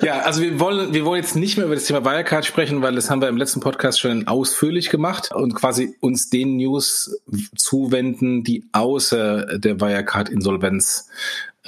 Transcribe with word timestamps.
Ja, 0.00 0.20
also 0.20 0.42
wir 0.42 0.60
wollen, 0.60 0.94
wir 0.94 1.04
wollen 1.04 1.20
jetzt 1.20 1.34
nicht 1.34 1.56
mehr 1.56 1.66
über 1.66 1.74
das 1.74 1.86
Thema 1.86 2.04
Wirecard 2.04 2.46
sprechen, 2.46 2.82
weil 2.82 2.94
das 2.94 3.10
haben 3.10 3.20
wir 3.20 3.28
im 3.28 3.36
letzten 3.36 3.58
Podcast 3.58 3.98
schon 3.98 4.28
ausführlich 4.28 4.90
gemacht 4.90 5.34
und 5.34 5.56
quasi 5.56 5.96
uns 5.98 6.30
den 6.30 6.56
News 6.56 7.20
zuwenden, 7.56 8.44
die 8.44 8.64
außer 8.70 9.58
der 9.58 9.80
Wirecard-Insolvenz 9.80 11.08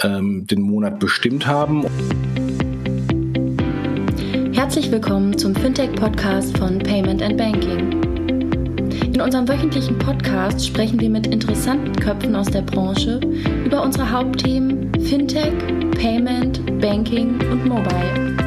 ähm, 0.01 0.47
den 0.47 0.63
Monat 0.63 1.01
bestimmt 1.01 1.49
haben. 1.49 1.85
Herzlich 4.53 4.93
willkommen 4.93 5.37
zum 5.37 5.57
Fintech-Podcast 5.57 6.57
von 6.57 6.79
Payment 6.79 7.23
and 7.23 7.37
Banking. 7.37 8.10
In 9.21 9.27
unserem 9.27 9.49
wöchentlichen 9.49 9.99
Podcast 9.99 10.67
sprechen 10.67 10.99
wir 10.99 11.11
mit 11.11 11.27
interessanten 11.27 11.95
Köpfen 11.95 12.35
aus 12.35 12.47
der 12.47 12.63
Branche 12.63 13.21
über 13.67 13.83
unsere 13.83 14.11
Hauptthemen 14.11 14.91
Fintech, 14.95 15.53
Payment, 15.91 16.81
Banking 16.81 17.39
und 17.53 17.67
Mobile. 17.67 18.40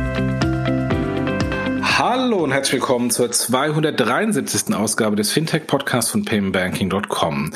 Hallo 1.96 2.43
und 2.43 2.52
herzlich 2.52 2.82
willkommen 2.82 3.11
zur 3.11 3.32
273. 3.32 4.74
Ausgabe 4.74 5.15
des 5.15 5.32
Fintech-Podcasts 5.32 6.10
von 6.10 6.25
paymentbanking.com. 6.25 7.54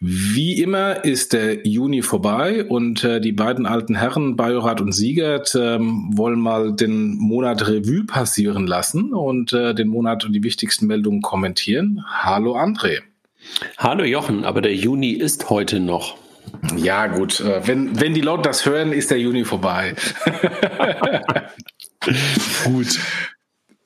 Wie 0.00 0.60
immer 0.60 1.04
ist 1.04 1.32
der 1.32 1.64
Juni 1.64 2.02
vorbei 2.02 2.64
und 2.64 3.04
äh, 3.04 3.20
die 3.20 3.30
beiden 3.30 3.66
alten 3.66 3.94
Herren, 3.94 4.34
Bajorat 4.34 4.80
und 4.80 4.90
Siegert, 4.90 5.54
ähm, 5.54 6.10
wollen 6.12 6.40
mal 6.40 6.74
den 6.74 7.18
Monat 7.18 7.68
Revue 7.68 8.04
passieren 8.04 8.66
lassen 8.66 9.14
und 9.14 9.52
äh, 9.52 9.76
den 9.76 9.86
Monat 9.86 10.24
und 10.24 10.32
die 10.32 10.42
wichtigsten 10.42 10.88
Meldungen 10.88 11.22
kommentieren. 11.22 12.04
Hallo 12.08 12.58
André. 12.58 13.02
Hallo 13.76 14.02
Jochen, 14.02 14.44
aber 14.44 14.60
der 14.60 14.74
Juni 14.74 15.12
ist 15.12 15.50
heute 15.50 15.78
noch. 15.78 16.16
Ja, 16.76 17.06
gut. 17.06 17.38
Äh, 17.38 17.64
wenn, 17.68 18.00
wenn 18.00 18.12
die 18.12 18.22
Leute 18.22 18.42
das 18.42 18.66
hören, 18.66 18.90
ist 18.90 19.12
der 19.12 19.20
Juni 19.20 19.44
vorbei. 19.44 19.94
gut. 22.64 22.98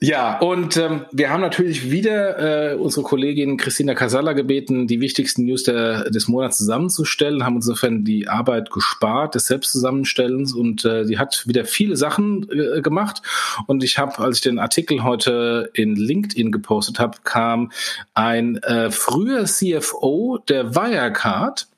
Ja, 0.02 0.40
und 0.40 0.76
ähm, 0.78 1.06
wir 1.12 1.30
haben 1.30 1.42
natürlich 1.42 1.92
wieder 1.92 2.72
äh, 2.72 2.74
unsere 2.74 3.04
Kollegin 3.04 3.56
Christina 3.56 3.94
Casalla 3.94 4.32
gebeten, 4.32 4.88
die 4.88 5.00
wichtigsten 5.00 5.44
News 5.44 5.62
der, 5.62 6.10
des 6.10 6.26
Monats 6.26 6.58
zusammenzustellen, 6.58 7.44
haben 7.44 7.54
insofern 7.56 8.02
die 8.02 8.26
Arbeit 8.26 8.72
gespart 8.72 9.36
des 9.36 9.46
Selbstzusammenstellens 9.46 10.54
und 10.54 10.84
äh, 10.84 11.04
die 11.04 11.18
hat 11.18 11.46
wieder 11.46 11.64
viele 11.64 11.94
Sachen 11.94 12.48
äh, 12.50 12.80
gemacht. 12.80 13.22
Und 13.68 13.84
ich 13.84 13.96
habe, 13.96 14.18
als 14.18 14.38
ich 14.38 14.42
den 14.42 14.58
Artikel 14.58 15.04
heute 15.04 15.70
in 15.72 15.94
LinkedIn 15.94 16.50
gepostet 16.50 16.98
habe, 16.98 17.18
kam 17.22 17.70
ein 18.12 18.56
äh, 18.56 18.90
früher 18.90 19.44
CFO 19.44 20.38
der 20.48 20.74
Wirecard, 20.74 21.68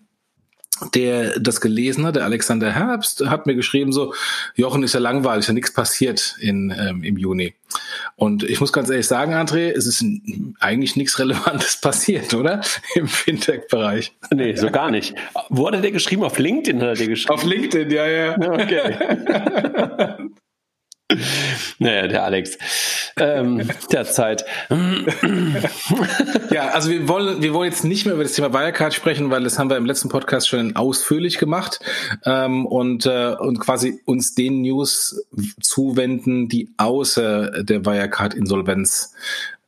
der 0.94 1.38
das 1.38 1.60
gelesen 1.60 2.06
hat, 2.06 2.16
der 2.16 2.24
Alexander 2.24 2.72
Herbst, 2.72 3.24
hat 3.26 3.46
mir 3.46 3.54
geschrieben 3.54 3.92
so, 3.92 4.14
Jochen 4.54 4.82
ist 4.82 4.94
ja 4.94 5.00
langweilig, 5.00 5.46
ja 5.46 5.52
nichts 5.52 5.72
passiert 5.72 6.36
in, 6.40 6.74
ähm, 6.76 7.04
im 7.04 7.16
Juni. 7.16 7.54
Und 8.16 8.44
ich 8.44 8.60
muss 8.60 8.72
ganz 8.72 8.90
ehrlich 8.90 9.06
sagen, 9.06 9.34
André, 9.34 9.70
es 9.70 9.86
ist 9.86 10.04
eigentlich 10.60 10.96
nichts 10.96 11.18
Relevantes 11.18 11.76
passiert, 11.80 12.34
oder? 12.34 12.60
Im 12.94 13.08
Fintech-Bereich. 13.08 14.12
Nee, 14.32 14.54
so 14.54 14.70
gar 14.70 14.90
nicht. 14.90 15.14
Wo 15.48 15.66
hat 15.66 15.74
er 15.74 15.80
der 15.80 15.92
geschrieben? 15.92 16.22
Auf 16.24 16.38
LinkedIn 16.38 16.82
hat 16.82 17.00
er 17.00 17.06
geschrieben? 17.06 17.34
Auf 17.34 17.44
LinkedIn, 17.44 17.90
ja, 17.90 18.06
ja. 18.06 18.36
Okay. 18.38 18.96
Naja, 21.78 22.06
der 22.06 22.24
Alex. 22.24 22.58
Ähm, 23.16 23.68
der 23.92 24.04
Zeit. 24.04 24.44
ja, 26.50 26.68
also 26.68 26.90
wir 26.90 27.08
wollen, 27.08 27.42
wir 27.42 27.52
wollen 27.52 27.70
jetzt 27.70 27.84
nicht 27.84 28.06
mehr 28.06 28.14
über 28.14 28.22
das 28.22 28.32
Thema 28.32 28.52
Wirecard 28.52 28.94
sprechen, 28.94 29.30
weil 29.30 29.44
das 29.44 29.58
haben 29.58 29.70
wir 29.70 29.76
im 29.76 29.86
letzten 29.86 30.08
Podcast 30.08 30.48
schon 30.48 30.76
ausführlich 30.76 31.38
gemacht 31.38 31.80
ähm, 32.24 32.66
und, 32.66 33.06
äh, 33.06 33.34
und 33.38 33.60
quasi 33.60 34.00
uns 34.04 34.34
den 34.34 34.62
News 34.62 35.24
zuwenden, 35.60 36.48
die 36.48 36.70
außer 36.76 37.62
der 37.62 37.84
Wirecard-Insolvenz 37.84 39.14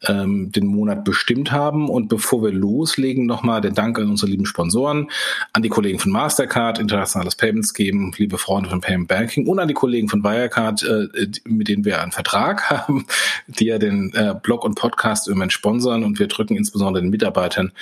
ähm, 0.09 0.53
den 0.53 0.67
Monat 0.67 1.05
bestimmt 1.05 1.53
haben. 1.53 1.89
Und 1.89 2.09
bevor 2.09 2.43
wir 2.43 2.53
loslegen, 2.53 3.27
nochmal 3.27 3.61
der 3.61 3.73
Dank 3.73 3.99
an 3.99 4.11
unsere 4.11 4.31
lieben 4.31 4.47
Sponsoren, 4.47 5.11
an 5.53 5.63
die 5.63 5.69
Kollegen 5.69 5.99
von 5.99 6.13
Mastercard, 6.13 6.79
Internationales 6.79 7.37
Payments 7.37 7.75
geben, 7.75 8.13
liebe 8.17 8.39
Freunde 8.39 8.71
von 8.71 8.81
Payment 8.81 9.09
Banking 9.09 9.47
und 9.47 9.59
an 9.59 9.69
die 9.69 9.75
Kollegen 9.75 10.09
von 10.09 10.23
Wirecard, 10.23 10.83
äh, 10.83 11.29
mit 11.45 11.69
denen 11.69 11.85
wir 11.85 12.01
einen 12.01 12.13
Vertrag 12.13 12.71
haben, 12.71 13.07
die 13.47 13.67
ja 13.67 13.79
den 13.79 14.13
äh, 14.15 14.35
Blog 14.41 14.65
und 14.65 14.75
Podcast 14.75 15.29
im 15.29 15.35
Moment 15.35 15.53
sponsern. 15.53 16.05
Und 16.05 16.19
wir 16.19 16.29
drücken 16.29 16.57
insbesondere 16.57 17.03
den 17.03 17.11
Mitarbeitern 17.11 17.73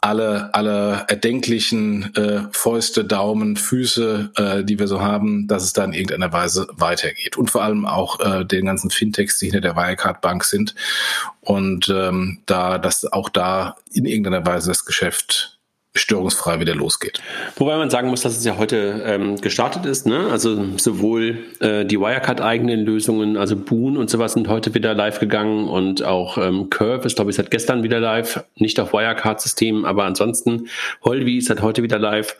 alle, 0.00 0.54
alle 0.54 1.04
erdenklichen 1.08 2.14
äh, 2.14 2.42
Fäuste, 2.52 3.04
Daumen, 3.04 3.56
Füße, 3.56 4.30
äh, 4.36 4.64
die 4.64 4.78
wir 4.78 4.88
so 4.88 5.00
haben, 5.00 5.48
dass 5.48 5.64
es 5.64 5.72
da 5.72 5.84
in 5.84 5.94
irgendeiner 5.94 6.32
Weise 6.32 6.68
weitergeht. 6.72 7.36
Und 7.36 7.50
vor 7.50 7.62
allem 7.62 7.86
auch 7.86 8.20
äh, 8.20 8.44
den 8.44 8.66
ganzen 8.66 8.90
Fintechs, 8.90 9.38
die 9.38 9.46
hinter 9.46 9.60
der 9.60 9.76
Wirecard 9.76 10.20
Bank 10.20 10.44
sind. 10.44 10.74
Und 11.40 11.88
ähm, 11.88 12.40
da, 12.46 12.78
dass 12.78 13.10
auch 13.10 13.28
da 13.28 13.76
in 13.92 14.04
irgendeiner 14.04 14.44
Weise 14.46 14.68
das 14.68 14.84
Geschäft 14.84 15.55
störungsfrei 15.96 16.60
wieder 16.60 16.74
losgeht. 16.74 17.20
Wobei 17.56 17.76
man 17.76 17.90
sagen 17.90 18.08
muss, 18.08 18.22
dass 18.22 18.36
es 18.36 18.44
ja 18.44 18.56
heute 18.58 19.02
ähm, 19.04 19.36
gestartet 19.36 19.86
ist. 19.86 20.06
Ne? 20.06 20.28
Also 20.30 20.76
sowohl 20.76 21.38
äh, 21.60 21.84
die 21.84 21.98
Wirecard-eigenen 22.00 22.80
Lösungen, 22.80 23.36
also 23.36 23.56
Boon 23.56 23.96
und 23.96 24.10
sowas 24.10 24.34
sind 24.34 24.48
heute 24.48 24.74
wieder 24.74 24.94
live 24.94 25.20
gegangen 25.20 25.68
und 25.68 26.02
auch 26.02 26.38
ähm, 26.38 26.70
Curve 26.70 27.06
ist, 27.06 27.16
glaube 27.16 27.30
ich, 27.30 27.36
seit 27.36 27.50
gestern 27.50 27.82
wieder 27.82 28.00
live. 28.00 28.44
Nicht 28.56 28.78
auf 28.80 28.92
Wirecard-Systemen, 28.92 29.84
aber 29.84 30.04
ansonsten 30.04 30.68
Holvi 31.04 31.38
ist 31.38 31.48
seit 31.48 31.62
heute 31.62 31.82
wieder 31.82 31.98
live. 31.98 32.36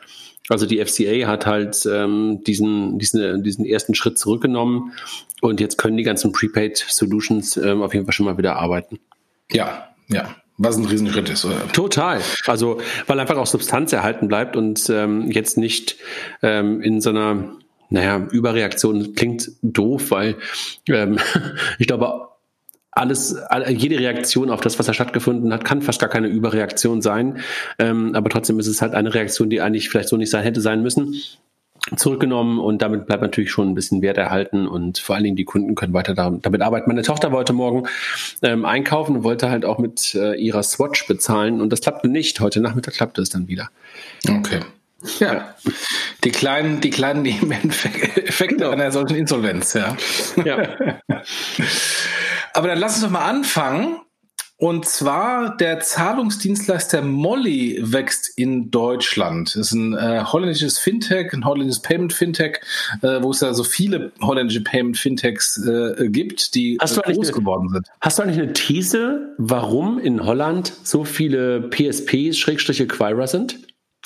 Also 0.49 0.65
die 0.65 0.83
FCA 0.83 1.27
hat 1.27 1.45
halt 1.45 1.85
ähm, 1.91 2.41
diesen, 2.45 2.99
diesen, 2.99 3.43
diesen 3.43 3.65
ersten 3.65 3.95
Schritt 3.95 4.17
zurückgenommen 4.17 4.93
und 5.41 5.59
jetzt 5.59 5.77
können 5.77 5.97
die 5.97 6.03
ganzen 6.03 6.31
Prepaid 6.31 6.77
Solutions 6.77 7.57
ähm, 7.57 7.81
auf 7.81 7.93
jeden 7.93 8.05
Fall 8.05 8.13
schon 8.13 8.25
mal 8.25 8.37
wieder 8.37 8.55
arbeiten. 8.55 8.99
Ja, 9.51 9.89
ja. 10.07 10.35
Was 10.57 10.75
ein 10.75 10.85
Riesenschritt 10.85 11.29
ist, 11.29 11.45
oder? 11.45 11.67
Total. 11.71 12.19
Also, 12.47 12.81
weil 13.05 13.19
einfach 13.19 13.37
auch 13.37 13.45
Substanz 13.45 13.93
erhalten 13.93 14.27
bleibt 14.27 14.55
und 14.55 14.89
ähm, 14.89 15.29
jetzt 15.29 15.57
nicht 15.57 15.97
ähm, 16.41 16.81
in 16.81 16.99
so 16.99 17.11
einer, 17.11 17.55
naja, 17.89 18.27
Überreaktion 18.31 19.13
klingt 19.13 19.51
doof, 19.61 20.09
weil 20.09 20.35
ähm, 20.89 21.19
ich 21.79 21.85
glaube, 21.85 22.29
alles, 22.89 23.35
jede 23.69 23.99
Reaktion 23.99 24.49
auf 24.49 24.61
das, 24.61 24.79
was 24.79 24.87
da 24.87 24.93
stattgefunden 24.93 25.53
hat, 25.53 25.63
kann 25.63 25.83
fast 25.83 25.99
gar 25.99 26.09
keine 26.09 26.27
Überreaktion 26.27 27.03
sein. 27.03 27.41
Ähm, 27.77 28.15
aber 28.15 28.29
trotzdem 28.29 28.59
ist 28.59 28.65
es 28.65 28.81
halt 28.81 28.95
eine 28.95 29.13
Reaktion, 29.13 29.51
die 29.51 29.61
eigentlich 29.61 29.89
vielleicht 29.89 30.09
so 30.09 30.17
nicht 30.17 30.31
sein 30.31 30.41
hätte 30.41 30.61
sein 30.61 30.81
müssen 30.81 31.13
zurückgenommen 31.95 32.59
und 32.59 32.81
damit 32.81 33.05
bleibt 33.05 33.21
natürlich 33.21 33.51
schon 33.51 33.69
ein 33.69 33.75
bisschen 33.75 34.01
Wert 34.01 34.17
erhalten 34.17 34.67
und 34.67 34.97
vor 34.97 35.15
allen 35.15 35.23
Dingen 35.23 35.35
die 35.35 35.45
Kunden 35.45 35.75
können 35.75 35.93
weiter 35.93 36.13
damit 36.13 36.61
arbeiten. 36.61 36.89
Meine 36.89 37.03
Tochter 37.03 37.31
wollte 37.31 37.53
morgen 37.53 37.87
ähm, 38.41 38.65
einkaufen 38.65 39.17
und 39.17 39.23
wollte 39.23 39.49
halt 39.49 39.65
auch 39.65 39.77
mit 39.77 40.13
äh, 40.15 40.35
ihrer 40.35 40.63
Swatch 40.63 41.07
bezahlen 41.07 41.61
und 41.61 41.71
das 41.71 41.81
klappte 41.81 42.07
nicht. 42.07 42.39
Heute 42.39 42.59
Nachmittag 42.59 42.95
klappte 42.95 43.21
es 43.21 43.29
dann 43.29 43.47
wieder. 43.47 43.69
Okay. 44.27 44.61
Ja, 45.19 45.53
die 46.23 46.31
kleinen, 46.31 46.81
die 46.81 46.89
kleinen 46.89 47.21
Nebeneffekte 47.21 48.47
genau. 48.47 48.71
einer 48.71 48.91
solchen 48.91 49.15
Insolvenz, 49.15 49.73
ja. 49.73 49.95
ja. 50.43 50.75
Aber 52.53 52.67
dann 52.67 52.79
lass 52.79 52.95
uns 52.95 53.03
doch 53.03 53.11
mal 53.11 53.25
anfangen 53.25 53.99
und 54.59 54.85
zwar 54.85 55.55
der 55.55 55.81
Zahlungsdienstleister 55.81 57.03
Molly 57.03 57.79
wächst 57.79 58.31
in 58.37 58.71
Deutschland. 58.71 59.49
Das 59.49 59.67
ist 59.67 59.71
ein 59.73 59.93
äh, 59.93 60.23
holländisches 60.23 60.79
Fintech, 60.79 61.31
ein 61.33 61.45
holländisches 61.45 61.83
Payment 61.83 62.11
Fintech, 62.11 62.61
äh, 63.03 63.21
wo 63.21 63.29
es 63.29 63.41
ja 63.41 63.53
so 63.53 63.63
viele 63.63 64.11
holländische 64.19 64.63
Payment 64.63 64.97
Fintechs 64.97 65.63
äh, 65.63 66.09
gibt, 66.09 66.55
die 66.55 66.77
hast 66.81 66.95
groß 66.99 67.29
eine, 67.29 67.37
geworden 67.37 67.69
sind. 67.69 67.87
Hast 68.01 68.17
du 68.17 68.23
eigentlich 68.23 68.39
eine 68.39 68.53
These, 68.53 69.35
warum 69.37 69.99
in 69.99 70.25
Holland 70.25 70.73
so 70.83 71.03
viele 71.03 71.69
PSP-Acquirer 71.69 73.27
sind? 73.27 73.59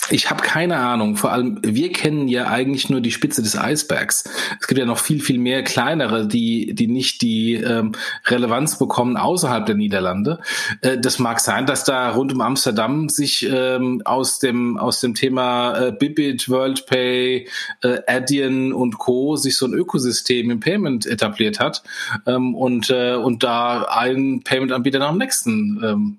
Ich 0.09 0.29
habe 0.29 0.41
keine 0.41 0.78
Ahnung. 0.78 1.16
Vor 1.16 1.31
allem, 1.31 1.59
wir 1.62 1.91
kennen 1.91 2.28
ja 2.28 2.47
eigentlich 2.47 2.89
nur 2.89 3.01
die 3.01 3.12
Spitze 3.12 3.44
des 3.44 3.57
Eisbergs. 3.57 4.23
Es 4.59 4.67
gibt 4.67 4.79
ja 4.79 4.85
noch 4.85 4.97
viel, 4.97 5.22
viel 5.22 5.38
mehr 5.38 5.63
kleinere, 5.63 6.28
die, 6.28 6.73
die 6.73 6.88
nicht 6.88 7.22
die 7.22 7.53
ähm, 7.55 7.93
Relevanz 8.26 8.79
bekommen 8.79 9.16
außerhalb 9.16 9.66
der 9.66 9.76
Niederlande. 9.76 10.40
Äh, 10.81 10.97
das 10.97 11.20
mag 11.20 11.40
sein, 11.40 11.66
dass 11.66 11.84
da 11.84 12.09
rund 12.11 12.34
um 12.34 12.41
Amsterdam 12.41 13.09
sich 13.09 13.47
ähm, 13.49 14.02
aus 14.03 14.40
dem 14.40 14.78
aus 14.78 14.99
dem 14.99 15.14
Thema 15.14 15.78
äh, 15.78 15.91
Bibit, 15.91 16.49
WorldPay, 16.49 17.47
äh, 17.84 17.99
Adyen 18.08 18.73
und 18.73 18.97
Co. 18.97 19.35
sich 19.35 19.55
so 19.55 19.67
ein 19.67 19.73
Ökosystem 19.73 20.49
im 20.49 20.59
Payment 20.59 21.05
etabliert 21.05 21.59
hat 21.59 21.84
ähm, 22.26 22.55
und 22.55 22.90
äh, 22.90 23.14
und 23.14 23.43
da 23.43 23.84
ein 23.84 24.41
Payment-Anbieter 24.43 24.99
nach 24.99 25.11
dem 25.11 25.20
nächsten 25.20 25.81
ähm, 25.84 26.17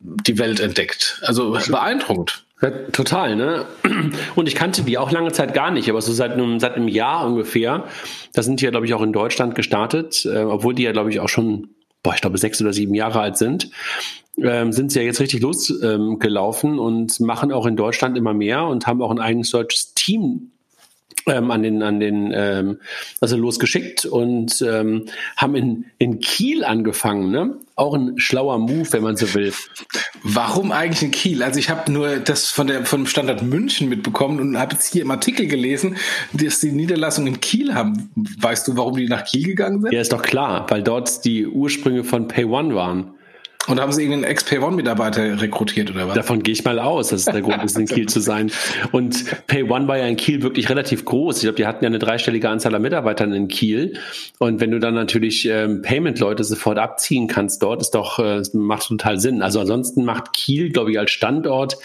die 0.00 0.38
Welt 0.38 0.60
entdeckt. 0.60 1.20
Also 1.24 1.56
beeindruckend. 1.68 2.44
Ja, 2.62 2.70
total, 2.92 3.36
ne? 3.36 3.64
Und 4.34 4.46
ich 4.46 4.54
kannte 4.54 4.82
die 4.82 4.98
auch 4.98 5.10
lange 5.10 5.32
Zeit 5.32 5.54
gar 5.54 5.70
nicht, 5.70 5.88
aber 5.88 6.02
so 6.02 6.12
seit 6.12 6.32
einem, 6.32 6.60
seit 6.60 6.74
einem 6.74 6.88
Jahr 6.88 7.26
ungefähr. 7.26 7.84
Da 8.34 8.42
sind 8.42 8.60
die 8.60 8.64
ja, 8.64 8.70
glaube 8.70 8.86
ich, 8.86 8.92
auch 8.92 9.02
in 9.02 9.12
Deutschland 9.12 9.54
gestartet, 9.54 10.26
äh, 10.26 10.42
obwohl 10.42 10.74
die 10.74 10.82
ja, 10.82 10.92
glaube 10.92 11.10
ich, 11.10 11.20
auch 11.20 11.28
schon, 11.28 11.70
boah, 12.02 12.14
ich 12.14 12.20
glaube, 12.20 12.38
sechs 12.38 12.60
oder 12.60 12.72
sieben 12.72 12.94
Jahre 12.94 13.20
alt 13.20 13.38
sind. 13.38 13.70
Ähm, 14.36 14.72
sind 14.72 14.92
sie 14.92 15.00
ja 15.00 15.04
jetzt 15.04 15.20
richtig 15.20 15.40
losgelaufen 15.40 16.72
ähm, 16.74 16.78
und 16.78 17.20
machen 17.20 17.52
auch 17.52 17.66
in 17.66 17.76
Deutschland 17.76 18.16
immer 18.16 18.34
mehr 18.34 18.64
und 18.66 18.86
haben 18.86 19.02
auch 19.02 19.10
ein 19.10 19.20
eigenes 19.20 19.50
deutsches 19.50 19.94
Team 19.94 20.52
ähm, 21.26 21.50
an 21.50 21.62
den, 21.62 21.82
an 21.82 22.00
den, 22.00 22.32
ähm, 22.34 22.78
also 23.20 23.36
losgeschickt 23.36 24.06
und 24.06 24.62
ähm, 24.62 25.06
haben 25.36 25.54
in, 25.54 25.84
in 25.98 26.20
Kiel 26.20 26.64
angefangen, 26.64 27.30
ne? 27.30 27.56
Auch 27.80 27.94
ein 27.94 28.18
schlauer 28.18 28.58
Move, 28.58 28.92
wenn 28.92 29.02
man 29.02 29.16
so 29.16 29.32
will. 29.32 29.54
Warum 30.22 30.70
eigentlich 30.70 31.02
in 31.02 31.12
Kiel? 31.12 31.42
Also 31.42 31.58
ich 31.58 31.70
habe 31.70 31.90
nur 31.90 32.16
das 32.18 32.48
von 32.48 32.66
der 32.66 32.84
vom 32.84 33.06
Standard 33.06 33.42
München 33.42 33.88
mitbekommen 33.88 34.38
und 34.38 34.58
habe 34.58 34.74
jetzt 34.74 34.92
hier 34.92 35.00
im 35.00 35.10
Artikel 35.10 35.46
gelesen, 35.46 35.96
dass 36.34 36.60
die 36.60 36.72
Niederlassung 36.72 37.26
in 37.26 37.40
Kiel 37.40 37.74
haben. 37.74 38.10
Weißt 38.38 38.68
du, 38.68 38.76
warum 38.76 38.96
die 38.96 39.08
nach 39.08 39.24
Kiel 39.24 39.46
gegangen 39.46 39.80
sind? 39.80 39.92
Ja, 39.94 40.00
ist 40.02 40.12
doch 40.12 40.20
klar, 40.20 40.66
weil 40.68 40.82
dort 40.82 41.24
die 41.24 41.46
Ursprünge 41.46 42.04
von 42.04 42.28
Pay 42.28 42.44
One 42.44 42.74
waren. 42.74 43.14
Und 43.66 43.78
haben 43.78 43.92
sie 43.92 44.02
irgendeinen 44.02 44.32
Ex-Pay-One-Mitarbeiter 44.32 45.40
rekrutiert 45.40 45.90
oder 45.90 46.08
was? 46.08 46.14
Davon 46.14 46.42
gehe 46.42 46.52
ich 46.52 46.64
mal 46.64 46.78
aus, 46.78 47.08
dass 47.08 47.20
es 47.20 47.26
der 47.26 47.42
Grund 47.42 47.62
ist, 47.62 47.78
in 47.78 47.86
Kiel 47.86 48.08
zu 48.08 48.20
sein. 48.20 48.50
Und 48.90 49.24
Pay-One 49.48 49.86
war 49.86 49.98
ja 49.98 50.06
in 50.06 50.16
Kiel 50.16 50.42
wirklich 50.42 50.70
relativ 50.70 51.04
groß. 51.04 51.36
Ich 51.36 51.42
glaube, 51.42 51.56
die 51.56 51.66
hatten 51.66 51.84
ja 51.84 51.88
eine 51.88 51.98
dreistellige 51.98 52.48
Anzahl 52.48 52.74
an 52.74 52.80
Mitarbeitern 52.80 53.34
in 53.34 53.48
Kiel. 53.48 53.98
Und 54.38 54.60
wenn 54.60 54.70
du 54.70 54.80
dann 54.80 54.94
natürlich 54.94 55.46
ähm, 55.46 55.82
Payment-Leute 55.82 56.42
sofort 56.42 56.78
abziehen 56.78 57.28
kannst 57.28 57.62
dort, 57.62 57.82
ist 57.82 57.90
doch, 57.90 58.18
äh, 58.18 58.42
macht 58.54 58.88
total 58.88 59.20
Sinn. 59.20 59.42
Also 59.42 59.60
ansonsten 59.60 60.04
macht 60.04 60.32
Kiel, 60.32 60.70
glaube 60.70 60.92
ich, 60.92 60.98
als 60.98 61.10
Standort 61.10 61.76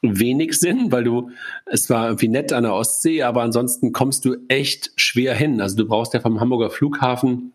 wenig 0.00 0.58
Sinn, 0.58 0.90
weil 0.92 1.04
du, 1.04 1.30
es 1.66 1.90
war 1.90 2.06
irgendwie 2.06 2.28
nett 2.28 2.52
an 2.54 2.62
der 2.62 2.72
Ostsee, 2.72 3.22
aber 3.22 3.42
ansonsten 3.42 3.92
kommst 3.92 4.24
du 4.24 4.36
echt 4.48 4.92
schwer 4.96 5.34
hin. 5.34 5.60
Also 5.60 5.76
du 5.76 5.86
brauchst 5.86 6.14
ja 6.14 6.20
vom 6.20 6.40
Hamburger 6.40 6.70
Flughafen 6.70 7.52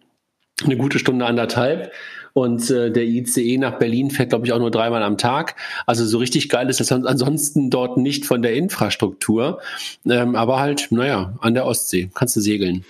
eine 0.64 0.78
gute 0.78 1.00
Stunde 1.00 1.26
anderthalb 1.26 1.92
und 2.34 2.70
äh, 2.70 2.92
der 2.92 3.04
ICE 3.04 3.58
nach 3.58 3.78
Berlin 3.78 4.10
fährt, 4.10 4.30
glaube 4.30 4.46
ich, 4.46 4.54
auch 4.54 4.60
nur 4.60 4.72
dreimal 4.72 5.04
am 5.04 5.18
Tag. 5.18 5.56
Also 5.86 6.06
so 6.06 6.18
richtig 6.18 6.50
geil 6.50 6.70
ist 6.70 6.80
das 6.80 6.92
ansonsten 6.92 7.70
dort 7.70 7.98
nicht 7.98 8.26
von 8.26 8.42
der 8.42 8.54
Infrastruktur. 8.56 9.60
Ähm, 10.06 10.36
aber 10.36 10.60
halt, 10.60 10.88
naja, 10.90 11.34
an 11.42 11.54
der 11.54 11.66
Ostsee 11.66 12.10
kannst 12.14 12.36
du 12.36 12.42
segeln. 12.42 12.86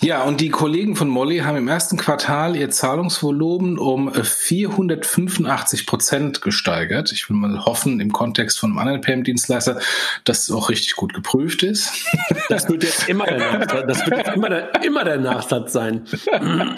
Ja, 0.00 0.22
und 0.22 0.40
die 0.40 0.50
Kollegen 0.50 0.94
von 0.94 1.08
Molly 1.08 1.38
haben 1.38 1.56
im 1.56 1.66
ersten 1.66 1.96
Quartal 1.96 2.54
ihr 2.54 2.70
Zahlungsvolumen 2.70 3.78
um 3.78 4.14
485 4.14 5.86
Prozent 5.86 6.40
gesteigert. 6.40 7.10
Ich 7.10 7.28
will 7.28 7.36
mal 7.36 7.64
hoffen, 7.64 7.98
im 7.98 8.12
Kontext 8.12 8.60
von 8.60 8.70
einem 8.70 8.78
anderen 8.78 9.00
Payment-Dienstleister, 9.00 9.80
dass 10.22 10.44
es 10.44 10.50
auch 10.52 10.68
richtig 10.70 10.94
gut 10.94 11.14
geprüft 11.14 11.64
ist. 11.64 11.90
Das 12.48 12.68
wird 12.68 12.84
jetzt 12.84 13.08
immer 13.08 13.26
der 13.26 13.38
Nachsatz, 13.38 13.86
das 13.88 14.06
wird 14.06 14.16
jetzt 14.18 14.36
immer 14.36 14.48
der, 14.48 14.84
immer 14.84 15.04
der 15.04 15.18
Nachsatz 15.18 15.72
sein. 15.72 16.04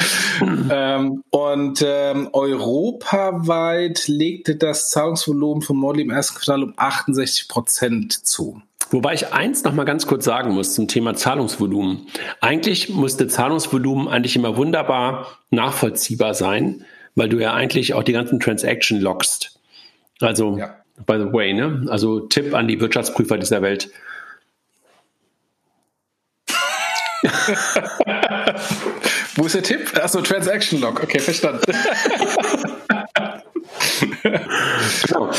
ähm, 0.70 1.22
und 1.30 1.84
ähm, 1.86 2.30
europaweit 2.32 4.08
legte 4.08 4.56
das 4.56 4.90
Zahlungsvolumen 4.90 5.62
von 5.62 5.76
Molly 5.76 6.02
im 6.02 6.10
ersten 6.10 6.38
Quartal 6.38 6.62
um 6.62 6.72
68 6.76 7.48
Prozent 7.48 8.26
zu. 8.26 8.62
Wobei 8.90 9.14
ich 9.14 9.32
eins 9.32 9.62
noch 9.62 9.72
mal 9.72 9.84
ganz 9.84 10.06
kurz 10.06 10.24
sagen 10.24 10.52
muss 10.52 10.74
zum 10.74 10.88
Thema 10.88 11.14
Zahlungsvolumen. 11.14 12.08
Eigentlich 12.40 12.88
musste 12.88 13.28
Zahlungsvolumen 13.28 14.08
eigentlich 14.08 14.34
immer 14.34 14.56
wunderbar 14.56 15.38
nachvollziehbar 15.50 16.34
sein, 16.34 16.84
weil 17.14 17.28
du 17.28 17.38
ja 17.38 17.54
eigentlich 17.54 17.94
auch 17.94 18.02
die 18.02 18.12
ganzen 18.12 18.40
Transaction 18.40 19.00
loggst. 19.00 19.60
Also, 20.20 20.58
ja. 20.58 20.74
by 21.06 21.18
the 21.18 21.32
way, 21.32 21.52
ne? 21.52 21.86
Also 21.88 22.18
Tipp 22.20 22.52
an 22.52 22.66
die 22.66 22.80
Wirtschaftsprüfer 22.80 23.38
dieser 23.38 23.62
Welt. 23.62 23.90
Wo 29.36 29.44
ist 29.46 29.54
der 29.54 29.62
Tipp? 29.62 29.92
Achso, 30.02 30.20
Transaction 30.20 30.80
Log. 30.80 31.00
Okay, 31.02 31.20
verstanden. 31.20 31.62
genau. 35.06 35.30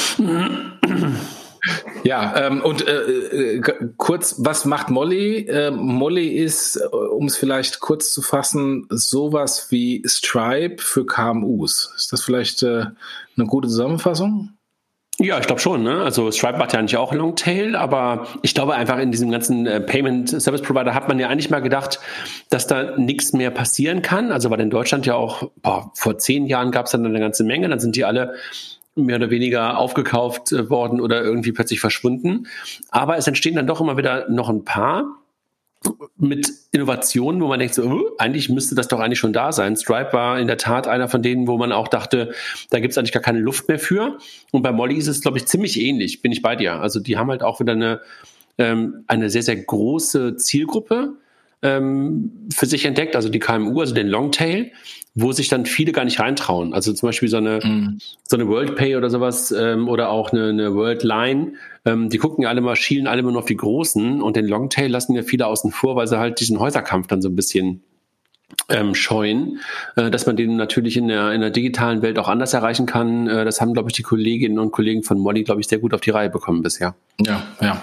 Ja, 2.03 2.47
ähm, 2.47 2.61
und 2.61 2.87
äh, 2.87 3.57
äh, 3.57 3.61
kurz, 3.97 4.35
was 4.39 4.65
macht 4.65 4.89
Molly? 4.89 5.45
Äh, 5.47 5.71
Molly 5.71 6.29
ist, 6.29 6.77
äh, 6.77 6.95
um 6.95 7.27
es 7.27 7.37
vielleicht 7.37 7.79
kurz 7.79 8.11
zu 8.13 8.21
fassen, 8.21 8.87
sowas 8.89 9.67
wie 9.69 10.03
Stripe 10.07 10.81
für 10.81 11.05
KMUs. 11.05 11.93
Ist 11.95 12.11
das 12.11 12.23
vielleicht 12.23 12.63
äh, 12.63 12.85
eine 13.37 13.45
gute 13.47 13.67
Zusammenfassung? 13.67 14.57
Ja, 15.19 15.37
ich 15.37 15.45
glaube 15.45 15.61
schon. 15.61 15.83
Ne? 15.83 16.01
Also 16.01 16.31
Stripe 16.31 16.57
macht 16.57 16.73
ja 16.73 16.79
eigentlich 16.79 16.97
auch 16.97 17.13
Longtail, 17.13 17.75
aber 17.75 18.25
ich 18.41 18.55
glaube 18.55 18.73
einfach 18.73 18.97
in 18.97 19.11
diesem 19.11 19.29
ganzen 19.29 19.67
äh, 19.67 19.79
Payment 19.79 20.29
Service 20.41 20.63
Provider 20.63 20.95
hat 20.95 21.07
man 21.07 21.19
ja 21.19 21.27
eigentlich 21.27 21.51
mal 21.51 21.61
gedacht, 21.61 21.99
dass 22.49 22.65
da 22.65 22.97
nichts 22.97 23.31
mehr 23.33 23.51
passieren 23.51 24.01
kann. 24.01 24.31
Also 24.31 24.49
weil 24.49 24.59
in 24.61 24.71
Deutschland 24.71 25.05
ja 25.05 25.13
auch 25.13 25.51
boah, 25.61 25.91
vor 25.93 26.17
zehn 26.17 26.47
Jahren 26.47 26.71
gab 26.71 26.87
es 26.87 26.93
dann 26.93 27.05
eine 27.05 27.19
ganze 27.19 27.43
Menge, 27.43 27.69
dann 27.69 27.79
sind 27.79 27.95
die 27.95 28.03
alle 28.03 28.33
mehr 28.95 29.17
oder 29.17 29.29
weniger 29.29 29.77
aufgekauft 29.77 30.51
äh, 30.51 30.69
worden 30.69 30.99
oder 30.99 31.23
irgendwie 31.23 31.51
plötzlich 31.51 31.79
verschwunden. 31.79 32.47
Aber 32.89 33.17
es 33.17 33.27
entstehen 33.27 33.55
dann 33.55 33.67
doch 33.67 33.81
immer 33.81 33.97
wieder 33.97 34.29
noch 34.29 34.49
ein 34.49 34.65
paar 34.65 35.21
mit 36.17 36.47
Innovationen, 36.71 37.41
wo 37.41 37.47
man 37.47 37.59
denkt, 37.59 37.73
so, 37.73 38.11
eigentlich 38.19 38.49
müsste 38.49 38.75
das 38.75 38.88
doch 38.88 38.99
eigentlich 38.99 39.17
schon 39.17 39.33
da 39.33 39.51
sein. 39.51 39.75
Stripe 39.75 40.13
war 40.13 40.39
in 40.39 40.45
der 40.45 40.57
Tat 40.57 40.88
einer 40.88 41.07
von 41.07 41.23
denen, 41.23 41.47
wo 41.47 41.57
man 41.57 41.71
auch 41.71 41.88
dachte, 41.88 42.33
da 42.69 42.79
gibt 42.79 42.91
es 42.91 42.97
eigentlich 42.97 43.11
gar 43.11 43.23
keine 43.23 43.39
Luft 43.39 43.67
mehr 43.67 43.79
für. 43.79 44.19
Und 44.51 44.61
bei 44.61 44.71
Molly 44.71 44.95
ist 44.95 45.07
es, 45.07 45.21
glaube 45.21 45.39
ich, 45.39 45.47
ziemlich 45.47 45.79
ähnlich, 45.81 46.21
bin 46.21 46.31
ich 46.31 46.43
bei 46.43 46.55
dir. 46.55 46.79
Also 46.79 46.99
die 46.99 47.17
haben 47.17 47.31
halt 47.31 47.41
auch 47.41 47.59
wieder 47.59 47.73
eine, 47.73 48.01
ähm, 48.59 49.03
eine 49.07 49.31
sehr, 49.31 49.41
sehr 49.41 49.55
große 49.55 50.35
Zielgruppe 50.35 51.15
ähm, 51.63 52.47
für 52.53 52.67
sich 52.67 52.85
entdeckt, 52.85 53.15
also 53.15 53.29
die 53.29 53.39
KMU, 53.39 53.79
also 53.79 53.93
den 53.93 54.07
Longtail, 54.07 54.71
wo 55.13 55.31
sich 55.31 55.49
dann 55.49 55.65
viele 55.65 55.91
gar 55.91 56.05
nicht 56.05 56.19
reintrauen. 56.19 56.73
Also 56.73 56.93
zum 56.93 57.09
Beispiel 57.09 57.27
so 57.27 57.37
eine, 57.37 57.59
mm. 57.59 57.99
so 58.23 58.37
eine 58.37 58.47
WorldPay 58.47 58.95
oder 58.95 59.09
sowas 59.09 59.51
ähm, 59.51 59.89
oder 59.89 60.09
auch 60.09 60.31
eine, 60.31 60.49
eine 60.49 60.73
WorldLine, 60.73 61.53
ähm, 61.85 62.09
die 62.09 62.17
gucken 62.17 62.43
ja 62.43 62.49
alle 62.49 62.61
mal, 62.61 62.75
schielen 62.75 63.07
alle 63.07 63.19
immer 63.19 63.31
nur 63.31 63.41
auf 63.41 63.47
die 63.47 63.57
Großen 63.57 64.21
und 64.21 64.35
den 64.35 64.47
Longtail 64.47 64.87
lassen 64.87 65.15
ja 65.15 65.23
viele 65.23 65.47
außen 65.47 65.71
vor, 65.71 65.95
weil 65.95 66.07
sie 66.07 66.17
halt 66.17 66.39
diesen 66.39 66.59
Häuserkampf 66.59 67.07
dann 67.07 67.21
so 67.21 67.29
ein 67.29 67.35
bisschen 67.35 67.83
ähm, 68.69 68.95
scheuen, 68.95 69.59
äh, 69.95 70.09
dass 70.09 70.25
man 70.25 70.36
den 70.36 70.56
natürlich 70.56 70.98
in 70.98 71.07
der, 71.07 71.31
in 71.31 71.42
der 71.42 71.50
digitalen 71.50 72.01
Welt 72.01 72.18
auch 72.19 72.27
anders 72.27 72.53
erreichen 72.53 72.86
kann. 72.86 73.27
Äh, 73.27 73.45
das 73.45 73.62
haben, 73.62 73.74
glaube 73.74 73.89
ich, 73.89 73.95
die 73.95 74.03
Kolleginnen 74.03 74.59
und 74.59 74.71
Kollegen 74.71 75.03
von 75.03 75.19
Molly, 75.19 75.44
glaube 75.44 75.62
ich, 75.62 75.68
sehr 75.68 75.80
gut 75.80 75.94
auf 75.94 76.01
die 76.01 76.12
Reihe 76.12 76.30
bekommen 76.30 76.62
bisher. 76.62 76.95
Ja, 77.19 77.44
ja. 77.59 77.81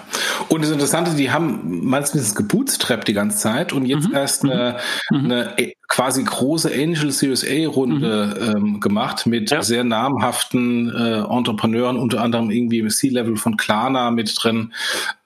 Und 0.49 0.63
das 0.63 0.71
Interessante, 0.71 1.13
die 1.15 1.31
haben 1.31 1.85
meistens 1.85 2.35
gebootstrapped 2.35 3.09
die 3.09 3.13
ganze 3.13 3.39
Zeit 3.39 3.73
und 3.73 3.87
jetzt 3.87 4.09
mhm. 4.09 4.15
erst 4.15 4.45
eine, 4.45 4.77
mhm. 5.11 5.25
eine 5.25 5.59
äh, 5.59 5.73
quasi 5.89 6.23
große 6.23 6.71
Angel 6.71 7.11
Series 7.11 7.45
A 7.45 7.69
Runde 7.69 8.37
mhm. 8.39 8.57
ähm, 8.57 8.81
gemacht 8.81 9.27
mit 9.27 9.51
ja. 9.51 9.63
sehr 9.63 9.85
namhaften 9.85 10.95
äh, 10.95 11.21
Entrepreneuren, 11.21 11.97
unter 11.97 12.21
anderem 12.21 12.51
irgendwie 12.51 12.81
im 12.81 12.91
C-Level 12.91 13.37
von 13.37 13.57
Klarna 13.57 14.11
mit 14.11 14.33
drin, 14.41 14.75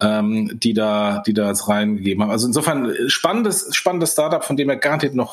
ähm, 0.01 0.51
die 0.55 0.73
da, 0.73 1.23
die 1.27 1.35
da 1.35 1.49
jetzt 1.49 1.69
reingegeben 1.69 2.23
haben. 2.23 2.31
Also 2.31 2.47
insofern 2.47 2.91
äh, 2.91 3.09
spannendes, 3.09 3.75
spannendes 3.75 4.13
Startup, 4.13 4.45
von 4.45 4.57
dem 4.57 4.69
wir 4.69 4.77
garantiert 4.77 5.15
noch 5.15 5.32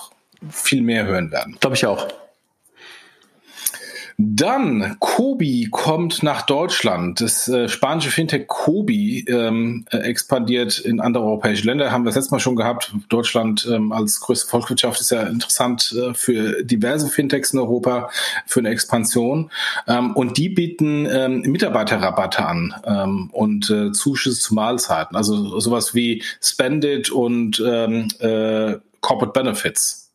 viel 0.49 0.81
mehr 0.81 1.05
hören 1.05 1.31
werden. 1.31 1.57
Glaube 1.59 1.75
ich 1.75 1.85
auch. 1.85 2.07
Dann 4.21 4.97
Kobi 4.99 5.69
kommt 5.71 6.23
nach 6.23 6.41
Deutschland. 6.41 7.21
Das 7.21 7.47
äh, 7.47 7.69
spanische 7.69 8.11
Fintech 8.11 8.47
Kobi 8.47 9.23
ähm, 9.29 9.85
äh, 9.91 9.99
expandiert 9.99 10.77
in 10.77 10.99
andere 10.99 11.23
europäische 11.23 11.65
Länder. 11.65 11.89
Haben 11.89 12.03
wir 12.03 12.09
das 12.09 12.15
letzte 12.15 12.31
Mal 12.33 12.41
schon 12.41 12.57
gehabt. 12.57 12.93
Deutschland 13.07 13.65
ähm, 13.71 13.93
als 13.93 14.19
größte 14.19 14.49
Volkswirtschaft 14.49 14.99
ist 14.99 15.11
ja 15.11 15.23
interessant 15.23 15.95
äh, 15.97 16.13
für 16.13 16.65
diverse 16.65 17.07
Fintechs 17.07 17.53
in 17.53 17.59
Europa 17.59 18.09
für 18.45 18.59
eine 18.59 18.71
Expansion. 18.71 19.51
Ähm, 19.87 20.13
und 20.17 20.37
die 20.37 20.49
bieten 20.49 21.07
ähm, 21.09 21.43
Mitarbeiterrabatte 21.43 22.45
an 22.45 22.75
ähm, 22.83 23.29
und 23.31 23.69
äh, 23.69 23.93
Zuschüsse 23.93 24.41
zu 24.41 24.53
Mahlzeiten. 24.53 25.15
Also 25.15 25.61
sowas 25.61 25.95
wie 25.95 26.23
Spendit 26.41 27.09
und 27.09 27.63
ähm, 27.65 28.09
äh, 28.19 28.79
Corporate 28.99 29.31
Benefits. 29.31 30.08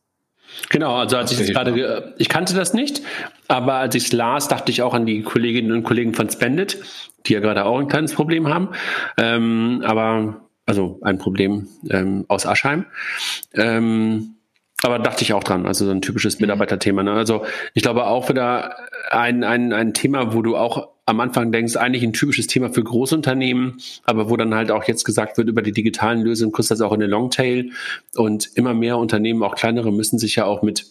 Genau, 0.69 0.97
also 0.97 1.17
als 1.17 1.33
ich 1.33 1.39
das 1.39 1.49
gerade, 1.49 2.15
ich 2.19 2.29
kannte 2.29 2.55
das 2.55 2.75
nicht, 2.75 3.03
aber 3.49 3.75
als 3.75 3.95
ich 3.95 4.05
es 4.05 4.13
las, 4.13 4.49
dachte 4.49 4.71
ich 4.71 4.83
auch 4.83 4.95
an 4.95 5.07
die 5.07 5.23
Kolleginnen 5.23 5.73
und 5.73 5.83
Kollegen 5.85 6.15
von 6.15 6.29
Spendit, 6.31 6.79
die 7.27 7.35
ja 7.35 7.41
gerade 7.41 7.65
auch 7.65 7.79
ein 7.79 7.89
kleines 7.89 8.15
Problem 8.15 8.49
haben. 8.49 8.71
Ähm, 9.19 9.83
aber, 9.85 10.41
also 10.67 10.99
ein 11.03 11.19
Problem 11.19 11.69
ähm, 11.91 12.25
aus 12.29 12.47
Aschheim. 12.47 12.87
Ähm, 13.55 14.37
aber 14.83 14.99
dachte 14.99 15.23
ich 15.23 15.33
auch 15.33 15.45
dran, 15.45 15.67
also 15.67 15.87
so 15.87 15.91
ein 15.91 16.03
typisches 16.03 16.39
mhm. 16.39 16.45
Mitarbeiterthema. 16.45 17.03
Ne? 17.03 17.13
Also 17.13 17.47
ich 17.73 17.83
glaube 17.83 18.07
auch 18.07 18.29
wieder 18.29 18.77
ein, 19.11 19.43
ein, 19.43 19.73
ein 19.73 19.95
Thema, 19.95 20.35
wo 20.35 20.43
du 20.43 20.57
auch 20.57 20.94
am 21.07 21.21
Anfang 21.21 21.53
denkst, 21.53 21.77
eigentlich 21.77 22.03
ein 22.03 22.13
typisches 22.13 22.47
Thema 22.47 22.71
für 22.71 22.83
Großunternehmen, 22.83 23.79
aber 24.05 24.31
wo 24.31 24.37
dann 24.37 24.55
halt 24.55 24.71
auch 24.71 24.85
jetzt 24.85 25.05
gesagt 25.05 25.37
wird, 25.37 25.49
über 25.49 25.63
die 25.63 25.73
digitalen 25.73 26.23
Lösungen 26.23 26.53
du 26.71 26.75
das 26.75 26.81
auch 26.81 26.93
in 26.93 27.01
den 27.01 27.11
Longtail. 27.11 27.71
Und 28.17 28.51
immer 28.55 28.75
mehr 28.75 28.97
Unternehmen, 28.97 29.43
auch 29.43 29.55
kleinere, 29.55 29.93
müssen 29.93 30.19
sich 30.19 30.37
ja 30.37 30.47
auch 30.47 30.63
mit 30.63 30.87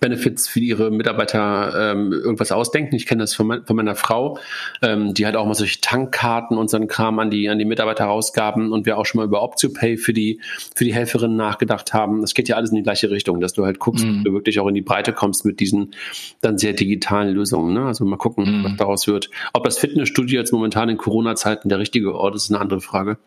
Benefits 0.00 0.48
für 0.48 0.60
ihre 0.60 0.90
Mitarbeiter 0.90 1.92
ähm, 1.92 2.12
irgendwas 2.12 2.52
ausdenken. 2.52 2.94
Ich 2.94 3.06
kenne 3.06 3.22
das 3.22 3.34
von, 3.34 3.46
mein, 3.46 3.64
von 3.64 3.76
meiner 3.76 3.94
Frau, 3.94 4.38
ähm, 4.82 5.14
die 5.14 5.26
hat 5.26 5.36
auch 5.36 5.46
mal 5.46 5.54
solche 5.54 5.80
Tankkarten 5.80 6.56
und 6.56 6.70
so 6.70 6.76
einen 6.76 6.88
Kram 6.88 7.18
an 7.18 7.30
die, 7.30 7.48
an 7.48 7.58
die 7.58 7.64
Mitarbeiter 7.64 8.04
rausgaben 8.04 8.72
und 8.72 8.86
wir 8.86 8.98
auch 8.98 9.06
schon 9.06 9.18
mal 9.18 9.24
über 9.24 9.42
OptioPay 9.42 9.96
für 9.96 10.12
die, 10.12 10.40
für 10.74 10.84
die 10.84 10.94
Helferinnen 10.94 11.36
nachgedacht 11.36 11.92
haben. 11.92 12.20
Das 12.20 12.34
geht 12.34 12.48
ja 12.48 12.56
alles 12.56 12.70
in 12.70 12.76
die 12.76 12.82
gleiche 12.82 13.10
Richtung, 13.10 13.40
dass 13.40 13.52
du 13.52 13.64
halt 13.64 13.78
guckst, 13.78 14.04
mhm. 14.04 14.18
ob 14.18 14.24
du 14.24 14.32
wirklich 14.32 14.60
auch 14.60 14.68
in 14.68 14.74
die 14.74 14.82
Breite 14.82 15.12
kommst 15.12 15.44
mit 15.44 15.60
diesen 15.60 15.94
dann 16.40 16.58
sehr 16.58 16.72
digitalen 16.72 17.34
Lösungen. 17.34 17.74
Ne? 17.74 17.86
Also 17.86 18.04
mal 18.04 18.16
gucken, 18.16 18.60
mhm. 18.60 18.64
was 18.64 18.76
daraus 18.76 19.06
wird. 19.06 19.30
Ob 19.52 19.64
das 19.64 19.78
Fitnessstudio 19.78 20.40
jetzt 20.40 20.52
momentan 20.52 20.88
in 20.88 20.96
Corona-Zeiten 20.96 21.68
der 21.68 21.78
richtige 21.78 22.14
Ort 22.14 22.34
ist, 22.34 22.44
ist 22.44 22.50
eine 22.50 22.60
andere 22.60 22.80
Frage. 22.80 23.18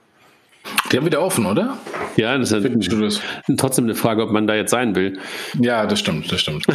Die 0.92 0.98
haben 0.98 1.06
wieder 1.06 1.22
offen, 1.22 1.46
oder? 1.46 1.78
Ja, 2.16 2.38
das 2.38 2.52
ist 2.52 3.22
trotzdem 3.58 3.86
eine 3.86 3.96
Frage, 3.96 4.24
ob 4.24 4.32
man 4.32 4.48
da 4.48 4.56
jetzt 4.56 4.72
sein 4.72 4.96
will. 4.96 5.20
Ja, 5.60 5.86
das 5.86 6.00
stimmt, 6.00 6.32
das 6.32 6.42
stimmt. 6.42 6.66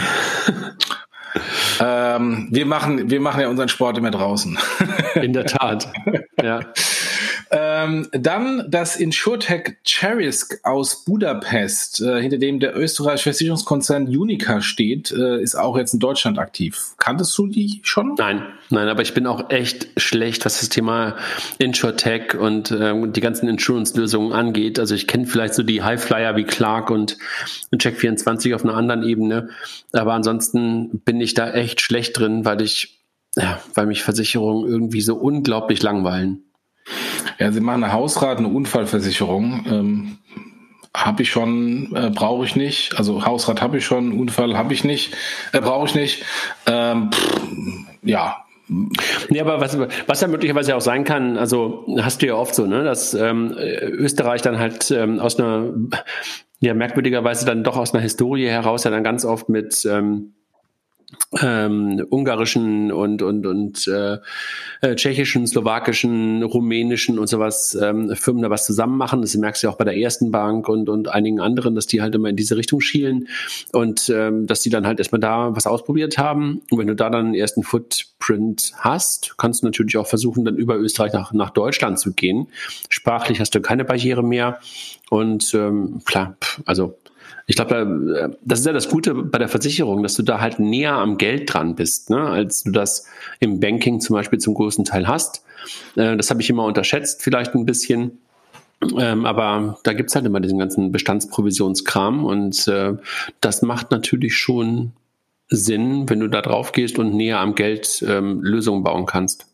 ähm, 1.81 2.49
wir, 2.51 2.67
machen, 2.67 3.11
wir 3.11 3.21
machen 3.21 3.41
ja 3.41 3.49
unseren 3.49 3.69
Sport 3.69 3.99
immer 3.99 4.11
draußen. 4.11 4.59
In 5.15 5.33
der 5.33 5.47
Tat. 5.47 5.91
Ja. 6.43 6.61
Ähm, 7.51 8.09
dann 8.13 8.71
das 8.71 8.97
Insurtech 8.97 9.77
Cherisk 9.85 10.61
aus 10.63 11.05
Budapest, 11.05 12.01
äh, 12.01 12.21
hinter 12.21 12.39
dem 12.39 12.61
der 12.61 12.77
österreichische 12.77 13.31
Versicherungskonzern 13.31 14.07
Unica 14.07 14.61
steht, 14.61 15.11
äh, 15.11 15.41
ist 15.41 15.55
auch 15.55 15.77
jetzt 15.77 15.95
in 15.95 16.01
Deutschland 16.01 16.39
aktiv. 16.39 16.93
Kanntest 16.99 17.37
du 17.39 17.47
die 17.47 17.81
schon? 17.83 18.15
Nein, 18.19 18.43
nein, 18.71 18.89
aber 18.89 19.03
ich 19.03 19.15
bin 19.15 19.27
auch 19.27 19.51
echt 19.51 19.89
schlecht, 19.97 20.45
was 20.45 20.61
das 20.61 20.69
Thema 20.69 21.17
Insurtech 21.59 22.35
und 22.35 22.71
ähm, 22.71 23.13
die 23.13 23.21
ganzen 23.21 23.49
Insurance-Lösungen 23.49 24.33
angeht. 24.33 24.79
Also 24.79 24.95
ich 24.95 25.07
kenne 25.07 25.27
vielleicht 25.27 25.55
so 25.55 25.63
die 25.63 25.83
Highflyer 25.83 26.37
wie 26.37 26.45
Clark 26.45 26.91
und 26.91 27.19
Check24 27.75 28.55
auf 28.55 28.65
einer 28.65 28.75
anderen 28.75 29.03
Ebene, 29.03 29.51
aber 29.93 30.15
ansonsten 30.15 31.01
bin 31.05 31.21
ich 31.21 31.35
da 31.35 31.53
echt 31.53 31.81
schlecht 31.81 32.19
drin, 32.19 32.45
weil 32.45 32.63
ich 32.63 32.99
ja, 33.37 33.61
weil 33.75 33.87
mich 33.87 34.03
Versicherungen 34.03 34.69
irgendwie 34.69 35.01
so 35.01 35.17
unglaublich 35.17 35.83
langweilen. 35.83 36.45
Ja, 37.39 37.53
Sie 37.53 37.61
machen 37.61 37.85
eine 37.85 37.93
Hausrat, 37.93 38.39
eine 38.39 38.49
Unfallversicherung. 38.49 39.65
Ähm, 39.69 40.19
habe 40.95 41.23
ich 41.23 41.31
schon, 41.31 41.95
äh, 41.95 42.11
brauche 42.11 42.45
ich 42.45 42.55
nicht. 42.55 42.99
Also 42.99 43.25
Hausrat 43.25 43.63
habe 43.63 43.79
ich 43.79 43.85
schon, 43.85 44.13
Unfall 44.13 44.57
habe 44.57 44.75
ich 44.75 44.85
nicht, 44.85 45.15
äh, 45.53 45.61
brauche 45.61 45.87
ich 45.87 45.95
nicht. 45.95 46.25
Ähm, 46.67 47.11
pff, 47.11 47.41
ja, 48.03 48.37
Nee, 49.29 49.41
aber 49.41 49.61
was, 49.61 49.77
was 50.07 50.21
ja 50.21 50.29
möglicherweise 50.29 50.75
auch 50.77 50.81
sein 50.81 51.05
kann, 51.05 51.37
also 51.37 51.85
hast 52.01 52.23
du 52.23 52.27
ja 52.27 52.35
oft 52.37 52.55
so, 52.55 52.67
ne, 52.67 52.85
dass 52.85 53.13
ähm, 53.13 53.55
Österreich 53.59 54.41
dann 54.41 54.59
halt 54.59 54.91
ähm, 54.91 55.19
aus 55.19 55.39
einer, 55.39 55.75
ja, 56.61 56.73
merkwürdigerweise 56.73 57.45
dann 57.45 57.65
doch 57.65 57.77
aus 57.77 57.93
einer 57.93 58.03
Historie 58.03 58.49
heraus 58.49 58.85
ja 58.85 58.91
dann 58.91 59.05
ganz 59.05 59.25
oft 59.25 59.49
mit 59.49 59.85
ähm, 59.85 60.33
ähm, 61.41 62.05
ungarischen 62.11 62.93
und 62.93 63.23
und 63.23 63.47
und 63.47 63.87
äh, 63.89 64.19
äh, 64.81 64.95
tschechischen, 64.95 65.47
slowakischen, 65.47 66.43
rumänischen 66.43 67.19
und 67.19 67.27
sowas 67.27 67.77
ähm, 67.81 68.15
Firmen 68.17 68.43
da 68.43 68.51
was 68.51 68.67
zusammen 68.67 68.97
machen. 68.99 69.23
Das 69.23 69.35
merkst 69.35 69.63
du 69.63 69.67
ja 69.67 69.73
auch 69.73 69.79
bei 69.79 69.85
der 69.85 69.97
ersten 69.97 70.31
Bank 70.31 70.69
und 70.69 70.89
und 70.89 71.09
einigen 71.09 71.41
anderen, 71.41 71.75
dass 71.75 71.87
die 71.87 72.03
halt 72.03 72.15
immer 72.15 72.29
in 72.29 72.37
diese 72.37 72.57
Richtung 72.57 72.81
schielen 72.81 73.29
und 73.73 74.09
ähm, 74.09 74.47
dass 74.47 74.61
die 74.61 74.71
dann 74.71 74.87
halt 74.87 74.99
erstmal 74.99 75.21
da 75.21 75.55
was 75.57 75.67
ausprobiert 75.67 76.19
haben. 76.19 76.63
Und 76.71 76.79
wenn 76.79 76.87
du 76.87 76.95
da 76.95 77.09
dann 77.09 77.27
einen 77.27 77.35
ersten 77.35 77.63
Footprint 77.63 78.73
hast, 78.79 79.37
kannst 79.39 79.63
du 79.63 79.67
natürlich 79.67 79.97
auch 79.97 80.07
versuchen, 80.07 80.45
dann 80.45 80.57
über 80.57 80.77
Österreich 80.77 81.13
nach 81.13 81.33
nach 81.33 81.51
Deutschland 81.51 81.99
zu 81.99 82.13
gehen. 82.13 82.49
Sprachlich 82.89 83.41
hast 83.41 83.55
du 83.55 83.61
keine 83.61 83.85
Barriere 83.85 84.23
mehr 84.23 84.59
und 85.09 85.55
ähm, 85.55 86.03
klar, 86.05 86.37
also 86.67 86.97
ich 87.47 87.57
glaube, 87.57 88.33
äh, 88.33 88.37
das 88.43 88.61
ist 88.61 88.67
ja 88.67 88.73
das 88.73 88.89
Gute 88.89 89.15
bei 89.15 89.39
der 89.39 89.49
Versicherung, 89.49 90.03
dass 90.03 90.15
du 90.15 90.23
da 90.23 90.41
halt 90.41 90.59
näher 90.59 90.95
am 90.95 91.19
Geld 91.19 91.53
dran 91.53 91.75
bist, 91.75 92.11
ne, 92.11 92.21
als 92.21 92.65
du 92.65 92.71
das 92.71 93.07
im 93.41 93.61
Banking 93.61 94.01
zum 94.01 94.15
Beispiel 94.15 94.39
zum 94.39 94.55
größten 94.55 94.85
Teil 94.85 95.09
hast. 95.09 95.45
Äh, 95.97 96.17
das 96.17 96.31
habe 96.31 96.41
ich 96.41 96.51
immer 96.51 96.65
unterschätzt, 96.65 97.23
vielleicht 97.23 97.55
ein 97.55 97.67
bisschen. 97.67 98.19
Ähm, 98.99 99.27
aber 99.27 99.79
da 99.85 99.93
gibt's 99.93 100.15
halt 100.15 100.27
immer 100.27 100.41
diesen 100.41 100.59
ganzen 100.59 100.91
Bestandsprovisionskram 100.91 102.25
und 102.25 102.67
äh, 102.67 102.95
das 103.41 103.63
macht 103.63 103.93
natürlich 103.93 104.37
schon 104.37 104.93
Sinn, 105.49 106.09
wenn 106.09 106.21
du 106.21 106.29
da 106.29 106.41
drauf 106.41 106.73
gehst 106.73 106.99
und 106.99 107.15
näher 107.15 107.39
am 107.39 107.55
Geld 107.55 108.05
ähm, 108.09 108.43
Lösungen 108.43 108.83
bauen 108.83 109.07
kannst. 109.07 109.47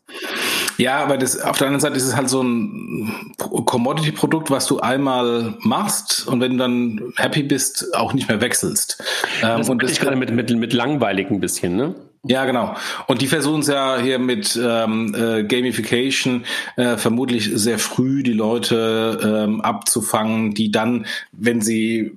Ja, 0.79 1.03
aber 1.03 1.17
das, 1.17 1.37
auf 1.41 1.57
der 1.57 1.67
anderen 1.67 1.81
Seite 1.81 1.97
ist 1.97 2.05
es 2.05 2.15
halt 2.15 2.29
so 2.29 2.41
ein 2.41 3.35
Commodity-Produkt, 3.37 4.49
was 4.49 4.65
du 4.65 4.79
einmal 4.79 5.57
machst 5.59 6.25
und 6.25 6.39
wenn 6.39 6.53
du 6.53 6.57
dann 6.57 7.13
happy 7.17 7.43
bist, 7.43 7.93
auch 7.93 8.13
nicht 8.13 8.29
mehr 8.29 8.39
wechselst. 8.39 9.03
Ähm, 9.43 9.57
das 9.57 9.69
und 9.69 9.83
das 9.83 9.99
gerade 9.99 10.15
mit, 10.15 10.31
mit, 10.31 10.49
mit 10.55 10.71
langweilig 10.71 11.29
ein 11.31 11.41
bisschen, 11.41 11.75
ne? 11.75 11.95
Ja, 12.23 12.45
genau. 12.45 12.75
Und 13.07 13.21
die 13.21 13.27
versuchen 13.27 13.59
es 13.59 13.67
ja 13.67 13.97
hier 13.97 14.19
mit 14.19 14.57
ähm, 14.61 15.15
äh, 15.15 15.43
Gamification 15.43 16.45
äh, 16.77 16.95
vermutlich 16.95 17.49
sehr 17.53 17.79
früh 17.79 18.23
die 18.23 18.33
Leute 18.33 19.19
ähm, 19.21 19.61
abzufangen, 19.61 20.53
die 20.53 20.71
dann, 20.71 21.05
wenn 21.33 21.61
sie 21.61 22.13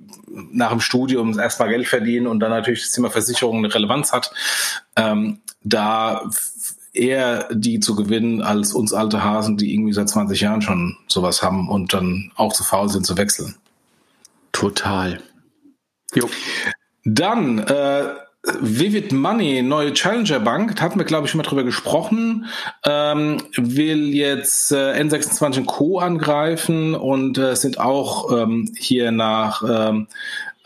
nach 0.51 0.71
dem 0.71 0.79
Studium 0.79 1.37
erstmal 1.37 1.69
Geld 1.69 1.87
verdienen 1.87 2.27
und 2.27 2.39
dann 2.39 2.51
natürlich 2.51 2.81
das 2.81 2.91
Thema 2.91 3.09
Versicherung 3.09 3.57
eine 3.57 3.73
Relevanz 3.73 4.13
hat, 4.13 4.31
ähm, 4.95 5.39
da 5.63 6.29
eher 6.93 7.49
die 7.51 7.79
zu 7.79 7.95
gewinnen 7.95 8.41
als 8.41 8.73
uns 8.73 8.93
alte 8.93 9.23
Hasen, 9.23 9.57
die 9.57 9.73
irgendwie 9.73 9.93
seit 9.93 10.09
20 10.09 10.39
Jahren 10.39 10.61
schon 10.61 10.97
sowas 11.07 11.41
haben 11.41 11.69
und 11.69 11.93
dann 11.93 12.31
auch 12.35 12.53
zu 12.53 12.63
faul 12.63 12.89
sind 12.89 13.05
zu 13.05 13.17
wechseln. 13.17 13.55
Total. 14.51 15.19
Jo. 16.13 16.29
Dann 17.03 17.59
äh, 17.59 18.13
Vivid 18.59 19.13
Money, 19.13 19.61
neue 19.61 19.93
Challenger 19.93 20.39
Bank, 20.39 20.75
da 20.75 20.83
hatten 20.83 20.99
wir, 20.99 21.05
glaube 21.05 21.25
ich, 21.25 21.31
schon 21.31 21.37
mal 21.37 21.47
drüber 21.47 21.63
gesprochen, 21.63 22.45
ähm, 22.85 23.41
will 23.55 24.13
jetzt 24.13 24.71
äh, 24.71 25.01
N26 25.01 25.65
Co. 25.65 25.99
angreifen 25.99 26.93
und 26.93 27.37
äh, 27.37 27.55
sind 27.55 27.79
auch 27.79 28.31
ähm, 28.31 28.73
hier 28.77 29.11
nach 29.11 29.63
ähm, 29.67 30.07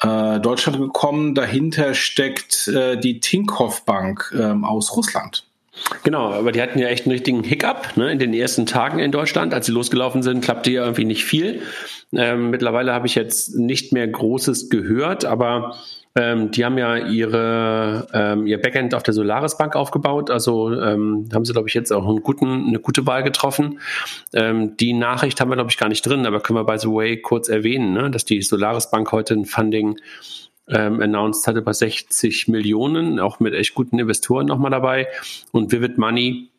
äh, 0.02 0.40
Deutschland 0.40 0.80
gekommen. 0.80 1.36
Dahinter 1.36 1.94
steckt 1.94 2.68
äh, 2.68 2.98
die 2.98 3.20
Tinkoff 3.20 3.86
Bank 3.86 4.34
ähm, 4.38 4.66
aus 4.66 4.96
Russland. 4.96 5.47
Genau, 6.04 6.32
aber 6.32 6.52
die 6.52 6.62
hatten 6.62 6.80
ja 6.80 6.88
echt 6.88 7.06
einen 7.06 7.14
richtigen 7.14 7.44
Hiccup 7.44 7.96
ne, 7.96 8.12
in 8.12 8.20
den 8.20 8.34
ersten 8.34 8.66
Tagen 8.66 9.00
in 9.00 9.12
Deutschland. 9.12 9.54
Als 9.54 9.66
sie 9.66 9.72
losgelaufen 9.72 10.24
sind, 10.24 10.44
klappte 10.44 10.72
ja 10.72 10.84
irgendwie 10.84 11.06
nicht 11.06 11.26
viel. 11.26 11.62
Ähm, 12.14 12.50
mittlerweile 12.50 12.94
habe 12.94 13.08
ich 13.08 13.16
jetzt 13.16 13.56
nicht 13.56 13.94
mehr 13.94 14.08
Großes 14.08 14.70
gehört, 14.70 15.26
aber 15.26 15.76
ähm, 16.18 16.50
die 16.52 16.66
haben 16.66 16.78
ja 16.78 16.98
ihre, 16.98 18.08
ähm, 18.12 18.48
ihr 18.48 18.60
Backend 18.60 18.96
auf 18.96 19.04
der 19.04 19.14
Solaris 19.14 19.58
Bank 19.58 19.76
aufgebaut. 19.76 20.32
Also 20.32 20.72
ähm, 20.74 21.30
haben 21.34 21.46
sie, 21.46 21.54
glaube 21.54 21.68
ich, 21.68 21.76
jetzt 21.76 21.92
auch 21.92 22.08
einen 22.08 22.24
guten, 22.24 22.68
eine 22.68 22.80
gute 22.80 23.06
Wahl 23.06 23.24
getroffen. 23.24 23.80
Ähm, 24.34 24.76
die 24.78 24.94
Nachricht 24.94 25.40
haben 25.40 25.52
wir, 25.52 25.56
glaube 25.56 25.70
ich, 25.70 25.78
gar 25.78 25.90
nicht 25.90 26.02
drin, 26.02 26.26
aber 26.26 26.40
können 26.40 26.58
wir 26.58 26.66
by 26.66 26.80
the 26.80 26.88
way 26.88 27.18
kurz 27.18 27.50
erwähnen, 27.50 27.94
ne, 27.94 28.10
dass 28.10 28.26
die 28.26 28.42
Solaris 28.42 28.90
Bank 28.90 29.12
heute 29.12 29.36
ein 29.36 29.46
Funding 29.46 30.00
ähm, 30.70 31.02
announced 31.02 31.48
hat 31.48 31.56
über 31.56 31.74
60 31.74 32.48
Millionen, 32.48 33.20
auch 33.20 33.40
mit 33.40 33.54
echt 33.54 33.74
guten 33.74 34.00
Investoren 34.00 34.46
nochmal 34.46 34.72
dabei. 34.72 35.08
Und 35.52 35.72
Vivid 35.72 35.98
Money 35.98 36.50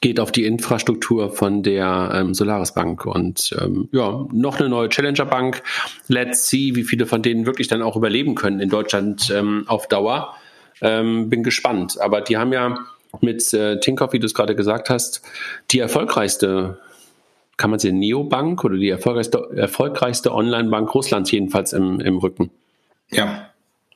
geht 0.00 0.20
auf 0.20 0.32
die 0.32 0.46
Infrastruktur 0.46 1.30
von 1.30 1.62
der 1.62 2.10
ähm, 2.14 2.34
Solaris 2.34 2.72
Bank 2.72 3.04
und 3.04 3.54
ähm, 3.60 3.88
ja, 3.92 4.26
noch 4.32 4.58
eine 4.58 4.68
neue 4.68 4.88
Challenger 4.88 5.26
Bank. 5.26 5.62
Let's 6.08 6.48
see, 6.48 6.74
wie 6.74 6.84
viele 6.84 7.06
von 7.06 7.22
denen 7.22 7.46
wirklich 7.46 7.68
dann 7.68 7.82
auch 7.82 7.96
überleben 7.96 8.34
können 8.34 8.60
in 8.60 8.70
Deutschland 8.70 9.30
ähm, 9.34 9.64
auf 9.66 9.86
Dauer. 9.88 10.34
Ähm, 10.80 11.30
bin 11.30 11.42
gespannt. 11.42 12.00
Aber 12.00 12.20
die 12.20 12.36
haben 12.36 12.52
ja 12.52 12.78
mit 13.20 13.52
äh, 13.54 13.80
Tinkoff, 13.80 14.12
wie 14.12 14.18
du 14.18 14.26
es 14.26 14.34
gerade 14.34 14.54
gesagt 14.54 14.90
hast, 14.90 15.22
die 15.70 15.78
erfolgreichste, 15.78 16.78
kann 17.56 17.70
man 17.70 17.78
sie 17.78 17.92
Neobank 17.92 18.64
oder 18.64 18.76
die 18.76 18.90
erfolgreichste, 18.90 19.48
erfolgreichste 19.54 20.34
Online-Bank 20.34 20.94
Russlands 20.94 21.30
jedenfalls 21.30 21.72
im, 21.72 22.00
im 22.00 22.18
Rücken. 22.18 22.50
Ja. 23.10 23.50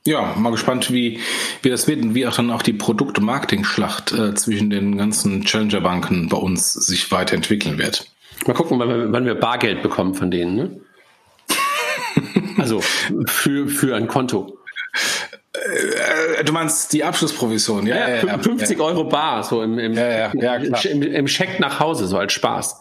Ja, 0.07 0.35
mal 0.37 0.51
gespannt, 0.51 0.91
wie, 0.91 1.21
wie 1.63 1.69
das 1.69 1.87
wird 1.87 2.03
und 2.03 2.15
wie 2.15 2.27
auch 2.27 2.35
dann 2.35 2.51
auch 2.51 2.63
die 2.63 2.73
Produkt- 2.73 3.19
und 3.19 3.25
Marketing-Schlacht 3.25 4.13
äh, 4.13 4.35
zwischen 4.35 4.71
den 4.71 4.97
ganzen 4.97 5.45
Challenger-Banken 5.45 6.31
bei 6.31 6.39
uns 6.39 6.73
sich 6.73 7.13
weiterentwickeln 7.13 7.77
wird. 7.77 8.07
Mal 8.47 8.55
gucken, 8.55 8.79
wann 8.79 8.89
wir, 8.89 9.13
wann 9.13 9.27
wir 9.27 9.35
Bargeld 9.35 9.83
bekommen 9.83 10.15
von 10.15 10.31
denen, 10.31 10.57
ne? 10.57 10.81
also 12.57 12.81
für, 12.81 13.69
für 13.69 13.95
ein 13.95 14.09
Konto. 14.09 14.57
Äh, 15.53 16.45
du 16.45 16.53
meinst 16.55 16.95
die 16.95 17.05
Abschlussprovision, 17.05 17.87
ja? 17.87 18.09
ja, 18.09 18.25
ja 18.25 18.39
50 18.39 18.79
ja. 18.79 18.85
Euro 18.85 19.05
bar, 19.05 19.43
so 19.45 19.63
im, 19.63 19.79
im, 19.79 19.99
im, 19.99 21.03
im 21.03 21.29
Scheck 21.29 21.61
nach 21.61 21.79
Hause, 21.79 22.07
so 22.07 22.17
als 22.17 22.33
Spaß. 22.33 22.81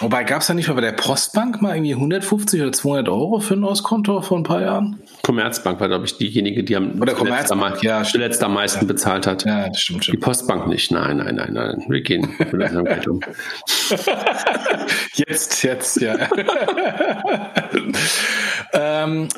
Wobei 0.00 0.22
gab 0.24 0.42
es 0.42 0.46
da 0.46 0.54
nicht 0.54 0.68
mal 0.68 0.74
bei 0.74 0.80
der 0.80 0.92
Postbank 0.92 1.60
mal 1.60 1.74
irgendwie 1.74 1.94
150 1.94 2.62
oder 2.62 2.72
200 2.72 3.08
Euro 3.08 3.40
für 3.40 3.54
ein 3.54 3.60
neues 3.60 3.82
Konto 3.82 4.20
vor 4.22 4.38
ein 4.38 4.44
paar 4.44 4.60
Jahren? 4.60 5.00
Commerzbank 5.22 5.80
war, 5.80 5.88
glaube 5.88 6.04
ich, 6.04 6.16
diejenige, 6.16 6.62
die 6.62 6.76
am, 6.76 7.00
oder 7.00 7.16
zuletzt, 7.16 7.50
am, 7.50 7.74
ja, 7.82 8.04
zuletzt 8.04 8.42
am 8.44 8.54
meisten 8.54 8.82
ja. 8.82 8.86
bezahlt 8.86 9.26
hat. 9.26 9.44
Ja, 9.44 9.68
das 9.68 9.80
stimmt, 9.80 10.04
stimmt. 10.04 10.16
Die 10.16 10.20
Postbank 10.20 10.68
nicht. 10.68 10.92
Nein, 10.92 11.16
nein, 11.16 11.34
nein, 11.34 11.52
nein. 11.52 11.84
Wir 11.88 12.00
gehen 12.00 12.24
um. 13.08 13.20
jetzt, 15.14 15.62
jetzt, 15.64 16.00
ja. 16.00 16.16
ähm, 18.72 19.28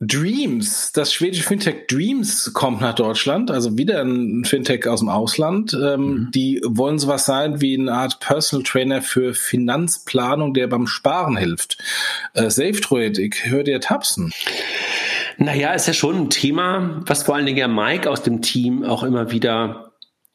Dreams, 0.00 0.92
das 0.92 1.12
schwedische 1.12 1.42
Fintech 1.42 1.88
Dreams 1.88 2.52
kommt 2.54 2.80
nach 2.80 2.94
Deutschland, 2.94 3.50
also 3.50 3.76
wieder 3.76 4.00
ein 4.00 4.44
Fintech 4.44 4.86
aus 4.86 5.00
dem 5.00 5.08
Ausland. 5.08 5.74
Ähm, 5.74 6.00
mhm. 6.00 6.30
Die 6.32 6.60
wollen 6.64 7.00
sowas 7.00 7.26
sein 7.26 7.60
wie 7.60 7.76
eine 7.76 7.92
Art 7.92 8.20
Personal 8.20 8.62
Trainer 8.62 9.02
für 9.02 9.34
Finanzplanung, 9.34 10.54
der 10.54 10.68
beim 10.68 10.86
Sparen 10.86 11.36
hilft. 11.36 11.78
Äh, 12.34 12.48
SafeTroid, 12.48 13.18
ich 13.18 13.46
höre 13.46 13.64
dir 13.64 13.80
tapsen. 13.80 14.32
Naja, 15.36 15.72
ist 15.72 15.88
ja 15.88 15.92
schon 15.92 16.16
ein 16.16 16.30
Thema, 16.30 17.00
was 17.04 17.24
vor 17.24 17.34
allen 17.34 17.46
Dingen 17.46 17.58
ja 17.58 17.68
Mike 17.68 18.08
aus 18.08 18.22
dem 18.22 18.40
Team 18.40 18.84
auch 18.84 19.02
immer 19.02 19.32
wieder 19.32 19.87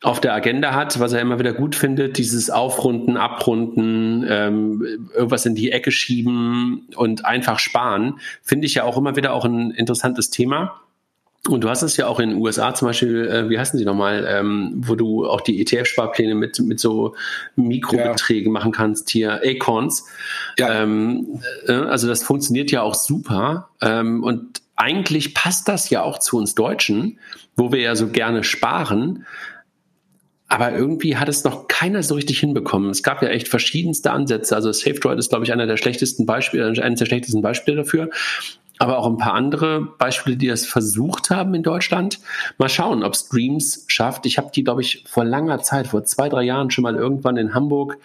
auf 0.03 0.19
der 0.19 0.33
Agenda 0.33 0.74
hat, 0.74 1.00
was 1.00 1.13
er 1.13 1.22
immer 1.22 1.39
wieder 1.39 1.53
gut 1.53 1.75
findet, 1.75 2.17
dieses 2.17 2.50
Aufrunden, 2.50 3.15
Abrunden, 3.15 4.25
ähm, 4.27 4.86
irgendwas 5.15 5.45
in 5.45 5.55
die 5.55 5.72
Ecke 5.72 5.91
schieben 5.91 6.89
und 6.95 7.25
einfach 7.25 7.57
sparen, 7.57 8.19
finde 8.41 8.65
ich 8.65 8.75
ja 8.75 8.83
auch 8.83 8.98
immer 8.98 9.15
wieder 9.15 9.33
auch 9.33 9.45
ein 9.45 9.72
interessantes 9.72 10.29
Thema. 10.29 10.81
Und 11.50 11.63
du 11.63 11.69
hast 11.69 11.81
es 11.81 11.98
ja 11.98 12.07
auch 12.07 12.19
in 12.19 12.29
den 12.29 12.39
USA 12.39 12.74
zum 12.74 12.88
Beispiel, 12.88 13.27
äh, 13.27 13.50
wie 13.50 13.57
heißen 13.57 13.77
sie 13.77 13.83
nochmal, 13.83 14.25
ähm, 14.29 14.72
wo 14.75 14.95
du 14.95 15.25
auch 15.25 15.41
die 15.41 15.60
ETF-Sparpläne 15.62 16.36
mit, 16.36 16.60
mit 16.60 16.79
so 16.79 17.15
Mikrobeträgen 17.55 18.53
ja. 18.53 18.60
machen 18.60 18.72
kannst, 18.72 19.10
hier 19.10 19.41
Acorns. 19.43 20.05
Ja. 20.57 20.83
Ähm, 20.83 21.41
äh, 21.67 21.74
also 21.74 22.07
das 22.07 22.24
funktioniert 22.24 22.72
ja 22.72 22.81
auch 22.81 22.95
super. 22.95 23.69
Ähm, 23.81 24.24
und 24.24 24.62
eigentlich 24.77 25.33
passt 25.33 25.67
das 25.67 25.89
ja 25.89 26.01
auch 26.01 26.19
zu 26.19 26.38
uns 26.38 26.55
Deutschen, 26.55 27.19
wo 27.55 27.72
wir 27.72 27.81
ja 27.81 27.95
so 27.95 28.07
gerne 28.07 28.43
sparen. 28.43 29.25
Aber 30.53 30.72
irgendwie 30.72 31.17
hat 31.17 31.29
es 31.29 31.43
noch 31.43 31.67
keiner 31.67 32.03
so 32.03 32.13
richtig 32.13 32.39
hinbekommen. 32.39 32.91
Es 32.91 33.01
gab 33.01 33.24
ja 33.24 33.29
echt 33.29 33.48
verschiedenste 33.48 34.12
Ansätze. 34.12 34.55
Also 34.55 34.72
SafeDroid 34.72 35.17
ist, 35.17 35.29
glaube 35.29 35.45
ich, 35.45 35.51
einer 35.51 35.65
der 35.65 35.77
schlechtesten 35.77 36.27
Beispiele, 36.27 36.79
eines 36.79 37.00
der 37.00 37.07
schlechtesten 37.07 37.41
Beispiele 37.41 37.77
dafür 37.77 38.12
aber 38.79 38.98
auch 38.98 39.07
ein 39.07 39.17
paar 39.17 39.33
andere 39.33 39.88
Beispiele, 39.98 40.36
die 40.36 40.48
das 40.48 40.65
versucht 40.65 41.29
haben 41.29 41.53
in 41.53 41.63
Deutschland. 41.63 42.19
Mal 42.57 42.69
schauen, 42.69 43.03
ob 43.03 43.15
Streams 43.15 43.86
schafft. 43.88 44.25
Ich 44.25 44.38
habe 44.38 44.51
die, 44.53 44.63
glaube 44.63 44.81
ich, 44.81 45.05
vor 45.07 45.24
langer 45.24 45.62
Zeit, 45.62 45.88
vor 45.88 46.03
zwei, 46.03 46.27
drei 46.27 46.43
Jahren 46.43 46.69
schon 46.69 46.81
mal 46.81 46.95
irgendwann 46.95 47.38
in 47.38 47.53
Hamburg 47.53 47.98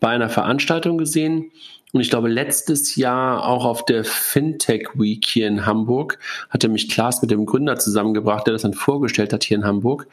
bei 0.00 0.08
einer 0.08 0.28
Veranstaltung 0.28 0.98
gesehen. 0.98 1.50
Und 1.92 2.00
ich 2.00 2.10
glaube, 2.10 2.28
letztes 2.28 2.96
Jahr 2.96 3.46
auch 3.46 3.64
auf 3.64 3.84
der 3.84 4.04
Fintech 4.04 4.90
Week 4.94 5.24
hier 5.24 5.48
in 5.48 5.64
Hamburg 5.64 6.18
hatte 6.50 6.68
mich 6.68 6.88
Klaas 6.90 7.22
mit 7.22 7.30
dem 7.30 7.46
Gründer 7.46 7.78
zusammengebracht, 7.78 8.46
der 8.46 8.52
das 8.52 8.62
dann 8.62 8.74
vorgestellt 8.74 9.32
hat 9.32 9.44
hier 9.44 9.56
in 9.56 9.64
Hamburg. 9.64 10.06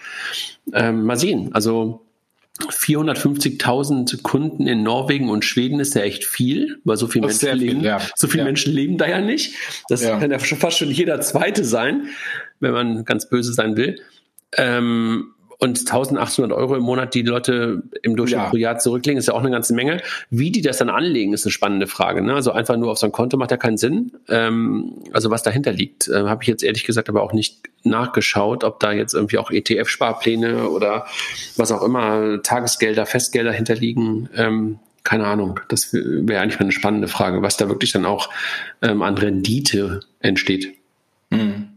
Ähm, 0.74 1.04
mal 1.04 1.18
sehen. 1.18 1.50
Also 1.54 2.06
450.000 2.62 4.22
Kunden 4.22 4.68
in 4.68 4.84
Norwegen 4.84 5.30
und 5.30 5.44
Schweden 5.44 5.82
ist 5.82 5.94
ja 5.96 6.04
echt 6.04 6.24
viel, 6.24 6.80
weil 6.86 6.96
so 6.96 7.08
viele 7.08 7.28
Menschen 7.28 7.58
leben, 7.58 7.82
ja. 7.82 8.00
so 8.16 8.28
viele 8.28 8.44
ja. 8.44 8.46
Menschen 8.46 8.74
leben 8.74 8.98
da 8.98 9.08
ja 9.08 9.20
nicht. 9.20 9.56
Das 9.90 10.02
ja. 10.02 10.18
kann 10.18 10.32
ja 10.32 10.40
fast 10.40 10.78
schon 10.78 10.90
jeder 10.90 11.20
Zweite 11.20 11.66
sein, 11.66 12.08
wenn 12.62 12.72
man 12.72 13.04
ganz 13.04 13.28
böse 13.28 13.52
sein 13.52 13.76
will. 13.76 14.00
Ähm, 14.56 15.35
und 15.58 15.80
1800 15.80 16.52
Euro 16.58 16.76
im 16.76 16.84
Monat, 16.84 17.14
die, 17.14 17.24
die 17.24 17.30
Leute 17.30 17.84
im 18.02 18.16
Durchschnitt 18.16 18.42
ja. 18.42 18.50
pro 18.50 18.58
Jahr 18.58 18.78
zurücklegen, 18.78 19.18
ist 19.18 19.28
ja 19.28 19.34
auch 19.34 19.40
eine 19.40 19.52
ganze 19.52 19.74
Menge. 19.74 20.02
Wie 20.30 20.52
die 20.52 20.62
das 20.62 20.78
dann 20.78 20.90
anlegen, 20.90 21.34
ist 21.34 21.46
eine 21.46 21.52
spannende 21.52 21.88
Frage. 21.88 22.22
Ne? 22.22 22.34
Also 22.34 22.52
einfach 22.52 22.76
nur 22.78 22.92
auf 22.92 22.98
so 22.98 23.06
ein 23.06 23.12
Konto 23.12 23.38
macht 23.38 23.52
ja 23.52 23.58
keinen 23.58 23.78
Sinn. 23.78 24.12
Ähm, 24.28 24.94
also 25.14 25.30
was 25.30 25.44
dahinter 25.44 25.72
liegt, 25.72 26.08
äh, 26.08 26.24
habe 26.24 26.44
ich 26.44 26.48
jetzt 26.48 26.64
ehrlich 26.64 26.84
gesagt 26.84 27.10
aber 27.10 27.24
auch 27.24 27.34
nicht 27.34 27.60
nachgeschaut, 27.84 28.64
ob 28.64 28.80
da 28.80 28.92
jetzt 28.92 29.14
irgendwie 29.14 29.38
auch 29.38 29.52
ETF-Sparpläne 29.52 30.70
oder 30.70 31.06
was 31.56 31.72
auch 31.72 31.84
immer, 31.84 32.42
Tagesgelder, 32.44 33.06
Festgelder 33.06 33.52
hinterliegen. 33.52 34.30
Ähm, 34.36 34.80
keine 35.04 35.28
Ahnung. 35.28 35.60
Das 35.70 35.94
wäre 35.94 36.42
eigentlich 36.42 36.60
mal 36.60 36.66
eine 36.66 36.72
spannende 36.72 37.08
Frage, 37.08 37.42
was 37.42 37.58
da 37.58 37.70
wirklich 37.70 37.92
dann 37.92 38.06
auch 38.06 38.30
ähm, 38.82 39.04
an 39.04 39.18
Rendite 39.18 40.02
entsteht. 40.20 40.74
Mhm. 41.30 41.75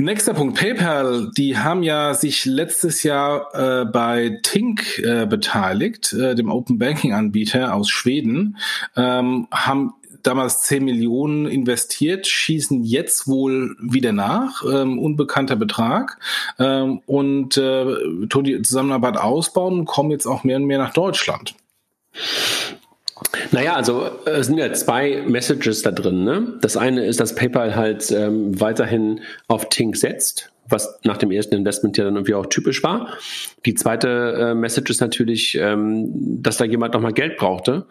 Nächster 0.00 0.32
Punkt, 0.32 0.58
PayPal, 0.58 1.30
die 1.36 1.58
haben 1.58 1.82
ja 1.82 2.14
sich 2.14 2.46
letztes 2.46 3.02
Jahr 3.02 3.54
äh, 3.54 3.84
bei 3.84 4.40
Tink 4.42 4.98
äh, 4.98 5.26
beteiligt, 5.26 6.14
äh, 6.14 6.34
dem 6.34 6.50
Open 6.50 6.78
Banking 6.78 7.12
Anbieter 7.12 7.74
aus 7.74 7.90
Schweden, 7.90 8.56
ähm, 8.96 9.46
haben 9.50 9.92
damals 10.22 10.62
10 10.62 10.86
Millionen 10.86 11.46
investiert, 11.46 12.26
schießen 12.26 12.82
jetzt 12.82 13.28
wohl 13.28 13.76
wieder 13.78 14.12
nach, 14.12 14.64
ähm, 14.64 14.98
unbekannter 14.98 15.56
Betrag, 15.56 16.18
ähm, 16.58 17.02
und 17.04 17.58
äh, 17.58 18.26
tun 18.28 18.44
die 18.44 18.62
Zusammenarbeit 18.62 19.18
ausbauen 19.18 19.84
kommen 19.84 20.12
jetzt 20.12 20.26
auch 20.26 20.44
mehr 20.44 20.56
und 20.56 20.64
mehr 20.64 20.78
nach 20.78 20.94
Deutschland. 20.94 21.54
Naja, 23.52 23.74
also 23.74 24.10
es 24.24 24.46
sind 24.46 24.58
ja 24.58 24.72
zwei 24.72 25.22
Messages 25.26 25.82
da 25.82 25.90
drin. 25.90 26.24
Ne? 26.24 26.54
Das 26.60 26.76
eine 26.76 27.04
ist, 27.04 27.20
dass 27.20 27.34
PayPal 27.34 27.76
halt 27.76 28.10
ähm, 28.10 28.60
weiterhin 28.60 29.20
auf 29.48 29.68
Tink 29.68 29.96
setzt, 29.96 30.50
was 30.68 30.98
nach 31.04 31.16
dem 31.16 31.30
ersten 31.30 31.54
Investment 31.54 31.96
ja 31.96 32.04
dann 32.04 32.16
irgendwie 32.16 32.34
auch 32.34 32.46
typisch 32.46 32.82
war. 32.82 33.08
Die 33.66 33.74
zweite 33.74 34.08
äh, 34.50 34.54
Message 34.54 34.90
ist 34.90 35.00
natürlich, 35.00 35.56
ähm, 35.60 36.42
dass 36.42 36.56
da 36.56 36.64
jemand 36.64 36.94
nochmal 36.94 37.12
Geld 37.12 37.36
brauchte. 37.36 37.86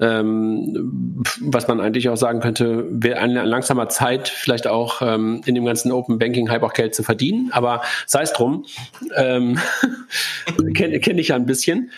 Ähm, 0.00 1.24
was 1.40 1.66
man 1.66 1.80
eigentlich 1.80 2.08
auch 2.08 2.16
sagen 2.16 2.38
könnte, 2.38 2.86
wäre 2.88 3.18
ein 3.18 3.32
langsamer 3.32 3.88
Zeit, 3.88 4.28
vielleicht 4.28 4.68
auch 4.68 5.02
ähm, 5.02 5.40
in 5.44 5.56
dem 5.56 5.64
ganzen 5.64 5.90
Open 5.90 6.20
Banking 6.20 6.50
Hype 6.50 6.62
auch 6.62 6.72
Geld 6.72 6.94
zu 6.94 7.02
verdienen. 7.02 7.50
Aber 7.52 7.82
sei 8.06 8.22
es 8.22 8.32
drum, 8.32 8.64
ähm, 9.16 9.58
kenne 10.74 11.00
kenn 11.00 11.18
ich 11.18 11.28
ja 11.28 11.36
ein 11.36 11.46
bisschen. 11.46 11.90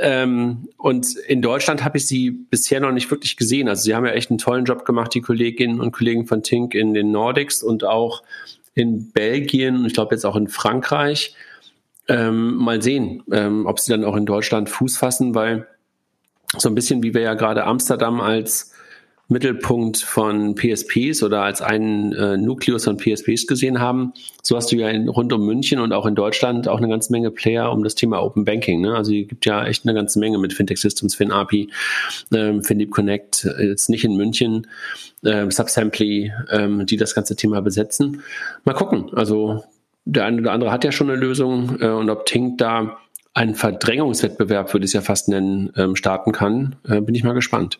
Ähm, 0.00 0.68
und 0.78 1.16
in 1.16 1.42
Deutschland 1.42 1.84
habe 1.84 1.98
ich 1.98 2.06
sie 2.06 2.30
bisher 2.30 2.80
noch 2.80 2.92
nicht 2.92 3.10
wirklich 3.10 3.36
gesehen. 3.36 3.68
Also 3.68 3.82
sie 3.82 3.94
haben 3.94 4.06
ja 4.06 4.12
echt 4.12 4.30
einen 4.30 4.38
tollen 4.38 4.64
Job 4.64 4.84
gemacht, 4.84 5.14
die 5.14 5.20
Kolleginnen 5.20 5.80
und 5.80 5.92
Kollegen 5.92 6.26
von 6.26 6.42
Tink 6.42 6.74
in 6.74 6.94
den 6.94 7.10
Nordics 7.10 7.62
und 7.62 7.84
auch 7.84 8.22
in 8.74 9.12
Belgien 9.12 9.76
und 9.76 9.86
ich 9.86 9.94
glaube 9.94 10.14
jetzt 10.14 10.24
auch 10.24 10.36
in 10.36 10.48
Frankreich. 10.48 11.34
Ähm, 12.08 12.56
mal 12.56 12.82
sehen, 12.82 13.22
ähm, 13.30 13.66
ob 13.66 13.78
sie 13.78 13.92
dann 13.92 14.04
auch 14.04 14.16
in 14.16 14.26
Deutschland 14.26 14.68
Fuß 14.68 14.96
fassen, 14.96 15.34
weil 15.34 15.68
so 16.58 16.68
ein 16.68 16.74
bisschen 16.74 17.02
wie 17.02 17.14
wir 17.14 17.20
ja 17.22 17.34
gerade 17.34 17.64
Amsterdam 17.64 18.20
als 18.20 18.71
Mittelpunkt 19.32 19.98
von 19.98 20.54
PSPs 20.54 21.22
oder 21.22 21.42
als 21.42 21.60
einen 21.62 22.12
äh, 22.12 22.36
Nukleus 22.36 22.84
von 22.84 22.98
PSPs 22.98 23.46
gesehen 23.46 23.80
haben. 23.80 24.12
So 24.42 24.56
hast 24.56 24.70
du 24.70 24.76
ja 24.76 24.88
in, 24.88 25.08
rund 25.08 25.32
um 25.32 25.44
München 25.44 25.80
und 25.80 25.92
auch 25.92 26.06
in 26.06 26.14
Deutschland 26.14 26.68
auch 26.68 26.78
eine 26.78 26.88
ganze 26.88 27.10
Menge 27.10 27.30
Player 27.30 27.72
um 27.72 27.82
das 27.82 27.94
Thema 27.94 28.22
Open 28.22 28.44
Banking. 28.44 28.82
Ne? 28.82 28.94
Also 28.94 29.12
es 29.12 29.26
gibt 29.26 29.46
ja 29.46 29.64
echt 29.66 29.84
eine 29.84 29.94
ganze 29.94 30.18
Menge 30.18 30.38
mit 30.38 30.52
Fintech 30.52 30.78
Systems, 30.78 31.14
FinAPI, 31.14 31.68
ähm, 32.32 32.62
FinDeep 32.62 32.90
Connect, 32.90 33.48
jetzt 33.58 33.88
nicht 33.88 34.04
in 34.04 34.16
München, 34.16 34.66
äh, 35.24 35.50
Subsamply, 35.50 36.32
ähm, 36.50 36.86
die 36.86 36.96
das 36.96 37.14
ganze 37.14 37.34
Thema 37.34 37.62
besetzen. 37.62 38.22
Mal 38.64 38.74
gucken. 38.74 39.10
Also 39.14 39.64
der 40.04 40.24
eine 40.24 40.40
oder 40.40 40.52
andere 40.52 40.72
hat 40.72 40.84
ja 40.84 40.92
schon 40.92 41.10
eine 41.10 41.18
Lösung 41.18 41.80
äh, 41.80 41.88
und 41.88 42.10
ob 42.10 42.26
Tink 42.26 42.58
da 42.58 42.98
einen 43.34 43.54
Verdrängungswettbewerb, 43.54 44.72
würde 44.74 44.84
ich 44.84 44.90
es 44.90 44.94
ja 44.94 45.00
fast 45.00 45.28
nennen, 45.28 45.72
ähm, 45.76 45.96
starten 45.96 46.32
kann, 46.32 46.76
äh, 46.86 47.00
bin 47.00 47.14
ich 47.14 47.24
mal 47.24 47.32
gespannt. 47.32 47.78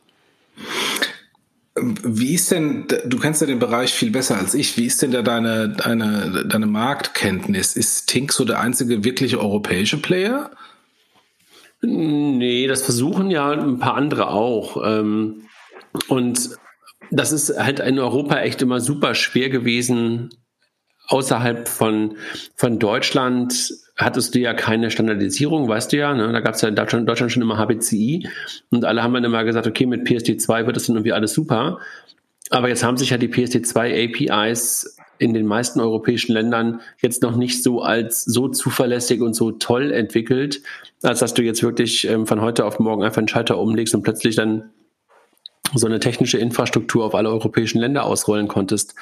Wie 1.75 2.35
ist 2.35 2.51
denn, 2.51 2.87
du 3.07 3.19
kennst 3.19 3.41
ja 3.41 3.47
den 3.47 3.59
Bereich 3.59 3.93
viel 3.93 4.11
besser 4.11 4.37
als 4.37 4.53
ich, 4.53 4.77
wie 4.77 4.85
ist 4.85 5.01
denn 5.01 5.11
da 5.11 5.23
deine, 5.23 5.71
deine, 5.71 6.45
deine 6.47 6.67
Marktkenntnis? 6.67 7.77
Ist 7.77 8.09
Tink 8.09 8.33
so 8.33 8.45
der 8.45 8.61
einzige 8.61 9.05
wirkliche 9.05 9.41
europäische 9.41 9.97
Player? 9.97 10.51
Nee, 11.81 12.67
das 12.67 12.83
versuchen 12.83 13.31
ja 13.31 13.51
ein 13.51 13.79
paar 13.79 13.95
andere 13.95 14.29
auch. 14.29 14.83
Ähm, 14.85 15.49
und 16.09 16.51
das 17.11 17.33
ist 17.33 17.59
halt 17.59 17.81
in 17.81 17.99
Europa 17.99 18.39
echt 18.41 18.63
immer 18.63 18.81
super 18.81 19.15
schwer 19.15 19.49
gewesen, 19.49 20.31
außerhalb 21.13 21.69
von, 21.69 22.17
von 22.57 22.79
Deutschland 22.79 23.75
hattest 23.97 24.35
du 24.35 24.39
ja 24.39 24.55
keine 24.55 24.91
Standardisierung, 24.91 25.69
weißt 25.69 25.93
du 25.93 25.99
ja. 25.99 26.15
Ne? 26.15 26.33
Da 26.33 26.41
gab 26.41 26.55
es 26.55 26.63
ja 26.63 26.69
in 26.69 26.75
Deutschland, 26.75 27.09
Deutschland, 27.09 27.31
schon 27.31 27.43
immer 27.43 27.59
HBCI 27.59 28.29
und 28.71 28.85
alle 28.85 29.03
haben 29.03 29.13
dann 29.13 29.25
immer 29.25 29.45
gesagt, 29.45 29.67
okay, 29.67 29.85
mit 29.85 30.09
PSD2 30.09 30.67
wird 30.67 30.77
das 30.77 30.87
dann 30.87 30.97
irgendwie 30.97 31.13
alles 31.13 31.35
super. 31.35 31.79
Aber 32.49 32.69
jetzt 32.69 32.83
haben 32.83 32.97
sich 32.97 33.11
ja 33.11 33.19
die 33.19 33.29
PSD2 33.29 34.31
APIs 34.31 34.97
in 35.19 35.35
den 35.35 35.47
meisten 35.47 35.81
europäischen 35.81 36.33
Ländern 36.33 36.81
jetzt 37.01 37.23
noch 37.23 37.37
nicht 37.37 37.63
so 37.63 37.83
als 37.83 38.25
so 38.25 38.49
zuverlässig 38.49 39.21
und 39.21 39.35
so 39.35 39.53
toll 39.53 39.93
entwickelt, 39.93 40.63
als 41.03 41.21
dass 41.21 41.35
du 41.35 41.43
jetzt 41.43 41.63
wirklich 41.63 42.09
ähm, 42.09 42.27
von 42.27 42.41
heute 42.41 42.65
auf 42.65 42.79
morgen 42.79 43.05
einfach 43.05 43.19
einen 43.19 43.29
Schalter 43.29 43.59
umlegst 43.59 43.95
und 43.95 44.03
plötzlich 44.03 44.35
dann 44.35 44.71
so 45.75 45.87
eine 45.87 46.01
technische 46.01 46.39
Infrastruktur 46.39 47.05
auf 47.05 47.15
alle 47.15 47.31
europäischen 47.31 47.81
Länder 47.81 48.05
ausrollen 48.05 48.49
konntest. 48.49 48.95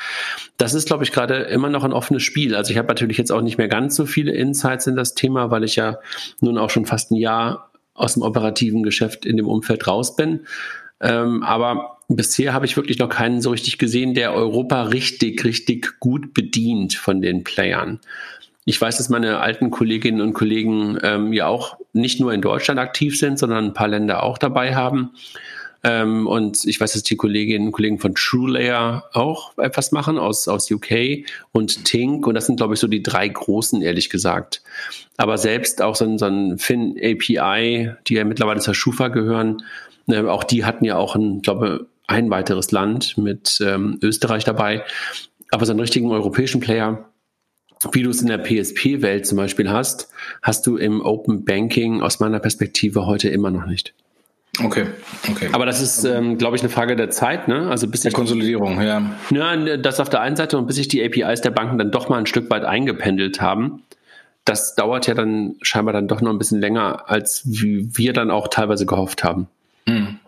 Das 0.57 0.75
ist, 0.75 0.87
glaube 0.87 1.05
ich, 1.05 1.13
gerade 1.13 1.35
immer 1.35 1.69
noch 1.69 1.85
ein 1.85 1.93
offenes 1.93 2.23
Spiel. 2.23 2.55
Also 2.55 2.73
ich 2.73 2.79
habe 2.79 2.89
natürlich 2.89 3.19
jetzt 3.19 3.33
auch 3.33 3.43
nicht 3.43 3.59
mehr 3.59 3.69
ganz 3.69 3.97
so 3.97 4.07
viele 4.07 4.33
Insights 4.33 4.87
in 4.87 4.97
das 4.97 5.15
Thema, 5.15 5.51
weil 5.51 5.65
ich 5.65 5.77
ja 5.77 5.99
nun 6.41 6.59
auch 6.59 6.71
schon 6.71 6.87
fast 6.87 7.11
ein 7.11 7.17
Jahr 7.17 7.71
aus 7.95 8.15
dem 8.15 8.23
operativen 8.23 8.83
Geschäft 8.83 9.27
in 9.27 9.37
dem 9.37 9.49
Umfeld 9.49 9.87
raus 9.87 10.17
bin. 10.17 10.41
Ähm, 11.01 11.43
aber 11.43 11.99
bisher 12.09 12.53
habe 12.53 12.67
ich 12.67 12.77
wirklich 12.77 12.99
noch 12.99 13.09
keinen 13.09 13.41
so 13.41 13.51
richtig 13.51 13.79
gesehen, 13.79 14.15
der 14.15 14.35
Europa 14.35 14.83
richtig, 14.83 15.45
richtig 15.45 15.99
gut 16.01 16.35
bedient 16.35 16.95
von 16.95 17.21
den 17.21 17.45
Playern. 17.45 18.01
Ich 18.65 18.81
weiß, 18.81 18.99
dass 18.99 19.09
meine 19.09 19.39
alten 19.41 19.71
Kolleginnen 19.71 20.21
und 20.21 20.35
Kollegen 20.35 20.99
ähm, 21.03 21.33
ja 21.33 21.47
auch 21.47 21.77
nicht 21.93 22.21
nur 22.21 22.33
in 22.33 22.43
Deutschland 22.43 22.79
aktiv 22.79 23.19
sind, 23.19 23.39
sondern 23.39 23.67
ein 23.67 23.75
paar 23.75 23.89
Länder 23.89 24.23
auch 24.23 24.39
dabei 24.39 24.75
haben. 24.75 25.11
Ähm, 25.83 26.27
und 26.27 26.65
ich 26.67 26.81
weiß, 26.81 26.93
dass 26.93 27.03
die 27.03 27.17
Kolleginnen 27.17 27.67
und 27.67 27.73
Kollegen 27.73 27.99
von 27.99 28.15
TrueLayer 28.15 29.05
auch 29.13 29.57
etwas 29.59 29.93
machen 29.93 30.19
aus, 30.19 30.47
aus 30.49 30.71
UK 30.71 31.25
und 31.53 31.85
Tink. 31.85 32.27
Und 32.27 32.35
das 32.35 32.47
sind, 32.47 32.57
glaube 32.57 32.75
ich, 32.75 32.81
so 32.81 32.87
die 32.87 33.03
drei 33.03 33.27
großen, 33.29 33.81
ehrlich 33.81 34.11
gesagt. 34.11 34.63
Aber 35.17 35.39
selbst 35.39 35.81
auch 35.83 35.97
so 35.97 36.05
ein, 36.05 36.19
so 36.19 36.27
ein 36.27 36.59
Fin 36.59 36.97
API, 36.99 37.93
die 38.07 38.15
ja 38.15 38.25
mittlerweile 38.25 38.61
zur 38.61 38.75
Schufa 38.75 39.09
gehören, 39.09 39.63
äh, 40.09 40.23
auch 40.23 40.45
die 40.45 40.65
hatten 40.65 40.85
ja 40.85 40.97
auch 40.97 41.15
ein, 41.15 41.41
glaube 41.41 41.87
ein 42.07 42.29
weiteres 42.29 42.73
Land 42.73 43.17
mit 43.17 43.59
ähm, 43.65 43.99
Österreich 44.03 44.45
dabei. 44.45 44.85
Aber 45.51 45.65
so 45.65 45.73
einen 45.73 45.81
richtigen 45.81 46.11
europäischen 46.11 46.61
Player, 46.61 47.09
wie 47.93 48.03
du 48.03 48.11
es 48.11 48.21
in 48.21 48.29
der 48.29 48.39
PSP-Welt 48.39 49.27
zum 49.27 49.37
Beispiel 49.37 49.71
hast, 49.71 50.11
hast 50.43 50.67
du 50.67 50.77
im 50.77 51.01
Open 51.01 51.45
Banking 51.45 52.03
aus 52.03 52.21
meiner 52.21 52.41
Perspektive 52.41 53.07
heute 53.07 53.29
immer 53.31 53.51
noch 53.51 53.67
nicht. 53.67 53.95
Okay, 54.59 54.87
okay. 55.31 55.49
Aber 55.53 55.65
das 55.65 55.81
ist, 55.81 56.05
ähm, 56.05 56.37
glaube 56.37 56.57
ich, 56.57 56.63
eine 56.63 56.71
Frage 56.71 56.97
der 56.97 57.11
Zeit, 57.11 57.49
ne? 57.49 57.71
Also 57.71 57.87
bis 57.87 58.01
der 58.01 58.13
Konsolidierung, 58.13 58.81
ja. 58.81 59.03
Ja, 59.31 59.77
das 59.77 60.01
auf 60.01 60.09
der 60.09 60.21
einen 60.21 60.37
Seite 60.37 60.59
und 60.59 60.67
bis 60.67 60.77
sich 60.77 60.89
die 60.89 61.05
APIs 61.05 61.41
der 61.41 61.51
Banken 61.51 61.79
dann 61.79 61.91
doch 61.91 62.09
mal 62.09 62.19
ein 62.19 62.27
Stück 62.27 62.51
weit 62.51 62.65
eingependelt 62.65 63.41
haben. 63.41 63.85
Das 64.45 64.75
dauert 64.75 65.07
ja 65.07 65.15
dann 65.15 65.55
scheinbar 65.63 65.93
dann 65.93 66.09
doch 66.09 66.21
noch 66.21 66.31
ein 66.31 66.39
bisschen 66.39 66.61
länger, 66.61 67.09
als 67.09 67.43
wie 67.45 67.97
wir 67.97 68.13
dann 68.13 68.31
auch 68.31 68.49
teilweise 68.49 68.87
gehofft 68.87 69.23
haben. 69.23 69.47
Mhm. 69.87 70.19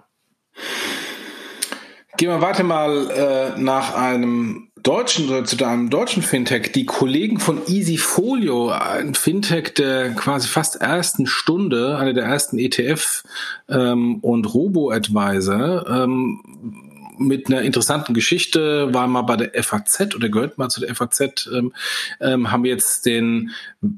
Gehen 2.16 2.28
wir 2.28 2.40
weiter 2.40 2.62
mal 2.62 3.10
äh, 3.10 3.60
nach 3.60 3.94
einem 3.96 4.68
deutschen, 4.82 5.46
zu 5.46 5.64
einem 5.64 5.90
deutschen 5.90 6.22
Fintech. 6.22 6.72
Die 6.72 6.86
Kollegen 6.86 7.38
von 7.38 7.60
Easyfolio, 7.66 8.70
ein 8.70 9.14
Fintech 9.14 9.74
der 9.74 10.10
quasi 10.10 10.48
fast 10.48 10.76
ersten 10.76 11.26
Stunde, 11.26 11.96
einer 11.98 12.12
der 12.12 12.24
ersten 12.24 12.58
ETF 12.58 13.22
ähm, 13.68 14.16
und 14.20 14.52
Robo-Advisor, 14.52 15.86
ähm, 15.88 16.40
mit 17.18 17.48
einer 17.48 17.62
interessanten 17.62 18.14
Geschichte, 18.14 18.92
war 18.92 19.06
mal 19.06 19.22
bei 19.22 19.36
der 19.36 19.62
FAZ 19.62 20.14
oder 20.16 20.28
gehört 20.28 20.58
mal 20.58 20.70
zu 20.70 20.80
der 20.80 20.94
FAZ, 20.94 21.48
ähm, 21.52 21.72
ähm, 22.20 22.50
haben 22.50 22.64
jetzt 22.64 23.06
den 23.06 23.50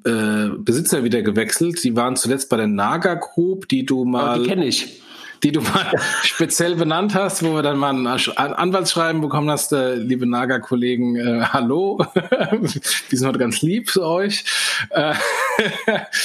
äh, 0.04 0.48
Besitzer 0.58 1.04
wieder 1.04 1.22
gewechselt. 1.22 1.82
Die 1.84 1.96
waren 1.96 2.16
zuletzt 2.16 2.50
bei 2.50 2.56
der 2.56 2.66
Naga 2.66 3.14
Group, 3.14 3.68
die 3.68 3.86
du 3.86 4.04
mal. 4.04 4.38
Oh, 4.38 4.42
die 4.42 4.48
kenne 4.48 4.66
ich 4.66 5.03
die 5.44 5.52
du 5.52 5.60
mal 5.60 5.92
speziell 6.22 6.74
benannt 6.74 7.14
hast, 7.14 7.44
wo 7.44 7.54
wir 7.54 7.62
dann 7.62 7.76
mal 7.76 7.90
ein 7.90 8.06
Anwaltsschreiben 8.54 9.20
bekommen 9.20 9.50
hast, 9.50 9.72
äh, 9.72 9.94
liebe 9.94 10.26
Naga-Kollegen, 10.26 11.16
äh, 11.16 11.42
hallo, 11.42 11.98
wir 12.14 13.18
sind 13.18 13.28
heute 13.28 13.38
ganz 13.38 13.60
lieb 13.60 13.90
zu 13.90 14.04
euch. 14.04 14.44
Äh, 14.90 15.14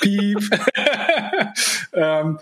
Piep. 0.00 0.38
ähm, 1.94 2.38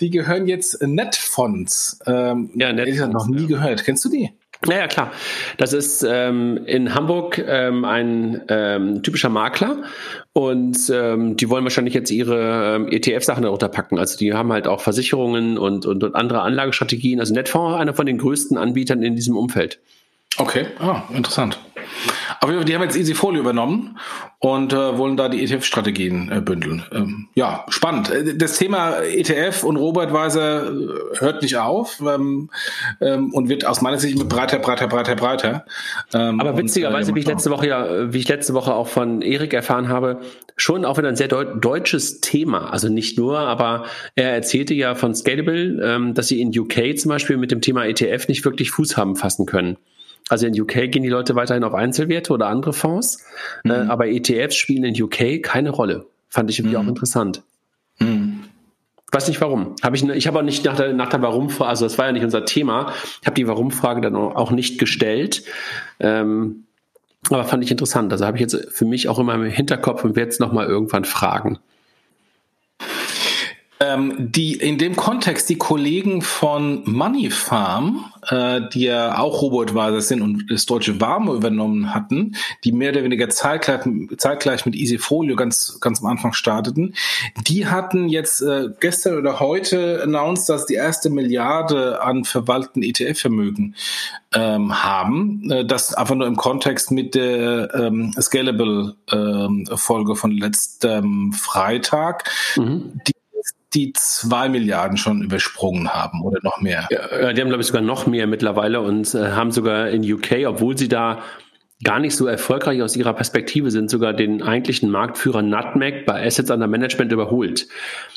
die 0.00 0.10
gehören 0.10 0.46
jetzt 0.48 0.82
Netfonds. 0.82 2.00
Ähm, 2.06 2.50
ja, 2.54 2.72
Netfonds. 2.72 3.00
Ich 3.00 3.06
noch 3.12 3.26
nie 3.28 3.42
ja. 3.42 3.48
gehört. 3.48 3.84
Kennst 3.84 4.04
du 4.04 4.08
die? 4.08 4.30
Naja, 4.66 4.86
klar. 4.86 5.12
Das 5.58 5.72
ist 5.72 6.04
ähm, 6.08 6.60
in 6.66 6.94
Hamburg 6.94 7.38
ähm, 7.38 7.84
ein 7.84 8.42
ähm, 8.48 9.02
typischer 9.02 9.28
Makler 9.28 9.82
und 10.32 10.78
ähm, 10.92 11.36
die 11.36 11.48
wollen 11.50 11.64
wahrscheinlich 11.64 11.94
jetzt 11.94 12.10
ihre 12.10 12.76
ähm, 12.76 12.88
ETF-Sachen 12.88 13.42
darunter 13.42 13.68
packen. 13.68 13.98
Also 13.98 14.16
die 14.16 14.32
haben 14.32 14.52
halt 14.52 14.66
auch 14.66 14.80
Versicherungen 14.80 15.58
und, 15.58 15.86
und, 15.86 16.02
und 16.02 16.14
andere 16.14 16.42
Anlagestrategien. 16.42 17.20
Also 17.20 17.34
Netfonds, 17.34 17.78
einer 17.78 17.94
von 17.94 18.06
den 18.06 18.18
größten 18.18 18.56
Anbietern 18.56 19.02
in 19.02 19.16
diesem 19.16 19.36
Umfeld. 19.36 19.80
Okay, 20.36 20.66
ah, 20.78 21.02
interessant. 21.12 21.58
Aber 22.40 22.64
die 22.64 22.74
haben 22.74 22.82
jetzt 22.82 22.96
Easyfolio 22.96 23.40
übernommen 23.40 23.98
und 24.38 24.72
äh, 24.72 24.98
wollen 24.98 25.16
da 25.16 25.28
die 25.28 25.42
ETF-Strategien 25.42 26.30
äh, 26.30 26.40
bündeln. 26.40 26.84
Ähm, 26.92 27.28
ja, 27.34 27.64
spannend. 27.68 28.10
Äh, 28.10 28.36
das 28.36 28.58
Thema 28.58 28.98
ETF 29.02 29.64
und 29.64 29.76
Robo-Advisor 29.76 30.42
äh, 30.42 31.18
hört 31.18 31.42
nicht 31.42 31.56
auf 31.56 32.00
ähm, 32.00 32.50
ähm, 33.00 33.32
und 33.32 33.48
wird 33.48 33.64
aus 33.64 33.80
meiner 33.80 33.98
Sicht 33.98 34.28
breiter, 34.28 34.58
breiter, 34.58 34.88
breiter, 34.88 35.16
breiter. 35.16 35.64
Ähm, 36.12 36.40
Aber 36.40 36.56
witzigerweise, 36.58 37.12
und, 37.12 37.12
äh, 37.12 37.16
wie 37.16 37.20
ich 37.20 37.26
letzte 37.26 37.50
Woche 37.50 37.68
ja, 37.68 38.12
wie 38.12 38.18
ich 38.18 38.28
letzte 38.28 38.54
Woche 38.54 38.74
auch 38.74 38.88
von 38.88 39.22
Erik 39.22 39.54
erfahren 39.54 39.88
habe, 39.88 40.20
schon 40.56 40.84
auch 40.84 40.98
wieder 40.98 41.08
ein 41.08 41.16
sehr 41.16 41.28
deut 41.28 41.64
deutsches 41.64 42.20
Thema. 42.20 42.70
Also 42.70 42.88
nicht 42.88 43.16
nur, 43.18 43.38
aber 43.38 43.84
er 44.14 44.34
erzählte 44.34 44.74
ja 44.74 44.94
von 44.94 45.14
Scalable, 45.14 45.80
ähm, 45.82 46.14
dass 46.14 46.28
sie 46.28 46.40
in 46.40 46.56
UK 46.56 46.98
zum 46.98 47.10
Beispiel 47.10 47.36
mit 47.36 47.50
dem 47.50 47.60
Thema 47.60 47.86
ETF 47.86 48.28
nicht 48.28 48.44
wirklich 48.44 48.70
Fuß 48.70 48.96
haben 48.96 49.16
fassen 49.16 49.46
können. 49.46 49.78
Also 50.28 50.46
in 50.46 50.58
UK 50.58 50.90
gehen 50.90 51.02
die 51.02 51.08
Leute 51.08 51.34
weiterhin 51.34 51.64
auf 51.64 51.74
Einzelwerte 51.74 52.32
oder 52.32 52.46
andere 52.46 52.72
Fonds, 52.72 53.24
äh, 53.64 53.68
mhm. 53.68 53.72
äh, 53.72 53.90
aber 53.90 54.08
ETFs 54.08 54.56
spielen 54.56 54.84
in 54.84 55.02
UK 55.02 55.42
keine 55.42 55.70
Rolle. 55.70 56.06
Fand 56.28 56.50
ich 56.50 56.58
irgendwie 56.58 56.76
mhm. 56.76 56.82
auch 56.82 56.88
interessant. 56.88 57.42
Mhm. 57.98 58.44
Weiß 59.12 59.28
nicht 59.28 59.40
warum. 59.40 59.76
Hab 59.82 59.94
ich 59.94 60.02
ich 60.02 60.26
habe 60.26 60.40
auch 60.40 60.42
nicht 60.42 60.64
nach 60.64 60.76
der, 60.76 60.92
nach 60.92 61.08
der 61.08 61.22
Warum-Frage, 61.22 61.70
also 61.70 61.84
das 61.84 61.98
war 61.98 62.06
ja 62.06 62.12
nicht 62.12 62.24
unser 62.24 62.44
Thema, 62.44 62.92
ich 63.20 63.26
habe 63.26 63.36
die 63.36 63.46
Warum-Frage 63.46 64.00
dann 64.00 64.16
auch 64.16 64.50
nicht 64.50 64.78
gestellt. 64.78 65.44
Ähm, 66.00 66.64
aber 67.30 67.44
fand 67.44 67.64
ich 67.64 67.70
interessant. 67.70 68.12
Also 68.12 68.26
habe 68.26 68.36
ich 68.36 68.40
jetzt 68.40 68.68
für 68.70 68.84
mich 68.84 69.08
auch 69.08 69.18
immer 69.18 69.34
im 69.34 69.44
Hinterkopf 69.44 70.04
und 70.04 70.16
werde 70.16 70.30
es 70.30 70.40
nochmal 70.40 70.66
irgendwann 70.66 71.04
fragen. 71.04 71.58
Ähm, 73.84 74.14
die 74.18 74.54
in 74.54 74.78
dem 74.78 74.96
Kontext 74.96 75.48
die 75.48 75.58
Kollegen 75.58 76.22
von 76.22 76.82
Money 76.84 77.30
Farm, 77.30 78.12
äh, 78.28 78.62
die 78.72 78.84
ja 78.84 79.18
auch 79.18 79.42
Robotweiser 79.42 80.00
sind 80.00 80.22
und 80.22 80.50
das 80.50 80.64
deutsche 80.66 81.00
Warme 81.00 81.32
übernommen 81.32 81.94
hatten, 81.94 82.36
die 82.62 82.72
mehr 82.72 82.92
oder 82.92 83.04
weniger 83.04 83.28
zeitgleich, 83.28 83.80
zeitgleich 84.16 84.64
mit 84.64 84.74
Easyfolio 84.74 85.36
ganz 85.36 85.78
ganz 85.80 86.00
am 86.00 86.06
Anfang 86.06 86.32
starteten, 86.32 86.94
die 87.46 87.66
hatten 87.66 88.08
jetzt 88.08 88.40
äh, 88.42 88.68
gestern 88.80 89.18
oder 89.18 89.40
heute 89.40 90.02
announced, 90.02 90.48
dass 90.48 90.66
die 90.66 90.74
erste 90.74 91.10
Milliarde 91.10 92.02
an 92.02 92.24
verwalteten 92.24 92.82
ETF-Vermögen 92.82 93.74
ähm, 94.34 94.82
haben. 94.82 95.50
Äh, 95.50 95.64
das 95.64 95.94
einfach 95.94 96.14
nur 96.14 96.26
im 96.26 96.36
Kontext 96.36 96.90
mit 96.90 97.14
der 97.14 97.74
ähm, 97.74 98.14
Scalable 98.20 98.94
ähm, 99.12 99.66
Folge 99.74 100.16
von 100.16 100.30
letztem 100.30 101.32
Freitag. 101.32 102.30
Mhm. 102.56 103.00
Die 103.06 103.23
die 103.74 103.92
zwei 103.94 104.48
Milliarden 104.48 104.96
schon 104.96 105.22
übersprungen 105.22 105.88
haben 105.88 106.22
oder 106.22 106.38
noch 106.42 106.60
mehr. 106.60 106.88
Ja, 106.90 107.32
die 107.32 107.40
haben, 107.40 107.48
glaube 107.48 107.62
ich, 107.62 107.66
sogar 107.66 107.82
noch 107.82 108.06
mehr 108.06 108.26
mittlerweile 108.26 108.80
und 108.80 109.14
äh, 109.14 109.32
haben 109.32 109.50
sogar 109.50 109.88
in 109.90 110.10
UK, 110.10 110.46
obwohl 110.46 110.78
sie 110.78 110.88
da 110.88 111.22
gar 111.82 111.98
nicht 111.98 112.16
so 112.16 112.26
erfolgreich 112.26 112.82
aus 112.82 112.96
ihrer 112.96 113.12
Perspektive 113.12 113.70
sind, 113.70 113.90
sogar 113.90 114.12
den 114.12 114.42
eigentlichen 114.42 114.90
Marktführer 114.90 115.42
Nutmeg 115.42 116.06
bei 116.06 116.24
Assets 116.24 116.50
under 116.50 116.66
Management 116.66 117.12
überholt. 117.12 117.66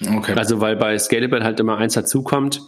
Okay. 0.01 0.33
Also 0.35 0.61
weil 0.61 0.75
bei 0.75 0.97
Scalable 0.97 1.43
halt 1.43 1.59
immer 1.59 1.77
eins 1.77 1.93
dazukommt, 1.93 2.61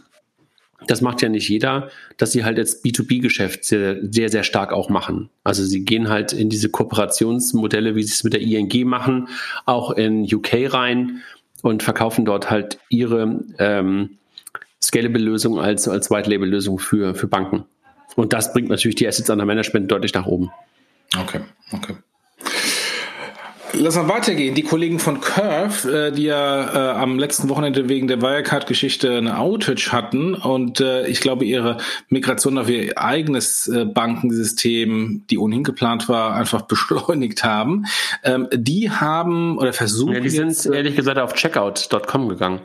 das 0.88 1.02
macht 1.02 1.22
ja 1.22 1.30
nicht 1.30 1.50
jeder, 1.50 1.90
dass 2.18 2.32
sie 2.32 2.44
halt 2.44 2.58
jetzt 2.58 2.86
B2B-Geschäft 2.86 3.66
sehr, 3.66 3.98
sehr, 4.02 4.30
sehr 4.30 4.44
stark 4.44 4.74
auch 4.74 4.90
machen. 4.90 5.30
Also 5.44 5.64
sie 5.64 5.84
gehen 5.84 6.10
halt 6.10 6.34
in 6.34 6.50
diese 6.50 6.70
Kooperationsmodelle, 6.70 7.96
wie 7.96 8.04
sie 8.04 8.14
es 8.14 8.24
mit 8.24 8.34
der 8.34 8.42
ING 8.42 8.88
machen, 8.88 9.28
auch 9.66 9.92
in 9.92 10.24
UK 10.24 10.74
rein 10.74 11.22
und 11.62 11.84
verkaufen 11.84 12.26
dort 12.26 12.50
halt 12.50 12.80
ihre 12.90 13.40
ähm, 13.58 14.18
Scalable-Lösung 14.82 15.60
als, 15.60 15.88
als 15.88 16.10
White-Label-Lösung 16.10 16.80
für, 16.80 17.16
für 17.16 17.28
Banken. 17.28 17.66
Und 18.16 18.34
das 18.34 18.54
bringt 18.54 18.70
natürlich 18.70 18.96
die 18.96 19.08
Assets 19.08 19.30
under 19.30 19.46
Management 19.46 19.92
deutlich 19.92 20.14
nach 20.14 20.26
oben. 20.26 20.52
Okay, 21.18 21.42
okay. 21.72 21.96
Lass 23.74 23.96
mal 23.96 24.08
weitergehen. 24.08 24.56
Die 24.56 24.64
Kollegen 24.64 25.00
von 25.00 25.22
Curve, 25.22 26.08
äh, 26.08 26.12
die 26.12 26.24
ja 26.24 26.74
äh, 26.74 26.98
am 26.98 27.20
letzten 27.20 27.50
Wochenende 27.50 27.88
wegen 27.88 28.08
der 28.08 28.22
Wirecard-Geschichte 28.22 29.18
eine 29.18 29.38
Outage 29.38 29.92
hatten 29.92 30.34
und 30.34 30.80
äh, 30.80 31.08
ich 31.08 31.20
glaube 31.20 31.46
ihre 31.46 31.78
Migration 32.10 32.58
auf 32.58 32.70
ihr 32.70 32.98
eigenes 32.98 33.72
Bankensystem, 33.94 35.26
die 35.30 35.38
ohnehin 35.38 35.64
geplant 35.64 36.10
war, 36.10 36.36
einfach 36.36 36.62
beschleunigt 36.68 37.44
haben. 37.44 37.86
Ähm, 38.24 38.48
die 38.54 38.90
haben 38.90 39.58
oder 39.58 39.74
versuchen. 39.74 40.14
Ja, 40.14 40.20
die 40.20 40.30
sind 40.30 40.50
jetzt, 40.50 40.66
ehrlich 40.66 40.96
gesagt 40.96 41.20
auf 41.20 41.34
checkout.com 41.34 42.30
gegangen. 42.30 42.62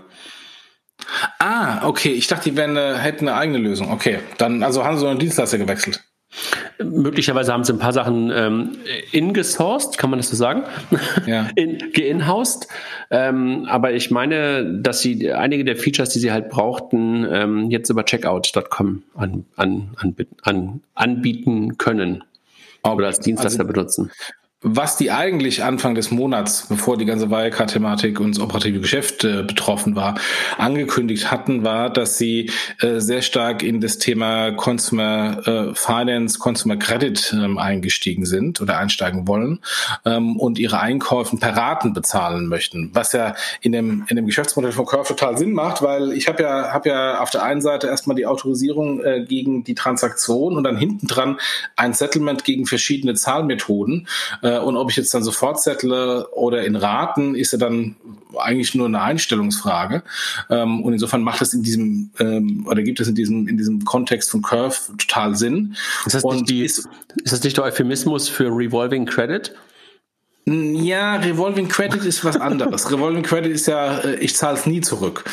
Ah, 1.39 1.87
okay. 1.87 2.13
Ich 2.13 2.29
dachte, 2.29 2.51
die 2.51 2.57
wären, 2.57 2.77
hätten 2.77 3.29
eine 3.29 3.37
eigene 3.37 3.59
Lösung. 3.59 3.91
Okay, 3.91 4.21
dann 4.39 4.63
also 4.63 4.85
haben 4.85 4.99
sie 4.99 5.07
einen 5.07 5.19
Dienstleister 5.19 5.59
gewechselt. 5.59 6.03
Möglicherweise 6.83 7.53
haben 7.53 7.65
sie 7.65 7.73
ein 7.73 7.79
paar 7.79 7.93
Sachen 7.93 8.33
ähm, 8.35 8.73
ingesourced, 9.13 9.97
kann 9.97 10.11
man 10.11 10.19
das 10.19 10.29
so 10.29 10.37
sagen? 10.37 10.65
Ja. 11.27 11.49
In, 11.55 11.93
geinhoused. 11.93 12.69
Ähm, 13.11 13.67
aber 13.69 13.93
ich 13.93 14.11
meine, 14.11 14.81
dass 14.81 15.01
sie 15.01 15.33
einige 15.33 15.65
der 15.65 15.77
Features, 15.77 16.11
die 16.11 16.19
sie 16.19 16.33
halt 16.33 16.51
brauchten, 16.51 17.27
ähm, 17.31 17.71
jetzt 17.71 17.91
über 17.91 18.05
checkout.com 18.05 19.03
an, 19.15 19.45
an, 19.57 19.91
an, 19.97 20.17
an, 20.43 20.81
anbieten 20.95 21.79
können. 21.79 22.25
Okay. 22.83 22.97
Oder 22.97 23.07
als 23.07 23.21
Dienstleister 23.21 23.61
also, 23.61 23.73
benutzen. 23.73 24.11
Was 24.65 24.97
die 24.97 25.11
eigentlich 25.11 25.63
Anfang 25.63 25.95
des 25.95 26.11
Monats, 26.11 26.67
bevor 26.69 26.97
die 26.97 27.05
ganze 27.05 27.31
Wirecard-Thematik 27.31 28.19
und 28.19 28.35
das 28.35 28.43
operative 28.43 28.81
Geschäft 28.81 29.23
äh, 29.23 29.43
betroffen 29.43 29.95
war, 29.95 30.15
angekündigt 30.57 31.31
hatten, 31.31 31.65
war, 31.65 31.91
dass 31.91 32.17
sie 32.17 32.51
äh, 32.81 32.99
sehr 32.99 33.21
stark 33.21 33.63
in 33.63 33.83
das 33.83 33.99
Thema 33.99 34.53
Consumer 34.53 35.47
äh, 35.47 35.75
Finance, 35.75 36.39
Consumer 36.39 36.79
Credit 36.79 37.35
ähm, 37.37 37.59
eingestiegen 37.59 38.25
sind 38.25 38.63
oder 38.63 38.79
einsteigen 38.79 39.29
wollen 39.29 39.61
ähm, 40.07 40.37
und 40.39 40.59
ihre 40.59 40.81
Einkäufen 40.81 41.39
per 41.41 41.55
Raten 41.55 41.93
bezahlen 41.93 42.47
möchten, 42.47 42.91
was 42.95 43.13
ja 43.13 43.35
in 43.61 43.73
dem 43.73 44.05
in 44.09 44.17
dem 44.17 44.27
Geschäftsmodell 44.27 44.73
von 44.73 44.87
Curve 44.87 45.09
total 45.09 45.37
Sinn 45.37 45.53
macht, 45.53 45.83
weil 45.83 46.13
ich 46.13 46.27
habe 46.27 46.43
ja 46.43 46.73
habe 46.73 46.89
ja 46.89 47.21
auf 47.21 47.29
der 47.29 47.43
einen 47.43 47.61
Seite 47.61 47.89
erstmal 47.89 48.17
die 48.17 48.27
Autorisierung 48.27 49.05
äh, 49.05 49.25
gegen 49.29 49.63
die 49.63 49.75
Transaktion 49.75 50.57
und 50.57 50.65
dann 50.65 50.79
hinten 50.79 51.07
dran 51.07 51.39
ein 51.77 51.93
Settlement 51.93 52.45
gegen 52.45 52.65
verschiedene 52.65 53.13
Zahlmethoden 53.13 54.09
äh, 54.43 54.54
äh, 54.55 54.59
und 54.59 54.77
ob 54.77 54.91
ich 54.91 54.97
jetzt 54.97 55.13
dann 55.15 55.23
sofort 55.23 55.61
settle 55.61 56.29
oder 56.31 56.65
in 56.65 56.77
Raten, 56.77 57.35
ist 57.35 57.53
ja 57.53 57.59
dann 57.59 57.97
eigentlich 58.37 58.75
nur 58.75 58.87
eine 58.87 59.01
Einstellungsfrage. 59.01 60.03
Ähm, 60.51 60.83
und 60.83 60.93
insofern 60.93 61.23
macht 61.23 61.43
es 61.43 61.55
in 61.55 61.63
diesem 61.63 62.11
ähm, 62.19 62.67
oder 62.69 62.83
gibt 62.83 63.01
es 63.01 63.09
in 63.09 63.15
diesem 63.15 63.49
in 63.49 63.57
diesem 63.57 63.85
Kontext 63.85 64.31
von 64.31 64.43
Curve 64.43 64.77
total 64.99 65.37
Sinn. 65.37 65.77
Ist 66.07 66.15
das, 66.15 66.25
nicht, 66.25 66.49
die, 66.49 66.65
ist, 66.65 66.89
ist 67.23 67.33
das 67.33 67.43
nicht 67.43 67.57
der 67.57 67.65
Euphemismus 67.65 68.29
für 68.29 68.47
Revolving 68.47 69.07
Credit? 69.07 69.55
Ja, 70.47 71.17
Revolving 71.17 71.69
Credit 71.69 72.05
ist 72.05 72.23
was 72.23 72.37
anderes. 72.37 72.91
Revolving 72.93 73.23
Credit 73.23 73.51
ist 73.51 73.67
ja, 73.67 73.99
äh, 73.99 74.17
ich 74.17 74.37
zahle 74.37 74.59
es 74.59 74.67
nie 74.67 74.83
zurück. 74.83 75.25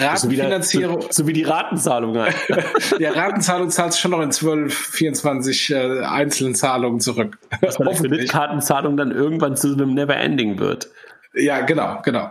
Ratenfinanzierung. 0.00 1.02
So, 1.02 1.08
so, 1.10 1.26
wie 1.26 1.32
die 1.32 1.44
Ratenzahlung 1.44 2.16
halt. 2.18 2.34
ja, 2.98 3.12
Ratenzahlung 3.12 3.70
zahlst 3.70 4.00
schon 4.00 4.10
noch 4.12 4.20
in 4.20 4.32
12, 4.32 4.74
24 4.74 5.70
äh, 5.70 6.00
einzelnen 6.02 6.54
Zahlungen 6.54 7.00
zurück. 7.00 7.38
Dass 7.60 7.78
man 7.78 7.94
Kreditkartenzahlung 7.94 8.96
dann 8.96 9.10
irgendwann 9.10 9.56
zu 9.56 9.72
einem 9.72 9.94
Never-Ending 9.94 10.58
wird. 10.58 10.88
Ja, 11.34 11.60
genau, 11.60 12.00
genau. 12.02 12.30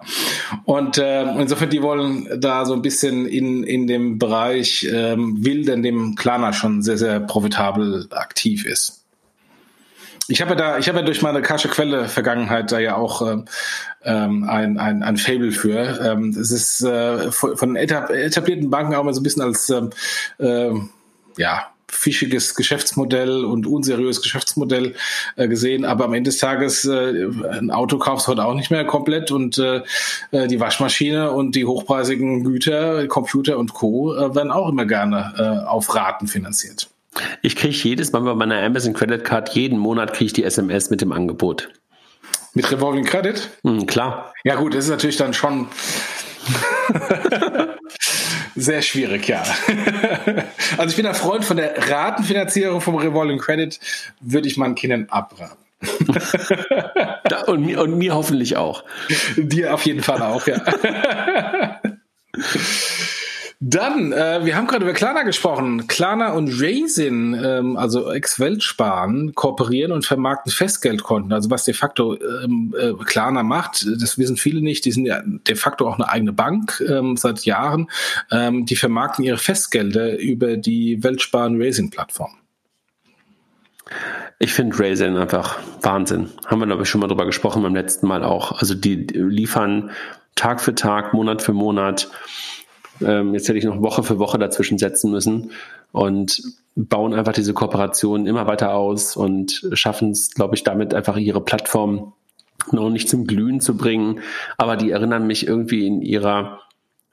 Und 0.65 0.98
äh, 0.98 1.24
insofern, 1.39 1.70
die 1.70 1.82
wollen 1.82 2.28
da 2.41 2.65
so 2.65 2.74
ein 2.74 2.82
bisschen 2.82 3.28
in, 3.28 3.63
in 3.63 3.88
dem 3.88 4.17
Bereich 4.17 4.88
ähm, 4.91 5.46
Wild, 5.46 5.70
in 5.70 5.84
dem 5.84 6.15
Klarna 6.15 6.52
schon 6.52 6.82
sehr, 6.82 6.98
sehr 6.98 7.20
profitabel 7.20 8.08
aktiv 8.12 8.65
ist. 8.65 8.96
Ich 10.29 10.41
habe 10.41 10.51
ja 10.51 10.55
da, 10.55 10.77
ich 10.77 10.87
habe 10.89 10.99
ja 10.99 11.05
durch 11.05 11.21
meine 11.21 11.41
Kasche 11.41 11.69
Quelle 11.69 12.09
Vergangenheit 12.09 12.71
da 12.71 12.79
ja 12.79 12.95
auch 12.95 13.21
äh, 13.21 13.43
ähm, 14.03 14.43
ein, 14.49 14.77
ein, 14.77 15.01
ein 15.03 15.17
Fable 15.17 15.51
für. 15.51 15.99
Ähm, 16.01 16.29
es 16.29 16.51
ist 16.51 16.81
äh, 16.81 17.31
von 17.31 17.75
etablierten 17.75 18.69
Banken 18.69 18.95
auch 18.95 19.03
mal 19.03 19.13
so 19.13 19.21
ein 19.21 19.23
bisschen 19.23 19.41
als 19.41 19.69
ähm, 19.69 19.91
äh, 20.39 20.71
ja 21.37 21.67
fischiges 21.89 22.55
Geschäftsmodell 22.55 23.45
und 23.45 23.65
unseriöses 23.65 24.21
Geschäftsmodell 24.21 24.95
äh, 25.35 25.47
gesehen, 25.47 25.85
aber 25.85 26.05
am 26.05 26.13
Ende 26.13 26.29
des 26.29 26.39
Tages 26.39 26.83
äh, 26.85 27.27
ein 27.51 27.71
Auto 27.71 27.97
kaufst 27.97 28.27
heute 28.27 28.43
auch 28.43 28.53
nicht 28.53 28.71
mehr 28.71 28.85
komplett 28.85 29.31
und 29.31 29.57
äh, 29.57 29.81
äh, 30.31 30.47
die 30.47 30.59
Waschmaschine 30.59 31.31
und 31.31 31.55
die 31.55 31.65
hochpreisigen 31.65 32.43
Güter, 32.43 33.07
Computer 33.07 33.57
und 33.57 33.73
Co. 33.73 34.13
Äh, 34.13 34.35
werden 34.35 34.51
auch 34.51 34.69
immer 34.69 34.85
gerne 34.85 35.33
äh, 35.37 35.67
auf 35.67 35.95
Raten 35.95 36.27
finanziert. 36.27 36.89
Ich 37.41 37.56
kriege 37.56 37.75
jedes 37.75 38.12
Mal 38.12 38.21
bei 38.21 38.34
meiner 38.34 38.62
Amazon 38.62 38.93
Credit 38.93 39.23
Card, 39.23 39.49
jeden 39.49 39.77
Monat 39.77 40.13
kriege 40.13 40.25
ich 40.25 40.34
die 40.34 40.43
SMS 40.43 40.89
mit 40.89 41.01
dem 41.01 41.12
Angebot. 41.12 41.69
Mit 42.53 42.71
Revolving 42.71 43.06
Credit? 43.06 43.49
Mhm, 43.63 43.86
klar. 43.86 44.34
Ja 44.43 44.56
gut, 44.56 44.73
das 44.73 44.86
ist 44.86 44.89
natürlich 44.89 45.17
dann 45.17 45.34
schon 45.34 45.67
sehr 48.56 48.82
schwierig, 48.82 49.27
ja. 49.27 49.43
also 50.77 50.89
ich 50.89 50.95
bin 50.95 51.06
ein 51.06 51.15
Freund 51.15 51.45
von 51.45 51.58
der 51.58 51.89
Ratenfinanzierung 51.89 52.82
vom 52.82 52.95
Revolving 52.95 53.38
Credit, 53.38 53.80
würde 54.21 54.47
ich 54.47 54.58
meinen 54.58 54.75
Kindern 54.75 55.08
abraten. 55.10 55.63
und, 57.47 57.65
mir, 57.65 57.82
und 57.82 57.97
mir 57.97 58.15
hoffentlich 58.15 58.58
auch. 58.58 58.84
Dir 59.36 59.75
auf 59.75 59.86
jeden 59.86 60.01
Fall 60.01 60.23
auch, 60.23 60.47
ja. 60.47 61.80
Dann, 63.60 64.12
äh, 64.12 64.46
wir 64.46 64.56
haben 64.56 64.67
gerade 64.67 64.84
über 64.84 64.93
Klarna 64.93 65.24
gesprochen. 65.24 65.88
Klarna 65.88 66.34
und 66.34 66.62
Raisin, 66.62 67.34
ähm, 67.43 67.76
also 67.76 68.12
Ex-Weltsparen, 68.12 69.34
kooperieren 69.34 69.91
und 69.91 70.06
vermarkten 70.06 70.52
Festgeldkonten. 70.52 71.34
Also 71.34 71.50
was 71.50 71.65
de 71.65 71.74
facto 71.74 72.15
ähm, 72.43 72.76
äh, 72.80 72.93
Klarna 73.06 73.41
macht, 73.41 73.88
das 74.00 74.20
wissen 74.20 74.38
viele 74.38 74.62
nicht. 74.62 74.86
Die 74.86 74.91
sind 74.91 75.08
ja 75.08 75.24
de 75.26 75.56
facto 75.56 75.88
auch 75.88 75.96
eine 75.96 76.08
eigene 76.08 76.34
Bank 76.34 76.84
ähm, 76.88 77.17
seit 77.17 77.46
Jahren. 77.46 77.89
Ähm, 78.30 78.67
die 78.67 78.76
vermarkten 78.76 79.26
ihre 79.26 79.39
Festgelder 79.39 80.20
über 80.20 80.58
die 80.58 81.04
Weltsparen 81.04 81.60
Raisin-Plattform. 81.60 82.36
Ich 84.38 84.54
finde 84.54 84.78
Raisin 84.78 85.17
einfach 85.17 85.58
Wahnsinn. 85.82 86.30
Haben 86.46 86.60
wir, 86.60 86.67
glaube 86.67 86.84
ich, 86.84 86.89
schon 86.89 87.02
mal 87.02 87.08
drüber 87.08 87.26
gesprochen 87.26 87.63
beim 87.63 87.74
letzten 87.74 88.06
Mal 88.06 88.24
auch. 88.24 88.60
Also 88.60 88.76
die 88.76 88.96
liefern 88.96 89.89
Tag 90.36 90.62
für 90.62 90.76
Tag, 90.76 91.15
Monat 91.15 91.41
für 91.41 91.54
Monat 91.54 92.12
ähm, 93.01 93.33
jetzt 93.33 93.47
hätte 93.47 93.57
ich 93.57 93.65
noch 93.65 93.81
Woche 93.81 94.03
für 94.03 94.19
Woche 94.19 94.38
dazwischen 94.38 94.77
setzen 94.77 95.12
müssen 95.12 95.51
und 95.91 96.41
bauen 96.75 97.13
einfach 97.13 97.33
diese 97.33 97.53
Kooperation 97.53 98.27
immer 98.27 98.47
weiter 98.47 98.73
aus 98.73 99.15
und 99.15 99.67
schaffen 99.73 100.12
es, 100.12 100.31
glaube 100.31 100.55
ich, 100.55 100.63
damit 100.63 100.93
einfach 100.93 101.17
ihre 101.17 101.41
Plattform 101.41 102.13
noch 102.71 102.89
nicht 102.89 103.10
zum 103.10 103.25
Glühen 103.25 103.62
zu 103.62 103.77
bringen. 103.77 104.19
Aber 104.57 104.77
die 104.77 104.91
erinnern 104.91 105.27
mich 105.27 105.47
irgendwie 105.47 105.88
in 105.88 106.01
ihrer, 106.01 106.62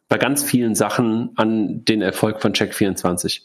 bei 0.08 0.18
ganz 0.18 0.42
vielen 0.42 0.74
Sachen 0.74 1.30
an 1.36 1.84
den 1.84 2.02
Erfolg 2.02 2.42
von 2.42 2.52
Check24 2.52 3.42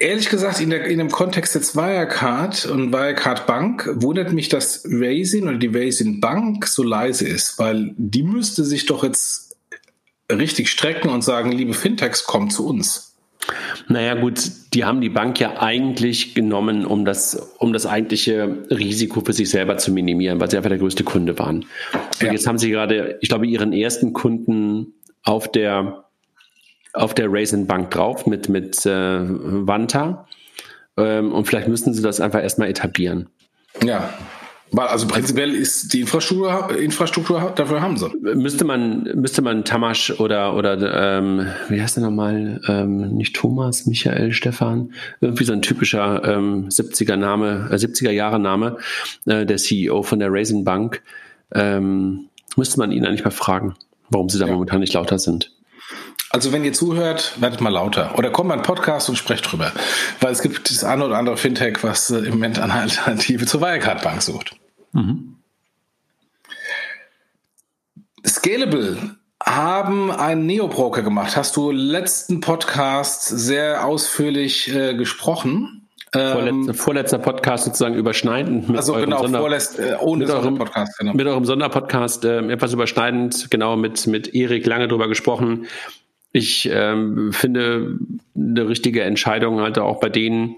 ehrlich 0.00 0.28
gesagt, 0.28 0.60
in, 0.60 0.70
der, 0.70 0.84
in 0.84 0.98
dem 0.98 1.10
Kontext 1.10 1.54
jetzt 1.54 1.76
Wirecard 1.76 2.66
und 2.66 2.92
Wirecard 2.92 3.46
Bank 3.46 3.88
wundert 3.94 4.32
mich, 4.32 4.48
dass 4.48 4.84
Raisin 4.84 5.48
oder 5.48 5.58
die 5.58 5.68
Raisin 5.68 6.20
Bank 6.20 6.66
so 6.66 6.82
leise 6.82 7.26
ist, 7.26 7.58
weil 7.58 7.94
die 7.96 8.22
müsste 8.22 8.64
sich 8.64 8.86
doch 8.86 9.04
jetzt 9.04 9.47
richtig 10.30 10.70
strecken 10.70 11.08
und 11.08 11.22
sagen, 11.22 11.52
liebe 11.52 11.74
Fintechs, 11.74 12.24
kommt 12.24 12.52
zu 12.52 12.66
uns? 12.66 13.08
Naja 13.88 14.14
gut, 14.14 14.50
die 14.74 14.84
haben 14.84 15.00
die 15.00 15.08
Bank 15.08 15.40
ja 15.40 15.60
eigentlich 15.60 16.34
genommen, 16.34 16.84
um 16.84 17.04
das, 17.04 17.34
um 17.58 17.72
das 17.72 17.86
eigentliche 17.86 18.64
Risiko 18.70 19.22
für 19.22 19.32
sich 19.32 19.48
selber 19.48 19.78
zu 19.78 19.92
minimieren, 19.92 20.40
weil 20.40 20.50
sie 20.50 20.56
einfach 20.58 20.68
der 20.68 20.78
größte 20.78 21.04
Kunde 21.04 21.38
waren. 21.38 21.64
Und 21.94 22.22
ja. 22.22 22.32
jetzt 22.32 22.46
haben 22.46 22.58
sie 22.58 22.70
gerade, 22.70 23.18
ich 23.22 23.28
glaube, 23.28 23.46
ihren 23.46 23.72
ersten 23.72 24.12
Kunden 24.12 24.94
auf 25.22 25.50
der, 25.50 26.04
auf 26.92 27.14
der 27.14 27.32
Raisin 27.32 27.66
Bank 27.66 27.90
drauf 27.90 28.26
mit, 28.26 28.48
mit 28.48 28.84
äh, 28.84 29.20
Vanta. 29.22 30.26
Ähm, 30.98 31.32
und 31.32 31.46
vielleicht 31.46 31.68
müssen 31.68 31.94
sie 31.94 32.02
das 32.02 32.20
einfach 32.20 32.42
erstmal 32.42 32.68
etablieren. 32.68 33.30
Ja, 33.82 34.12
weil 34.70 34.88
also 34.88 35.06
prinzipiell 35.06 35.54
ist 35.54 35.92
die 35.92 36.00
Infrastruktur, 36.00 36.76
Infrastruktur 36.76 37.52
dafür 37.54 37.80
haben 37.80 37.96
sie. 37.96 38.10
Müsste 38.20 38.64
man, 38.64 39.04
müsste 39.14 39.42
man 39.42 39.64
Tamasch 39.64 40.10
oder, 40.18 40.54
oder 40.54 41.18
ähm, 41.18 41.46
wie 41.68 41.80
heißt 41.80 41.96
der 41.96 42.04
nochmal? 42.04 42.60
Ähm, 42.68 43.14
nicht 43.14 43.34
Thomas, 43.34 43.86
Michael, 43.86 44.32
Stefan, 44.32 44.92
irgendwie 45.20 45.44
so 45.44 45.52
ein 45.52 45.62
typischer 45.62 46.22
ähm, 46.24 46.68
70er 46.68 47.16
Name, 47.16 47.68
äh, 47.70 47.74
70er 47.74 48.10
Jahre 48.10 48.38
Name, 48.38 48.78
äh, 49.26 49.46
der 49.46 49.56
CEO 49.56 50.02
von 50.02 50.18
der 50.18 50.32
Raisin 50.32 50.64
Bank. 50.64 51.02
Ähm, 51.54 52.28
müsste 52.56 52.78
man 52.78 52.92
ihn 52.92 53.06
eigentlich 53.06 53.24
mal 53.24 53.30
fragen, 53.30 53.74
warum 54.10 54.28
sie 54.28 54.38
da 54.38 54.46
ja. 54.46 54.52
momentan 54.52 54.80
nicht 54.80 54.94
lauter 54.94 55.18
sind. 55.18 55.52
Also 56.30 56.52
wenn 56.52 56.64
ihr 56.64 56.72
zuhört, 56.72 57.40
werdet 57.40 57.60
mal 57.60 57.70
lauter. 57.70 58.18
Oder 58.18 58.30
kommt 58.30 58.48
mal 58.48 58.54
einen 58.54 58.62
Podcast 58.62 59.08
und 59.08 59.16
sprecht 59.16 59.50
drüber. 59.50 59.72
Weil 60.20 60.32
es 60.32 60.42
gibt 60.42 60.70
das 60.70 60.84
eine 60.84 61.04
oder 61.06 61.16
andere 61.16 61.36
Fintech, 61.36 61.82
was 61.82 62.10
äh, 62.10 62.18
im 62.18 62.32
Moment 62.32 62.58
eine 62.58 62.74
Alternative 62.74 63.46
zur 63.46 63.62
Wirecard 63.62 64.02
Bank 64.02 64.22
sucht. 64.22 64.56
Mhm. 64.92 65.36
Scalable 68.26 69.16
haben 69.42 70.10
einen 70.10 70.44
Neo-Broker 70.46 71.02
gemacht. 71.02 71.36
Hast 71.36 71.56
du 71.56 71.70
letzten 71.70 72.40
Podcast 72.40 73.26
sehr 73.26 73.86
ausführlich 73.86 74.74
äh, 74.74 74.94
gesprochen. 74.94 75.88
Vorletzter, 76.12 76.48
ähm, 76.48 76.74
vorletzter 76.74 77.18
Podcast 77.18 77.64
sozusagen 77.64 77.94
überschneidend. 77.94 78.68
Mit 78.68 78.78
also 78.78 78.94
genau, 78.94 79.22
Sonder, 79.22 79.40
vorletzt, 79.40 79.78
äh, 79.78 79.96
ohne 80.00 80.24
mit 80.24 80.34
eurem, 80.34 80.56
Podcast. 80.56 80.98
Genau. 80.98 81.12
Mit 81.12 81.26
eurem 81.26 81.44
Sonderpodcast 81.44 82.24
äh, 82.24 82.38
etwas 82.50 82.72
überschneidend, 82.72 83.50
genau, 83.50 83.76
mit, 83.76 84.06
mit 84.06 84.34
Erik 84.34 84.66
lange 84.66 84.88
drüber 84.88 85.08
gesprochen. 85.08 85.66
Ich 86.32 86.68
ähm, 86.70 87.32
finde 87.32 87.98
eine 88.36 88.68
richtige 88.68 89.02
Entscheidung 89.02 89.60
halt 89.60 89.78
auch 89.78 90.00
bei 90.00 90.08
denen, 90.08 90.56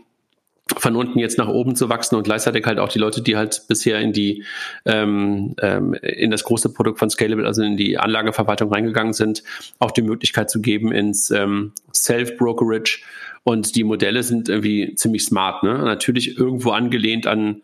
von 0.77 0.97
unten 0.97 1.19
jetzt 1.19 1.39
nach 1.39 1.49
oben 1.49 1.75
zu 1.75 1.89
wachsen 1.89 2.17
und 2.17 2.23
gleichzeitig 2.23 2.65
halt 2.65 2.79
auch 2.79 2.89
die 2.89 2.99
Leute, 2.99 3.23
die 3.23 3.37
halt 3.37 3.63
bisher 3.69 4.01
in 4.01 4.13
die 4.13 4.45
ähm, 4.85 5.55
ähm, 5.61 5.95
in 5.95 6.31
das 6.31 6.45
große 6.45 6.73
Produkt 6.73 6.99
von 6.99 7.11
Scalable, 7.11 7.47
also 7.47 7.63
in 7.63 7.77
die 7.77 7.99
Anlageverwaltung 7.99 8.73
reingegangen 8.73 9.13
sind, 9.13 9.43
auch 9.79 9.91
die 9.91 10.03
Möglichkeit 10.03 10.51
zu 10.51 10.61
geben 10.61 10.93
ins 10.93 11.31
ähm, 11.31 11.73
Self-Brokerage. 11.95 13.01
Und 13.43 13.75
die 13.75 13.85
Modelle 13.85 14.23
sind 14.23 14.49
irgendwie 14.49 14.95
ziemlich 14.95 15.25
smart, 15.25 15.63
ne? 15.63 15.79
Natürlich 15.79 16.37
irgendwo 16.37 16.71
angelehnt 16.71 17.27
an 17.27 17.63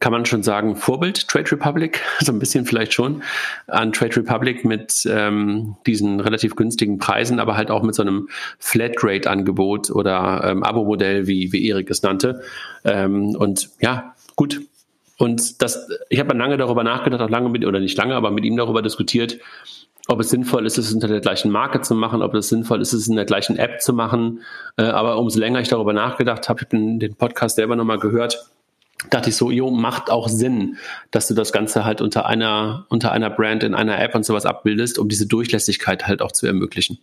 kann 0.00 0.12
man 0.12 0.26
schon 0.26 0.42
sagen, 0.42 0.76
Vorbild 0.76 1.28
Trade 1.28 1.50
Republic, 1.52 2.02
so 2.20 2.32
ein 2.32 2.38
bisschen 2.38 2.66
vielleicht 2.66 2.92
schon, 2.92 3.22
an 3.66 3.92
Trade 3.92 4.16
Republic 4.16 4.64
mit 4.64 5.06
ähm, 5.10 5.76
diesen 5.86 6.20
relativ 6.20 6.56
günstigen 6.56 6.98
Preisen, 6.98 7.40
aber 7.40 7.56
halt 7.56 7.70
auch 7.70 7.82
mit 7.82 7.94
so 7.94 8.02
einem 8.02 8.28
Flatrate-Angebot 8.58 9.90
oder 9.90 10.42
ähm, 10.44 10.62
Abo-Modell, 10.62 11.26
wie, 11.26 11.52
wie 11.52 11.68
Erik 11.68 11.90
es 11.90 12.02
nannte. 12.02 12.42
Ähm, 12.84 13.34
und 13.36 13.70
ja, 13.80 14.14
gut. 14.36 14.60
Und 15.18 15.62
das, 15.62 15.88
ich 16.10 16.20
habe 16.20 16.36
lange 16.36 16.58
darüber 16.58 16.84
nachgedacht, 16.84 17.22
auch 17.22 17.30
lange 17.30 17.48
mit, 17.48 17.64
oder 17.64 17.80
nicht 17.80 17.96
lange, 17.96 18.14
aber 18.14 18.30
mit 18.30 18.44
ihm 18.44 18.56
darüber 18.56 18.82
diskutiert, 18.82 19.38
ob 20.08 20.20
es 20.20 20.30
sinnvoll 20.30 20.66
ist, 20.66 20.78
es 20.78 20.92
unter 20.92 21.08
der 21.08 21.20
gleichen 21.20 21.50
Marke 21.50 21.80
zu 21.80 21.94
machen, 21.94 22.22
ob 22.22 22.34
es 22.34 22.48
sinnvoll 22.48 22.80
ist, 22.80 22.92
es 22.92 23.08
in 23.08 23.16
der 23.16 23.24
gleichen 23.24 23.56
App 23.56 23.80
zu 23.80 23.92
machen. 23.92 24.42
Äh, 24.76 24.84
aber 24.84 25.18
umso 25.18 25.40
länger 25.40 25.60
ich 25.60 25.68
darüber 25.68 25.92
nachgedacht 25.92 26.48
habe, 26.48 26.60
ich 26.60 26.66
habe 26.72 26.98
den 26.98 27.14
Podcast 27.14 27.56
selber 27.56 27.76
nochmal 27.76 27.98
gehört, 27.98 28.46
dachte 29.10 29.30
ich 29.30 29.36
so, 29.36 29.50
jo, 29.50 29.70
macht 29.70 30.10
auch 30.10 30.28
Sinn, 30.28 30.78
dass 31.10 31.28
du 31.28 31.34
das 31.34 31.52
Ganze 31.52 31.84
halt 31.84 32.00
unter 32.00 32.26
einer, 32.26 32.86
unter 32.88 33.12
einer 33.12 33.30
Brand 33.30 33.62
in 33.62 33.74
einer 33.74 34.00
App 34.00 34.14
und 34.14 34.24
sowas 34.24 34.46
abbildest, 34.46 34.98
um 34.98 35.08
diese 35.08 35.26
Durchlässigkeit 35.26 36.06
halt 36.06 36.22
auch 36.22 36.32
zu 36.32 36.46
ermöglichen. 36.46 36.98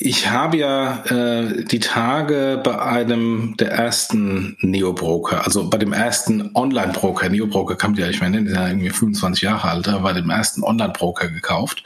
Ich 0.00 0.30
habe 0.30 0.58
ja 0.58 1.04
äh, 1.06 1.64
die 1.64 1.80
Tage 1.80 2.60
bei 2.62 2.80
einem 2.80 3.56
der 3.58 3.72
ersten 3.72 4.56
Neo-Broker, 4.60 5.44
also 5.44 5.68
bei 5.68 5.78
dem 5.78 5.92
ersten 5.92 6.54
Online-Broker, 6.54 7.28
Neo-Broker 7.28 7.74
kam 7.74 7.94
ja, 7.94 8.08
ich 8.08 8.20
meine, 8.20 8.44
der 8.44 8.52
ist 8.52 8.56
ja 8.56 8.68
irgendwie 8.68 8.90
25 8.90 9.42
Jahre 9.42 9.68
alt, 9.68 9.90
bei 10.02 10.12
dem 10.12 10.30
ersten 10.30 10.62
Online-Broker 10.62 11.28
gekauft 11.28 11.82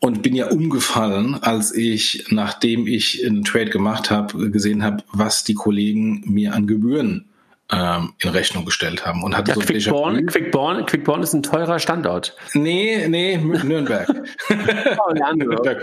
und 0.00 0.22
bin 0.22 0.34
ja 0.34 0.48
umgefallen, 0.48 1.42
als 1.42 1.74
ich, 1.74 2.26
nachdem 2.30 2.86
ich 2.86 3.24
einen 3.26 3.44
Trade 3.44 3.70
gemacht 3.70 4.10
habe, 4.10 4.50
gesehen 4.50 4.82
habe, 4.82 5.02
was 5.12 5.44
die 5.44 5.54
Kollegen 5.54 6.22
mir 6.26 6.54
an 6.54 6.66
Gebühren 6.66 7.24
ähm, 7.72 8.12
in 8.18 8.30
Rechnung 8.30 8.64
gestellt 8.64 9.04
haben 9.04 9.24
und 9.24 9.36
hatte 9.36 9.50
ja, 9.50 9.54
so 9.54 9.60
Quickborn, 9.60 10.26
Quickborn, 10.26 10.86
Quickborn 10.86 11.22
ist 11.22 11.32
ein 11.32 11.42
teurer 11.42 11.78
Standort. 11.78 12.36
Nee, 12.54 13.08
nee, 13.08 13.36
Nürnberg. 13.38 14.08
oh, 14.48 15.12
Nürnberg. 15.34 15.82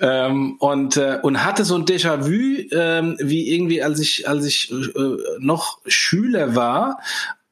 ähm, 0.00 0.56
und 0.60 0.96
äh, 0.96 1.18
und 1.22 1.44
hatte 1.44 1.64
so 1.64 1.74
ein 1.74 1.84
Déjà-vu, 1.84 2.68
ähm, 2.72 3.16
wie 3.18 3.52
irgendwie 3.52 3.82
als 3.82 3.98
ich 3.98 4.28
als 4.28 4.44
ich 4.44 4.70
äh, 4.70 5.16
noch 5.40 5.78
Schüler 5.86 6.54
war 6.54 6.98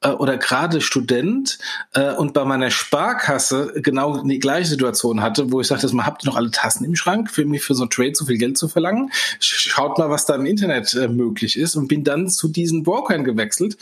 äh, 0.01 0.09
oder 0.09 0.37
gerade 0.37 0.81
Student 0.81 1.57
äh, 1.93 2.13
und 2.13 2.33
bei 2.33 2.45
meiner 2.45 2.71
Sparkasse 2.71 3.73
genau 3.75 4.23
die 4.23 4.39
gleiche 4.39 4.69
Situation 4.69 5.21
hatte, 5.21 5.51
wo 5.51 5.61
ich 5.61 5.67
sagte, 5.67 5.93
man 5.95 6.05
habt 6.05 6.23
ihr 6.23 6.29
noch 6.29 6.37
alle 6.37 6.51
Tassen 6.51 6.85
im 6.85 6.95
Schrank, 6.95 7.29
für 7.31 7.45
mich 7.45 7.63
für 7.63 7.75
so 7.75 7.83
ein 7.83 7.89
Trade 7.89 8.15
so 8.15 8.25
viel 8.25 8.37
Geld 8.37 8.57
zu 8.57 8.67
verlangen. 8.67 9.11
Schaut 9.39 9.97
mal, 9.97 10.09
was 10.09 10.25
da 10.25 10.35
im 10.35 10.45
Internet 10.45 10.93
äh, 10.93 11.07
möglich 11.07 11.57
ist 11.57 11.75
und 11.75 11.87
bin 11.87 12.03
dann 12.03 12.29
zu 12.29 12.47
diesen 12.47 12.83
Brokern 12.83 13.23
gewechselt 13.23 13.77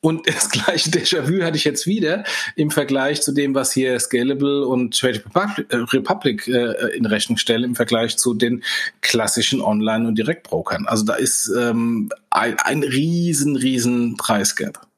und 0.00 0.26
das 0.34 0.50
gleiche 0.50 0.90
Déjà-vu 0.90 1.42
hatte 1.42 1.56
ich 1.56 1.64
jetzt 1.64 1.86
wieder 1.86 2.24
im 2.56 2.70
Vergleich 2.70 3.22
zu 3.22 3.32
dem, 3.32 3.54
was 3.54 3.72
hier 3.72 3.98
Scalable 4.00 4.66
und 4.66 4.98
Trade 4.98 5.22
Republic 5.92 6.48
äh, 6.48 6.96
in 6.96 7.06
Rechnung 7.06 7.36
stellen, 7.36 7.64
im 7.64 7.74
Vergleich 7.74 8.16
zu 8.16 8.34
den 8.34 8.62
klassischen 9.02 9.60
Online- 9.60 10.08
und 10.08 10.16
Direktbrokern. 10.16 10.86
Also 10.86 11.04
da 11.04 11.14
ist 11.14 11.52
ähm, 11.56 12.10
ein, 12.30 12.58
ein 12.58 12.82
riesen, 12.82 13.56
riesen 13.56 14.16
Preisgap. 14.16 14.89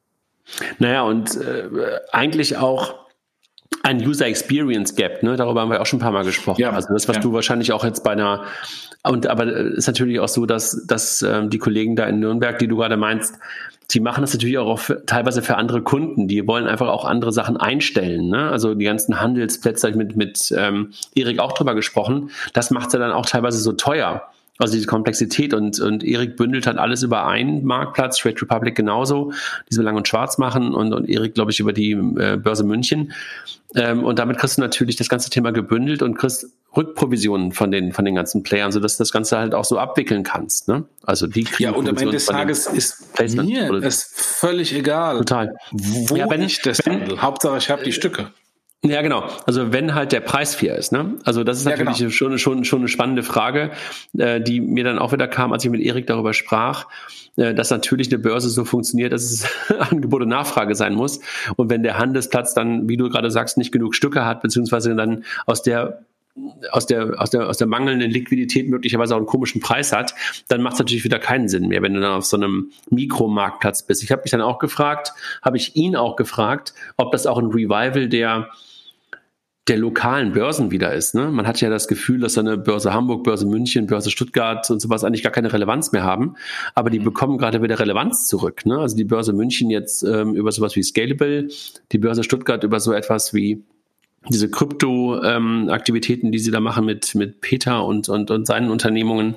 Naja, 0.79 1.03
und 1.03 1.35
äh, 1.35 1.69
eigentlich 2.11 2.57
auch 2.57 2.95
ein 3.81 4.05
User 4.05 4.27
Experience 4.27 4.95
Gap, 4.95 5.23
ne? 5.23 5.35
Darüber 5.35 5.61
haben 5.61 5.71
wir 5.71 5.81
auch 5.81 5.85
schon 5.85 5.97
ein 5.97 6.01
paar 6.01 6.11
Mal 6.11 6.23
gesprochen. 6.23 6.61
Ja, 6.61 6.71
also 6.71 6.93
das, 6.93 7.07
was 7.07 7.17
ja. 7.17 7.21
du 7.21 7.33
wahrscheinlich 7.33 7.71
auch 7.73 7.83
jetzt 7.83 8.03
bei 8.03 8.11
einer 8.11 8.45
und 9.03 9.27
aber 9.27 9.47
ist 9.47 9.87
natürlich 9.87 10.19
auch 10.21 10.29
so, 10.29 10.45
dass, 10.45 10.85
dass 10.87 11.21
ähm, 11.21 11.49
die 11.49 11.57
Kollegen 11.57 11.95
da 11.95 12.05
in 12.05 12.19
Nürnberg, 12.19 12.57
die 12.59 12.69
du 12.69 12.77
gerade 12.77 12.95
meinst, 12.95 13.35
die 13.91 13.99
machen 13.99 14.21
das 14.21 14.33
natürlich 14.33 14.57
auch 14.57 14.79
für, 14.79 15.05
teilweise 15.05 15.41
für 15.41 15.57
andere 15.57 15.81
Kunden. 15.81 16.29
Die 16.29 16.47
wollen 16.47 16.67
einfach 16.67 16.87
auch 16.87 17.03
andere 17.03 17.33
Sachen 17.33 17.57
einstellen. 17.57 18.29
Ne? 18.29 18.49
Also 18.49 18.75
die 18.75 18.85
ganzen 18.85 19.19
Handelsplätze, 19.19 19.91
mit, 19.91 20.15
mit 20.15 20.53
ähm, 20.57 20.93
Erik 21.15 21.39
auch 21.39 21.51
drüber 21.51 21.75
gesprochen, 21.75 22.31
das 22.53 22.71
macht 22.71 22.93
ja 22.93 22.99
dann 22.99 23.11
auch 23.11 23.25
teilweise 23.25 23.59
so 23.59 23.73
teuer. 23.73 24.23
Also 24.59 24.75
diese 24.75 24.85
Komplexität 24.85 25.53
und, 25.53 25.79
und 25.79 26.03
Erik 26.03 26.37
bündelt 26.37 26.67
halt 26.67 26.77
alles 26.77 27.01
über 27.01 27.25
einen 27.25 27.65
Marktplatz, 27.65 28.17
Trade 28.17 28.39
Republic 28.39 28.75
genauso, 28.75 29.33
die 29.69 29.73
so 29.73 29.81
lang 29.81 29.95
und 29.95 30.07
schwarz 30.07 30.37
machen 30.37 30.75
und, 30.75 30.93
und 30.93 31.09
Erik, 31.09 31.33
glaube 31.33 31.51
ich, 31.51 31.59
über 31.59 31.73
die 31.73 31.91
äh, 31.91 32.37
Börse 32.37 32.63
München. 32.63 33.13
Ähm, 33.75 34.03
und 34.03 34.19
damit 34.19 34.37
kriegst 34.37 34.57
du 34.57 34.61
natürlich 34.61 34.95
das 34.95 35.09
ganze 35.09 35.31
Thema 35.31 35.51
gebündelt 35.51 36.03
und 36.03 36.15
kriegst 36.15 36.47
Rückprovisionen 36.77 37.51
von 37.51 37.71
den, 37.71 37.93
von 37.93 38.05
den 38.05 38.13
ganzen 38.13 38.43
Playern, 38.43 38.71
sodass 38.71 38.97
du 38.97 39.01
das 39.01 39.11
Ganze 39.11 39.39
halt 39.39 39.55
auch 39.55 39.65
so 39.65 39.79
abwickeln 39.79 40.21
kannst. 40.21 40.67
Ne? 40.67 40.85
Also 41.03 41.25
die 41.25 41.45
kriegen 41.45 41.71
Ja, 41.71 41.75
und 41.75 41.89
am 41.89 41.97
Ende 41.97 42.11
des 42.11 42.27
Tages 42.27 42.67
ist 42.67 43.19
mir 43.19 43.71
es 43.83 44.03
völlig 44.13 44.75
egal, 44.75 45.17
Total. 45.17 45.55
wo 45.71 46.15
ja, 46.15 46.29
wenn, 46.29 46.43
ich 46.43 46.61
das 46.61 46.85
wenn, 46.85 47.01
handle. 47.01 47.21
Hauptsache, 47.21 47.57
ich 47.57 47.69
habe 47.71 47.83
die 47.83 47.91
Stücke. 47.91 48.29
Ja, 48.85 49.01
genau. 49.01 49.29
Also 49.45 49.71
wenn 49.71 49.95
halt 49.95 50.11
der 50.11 50.19
Preis 50.19 50.55
fair 50.55 50.75
ist, 50.77 50.91
ne? 50.91 51.15
Also 51.23 51.45
das 51.45 51.57
ist 51.57 51.65
natürlich 51.65 51.99
ja, 51.99 52.07
genau. 52.07 52.11
schon, 52.11 52.37
schon, 52.37 52.65
schon 52.65 52.79
eine 52.79 52.89
spannende 52.89 53.23
Frage, 53.23 53.71
äh, 54.17 54.41
die 54.41 54.59
mir 54.59 54.83
dann 54.83 54.99
auch 54.99 55.13
wieder 55.13 55.29
kam, 55.29 55.53
als 55.53 55.63
ich 55.63 55.71
mit 55.71 55.79
Erik 55.79 56.05
darüber 56.05 56.33
sprach, 56.33 56.87
äh, 57.37 57.53
dass 57.53 57.69
natürlich 57.69 58.09
eine 58.09 58.19
Börse 58.19 58.49
so 58.49 58.65
funktioniert, 58.65 59.13
dass 59.13 59.23
es 59.23 59.47
Angebot 59.79 60.23
und 60.23 60.27
Nachfrage 60.27 60.75
sein 60.75 60.95
muss. 60.95 61.21
Und 61.55 61.69
wenn 61.69 61.81
der 61.81 61.97
Handelsplatz 61.97 62.53
dann, 62.53 62.89
wie 62.89 62.97
du 62.97 63.09
gerade 63.09 63.31
sagst, 63.31 63.57
nicht 63.57 63.71
genug 63.71 63.95
Stücke 63.95 64.25
hat, 64.25 64.41
beziehungsweise 64.41 64.93
dann 64.95 65.23
aus 65.45 65.61
der 65.61 66.03
aus 66.71 66.87
der, 66.87 67.21
aus 67.21 67.29
der, 67.29 67.47
aus 67.47 67.57
der 67.57 67.67
mangelnden 67.67 68.09
Liquidität 68.09 68.67
möglicherweise 68.67 69.13
auch 69.13 69.19
einen 69.19 69.27
komischen 69.27 69.61
Preis 69.61 69.93
hat, 69.93 70.15
dann 70.47 70.63
macht 70.63 70.73
es 70.73 70.79
natürlich 70.79 71.03
wieder 71.03 71.19
keinen 71.19 71.47
Sinn 71.47 71.67
mehr, 71.67 71.83
wenn 71.83 71.93
du 71.93 72.01
dann 72.01 72.13
auf 72.13 72.25
so 72.25 72.37
einem 72.37 72.71
Mikromarktplatz 72.89 73.83
bist. 73.83 74.01
Ich 74.03 74.11
habe 74.11 74.23
mich 74.23 74.31
dann 74.31 74.41
auch 74.41 74.57
gefragt, 74.57 75.13
habe 75.43 75.57
ich 75.57 75.75
ihn 75.75 75.95
auch 75.95 76.15
gefragt, 76.15 76.73
ob 76.97 77.11
das 77.11 77.27
auch 77.27 77.37
ein 77.37 77.51
Revival 77.51 78.09
der 78.09 78.49
der 79.69 79.77
lokalen 79.77 80.33
Börsen 80.33 80.71
wieder 80.71 80.93
ist. 80.93 81.15
Ne? 81.15 81.31
Man 81.31 81.47
hat 81.47 81.61
ja 81.61 81.69
das 81.69 81.87
Gefühl, 81.87 82.19
dass 82.19 82.37
eine 82.37 82.57
Börse 82.57 82.93
Hamburg, 82.93 83.23
Börse 83.23 83.47
München, 83.47 83.87
Börse 83.87 84.11
Stuttgart 84.11 84.69
und 84.69 84.81
sowas 84.81 85.05
eigentlich 85.05 85.23
gar 85.23 85.31
keine 85.31 85.53
Relevanz 85.53 85.93
mehr 85.93 86.03
haben. 86.03 86.35
Aber 86.75 86.89
die 86.89 86.99
mhm. 86.99 87.05
bekommen 87.05 87.37
gerade 87.37 87.61
wieder 87.61 87.79
Relevanz 87.79 88.27
zurück. 88.27 88.65
Ne? 88.65 88.77
Also 88.77 88.97
die 88.97 89.05
Börse 89.05 89.31
München 89.31 89.69
jetzt 89.69 90.03
ähm, 90.03 90.35
über 90.35 90.51
sowas 90.51 90.75
wie 90.75 90.83
Scalable, 90.83 91.47
die 91.93 91.97
Börse 91.97 92.23
Stuttgart 92.23 92.63
über 92.65 92.81
so 92.81 92.91
etwas 92.91 93.33
wie 93.33 93.63
diese 94.29 94.49
Krypto-Aktivitäten, 94.49 96.27
ähm, 96.27 96.31
die 96.31 96.39
sie 96.39 96.51
da 96.51 96.59
machen 96.59 96.85
mit, 96.85 97.15
mit 97.15 97.41
Peter 97.41 97.85
und, 97.85 98.09
und, 98.09 98.31
und 98.31 98.45
seinen 98.45 98.69
Unternehmungen. 98.69 99.35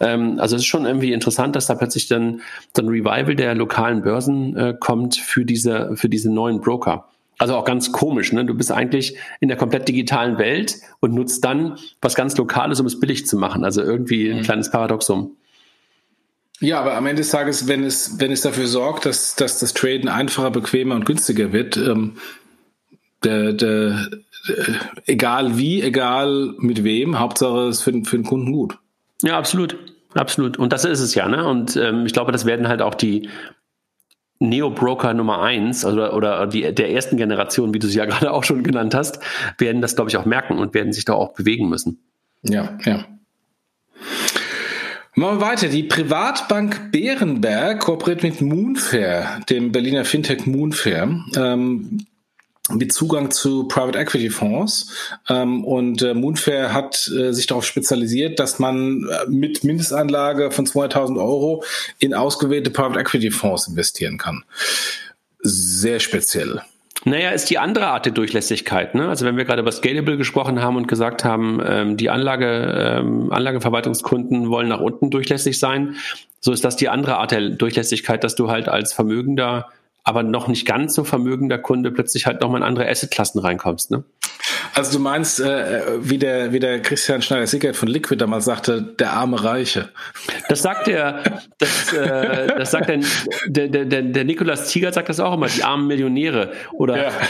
Ähm, 0.00 0.38
also 0.38 0.56
es 0.56 0.62
ist 0.62 0.66
schon 0.66 0.86
irgendwie 0.86 1.12
interessant, 1.12 1.56
dass 1.56 1.66
da 1.66 1.74
plötzlich 1.74 2.08
dann 2.08 2.40
so 2.76 2.82
ein 2.82 2.88
Revival 2.88 3.36
der 3.36 3.54
lokalen 3.54 4.02
Börsen 4.02 4.56
äh, 4.56 4.74
kommt 4.78 5.16
für 5.16 5.44
diese, 5.44 5.96
für 5.96 6.08
diese 6.08 6.32
neuen 6.32 6.60
Broker. 6.60 7.08
Also 7.38 7.56
auch 7.56 7.64
ganz 7.64 7.92
komisch, 7.92 8.32
ne? 8.32 8.44
Du 8.44 8.54
bist 8.54 8.70
eigentlich 8.70 9.16
in 9.40 9.48
der 9.48 9.56
komplett 9.56 9.88
digitalen 9.88 10.38
Welt 10.38 10.76
und 11.00 11.14
nutzt 11.14 11.44
dann 11.44 11.78
was 12.00 12.14
ganz 12.14 12.36
Lokales, 12.36 12.80
um 12.80 12.86
es 12.86 13.00
billig 13.00 13.26
zu 13.26 13.36
machen. 13.36 13.64
Also 13.64 13.82
irgendwie 13.82 14.30
ein 14.30 14.38
mhm. 14.38 14.42
kleines 14.42 14.70
Paradoxum. 14.70 15.36
Ja, 16.60 16.80
aber 16.80 16.96
am 16.96 17.06
Ende 17.06 17.20
des 17.20 17.30
Tages, 17.30 17.66
wenn 17.66 17.84
es, 17.84 18.20
wenn 18.20 18.30
es 18.30 18.40
dafür 18.40 18.66
sorgt, 18.66 19.06
dass, 19.06 19.34
dass 19.34 19.58
das 19.58 19.74
Traden 19.74 20.08
einfacher, 20.08 20.50
bequemer 20.50 20.94
und 20.94 21.04
günstiger 21.04 21.52
wird, 21.52 21.76
ähm, 21.76 22.16
der, 23.24 23.52
der, 23.52 24.08
der, 24.46 24.80
egal 25.06 25.58
wie, 25.58 25.82
egal 25.82 26.54
mit 26.58 26.84
wem, 26.84 27.18
Hauptsache 27.18 27.68
es 27.68 27.78
ist 27.78 27.82
für, 27.82 27.92
für 28.04 28.16
den 28.16 28.24
Kunden 28.24 28.52
gut. 28.52 28.78
Ja, 29.22 29.36
absolut. 29.36 29.76
Absolut. 30.14 30.58
Und 30.58 30.72
das 30.72 30.84
ist 30.84 31.00
es 31.00 31.14
ja, 31.14 31.28
ne? 31.28 31.44
Und 31.44 31.76
ähm, 31.76 32.06
ich 32.06 32.12
glaube, 32.12 32.30
das 32.30 32.46
werden 32.46 32.68
halt 32.68 32.82
auch 32.82 32.94
die, 32.94 33.28
Neo-Broker 34.38 35.14
Nummer 35.14 35.42
eins 35.42 35.84
oder, 35.84 36.14
oder 36.14 36.46
die, 36.46 36.74
der 36.74 36.90
ersten 36.90 37.16
Generation, 37.16 37.72
wie 37.72 37.78
du 37.78 37.86
sie 37.86 37.98
ja 37.98 38.04
gerade 38.06 38.32
auch 38.32 38.44
schon 38.44 38.62
genannt 38.62 38.94
hast, 38.94 39.20
werden 39.58 39.82
das, 39.82 39.96
glaube 39.96 40.10
ich, 40.10 40.16
auch 40.16 40.24
merken 40.24 40.58
und 40.58 40.74
werden 40.74 40.92
sich 40.92 41.04
da 41.04 41.14
auch 41.14 41.34
bewegen 41.34 41.68
müssen. 41.68 41.98
Ja, 42.42 42.76
ja. 42.84 43.04
Machen 45.16 45.38
wir 45.38 45.46
weiter. 45.46 45.68
Die 45.68 45.84
Privatbank 45.84 46.90
Bärenberg 46.90 47.80
kooperiert 47.80 48.24
mit 48.24 48.40
Moonfair, 48.40 49.40
dem 49.48 49.70
Berliner 49.70 50.04
Fintech 50.04 50.44
Moonfair. 50.46 51.24
Ähm, 51.36 52.04
mit 52.70 52.92
Zugang 52.92 53.30
zu 53.30 53.68
Private 53.68 53.98
Equity 53.98 54.30
Fonds. 54.30 54.90
Ähm, 55.28 55.64
und 55.64 56.02
äh, 56.02 56.14
Moonfair 56.14 56.72
hat 56.72 57.08
äh, 57.08 57.32
sich 57.32 57.46
darauf 57.46 57.64
spezialisiert, 57.66 58.38
dass 58.38 58.58
man 58.58 59.06
äh, 59.08 59.28
mit 59.28 59.64
Mindestanlage 59.64 60.50
von 60.50 60.66
200.000 60.66 61.18
Euro 61.18 61.62
in 61.98 62.14
ausgewählte 62.14 62.70
Private 62.70 63.00
Equity 63.00 63.30
Fonds 63.30 63.68
investieren 63.68 64.18
kann. 64.18 64.44
Sehr 65.40 66.00
speziell. 66.00 66.62
Naja, 67.06 67.30
ist 67.30 67.50
die 67.50 67.58
andere 67.58 67.88
Art 67.88 68.06
der 68.06 68.12
Durchlässigkeit. 68.12 68.94
Ne? 68.94 69.08
Also 69.08 69.26
wenn 69.26 69.36
wir 69.36 69.44
gerade 69.44 69.60
über 69.60 69.72
Scalable 69.72 70.16
gesprochen 70.16 70.62
haben 70.62 70.76
und 70.76 70.88
gesagt 70.88 71.22
haben, 71.22 71.60
ähm, 71.64 71.96
die 71.98 72.08
Anlage, 72.08 72.98
ähm, 72.98 73.30
Anlageverwaltungskunden 73.30 74.48
wollen 74.48 74.68
nach 74.68 74.80
unten 74.80 75.10
durchlässig 75.10 75.58
sein, 75.58 75.96
so 76.40 76.50
ist 76.50 76.64
das 76.64 76.76
die 76.76 76.88
andere 76.88 77.18
Art 77.18 77.32
der 77.32 77.50
Durchlässigkeit, 77.50 78.24
dass 78.24 78.36
du 78.36 78.50
halt 78.50 78.68
als 78.68 78.94
Vermögender 78.94 79.68
aber 80.04 80.22
noch 80.22 80.48
nicht 80.48 80.66
ganz 80.66 80.94
so 80.94 81.02
vermögender 81.02 81.58
Kunde 81.58 81.90
plötzlich 81.90 82.26
halt 82.26 82.40
nochmal 82.40 82.60
in 82.60 82.66
andere 82.66 82.88
Assetklassen 82.88 83.40
reinkommst. 83.40 83.90
Ne? 83.90 84.04
Also 84.74 84.92
du 84.92 84.98
meinst, 84.98 85.40
äh, 85.40 85.82
wie, 86.00 86.18
der, 86.18 86.52
wie 86.52 86.60
der 86.60 86.82
Christian 86.82 87.22
Schneider-Sickert 87.22 87.74
von 87.74 87.88
Liquid 87.88 88.20
damals 88.20 88.44
sagte, 88.44 88.82
der 88.82 89.12
arme 89.12 89.42
Reiche. 89.42 89.88
Das 90.48 90.62
sagt 90.62 90.88
der, 90.88 91.40
das, 91.58 91.92
äh, 91.92 92.48
das 92.48 92.70
sagt 92.70 92.88
der, 92.88 93.00
der, 93.46 93.84
der, 93.84 94.02
der 94.02 94.24
Nikolas 94.24 94.68
Tiger 94.68 94.92
sagt 94.92 95.08
das 95.08 95.20
auch 95.20 95.34
immer, 95.34 95.46
die 95.46 95.62
armen 95.62 95.86
Millionäre. 95.86 96.52
Oder 96.72 97.04
ja. 97.04 97.10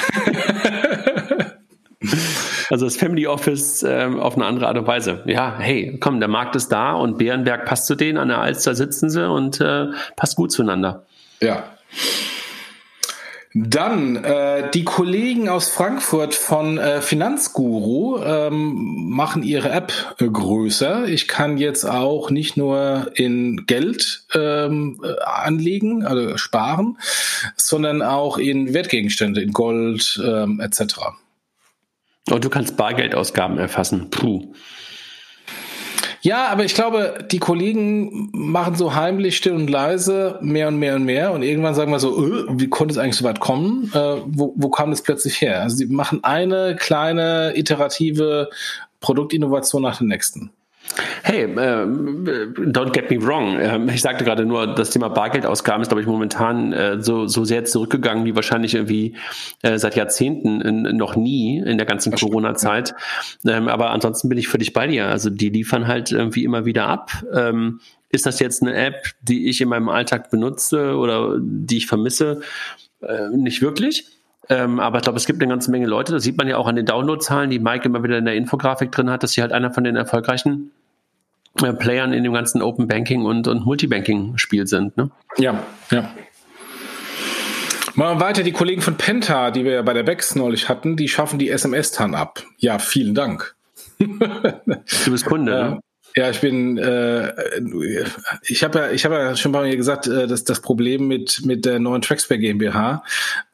Also 2.71 2.87
das 2.87 2.97
Family 2.97 3.27
Office 3.27 3.83
ähm, 3.83 4.19
auf 4.19 4.37
eine 4.37 4.47
andere 4.47 4.67
Art 4.67 4.77
und 4.77 4.87
Weise. 4.87 5.23
Ja, 5.27 5.57
hey, 5.59 5.97
komm, 6.01 6.19
der 6.19 6.29
Markt 6.29 6.57
ist 6.57 6.69
da 6.69 6.95
und 6.95 7.19
Bärenberg 7.19 7.67
passt 7.67 7.87
zu 7.87 7.95
denen, 7.95 8.19
an 8.19 8.29
der 8.29 8.39
Alster 8.39 8.75
sitzen 8.75 9.11
sie 9.11 9.29
und 9.29 9.61
äh, 9.61 9.89
passt 10.17 10.37
gut 10.37 10.51
zueinander. 10.51 11.05
Ja. 11.41 11.65
Dann 13.57 14.17
äh, 14.17 14.69
die 14.73 14.83
Kollegen 14.83 15.49
aus 15.49 15.69
Frankfurt 15.69 16.35
von 16.35 16.77
äh, 16.77 17.01
Finanzguru 17.01 18.19
ähm, 18.19 19.11
machen 19.11 19.45
ihre 19.45 19.71
App 19.71 19.93
äh, 20.19 20.27
größer. 20.27 21.07
Ich 21.07 21.29
kann 21.29 21.57
jetzt 21.57 21.85
auch 21.85 22.31
nicht 22.31 22.57
nur 22.57 23.13
in 23.15 23.65
Geld 23.67 24.25
ähm, 24.35 25.01
äh, 25.05 25.23
anlegen, 25.23 26.05
also 26.05 26.37
sparen, 26.37 26.99
sondern 27.57 28.03
auch 28.03 28.39
in 28.39 28.75
Wertgegenstände, 28.75 29.43
in 29.43 29.53
Gold 29.53 30.21
ähm, 30.25 30.59
etc. 30.59 30.97
Und 32.31 32.45
du 32.45 32.51
kannst 32.51 32.77
Bargeldausgaben 32.77 33.59
erfassen. 33.59 34.11
Puh. 34.11 34.53
Ja, 36.25 36.49
aber 36.49 36.65
ich 36.65 36.75
glaube, 36.75 37.23
die 37.31 37.39
Kollegen 37.39 38.31
machen 38.33 38.77
so 38.77 38.95
heimlich, 38.95 39.37
still 39.37 39.53
und 39.53 39.69
leise 39.69 40.39
mehr 40.41 40.69
und 40.69 40.79
mehr 40.79 40.95
und 40.95 41.05
mehr 41.05 41.33
und 41.33 41.43
irgendwann 41.43 41.75
sagen 41.75 41.93
wir 41.93 41.99
so, 41.99 42.19
öh, 42.19 42.47
wie 42.49 42.71
konnte 42.71 42.93
es 42.93 42.99
eigentlich 42.99 43.17
so 43.17 43.27
weit 43.27 43.41
kommen? 43.41 43.93
Äh, 43.93 44.23
wo, 44.25 44.55
wo 44.57 44.71
kam 44.71 44.89
das 44.89 45.03
plötzlich 45.03 45.43
her? 45.43 45.61
Also 45.61 45.77
sie 45.77 45.85
machen 45.85 46.25
eine 46.25 46.77
kleine 46.77 47.53
iterative 47.57 48.49
Produktinnovation 49.01 49.83
nach 49.83 49.99
der 49.99 50.07
nächsten. 50.07 50.51
Hey, 51.23 51.45
äh, 51.45 51.87
don't 51.87 52.93
get 52.93 53.11
me 53.11 53.21
wrong. 53.21 53.59
Ähm, 53.59 53.89
ich 53.89 54.03
sagte 54.03 54.25
gerade 54.25 54.45
nur, 54.45 54.75
das 54.75 54.91
Thema 54.91 55.09
Bargeldausgaben 55.09 55.83
ist, 55.83 55.89
glaube 55.89 56.03
ich, 56.03 56.07
momentan 56.07 56.73
äh, 56.73 57.03
so, 57.03 57.27
so 57.27 57.45
sehr 57.45 57.65
zurückgegangen 57.65 58.25
wie 58.25 58.37
wahrscheinlich 58.37 58.75
irgendwie 58.75 59.17
äh, 59.63 59.79
seit 59.79 59.97
Jahrzehnten 59.97 60.61
in, 60.61 60.83
noch 60.97 61.17
nie 61.17 61.59
in 61.59 61.79
der 61.79 61.87
ganzen 61.87 62.13
Corona-Zeit. 62.13 62.95
Ähm, 63.47 63.69
aber 63.69 63.91
ansonsten 63.91 64.29
bin 64.29 64.39
ich 64.39 64.49
völlig 64.49 64.73
bei 64.73 64.87
dir. 64.87 65.09
Also 65.09 65.31
die 65.31 65.49
liefern 65.49 65.89
halt 65.89 66.13
irgendwie 66.13 66.45
immer 66.45 66.65
wieder 66.65 66.87
ab. 66.87 67.11
Ähm, 67.33 67.81
ist 68.11 68.27
das 68.27 68.39
jetzt 68.39 68.63
eine 68.63 68.75
App, 68.75 69.07
die 69.23 69.49
ich 69.49 69.61
in 69.61 69.69
meinem 69.69 69.89
Alltag 69.89 70.31
benutze 70.31 70.97
oder 70.97 71.39
die 71.41 71.79
ich 71.79 71.87
vermisse? 71.87 72.43
Äh, 73.01 73.31
nicht 73.31 73.63
wirklich. 73.63 74.07
Ähm, 74.49 74.81
aber 74.81 74.99
ich 74.99 75.05
glaube, 75.05 75.17
es 75.17 75.27
gibt 75.27 75.41
eine 75.43 75.51
ganze 75.51 75.71
Menge 75.71 75.87
Leute, 75.87 76.13
das 76.13 76.23
sieht 76.23 76.37
man 76.37 76.49
ja 76.49 76.57
auch 76.59 76.67
an 76.67 76.77
den 76.77 76.87
Downloadzahlen, 76.87 77.51
die 77.51 77.59
Mike 77.59 77.87
immer 77.87 78.03
wieder 78.03 78.19
in 78.19 78.25
der 78.25 78.35
Infografik 78.35 78.93
drin 78.93 79.11
hat, 79.11 79.23
dass 79.23 79.33
sie 79.33 79.41
halt 79.41 79.53
einer 79.53 79.73
von 79.73 79.85
den 79.85 79.97
erfolgreichen 79.97 80.71
äh, 81.63 81.73
Playern 81.73 82.13
in 82.13 82.25
dem 82.25 82.33
ganzen 82.33 82.63
Open 82.63 82.89
Banking 82.89 83.25
und, 83.25 83.49
und 83.49 83.65
Multibanking-Spiel 83.65 84.67
sind. 84.67 84.97
Ne? 84.97 85.11
Ja, 85.39 85.63
ja. 85.91 86.11
Mal 87.95 88.19
weiter, 88.19 88.43
die 88.43 88.53
Kollegen 88.53 88.83
von 88.83 88.97
Penta, 88.97 89.53
die 89.53 89.65
wir 89.65 89.73
ja 89.73 89.83
bei 89.83 89.93
der 89.93 90.03
Bex 90.03 90.35
neulich 90.35 90.69
hatten, 90.69 90.97
die 90.97 91.09
schaffen 91.09 91.39
die 91.39 91.49
SMS-TAN 91.49 92.15
ab. 92.15 92.43
Ja, 92.59 92.81
vielen 92.81 93.15
Dank. 93.15 93.55
du 93.99 95.11
bist 95.11 95.25
Kunde, 95.25 95.53
ne? 95.53 95.81
Ja, 96.17 96.31
ich 96.31 96.41
bin, 96.41 96.79
äh, 96.79 97.33
ich 98.43 98.63
habe 98.63 98.79
ja, 98.79 98.91
ich 98.93 99.05
habe 99.05 99.17
ja 99.17 99.37
schon 99.37 99.51
mal 99.51 99.69
gesagt, 99.77 100.07
äh, 100.07 100.29
dass 100.29 100.45
das 100.45 100.61
Problem 100.61 101.09
mit 101.09 101.45
mit 101.45 101.65
der 101.65 101.81
neuen 101.81 102.03
Traxper 102.03 102.39
GmbH, 102.39 103.03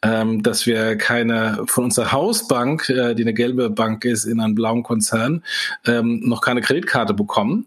ähm, 0.02 0.42
dass 0.42 0.66
wir 0.66 0.96
keine 0.96 1.62
von 1.66 1.84
unserer 1.84 2.12
Hausbank, 2.12 2.90
äh, 2.90 3.14
die 3.14 3.22
eine 3.22 3.32
gelbe 3.32 3.70
Bank 3.70 4.04
ist, 4.04 4.26
in 4.26 4.40
einem 4.40 4.54
blauen 4.54 4.82
Konzern, 4.82 5.42
ähm, 5.86 6.20
noch 6.22 6.42
keine 6.42 6.60
Kreditkarte 6.60 7.14
bekommen. 7.14 7.64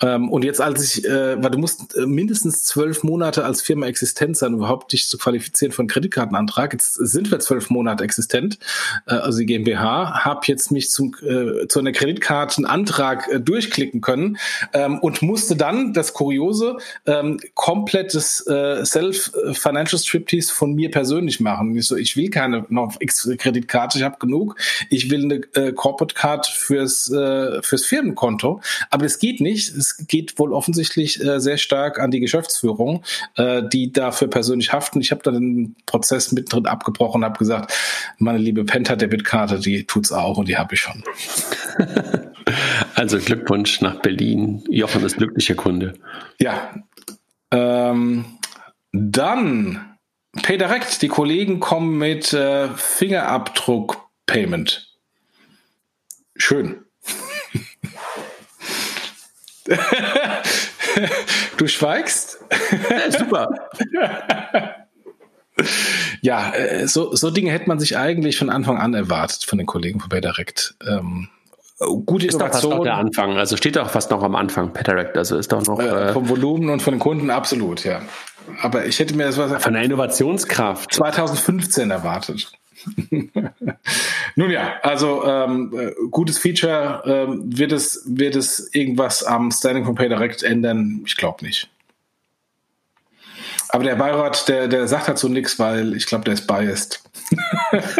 Ähm, 0.00 0.30
und 0.30 0.44
jetzt 0.44 0.60
als 0.60 0.96
ich, 0.96 1.04
äh, 1.04 1.42
weil 1.42 1.50
du 1.50 1.58
musst 1.58 1.96
äh, 1.96 2.06
mindestens 2.06 2.64
zwölf 2.64 3.02
Monate 3.02 3.44
als 3.44 3.62
Firma 3.62 3.86
existent 3.86 4.36
sein, 4.36 4.54
um 4.54 4.60
überhaupt 4.60 4.92
dich 4.92 5.08
zu 5.08 5.18
qualifizieren 5.18 5.72
für 5.72 5.80
einen 5.80 5.88
Kreditkartenantrag. 5.88 6.72
Jetzt 6.72 6.94
sind 6.94 7.30
wir 7.30 7.38
zwölf 7.40 7.70
Monate 7.70 8.04
existent, 8.04 8.58
äh, 9.06 9.14
also 9.14 9.38
die 9.38 9.46
GmbH, 9.46 10.24
habe 10.24 10.40
jetzt 10.46 10.70
mich 10.70 10.90
zum 10.90 11.14
äh, 11.22 11.66
zu 11.68 11.78
einer 11.78 11.92
Kreditkartenantrag 11.92 13.28
äh, 13.28 13.40
durchklicken 13.40 14.00
können 14.00 14.38
ähm, 14.72 14.98
und 14.98 15.22
musste 15.22 15.56
dann, 15.56 15.92
das 15.92 16.12
Kuriose, 16.12 16.76
ähm, 17.06 17.38
komplettes 17.54 18.46
äh, 18.46 18.84
Self-Financial 18.84 20.00
Striptease 20.00 20.52
von 20.52 20.74
mir 20.74 20.90
persönlich 20.90 21.40
machen. 21.40 21.76
Ich 21.76 21.86
so, 21.86 21.96
ich 21.96 22.16
will 22.16 22.30
keine 22.30 22.64
noch 22.68 22.96
X-Kreditkarte, 23.00 23.98
ich 23.98 24.04
habe 24.04 24.18
genug. 24.18 24.56
Ich 24.90 25.10
will 25.10 25.24
eine 25.24 25.40
äh, 25.54 25.72
Corporate 25.72 26.14
Card 26.14 26.46
fürs, 26.46 27.10
äh, 27.10 27.62
fürs 27.62 27.84
Firmenkonto. 27.84 28.60
Aber 28.90 29.04
es 29.04 29.18
geht 29.18 29.40
nicht. 29.40 29.43
Es 29.52 30.06
geht 30.06 30.38
wohl 30.38 30.52
offensichtlich 30.52 31.22
äh, 31.22 31.40
sehr 31.40 31.58
stark 31.58 31.98
an 31.98 32.10
die 32.10 32.20
Geschäftsführung, 32.20 33.04
äh, 33.36 33.62
die 33.72 33.92
dafür 33.92 34.28
persönlich 34.28 34.72
haften. 34.72 35.00
Ich 35.00 35.10
habe 35.10 35.22
dann 35.22 35.34
den 35.34 35.76
Prozess 35.86 36.32
mittendrin 36.32 36.66
abgebrochen 36.66 37.22
und 37.22 37.24
habe 37.24 37.38
gesagt, 37.38 37.72
meine 38.18 38.38
liebe 38.38 38.64
Penta-Debitkarte, 38.64 39.60
die 39.60 39.84
tut's 39.84 40.12
auch 40.12 40.38
und 40.38 40.48
die 40.48 40.56
habe 40.56 40.74
ich 40.74 40.80
schon. 40.80 41.02
Also 42.94 43.18
Glückwunsch 43.18 43.80
nach 43.80 44.00
Berlin. 44.00 44.62
Jochen 44.68 45.02
ist 45.04 45.16
glücklicher 45.16 45.54
Kunde. 45.54 45.94
Ja. 46.38 46.74
Ähm, 47.50 48.26
dann 48.92 49.96
PayDirect. 50.42 51.00
Die 51.02 51.08
Kollegen 51.08 51.58
kommen 51.60 51.98
mit 51.98 52.32
äh, 52.32 52.68
Fingerabdruck-Payment. 52.68 54.96
Schön. 56.36 56.83
du 61.56 61.66
schweigst? 61.66 62.38
Super. 63.18 63.70
ja, 66.22 66.52
äh, 66.52 66.86
so, 66.86 67.14
so 67.14 67.30
Dinge 67.30 67.50
hätte 67.50 67.68
man 67.68 67.78
sich 67.78 67.96
eigentlich 67.96 68.38
von 68.38 68.50
Anfang 68.50 68.78
an 68.78 68.94
erwartet 68.94 69.44
von 69.44 69.58
den 69.58 69.66
Kollegen 69.66 70.00
von 70.00 70.08
PayDirect. 70.08 70.76
Ähm, 70.86 71.28
gute 71.78 72.26
ist 72.26 72.34
Innovation. 72.34 72.38
Doch 72.38 72.52
fast 72.52 72.64
noch 72.64 72.84
der 72.84 72.96
Anfang, 72.96 73.38
also 73.38 73.56
steht 73.56 73.76
doch 73.76 73.90
fast 73.90 74.10
noch 74.10 74.22
am 74.22 74.34
Anfang, 74.34 74.72
Peteract, 74.72 75.16
also 75.16 75.36
ist 75.36 75.52
doch 75.52 75.64
noch. 75.66 75.80
Äh, 75.80 76.12
vom 76.12 76.28
Volumen 76.28 76.70
und 76.70 76.82
von 76.82 76.94
den 76.94 77.00
Kunden 77.00 77.30
absolut, 77.30 77.84
ja. 77.84 78.02
Aber 78.60 78.84
ich 78.86 78.98
hätte 78.98 79.16
mir 79.16 79.26
das 79.26 79.38
was. 79.38 79.62
Von 79.62 79.72
der 79.72 79.82
Innovationskraft. 79.82 80.92
2015 80.92 81.90
erwartet. 81.90 82.52
Nun 84.36 84.50
ja, 84.50 84.74
also 84.82 85.24
ähm, 85.24 85.72
äh, 85.78 85.92
gutes 86.10 86.38
Feature. 86.38 87.02
Ähm, 87.06 87.42
wird, 87.44 87.72
es, 87.72 88.02
wird 88.06 88.36
es 88.36 88.74
irgendwas 88.74 89.22
am 89.22 89.50
Standing 89.50 89.84
von 89.84 89.94
PayDirect 89.94 90.42
ändern? 90.42 91.02
Ich 91.06 91.16
glaube 91.16 91.44
nicht. 91.44 91.70
Aber 93.70 93.84
der 93.84 93.96
Beirat, 93.96 94.48
der, 94.48 94.68
der 94.68 94.86
sagt 94.86 95.08
dazu 95.08 95.28
nichts, 95.28 95.58
weil 95.58 95.94
ich 95.94 96.06
glaube, 96.06 96.24
der 96.24 96.34
ist 96.34 96.46
biased. 96.46 97.02
ich 97.72 97.96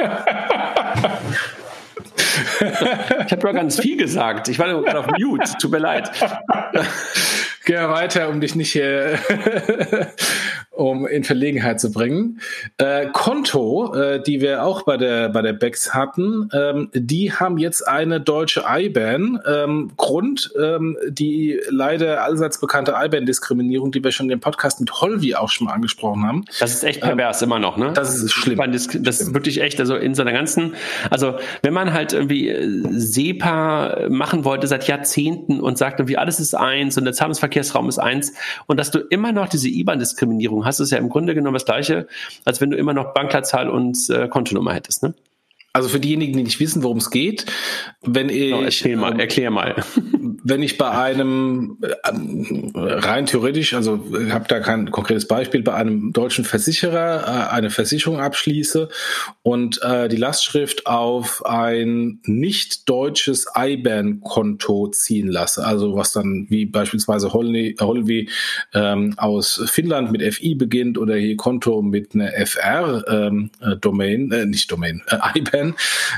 habe 3.33 3.43
ja 3.43 3.53
ganz 3.53 3.81
viel 3.81 3.97
gesagt. 3.97 4.49
Ich 4.49 4.59
war 4.59 4.69
gerade 4.69 5.01
auf 5.01 5.07
Mute. 5.19 5.51
Tut 5.61 5.71
mir 5.71 5.79
leid. 5.79 6.11
Geh 7.65 7.77
weiter, 7.77 8.29
um 8.29 8.41
dich 8.41 8.55
nicht 8.55 8.73
hier 8.73 9.19
um 10.71 11.07
in 11.07 11.25
Verlegenheit 11.25 11.81
zu 11.81 11.93
bringen. 11.93 12.41
Äh, 12.77 13.07
Konto, 13.13 13.95
äh, 13.95 14.23
die 14.23 14.41
wir 14.41 14.65
auch 14.65 14.83
bei 14.83 14.97
der 14.97 15.31
bei 15.31 15.41
der 15.41 15.53
Bex 15.53 15.95
hatten, 15.95 16.51
ähm, 16.53 16.91
die 16.93 17.33
haben 17.33 17.57
jetzt 17.59 17.87
eine 17.89 18.21
deutsche 18.21 18.65
IBAN. 18.69 19.41
Ähm, 19.47 19.93
Grund 19.97 20.53
ähm, 20.61 20.97
die 21.09 21.59
leider 21.71 22.23
allseits 22.25 22.61
bekannte 22.61 22.95
IBAN-Diskriminierung, 22.97 23.93
die 23.93 24.03
wir 24.03 24.13
schon 24.13 24.29
im 24.31 24.41
Podcast 24.41 24.81
mit 24.81 25.01
Holvi 25.01 25.35
auch 25.35 25.49
schon 25.49 25.67
mal 25.67 25.73
angesprochen 25.73 26.27
haben. 26.27 26.45
Das 26.61 26.75
ist 26.75 26.85
echt 26.85 27.01
pervers 27.01 27.41
ähm, 27.41 27.49
immer 27.49 27.59
noch, 27.61 27.77
ne? 27.77 27.93
Das 27.95 28.15
ist 28.15 28.33
schlimm. 28.33 28.61
Das, 28.73 28.89
das 28.93 29.21
ist 29.21 29.35
wirklich 29.35 29.61
echt, 29.61 29.81
also 29.81 29.97
in 29.97 30.15
seiner 30.15 30.33
ganzen, 30.33 30.75
also 31.09 31.39
wenn 31.63 31.73
man 31.73 31.93
halt 31.93 32.13
irgendwie 32.13 32.49
äh, 32.49 32.83
SEPA 32.91 34.09
machen 34.11 34.45
wollte 34.45 34.67
seit 34.67 34.87
Jahrzehnten 34.87 35.61
und 35.61 35.79
sagt 35.79 36.01
irgendwie 36.01 36.19
alles 36.19 36.41
ist 36.41 36.55
eins 36.55 36.99
und 36.99 37.05
der 37.05 37.15
Zahlungsverkehrsraum 37.55 37.89
ist 37.89 37.99
eins 37.99 38.35
und 38.67 38.79
dass 38.79 38.91
du 38.91 38.99
immer 38.99 39.33
noch 39.33 39.49
diese 39.49 39.69
IBAN-Diskriminierung 39.69 40.65
hast, 40.65 40.81
ist 40.81 40.91
ja 40.91 40.99
im 40.99 41.09
Grunde 41.09 41.35
genommen 41.35 41.55
das 41.55 41.65
Gleiche, 41.65 42.07
als 42.45 42.61
wenn 42.61 42.71
du 42.71 42.77
immer 42.77 42.93
noch 42.93 43.15
Bankleitzahl 43.15 43.69
und 43.69 44.11
äh, 44.11 44.29
Kontonummer 44.29 44.75
hättest. 44.75 45.03
Ne? 45.03 45.15
Also 45.75 45.89
für 45.89 45.99
diejenigen, 45.99 46.37
die 46.37 46.45
nicht 46.45 46.61
wissen, 46.61 46.85
worum 46.85 46.99
es 46.99 47.11
geht, 47.11 47.47
wenn 48.03 48.29
ich. 48.29 48.85
No, 48.85 48.97
mal, 48.97 49.13
ähm, 49.13 49.19
erklär 49.19 49.51
mal. 49.51 49.75
wenn 50.47 50.63
ich 50.63 50.77
bei 50.77 50.91
einem 50.91 51.79
äh, 51.81 51.91
rein 52.75 53.25
theoretisch, 53.25 53.73
also 53.73 54.05
ich 54.25 54.31
habe 54.31 54.47
da 54.47 54.61
kein 54.61 54.91
konkretes 54.91 55.27
Beispiel, 55.27 55.63
bei 55.63 55.73
einem 55.73 56.13
deutschen 56.13 56.45
Versicherer 56.45 57.49
äh, 57.51 57.55
eine 57.55 57.71
Versicherung 57.71 58.21
abschließe 58.21 58.91
und 59.43 59.83
äh, 59.83 60.09
die 60.09 60.17
Lastschrift 60.17 60.87
auf 60.87 61.45
ein 61.47 62.21
nicht 62.25 62.89
deutsches 62.91 63.47
IBAN-Konto 63.57 64.89
ziehen 64.89 65.29
lasse, 65.29 65.65
also 65.67 65.97
was 65.97 66.13
dann 66.13 66.47
wie 66.51 66.67
beispielsweise 66.67 67.33
Holvi, 67.33 67.77
Holvi 67.81 68.29
ähm, 68.75 69.15
aus 69.17 69.63
Finnland 69.67 70.13
mit 70.13 70.23
FI 70.35 70.55
beginnt 70.57 70.99
oder 70.99 71.17
hier 71.17 71.39
Konto 71.39 71.81
mit 71.81 72.15
einer 72.15 72.33
FR-Domain, 72.33 74.21
ähm, 74.21 74.33
äh, 74.33 74.45
nicht 74.45 74.71
Domain, 74.71 75.03
äh, 75.09 75.39
IBAN, 75.39 75.64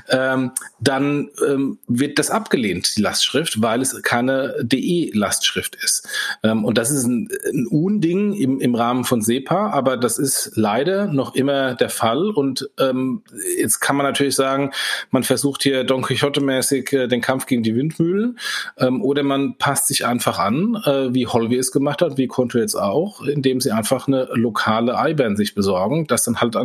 ähm, 0.08 0.52
dann 0.80 1.30
ähm, 1.46 1.78
wird 1.86 2.18
das 2.18 2.30
abgelehnt, 2.30 2.96
die 2.96 3.02
Lastschrift, 3.02 3.62
weil 3.62 3.80
es 3.80 4.02
keine 4.02 4.56
DE-Lastschrift 4.62 5.76
ist. 5.76 6.08
Ähm, 6.42 6.64
und 6.64 6.78
das 6.78 6.90
ist 6.90 7.04
ein, 7.04 7.28
ein 7.52 7.66
Unding 7.66 8.32
im, 8.34 8.60
im 8.60 8.74
Rahmen 8.74 9.04
von 9.04 9.22
SEPA, 9.22 9.70
aber 9.70 9.96
das 9.96 10.18
ist 10.18 10.52
leider 10.54 11.06
noch 11.06 11.34
immer 11.34 11.74
der 11.74 11.90
Fall. 11.90 12.30
Und 12.30 12.68
ähm, 12.78 13.22
jetzt 13.58 13.80
kann 13.80 13.96
man 13.96 14.06
natürlich 14.06 14.34
sagen, 14.34 14.72
man 15.10 15.22
versucht 15.22 15.62
hier 15.62 15.84
Don 15.84 16.02
Quixote-mäßig 16.02 16.92
äh, 16.92 17.06
den 17.08 17.20
Kampf 17.20 17.46
gegen 17.46 17.62
die 17.62 17.74
Windmühlen 17.74 18.38
ähm, 18.78 19.02
oder 19.02 19.22
man 19.22 19.56
passt 19.58 19.88
sich 19.88 20.06
einfach 20.06 20.38
an, 20.38 20.76
äh, 20.84 21.14
wie 21.14 21.26
Holvi 21.26 21.56
es 21.56 21.72
gemacht 21.72 22.02
hat, 22.02 22.18
wie 22.18 22.26
Conto 22.26 22.58
jetzt 22.58 22.74
auch, 22.74 23.22
indem 23.22 23.60
sie 23.60 23.72
einfach 23.72 24.08
eine 24.08 24.28
lokale 24.32 24.96
IBAN 24.96 25.36
sich 25.36 25.54
besorgen, 25.54 26.06
dass 26.06 26.24
dann 26.24 26.40
halt 26.40 26.56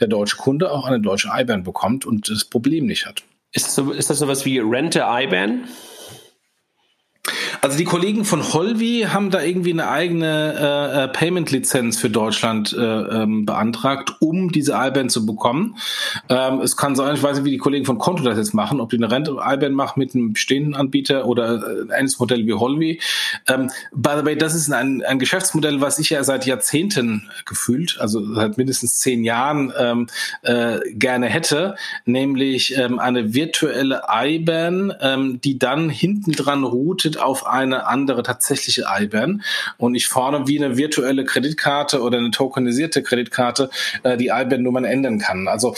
der 0.00 0.08
deutsche 0.08 0.36
Kunde 0.36 0.70
auch 0.70 0.86
eine 0.86 1.00
deutsche 1.00 1.30
IBAN 1.32 1.62
bekommt 1.62 2.06
und 2.06 2.17
das 2.20 2.44
Problem 2.44 2.86
nicht 2.86 3.06
hat. 3.06 3.22
Ist 3.52 3.66
das, 3.66 3.74
so, 3.74 3.92
ist 3.92 4.10
das 4.10 4.18
sowas 4.18 4.44
wie 4.44 4.58
Rente 4.58 5.04
IBAN? 5.06 5.68
Also 7.60 7.76
die 7.76 7.84
Kollegen 7.84 8.24
von 8.24 8.52
Holvi 8.52 9.06
haben 9.08 9.30
da 9.30 9.42
irgendwie 9.42 9.72
eine 9.72 9.88
eigene 9.88 10.54
äh, 10.58 11.04
äh, 11.04 11.08
Payment-Lizenz 11.08 11.98
für 11.98 12.08
Deutschland 12.08 12.72
äh, 12.72 12.82
ähm, 12.82 13.46
beantragt, 13.46 14.16
um 14.20 14.52
diese 14.52 14.72
IBAN 14.74 15.08
zu 15.08 15.26
bekommen. 15.26 15.76
Ähm, 16.28 16.60
es 16.60 16.76
kann 16.76 16.94
sein, 16.94 17.16
ich 17.16 17.22
weiß 17.22 17.36
nicht, 17.36 17.44
wie 17.44 17.50
die 17.50 17.58
Kollegen 17.58 17.84
von 17.84 17.98
Konto 17.98 18.22
das 18.22 18.38
jetzt 18.38 18.54
machen, 18.54 18.80
ob 18.80 18.90
die 18.90 18.96
eine 18.96 19.10
Rente-IBAN 19.10 19.72
machen 19.72 19.98
mit 19.98 20.14
einem 20.14 20.32
bestehenden 20.32 20.74
Anbieter 20.74 21.26
oder 21.26 21.54
äh, 21.54 21.82
ein 21.82 21.90
ähnliches 21.90 22.20
Modell 22.20 22.46
wie 22.46 22.54
Holvi. 22.54 23.00
Ähm, 23.48 23.70
by 23.92 24.10
the 24.18 24.24
way, 24.24 24.36
das 24.36 24.54
ist 24.54 24.72
ein, 24.72 25.02
ein 25.02 25.18
Geschäftsmodell, 25.18 25.80
was 25.80 25.98
ich 25.98 26.10
ja 26.10 26.22
seit 26.22 26.46
Jahrzehnten 26.46 27.28
gefühlt, 27.44 27.98
also 27.98 28.34
seit 28.34 28.56
mindestens 28.56 28.98
zehn 28.98 29.24
Jahren 29.24 29.72
ähm, 29.76 30.06
äh, 30.42 30.78
gerne 30.92 31.26
hätte, 31.26 31.74
nämlich 32.04 32.76
ähm, 32.76 33.00
eine 33.00 33.34
virtuelle 33.34 34.02
IBAN, 34.08 34.94
ähm, 35.00 35.40
die 35.40 35.58
dann 35.58 35.90
hinten 35.90 36.32
dran 36.32 36.62
routet 36.62 37.18
auf 37.18 37.47
eine 37.50 37.86
andere 37.86 38.22
tatsächliche 38.22 38.86
IBAN 38.88 39.42
und 39.76 39.94
ich 39.94 40.08
vorne 40.08 40.46
wie 40.46 40.62
eine 40.62 40.76
virtuelle 40.76 41.24
Kreditkarte 41.24 42.02
oder 42.02 42.18
eine 42.18 42.30
tokenisierte 42.30 43.02
Kreditkarte 43.02 43.70
äh, 44.02 44.16
die 44.16 44.28
IBAN-Nummern 44.28 44.84
ändern 44.84 45.18
kann. 45.18 45.48
Also 45.48 45.74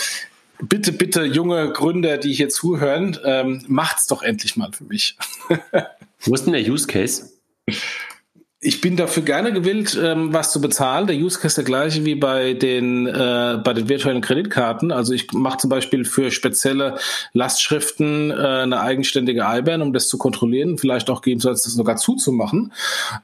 bitte, 0.63 0.93
bitte, 0.93 1.25
junge 1.25 1.73
Gründer, 1.73 2.19
die 2.19 2.33
hier 2.33 2.49
zuhören, 2.49 3.19
ähm, 3.25 3.65
macht's 3.69 4.07
doch 4.07 4.23
endlich 4.23 4.57
mal 4.57 4.71
für 4.73 4.85
mich. 4.85 5.17
Wo 6.21 6.35
ist 6.35 6.45
denn 6.45 6.53
der 6.53 6.63
Use 6.63 6.87
Case? 6.87 7.31
Ich 8.63 8.83
bin 8.83 8.97
dafür 8.97 9.23
gerne 9.23 9.55
gewillt, 9.55 9.99
ähm, 10.01 10.35
was 10.35 10.53
zu 10.53 10.61
bezahlen. 10.61 11.07
Der 11.07 11.17
Use 11.17 11.37
Case 11.37 11.47
ist 11.47 11.57
der 11.57 11.65
gleiche 11.65 12.05
wie 12.05 12.15
bei 12.15 12.53
den 12.53 13.07
äh, 13.07 13.59
bei 13.65 13.73
den 13.73 13.89
virtuellen 13.89 14.21
Kreditkarten. 14.21 14.93
Also 14.93 15.15
ich 15.15 15.33
mache 15.33 15.57
zum 15.57 15.71
Beispiel 15.71 16.05
für 16.05 16.31
spezielle 16.31 16.99
Lastschriften 17.33 18.31
äh, 18.31 18.35
eine 18.35 18.81
eigenständige 18.83 19.47
IBAN, 19.47 19.81
um 19.81 19.95
das 19.95 20.09
zu 20.09 20.19
kontrollieren, 20.19 20.77
vielleicht 20.77 21.09
auch 21.09 21.23
gegebenenfalls 21.23 21.63
das 21.63 21.73
sogar 21.73 21.97
zuzumachen. 21.97 22.75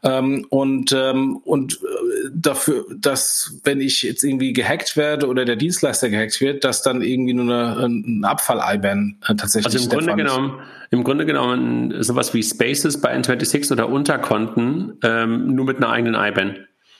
Ähm, 0.03 0.47
und 0.49 0.93
ähm, 0.93 1.37
und 1.45 1.83
äh, 1.83 2.31
dafür, 2.33 2.87
dass 2.97 3.59
wenn 3.63 3.83
ich 3.83 4.03
jetzt 4.03 4.25
irgendwie 4.25 4.55
gehackt 4.55 4.97
werde 4.97 5.27
oder 5.27 5.45
der 5.45 5.57
Dienstleister 5.57 6.09
gehackt 6.09 6.41
wird, 6.41 6.65
dass 6.65 6.81
dann 6.81 7.03
irgendwie 7.03 7.35
nur 7.35 7.45
eine, 7.45 7.85
ein 7.85 8.25
Abfall-IBAN 8.25 9.17
äh, 9.29 9.35
tatsächlich. 9.35 9.75
Also 9.75 9.85
im 9.85 9.91
Grunde 9.91 10.17
genommen 10.17 10.63
im 10.91 11.05
Grunde 11.05 11.27
genommen 11.27 12.03
sowas 12.03 12.35
wie 12.35 12.43
Spaces 12.43 13.01
bei 13.01 13.17
N26 13.17 13.73
oder 13.73 13.89
Unterkonten, 13.89 14.99
ähm, 15.03 15.55
nur 15.55 15.65
mit 15.67 15.79
einer 15.79 15.91
eigenen 15.91 16.15
IBAN. 16.15 16.57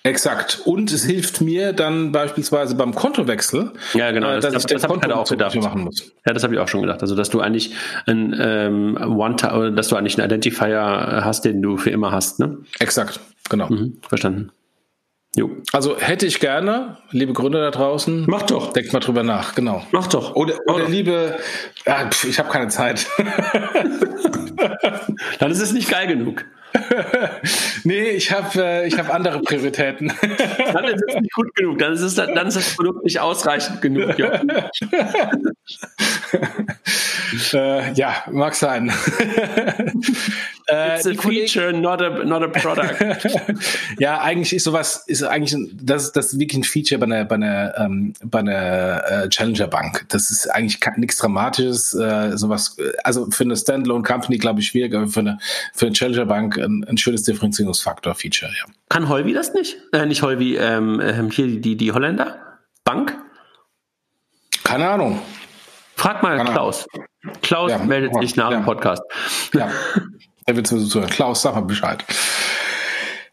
Exakt. 0.07 0.63
Und 0.65 0.93
es 0.93 1.05
hilft 1.05 1.41
mir 1.41 1.73
dann 1.73 2.13
beispielsweise 2.13 2.77
beim 2.77 2.95
Kontowechsel, 2.95 3.73
ja, 3.95 4.13
genau. 4.13 4.31
Äh, 4.31 4.35
das, 4.35 4.45
dass 4.45 4.53
das, 4.53 4.65
ich 4.65 4.83
das 4.83 4.85
habe 4.85 5.01
ich 5.05 5.13
auch 5.13 5.29
gedacht. 5.29 5.57
machen 5.57 5.83
muss. 5.83 6.13
Ja, 6.25 6.33
das 6.33 6.45
habe 6.45 6.55
ich 6.55 6.61
auch 6.61 6.69
schon 6.69 6.83
gedacht. 6.83 7.03
Also 7.03 7.17
dass 7.17 7.29
du 7.29 7.41
eigentlich 7.41 7.75
ein 8.07 8.35
ähm, 8.39 8.97
One 9.01 9.35
dass 9.73 9.89
du 9.89 9.97
eigentlich 9.97 10.17
einen 10.19 10.27
Identifier 10.27 10.81
hast, 11.25 11.45
den 11.45 11.61
du 11.61 11.77
für 11.77 11.91
immer 11.91 12.13
hast, 12.13 12.39
ne? 12.39 12.59
Exakt, 12.79 13.19
genau. 13.49 13.69
Mhm, 13.69 13.99
verstanden. 14.09 14.53
Jo. 15.37 15.51
Also 15.73 15.99
hätte 15.99 16.25
ich 16.25 16.41
gerne, 16.41 16.97
liebe 17.11 17.35
Gründer 17.35 17.61
da 17.61 17.71
draußen. 17.71 18.25
Mach 18.27 18.43
doch. 18.43 18.73
Denkt 18.73 18.95
mal 18.95 19.01
drüber 19.01 19.23
nach, 19.23 19.55
genau. 19.55 19.83
Mach 19.93 20.07
doch. 20.07 20.35
Oder, 20.35 20.55
oder 20.67 20.85
doch. 20.85 20.89
liebe, 20.89 21.37
ja, 21.85 22.09
pf, 22.11 22.25
ich 22.25 22.39
habe 22.39 22.49
keine 22.49 22.69
Zeit. 22.69 23.07
Dann 25.39 25.51
ist 25.51 25.61
es 25.61 25.73
nicht 25.73 25.91
geil 25.91 26.07
genug. 26.07 26.47
nee, 27.85 28.11
ich 28.11 28.33
habe 28.33 28.63
äh, 28.63 28.91
hab 28.91 29.13
andere 29.13 29.41
Prioritäten. 29.41 30.13
dann 30.73 30.85
ist 30.85 31.03
es 31.09 31.21
nicht 31.21 31.33
gut 31.33 31.55
genug, 31.55 31.79
dann 31.79 31.93
ist, 31.93 32.03
es, 32.03 32.15
dann 32.15 32.47
ist 32.47 32.57
das 32.57 32.77
Produkt 32.77 33.05
nicht 33.05 33.21
ausreichend 33.21 33.81
genug. 33.81 34.15
Äh, 37.53 37.93
ja, 37.93 38.25
mag 38.31 38.55
sein. 38.55 38.93
It's 40.69 41.07
a 41.07 41.15
feature, 41.15 41.73
not 41.73 42.03
a, 42.03 42.25
not 42.25 42.43
a 42.43 42.49
product. 42.49 43.01
ja, 43.99 44.21
eigentlich 44.21 44.53
ist 44.53 44.65
sowas, 44.65 45.05
ist 45.07 45.23
eigentlich, 45.23 45.57
das, 45.81 46.11
das 46.11 46.33
ist 46.33 46.41
wirklich 46.41 46.59
ein 46.59 46.65
Feature 46.65 46.99
bei 46.99 47.07
einer, 47.07 47.25
bei 47.25 47.37
einer, 47.37 47.75
ähm, 47.79 48.15
bei 48.25 48.41
einer 48.41 49.05
äh, 49.09 49.29
Challenger 49.29 49.69
Bank. 49.69 50.07
Das 50.09 50.31
ist 50.31 50.49
eigentlich 50.49 50.81
nichts 50.97 51.19
Dramatisches, 51.19 51.95
äh, 51.95 52.37
sowas, 52.37 52.77
also 53.05 53.31
für 53.31 53.45
eine 53.45 53.57
Standalone 53.57 54.03
Company 54.03 54.39
glaube 54.39 54.61
ich 54.61 54.67
schwierig, 54.67 54.95
aber 54.95 55.07
für 55.07 55.21
eine, 55.21 55.39
für 55.73 55.87
eine 55.87 55.95
Challenger 55.95 56.27
Bank 56.27 56.59
ein, 56.59 56.85
ein 56.89 56.99
schönes 56.99 57.23
Differenzierungsfaktor-Feature, 57.23 58.51
ja. 58.51 58.65
Kann 58.89 59.09
Holvi 59.09 59.33
das 59.33 59.55
nicht? 59.55 59.77
Äh, 59.93 60.07
nicht 60.07 60.23
Holvi, 60.23 60.57
ähm, 60.57 61.01
ähm, 61.01 61.31
hier 61.31 61.61
die, 61.61 61.77
die 61.77 61.93
Holländer? 61.93 62.41
Bank? 62.83 63.17
Keine 64.65 64.89
Ahnung. 64.89 65.21
Frag 65.95 66.23
mal 66.23 66.37
Keine 66.37 66.51
Klaus. 66.51 66.87
Ahnung. 66.93 67.07
Klaus 67.43 67.71
ja, 67.71 67.79
meldet 67.79 68.15
sich 68.21 68.37
nach 68.37 68.51
ja. 68.51 68.59
dem 68.59 68.65
Podcast. 68.65 69.03
Ja, 69.53 69.71
er 70.47 70.57
wird 70.57 70.67
so 70.67 71.01
Klaus, 71.03 71.43
sag 71.43 71.55
mal 71.55 71.63
Bescheid. 71.63 72.05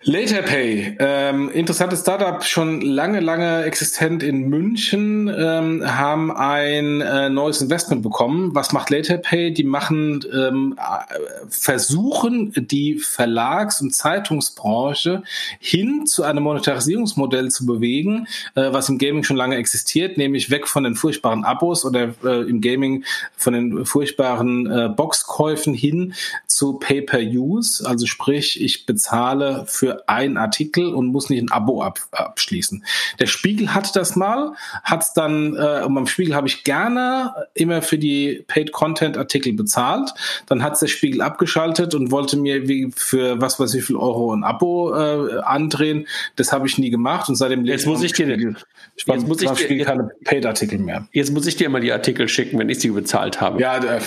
LaterPay, 0.05 0.97
ähm, 0.99 1.49
interessantes 1.51 2.01
Startup, 2.01 2.43
schon 2.43 2.81
lange, 2.81 3.21
lange 3.21 3.63
existent 3.63 4.21
in 4.21 4.49
München, 4.49 5.29
ähm, 5.29 5.81
haben 5.85 6.29
ein 6.29 6.99
äh, 6.99 7.29
neues 7.29 7.61
Investment 7.61 8.01
bekommen. 8.01 8.53
Was 8.53 8.73
macht 8.73 8.89
LaterPay? 8.89 9.51
Die 9.51 9.63
machen, 9.63 10.25
ähm, 10.33 10.75
äh, 10.77 11.47
versuchen 11.47 12.51
die 12.53 12.99
Verlags- 12.99 13.79
und 13.79 13.95
Zeitungsbranche 13.95 15.23
hin 15.59 16.05
zu 16.05 16.23
einem 16.23 16.43
Monetarisierungsmodell 16.43 17.49
zu 17.49 17.65
bewegen, 17.65 18.27
äh, 18.55 18.73
was 18.73 18.89
im 18.89 18.97
Gaming 18.97 19.23
schon 19.23 19.37
lange 19.37 19.55
existiert, 19.55 20.17
nämlich 20.17 20.49
weg 20.49 20.67
von 20.67 20.83
den 20.83 20.95
furchtbaren 20.95 21.45
Abos 21.45 21.85
oder 21.85 22.13
äh, 22.25 22.41
im 22.49 22.59
Gaming 22.59 23.05
von 23.37 23.53
den 23.53 23.85
furchtbaren 23.85 24.69
äh, 24.69 24.89
Boxkäufen 24.89 25.73
hin 25.73 26.13
zu 26.45 26.73
Pay-per-Use. 26.73 27.87
Also 27.87 28.05
sprich, 28.05 28.61
ich 28.61 28.85
bezahle 28.85 29.63
für 29.65 29.92
für 29.93 30.09
einen 30.09 30.37
Artikel 30.37 30.93
und 30.93 31.07
muss 31.07 31.29
nicht 31.29 31.41
ein 31.41 31.51
Abo 31.51 31.81
ab, 31.81 31.99
abschließen. 32.11 32.83
Der 33.19 33.27
Spiegel 33.27 33.73
hat 33.73 33.95
das 33.95 34.15
mal, 34.15 34.53
hat 34.83 35.03
es 35.03 35.13
dann, 35.13 35.55
äh, 35.55 35.83
und 35.85 35.93
beim 35.95 36.07
Spiegel 36.07 36.35
habe 36.35 36.47
ich 36.47 36.63
gerne 36.63 37.33
immer 37.53 37.81
für 37.81 37.97
die 37.97 38.43
Paid-Content-Artikel 38.47 39.53
bezahlt. 39.53 40.13
Dann 40.47 40.63
hat 40.63 40.81
der 40.81 40.87
Spiegel 40.87 41.21
abgeschaltet 41.21 41.95
und 41.95 42.11
wollte 42.11 42.37
mir 42.37 42.67
wie 42.67 42.91
für 42.95 43.39
was 43.39 43.59
weiß 43.59 43.73
ich 43.75 43.83
viel 43.85 43.95
Euro 43.95 44.33
ein 44.33 44.43
Abo 44.43 44.93
äh, 44.93 45.39
andrehen. 45.39 46.07
Das 46.35 46.51
habe 46.51 46.67
ich 46.67 46.77
nie 46.77 46.89
gemacht 46.89 47.29
und 47.29 47.35
seitdem 47.35 47.65
jetzt 47.65 47.85
muss 47.85 48.01
ich 48.03 48.13
dir 48.13 48.25
Spiegel, 48.25 48.55
jetzt 48.95 49.27
muss 49.27 49.41
ich 49.41 49.49
dir, 49.51 49.75
jetzt, 49.75 49.87
keine 49.87 50.09
Paid-Artikel 50.23 50.79
mehr. 50.79 51.07
Jetzt 51.11 51.31
muss 51.31 51.45
ich 51.45 51.55
dir 51.55 51.69
mal 51.69 51.81
die 51.81 51.91
Artikel 51.91 52.27
schicken, 52.27 52.57
wenn 52.59 52.69
ich 52.69 52.79
sie 52.79 52.89
bezahlt 52.89 53.41
habe. 53.41 53.61
Ja, 53.61 53.77
äh, 53.77 53.99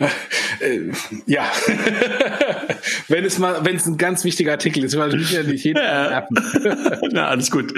äh, 0.64 0.92
ja. 1.26 1.44
wenn 3.08 3.24
es 3.24 3.38
mal, 3.38 3.64
wenn 3.64 3.76
es 3.76 3.86
ein 3.86 3.98
ganz 3.98 4.24
wichtiger 4.24 4.52
Artikel 4.52 4.84
ist, 4.84 4.96
weil 4.96 5.20
ich 5.20 5.32
ja 5.32 5.42
nicht 5.42 5.64
jeden 5.64 5.78
ja. 5.82 6.26
Na, 7.12 7.28
alles 7.28 7.50
gut. 7.50 7.72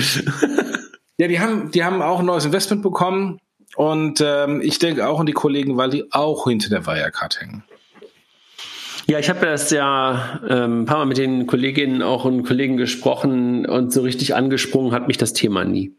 ja, 1.19 1.29
die 1.29 1.41
haben, 1.41 1.71
die 1.71 1.85
haben 1.85 2.03
auch 2.03 2.21
ein 2.21 2.27
neues 2.27 2.45
Investment 2.45 2.83
bekommen 2.83 3.39
und 3.77 4.23
ähm, 4.25 4.61
ich 4.63 4.79
denke 4.79 5.07
auch 5.07 5.21
an 5.21 5.27
die 5.27 5.33
Kollegen, 5.33 5.77
weil 5.77 5.91
die 5.91 6.13
auch 6.13 6.49
hinter 6.49 6.71
der 6.71 6.87
Wirecard 6.87 7.41
hängen. 7.41 7.65
Ja, 9.09 9.21
ich 9.21 9.29
habe 9.29 9.47
das 9.47 9.71
ja 9.71 10.41
ähm, 10.49 10.83
ein 10.83 10.85
paar 10.85 10.99
Mal 10.99 11.07
mit 11.07 11.19
den 11.19 11.47
Kolleginnen 11.47 12.03
auch 12.03 12.25
und 12.25 12.43
Kollegen 12.43 12.77
gesprochen 12.77 13.65
und 13.65 13.93
so 13.93 14.03
richtig 14.03 14.35
angesprungen 14.35 14.93
hat 14.93 15.07
mich 15.07 15.17
das 15.17 15.33
Thema 15.33 15.65
nie. 15.65 15.95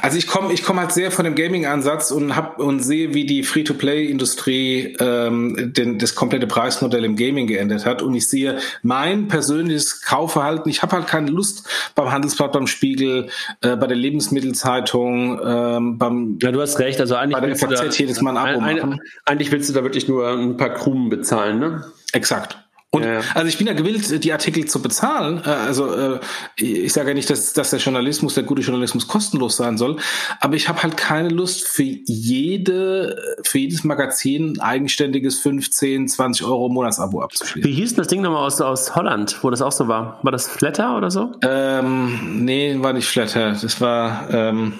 Also 0.00 0.18
ich 0.18 0.26
komme 0.26 0.52
ich 0.52 0.62
komm 0.62 0.78
halt 0.78 0.92
sehr 0.92 1.10
von 1.10 1.24
dem 1.24 1.34
Gaming-Ansatz 1.34 2.10
und 2.10 2.36
hab 2.36 2.58
und 2.58 2.80
sehe, 2.80 3.14
wie 3.14 3.24
die 3.24 3.42
Free-to-Play-Industrie 3.42 4.96
ähm, 4.98 5.72
den, 5.72 5.98
das 5.98 6.14
komplette 6.14 6.46
Preismodell 6.46 7.04
im 7.04 7.16
Gaming 7.16 7.46
geändert 7.46 7.86
hat. 7.86 8.02
Und 8.02 8.14
ich 8.14 8.28
sehe 8.28 8.58
mein 8.82 9.28
persönliches 9.28 10.02
Kaufverhalten. 10.02 10.70
Ich 10.70 10.82
habe 10.82 10.96
halt 10.96 11.06
keine 11.06 11.30
Lust 11.30 11.68
beim 11.94 12.10
Handelsblatt, 12.10 12.52
beim 12.52 12.66
Spiegel, 12.66 13.28
äh, 13.60 13.76
bei 13.76 13.86
der 13.86 13.96
Lebensmittelzeitung, 13.96 15.40
ähm, 15.44 15.98
beim 15.98 16.38
Ja, 16.40 16.52
du 16.52 16.60
hast 16.60 16.78
recht. 16.78 17.00
Also 17.00 17.16
eigentlich 17.16 17.34
bei 17.34 17.40
der 17.40 17.50
willst, 17.50 17.62
du 17.62 17.66
da, 17.68 17.76
FAZ 17.76 17.98
jedes 17.98 18.20
Mal 18.20 18.36
ein 18.36 18.56
Abo 18.56 18.60
ein, 18.60 19.00
eigentlich 19.24 19.50
willst 19.52 19.68
du 19.68 19.74
da 19.74 19.82
wirklich 19.82 20.08
nur 20.08 20.28
ein 20.28 20.56
paar 20.56 20.70
Krumen 20.70 21.08
bezahlen, 21.08 21.58
ne? 21.58 21.84
Exakt. 22.12 22.61
Und 22.94 23.04
Ja, 23.04 23.20
also 23.34 23.48
ich 23.48 23.56
bin 23.56 23.66
ja 23.66 23.72
gewillt, 23.72 24.22
die 24.22 24.32
Artikel 24.32 24.66
zu 24.66 24.82
bezahlen. 24.82 25.40
Äh, 25.46 25.48
Also 25.48 25.94
äh, 25.94 26.20
ich 26.56 26.92
sage 26.92 27.08
ja 27.08 27.14
nicht, 27.14 27.30
dass, 27.30 27.54
dass 27.54 27.70
der 27.70 27.78
Journalismus, 27.78 28.34
der 28.34 28.42
gute 28.42 28.60
Journalismus 28.60 29.08
kostenlos 29.08 29.56
sein 29.56 29.78
soll, 29.78 29.96
aber 30.40 30.56
ich 30.56 30.68
habe 30.68 30.82
halt 30.82 30.98
keine 30.98 31.30
Lust 31.30 31.66
für 31.66 31.82
jede, 31.82 33.16
für 33.44 33.58
jedes 33.58 33.82
Magazin 33.84 34.56
ein 34.56 34.60
eigenständiges 34.60 35.38
15, 35.40 36.06
20 36.08 36.44
Euro 36.44 36.68
Monatsabo 36.68 37.22
abzuschließen. 37.22 37.68
Wie 37.68 37.74
hieß 37.74 37.90
denn 37.94 37.98
das 37.98 38.08
Ding 38.08 38.20
nochmal 38.20 38.44
aus, 38.44 38.60
aus 38.60 38.94
Holland, 38.94 39.38
wo 39.42 39.48
das 39.48 39.62
auch 39.62 39.72
so 39.72 39.88
war? 39.88 40.18
War 40.22 40.32
das 40.32 40.46
Flatter 40.48 40.94
oder 40.96 41.10
so? 41.10 41.32
Ähm, 41.42 42.44
nee, 42.44 42.76
war 42.78 42.92
nicht 42.92 43.06
Flatter. 43.06 43.52
Das 43.52 43.80
war 43.80 44.28
ähm, 44.30 44.74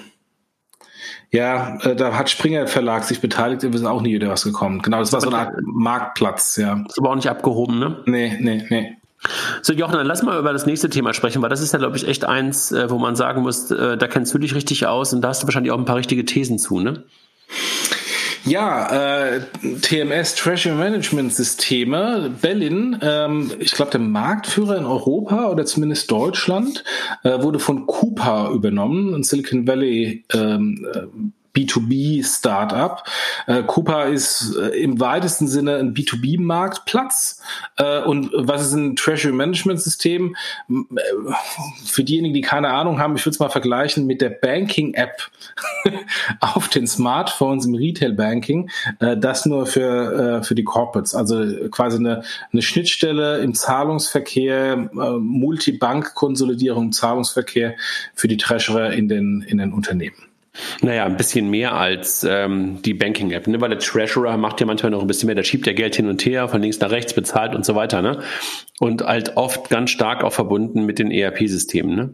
ja, 1.33 1.79
äh, 1.81 1.95
da 1.95 2.15
hat 2.15 2.29
Springer 2.29 2.67
Verlag 2.67 3.03
sich 3.03 3.19
beteiligt, 3.19 3.63
wir 3.63 3.75
sind 3.75 3.87
auch 3.87 4.01
nie 4.01 4.13
wieder 4.13 4.29
was 4.29 4.43
gekommen. 4.43 4.83
Genau, 4.83 4.99
das 4.99 5.11
war 5.11 5.19
so 5.19 5.29
eine 5.29 5.39
Art 5.39 5.55
Marktplatz, 5.63 6.57
ja. 6.57 6.83
Ist 6.87 6.99
aber 6.99 7.09
auch 7.09 7.15
nicht 7.15 7.27
abgehoben, 7.27 7.79
ne? 7.79 7.97
Nee, 8.05 8.37
nee, 8.39 8.63
nee. 8.69 8.97
So, 9.63 9.73
Jochen, 9.73 9.93
dann 9.95 10.05
lass 10.05 10.21
mal 10.21 10.37
über 10.37 10.53
das 10.53 10.67
nächste 10.67 10.89
Thema 10.89 11.13
sprechen, 11.13 11.41
weil 11.41 11.49
das 11.49 11.61
ist 11.61 11.73
ja, 11.73 11.79
glaube 11.79 11.97
ich, 11.97 12.07
echt 12.07 12.25
eins, 12.25 12.71
äh, 12.71 12.89
wo 12.89 12.99
man 12.99 13.15
sagen 13.15 13.41
muss, 13.41 13.71
äh, 13.71 13.97
da 13.97 14.07
kennst 14.07 14.31
du 14.33 14.37
dich 14.37 14.53
richtig 14.53 14.85
aus 14.85 15.11
und 15.11 15.21
da 15.21 15.29
hast 15.29 15.41
du 15.41 15.47
wahrscheinlich 15.47 15.71
auch 15.71 15.79
ein 15.79 15.85
paar 15.85 15.95
richtige 15.95 16.23
Thesen 16.23 16.59
zu, 16.59 16.79
ne? 16.79 17.03
Ja, 18.45 19.35
äh, 19.35 19.41
TMS 19.81 20.35
Treasury 20.35 20.75
Management 20.75 21.33
Systeme, 21.33 22.29
Bellin, 22.41 22.97
ähm, 23.01 23.51
ich 23.59 23.71
glaube 23.71 23.91
der 23.91 24.01
Marktführer 24.01 24.77
in 24.77 24.85
Europa 24.85 25.49
oder 25.49 25.65
zumindest 25.65 26.11
Deutschland, 26.11 26.83
äh, 27.23 27.41
wurde 27.41 27.59
von 27.59 27.87
Coupa 27.87 28.51
übernommen, 28.51 29.13
ein 29.13 29.23
Silicon 29.23 29.65
Valley 29.65 30.25
ähm, 30.33 30.85
äh, 30.93 31.03
B2B-Startup. 31.55 33.03
Äh, 33.47 33.63
Coupa 33.63 34.03
ist 34.03 34.55
äh, 34.55 34.69
im 34.81 34.99
weitesten 34.99 35.47
Sinne 35.47 35.77
ein 35.77 35.93
B2B-Marktplatz. 35.93 37.41
Äh, 37.77 38.01
und 38.01 38.31
was 38.33 38.61
ist 38.67 38.73
ein 38.73 38.95
Treasury 38.95 39.33
Management 39.33 39.81
System? 39.81 40.35
M- 40.69 40.87
äh, 40.95 41.01
Für 41.85 42.03
diejenigen, 42.03 42.33
die 42.33 42.41
keine 42.41 42.69
Ahnung 42.69 42.99
haben, 42.99 43.15
ich 43.15 43.25
würde 43.25 43.33
es 43.35 43.39
mal 43.39 43.49
vergleichen 43.49 44.05
mit 44.05 44.21
der 44.21 44.29
Banking-App 44.29 45.29
auf 46.39 46.67
den 46.69 46.87
Smartphones 46.87 47.65
im 47.65 47.75
Retail-Banking. 47.75 48.69
Äh, 48.99 49.17
das 49.17 49.45
nur 49.45 49.65
für, 49.65 50.39
äh, 50.39 50.43
für 50.43 50.55
die 50.55 50.63
Corporates. 50.63 51.15
Also 51.15 51.43
quasi 51.69 51.97
eine, 51.97 52.23
eine 52.51 52.61
Schnittstelle 52.61 53.39
im 53.39 53.53
Zahlungsverkehr, 53.53 54.73
äh, 54.73 55.11
Multibank-Konsolidierung 55.19 56.91
Zahlungsverkehr 56.91 57.75
für 58.15 58.27
die 58.27 58.37
Treasurer 58.37 58.91
in 58.93 59.07
den, 59.07 59.43
in 59.47 59.57
den 59.59 59.73
Unternehmen. 59.73 60.15
Naja, 60.81 61.05
ein 61.05 61.17
bisschen 61.17 61.49
mehr 61.49 61.73
als 61.73 62.23
ähm, 62.23 62.81
die 62.83 62.93
Banking-App, 62.93 63.47
ne? 63.47 63.59
weil 63.59 63.69
der 63.69 63.79
Treasurer 63.79 64.37
macht 64.37 64.59
ja 64.59 64.67
manchmal 64.67 64.91
noch 64.91 65.01
ein 65.01 65.07
bisschen 65.07 65.27
mehr, 65.27 65.35
der 65.35 65.43
schiebt 65.43 65.65
ja 65.65 65.73
Geld 65.73 65.95
hin 65.95 66.07
und 66.07 66.23
her, 66.25 66.47
von 66.47 66.61
links 66.61 66.79
nach 66.79 66.91
rechts 66.91 67.13
bezahlt 67.13 67.55
und 67.55 67.65
so 67.65 67.75
weiter. 67.75 68.01
Ne? 68.01 68.21
Und 68.79 69.01
halt 69.03 69.35
oft 69.35 69.69
ganz 69.69 69.89
stark 69.89 70.23
auch 70.23 70.33
verbunden 70.33 70.85
mit 70.85 70.99
den 70.99 71.11
ERP-Systemen. 71.11 71.95
Ne? 71.95 72.13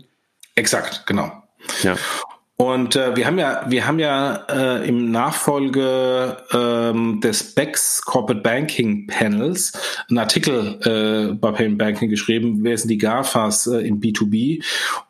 Exakt, 0.55 1.05
genau. 1.05 1.31
Ja. 1.83 1.95
Und 2.61 2.97
äh, 2.97 3.15
wir 3.15 3.25
haben 3.25 3.39
ja, 3.39 3.63
wir 3.67 3.87
haben 3.87 3.99
ja 3.99 4.43
äh, 4.49 4.85
im 4.85 5.11
Nachfolge 5.11 6.35
ähm, 6.51 7.21
des 7.21 7.55
BEX 7.55 8.01
Corporate 8.01 8.41
Banking 8.41 9.07
Panels 9.07 9.71
einen 10.09 10.17
Artikel 10.17 10.77
äh, 10.83 11.33
bei 11.35 11.53
Payment 11.53 11.77
Banking 11.77 12.09
geschrieben, 12.09 12.59
wer 12.63 12.77
sind 12.77 12.89
die 12.89 12.97
GAFAs 12.97 13.67
äh, 13.67 13.87
im 13.87 14.01
B2B? 14.01 14.61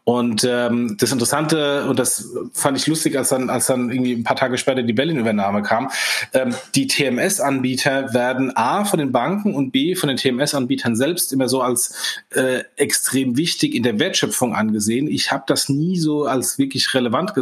Und 0.10 0.44
ähm, 0.44 0.98
das 1.00 1.12
Interessante, 1.12 1.86
und 1.88 2.00
das 2.00 2.36
fand 2.54 2.78
ich 2.80 2.88
lustig, 2.88 3.16
als 3.16 3.30
dann, 3.30 3.52
als 3.52 3.68
dann 3.68 3.92
irgendwie 3.92 4.14
ein 4.14 4.24
paar 4.24 4.36
Tage 4.36 4.58
später 4.58 4.82
die 4.82 4.94
Berlin-Übernahme 4.94 5.62
kam, 5.62 5.92
ähm, 6.34 6.56
die 6.74 6.88
TMS-Anbieter 6.88 8.12
werden 8.12 8.56
A 8.58 8.86
von 8.86 8.98
den 8.98 9.12
Banken 9.12 9.54
und 9.54 9.70
B 9.72 9.94
von 9.94 10.10
den 10.10 10.18
TMS-Anbietern 10.18 10.96
selbst 10.96 11.32
immer 11.32 11.48
so 11.48 11.62
als 11.62 11.94
äh, 12.32 12.64
extrem 12.76 13.38
wichtig 13.38 13.76
in 13.76 13.84
der 13.84 14.00
Wertschöpfung 14.00 14.56
angesehen. 14.56 15.08
Ich 15.08 15.32
habe 15.32 15.44
das 15.46 15.70
nie 15.70 16.00
so 16.00 16.26
als 16.26 16.58
wirklich 16.58 16.92
relevant 16.96 17.36
gesehen, 17.36 17.39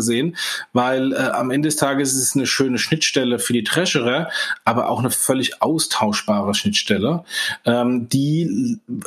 weil 0.73 1.13
äh, 1.13 1.15
am 1.15 1.51
Ende 1.51 1.67
des 1.67 1.75
Tages 1.75 2.13
ist 2.13 2.21
es 2.21 2.35
eine 2.35 2.45
schöne 2.45 2.77
Schnittstelle 2.77 3.39
für 3.39 3.53
die 3.53 3.63
Treasurer, 3.63 4.29
aber 4.65 4.89
auch 4.89 4.99
eine 4.99 5.11
völlig 5.11 5.61
austauschbare 5.61 6.53
Schnittstelle, 6.53 7.23
ähm, 7.65 8.09
die 8.09 8.79
äh, 8.89 9.03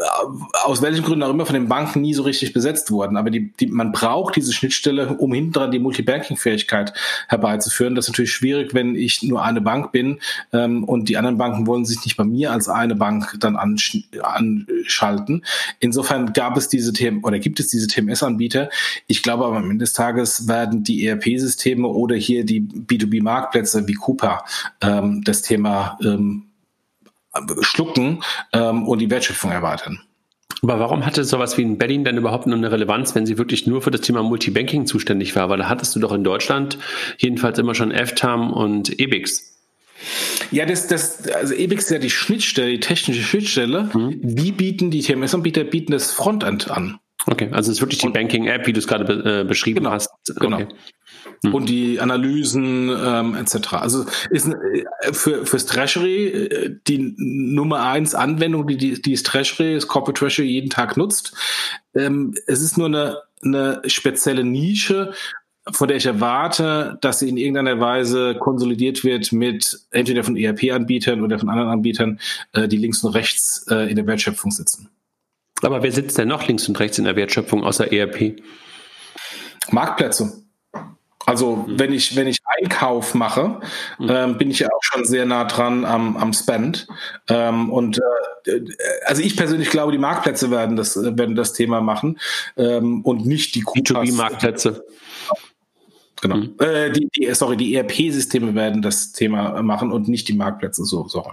aus 0.64 0.82
welchen 0.82 1.05
Gründen 1.05 1.22
auch 1.22 1.30
immer 1.30 1.47
von 1.47 1.55
den 1.55 1.68
Banken 1.68 2.01
nie 2.01 2.14
so 2.14 2.22
richtig 2.22 2.53
besetzt 2.53 2.91
wurden. 2.91 3.16
Aber 3.16 3.30
die, 3.30 3.53
die, 3.59 3.66
man 3.66 3.93
braucht 3.93 4.36
diese 4.36 4.53
Schnittstelle, 4.53 5.14
um 5.14 5.32
hinten 5.32 5.53
dran 5.53 5.70
die 5.70 5.78
Multibanking-Fähigkeit 5.78 6.93
herbeizuführen. 7.28 7.95
Das 7.95 8.07
ist 8.07 8.11
natürlich 8.11 8.32
schwierig, 8.32 8.74
wenn 8.74 8.95
ich 8.95 9.22
nur 9.22 9.45
eine 9.45 9.61
Bank 9.61 9.93
bin 9.93 10.20
ähm, 10.53 10.84
und 10.84 11.09
die 11.09 11.16
anderen 11.16 11.38
Banken 11.38 11.66
wollen 11.66 11.84
sich 11.84 12.05
nicht 12.05 12.16
bei 12.16 12.24
mir 12.24 12.53
als 12.53 12.68
eine 12.68 12.95
Bank 12.95 13.36
dann 13.41 13.57
ansch 13.57 13.99
anschalten. 14.22 15.45
Insofern 15.78 16.32
gab 16.32 16.57
es 16.57 16.68
diese 16.68 16.93
TM 16.93 17.24
oder 17.24 17.38
gibt 17.38 17.61
es 17.61 17.68
diese 17.68 17.86
TMS-Anbieter. 17.86 18.68
Ich 19.07 19.22
glaube 19.22 19.45
aber 19.45 19.57
am 19.57 19.70
Ende 19.70 19.84
des 19.84 19.93
Tages 19.93 20.49
werden 20.49 20.80
die 20.83 21.07
ERP-Systeme 21.07 21.87
oder 21.87 22.16
hier 22.16 22.45
die 22.45 22.61
B2B-Marktplätze 22.61 23.87
wie 23.87 23.95
Coupa 23.95 24.45
ähm, 24.81 25.22
das 25.24 25.43
Thema 25.43 25.99
ähm, 26.03 26.45
schlucken 27.61 28.22
ähm, 28.53 28.87
und 28.89 28.99
die 28.99 29.11
Wertschöpfung 29.11 29.51
erweitern. 29.51 30.01
Aber 30.62 30.78
warum 30.78 31.07
hatte 31.07 31.24
sowas 31.24 31.57
wie 31.57 31.62
in 31.62 31.78
Berlin 31.78 32.05
denn 32.05 32.18
überhaupt 32.18 32.47
nur 32.47 32.57
eine 32.57 32.70
Relevanz, 32.70 33.14
wenn 33.14 33.24
sie 33.24 33.39
wirklich 33.39 33.66
nur 33.66 33.81
für 33.81 33.91
das 33.91 34.03
Thema 34.03 34.22
Multibanking 34.22 34.87
zuständig 34.87 35.35
war? 35.35 35.49
Weil 35.49 35.59
da 35.59 35.68
hattest 35.68 35.97
du 35.97 36.01
doch 36.01 36.12
in 36.12 36.24
Deutschland 36.24 36.78
jedenfalls 37.18 37.59
immer 37.59 37.74
schon 37.74 37.93
FTAM 37.93 38.53
und 38.53 39.01
EBIX. 39.01 39.57
Ja, 40.51 40.66
das, 40.66 40.87
das, 40.87 41.28
also 41.28 41.55
EBIX 41.55 41.85
ist 41.85 41.91
ja 41.91 41.99
die 41.99 42.11
Schnittstelle, 42.11 42.70
die 42.70 42.81
technische 42.81 43.22
Schnittstelle. 43.22 43.91
Die 43.95 44.53
bieten, 44.53 44.91
die 44.91 45.01
TMS-Anbieter 45.01 45.64
bieten 45.64 45.93
das 45.93 46.12
Frontend 46.12 46.70
an. 46.70 46.99
Okay, 47.27 47.49
also 47.53 47.71
es 47.71 47.77
ist 47.77 47.83
wirklich 47.83 48.01
die 48.01 48.09
Banking-App, 48.09 48.66
wie 48.66 48.73
du 48.73 48.79
es 48.79 48.87
gerade 48.87 49.41
äh, 49.41 49.45
beschrieben 49.45 49.81
Genau, 49.81 49.91
hast. 49.91 50.09
genau. 50.37 50.57
Okay. 50.57 50.68
und 51.53 51.68
die 51.68 52.01
Analysen 52.01 52.89
ähm, 52.89 53.35
etc. 53.37 53.75
Also 53.75 54.07
ist 54.31 54.49
äh, 54.49 55.12
für 55.12 55.45
fürs 55.45 55.66
Treasury 55.66 56.27
äh, 56.29 56.77
die 56.89 57.14
Nummer 57.18 57.83
eins 57.83 58.14
Anwendung, 58.14 58.66
die 58.66 58.77
die, 58.79 59.03
die 59.03 59.12
das 59.12 59.23
Treasury, 59.23 59.75
das 59.75 59.87
Corporate 59.87 60.18
Treasury 60.18 60.49
jeden 60.49 60.71
Tag 60.71 60.97
nutzt. 60.97 61.35
Ähm, 61.95 62.35
es 62.47 62.62
ist 62.62 62.79
nur 62.79 62.87
eine, 62.87 63.18
eine 63.43 63.83
spezielle 63.87 64.43
Nische, 64.45 65.12
von 65.71 65.89
der 65.89 65.99
ich 65.99 66.07
erwarte, 66.07 66.97
dass 67.03 67.18
sie 67.18 67.29
in 67.29 67.37
irgendeiner 67.37 67.81
Weise 67.81 68.35
konsolidiert 68.35 69.05
wird 69.05 69.31
mit 69.33 69.79
entweder 69.91 70.25
von 70.25 70.37
ERP-Anbietern 70.37 71.23
oder 71.23 71.39
von 71.39 71.51
anderen 71.51 71.71
Anbietern, 71.71 72.18
äh, 72.55 72.66
die 72.66 72.79
links 72.79 73.05
und 73.05 73.12
rechts 73.14 73.66
äh, 73.71 73.91
in 73.91 73.97
der 73.97 74.07
Wertschöpfung 74.07 74.51
sitzen. 74.51 74.89
Aber 75.62 75.82
wer 75.82 75.92
sitzt 75.92 76.18
denn 76.18 76.28
noch 76.28 76.46
links 76.46 76.68
und 76.68 76.78
rechts 76.78 76.98
in 76.98 77.04
der 77.04 77.16
Wertschöpfung 77.16 77.64
außer 77.64 77.92
ERP? 77.92 78.42
Marktplätze. 79.70 80.44
Also 81.26 81.64
wenn 81.68 81.92
ich 81.92 82.16
wenn 82.16 82.26
ich 82.26 82.38
Einkauf 82.58 83.14
mache, 83.14 83.61
ähm, 84.00 84.38
bin 84.38 84.50
ich 84.50 84.61
ja 84.61 84.68
auch 84.68 84.82
schon 84.82 85.04
sehr 85.04 85.26
nah 85.26 85.44
dran 85.44 85.84
am, 85.84 86.16
am 86.16 86.32
Spend. 86.32 86.88
Ähm, 87.28 87.70
und 87.70 88.00
äh, 88.46 88.61
also 89.04 89.22
ich 89.22 89.36
persönlich 89.36 89.70
glaube, 89.70 89.92
die 89.92 89.98
Marktplätze 89.98 90.50
werden 90.50 90.76
das 90.76 90.96
äh, 90.96 91.16
werden 91.16 91.36
das 91.36 91.52
Thema 91.52 91.82
machen 91.82 92.18
ähm, 92.56 93.02
und 93.02 93.26
nicht 93.26 93.54
die 93.54 93.61
Coupas. 93.61 94.08
B2B-Marktplätze. 94.08 94.84
Genau. 96.22 96.36
Äh, 96.58 96.90
die, 96.90 97.08
die, 97.14 97.32
sorry, 97.34 97.56
die 97.56 97.74
ERP-Systeme 97.74 98.54
werden 98.54 98.82
das 98.82 99.12
Thema 99.12 99.62
machen 99.62 99.92
und 99.92 100.08
nicht 100.08 100.26
die 100.28 100.34
Marktplätze 100.34 100.84
so. 100.84 101.06
so. 101.06 101.24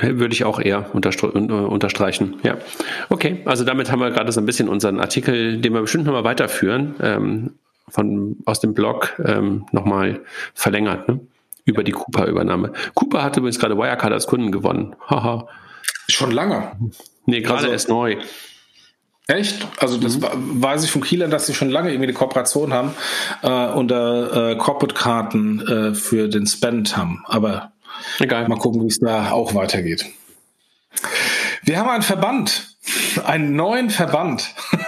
Würde 0.00 0.32
ich 0.34 0.44
auch 0.44 0.58
eher 0.58 0.86
äh, 0.94 0.94
unterstreichen. 0.94 2.36
Ja. 2.42 2.56
Okay, 3.10 3.42
also 3.44 3.64
damit 3.64 3.90
haben 3.92 4.00
wir 4.00 4.10
gerade 4.10 4.32
so 4.32 4.40
ein 4.40 4.46
bisschen 4.46 4.68
unseren 4.68 5.00
Artikel, 5.00 5.60
den 5.60 5.74
wir 5.74 5.82
bestimmt 5.82 6.04
nochmal 6.06 6.24
weiterführen, 6.24 6.94
ähm, 7.00 7.50
von, 7.88 8.36
aus 8.46 8.60
dem 8.60 8.72
Blog 8.74 9.20
ähm, 9.24 9.66
nochmal 9.72 10.20
verlängert, 10.54 11.08
ne? 11.08 11.20
über 11.64 11.84
die 11.84 11.92
Cooper-Übernahme. 11.92 12.72
Cooper 12.94 13.22
hat 13.22 13.36
übrigens 13.36 13.58
gerade 13.58 13.76
Wirecard 13.76 14.12
als 14.12 14.26
Kunden 14.26 14.50
gewonnen. 14.50 14.96
Haha. 15.08 15.46
Schon 16.08 16.30
lange. 16.32 16.72
Nee, 17.26 17.40
gerade 17.42 17.60
Also- 17.60 17.70
erst 17.72 17.88
neu. 17.88 18.16
Echt? 19.28 19.66
Also 19.78 19.98
das 19.98 20.20
wa- 20.20 20.32
weiß 20.34 20.82
ich 20.84 20.90
von 20.90 21.02
Kielern, 21.02 21.30
dass 21.30 21.46
sie 21.46 21.54
schon 21.54 21.70
lange 21.70 21.90
irgendwie 21.90 22.06
eine 22.08 22.12
Kooperation 22.12 22.72
haben 22.72 22.92
äh, 23.42 23.68
und 23.68 23.92
äh, 23.92 24.56
Corporate-Karten 24.56 25.60
äh, 25.60 25.94
für 25.94 26.28
den 26.28 26.46
Spend 26.46 26.96
haben. 26.96 27.22
Aber 27.26 27.70
Egal. 28.18 28.48
Mal 28.48 28.58
gucken, 28.58 28.82
wie 28.82 28.88
es 28.88 28.98
da 28.98 29.32
auch 29.32 29.54
weitergeht. 29.54 30.06
Wir 31.62 31.78
haben 31.78 31.88
einen 31.88 32.02
Verband, 32.02 32.76
einen 33.24 33.54
neuen 33.54 33.90
Verband. 33.90 34.54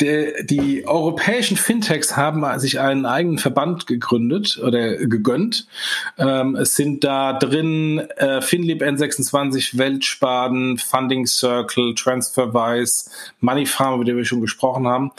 der, 0.00 0.44
die 0.44 0.86
europäischen 0.86 1.56
Fintechs 1.56 2.16
haben 2.16 2.44
sich 2.60 2.78
einen 2.78 3.04
eigenen 3.04 3.38
Verband 3.38 3.86
gegründet 3.86 4.58
oder 4.62 4.96
gegönnt. 4.96 5.66
Ähm, 6.18 6.54
es 6.54 6.76
sind 6.76 7.02
da 7.02 7.32
drin 7.32 7.98
äh, 8.16 8.40
Finlib 8.40 8.82
N26, 8.82 9.76
Weltspaden, 9.76 10.78
Funding 10.78 11.26
Circle, 11.26 11.94
TransferWise, 11.94 13.10
Moneyfarm, 13.40 13.94
über 13.96 14.04
den 14.04 14.16
wir 14.16 14.24
schon 14.24 14.40
gesprochen 14.40 14.86
haben. 14.86 15.10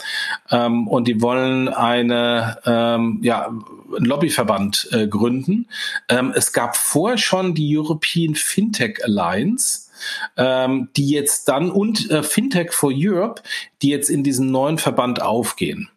Ähm, 0.50 0.88
und 0.88 1.08
die 1.08 1.20
wollen 1.20 1.68
eine, 1.68 2.58
ähm, 2.64 3.18
ja, 3.22 3.50
Lobbyverband 3.98 4.88
äh, 4.92 5.08
gründen. 5.08 5.66
Ähm, 6.08 6.32
es 6.34 6.52
gab 6.52 6.76
vorher 6.76 7.18
schon 7.18 7.54
die 7.54 7.76
European 7.76 8.34
Fintech 8.34 9.04
Alliance 9.04 9.89
ähm, 10.36 10.88
die 10.96 11.10
jetzt 11.10 11.48
dann 11.48 11.70
und 11.70 12.10
äh, 12.10 12.22
Fintech 12.22 12.72
for 12.72 12.92
Europe, 12.94 13.42
die 13.82 13.88
jetzt 13.88 14.10
in 14.10 14.22
diesem 14.22 14.50
neuen 14.50 14.78
Verband 14.78 15.22
aufgehen. 15.22 15.90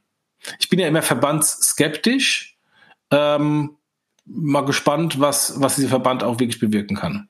Ich 0.60 0.70
bin 0.70 0.80
ja 0.80 0.88
immer 0.88 1.02
verbandsskeptisch. 1.02 2.58
Ähm, 3.12 3.78
mal 4.26 4.66
gespannt, 4.66 5.20
was, 5.20 5.60
was 5.62 5.76
dieser 5.76 5.90
Verband 5.90 6.24
auch 6.24 6.40
wirklich 6.40 6.60
bewirken 6.60 6.96
kann. 6.96 7.28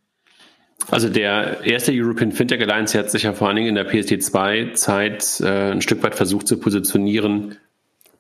Also 0.89 1.09
der 1.09 1.63
erste 1.63 1.91
European 1.93 2.32
Fintech 2.32 2.61
Alliance 2.61 2.97
hat 2.97 3.09
sich 3.09 3.24
ja 3.24 3.34
vor 3.34 3.47
allen 3.47 3.55
Dingen 3.55 3.69
in 3.69 3.76
der 3.76 3.89
PSD2-Zeit 3.89 5.39
äh, 5.41 5.71
ein 5.71 5.82
Stück 5.82 6.03
weit 6.03 6.15
versucht 6.15 6.47
zu 6.47 6.59
positionieren 6.59 7.57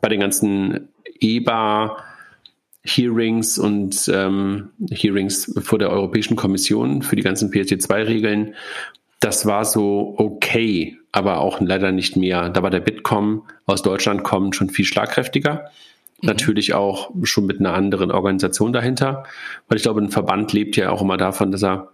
bei 0.01 0.09
den 0.09 0.19
ganzen 0.19 0.89
EBA, 1.19 1.97
Hearings 2.85 3.57
und 3.57 4.11
ähm, 4.13 4.69
Hearings 4.91 5.53
vor 5.63 5.79
der 5.79 5.89
Europäischen 5.89 6.35
Kommission 6.35 7.01
für 7.01 7.15
die 7.15 7.21
ganzen 7.21 7.49
PSD2-Regeln. 7.49 8.55
Das 9.19 9.45
war 9.45 9.63
so 9.63 10.15
okay, 10.17 10.97
aber 11.13 11.39
auch 11.39 11.61
leider 11.61 11.93
nicht 11.93 12.17
mehr. 12.17 12.49
Da 12.49 12.61
war 12.61 12.69
der 12.69 12.81
Bitkom 12.81 13.43
aus 13.65 13.81
Deutschland 13.83 14.23
kommen 14.23 14.51
schon 14.51 14.69
viel 14.69 14.83
schlagkräftiger. 14.83 15.71
Mhm. 16.21 16.27
Natürlich 16.27 16.73
auch 16.73 17.11
schon 17.23 17.45
mit 17.45 17.61
einer 17.61 17.73
anderen 17.73 18.11
Organisation 18.11 18.73
dahinter, 18.73 19.23
weil 19.69 19.77
ich 19.77 19.83
glaube, 19.83 20.01
ein 20.01 20.11
Verband 20.11 20.51
lebt 20.51 20.75
ja 20.75 20.89
auch 20.89 21.01
immer 21.01 21.15
davon, 21.15 21.53
dass 21.53 21.63
er 21.63 21.92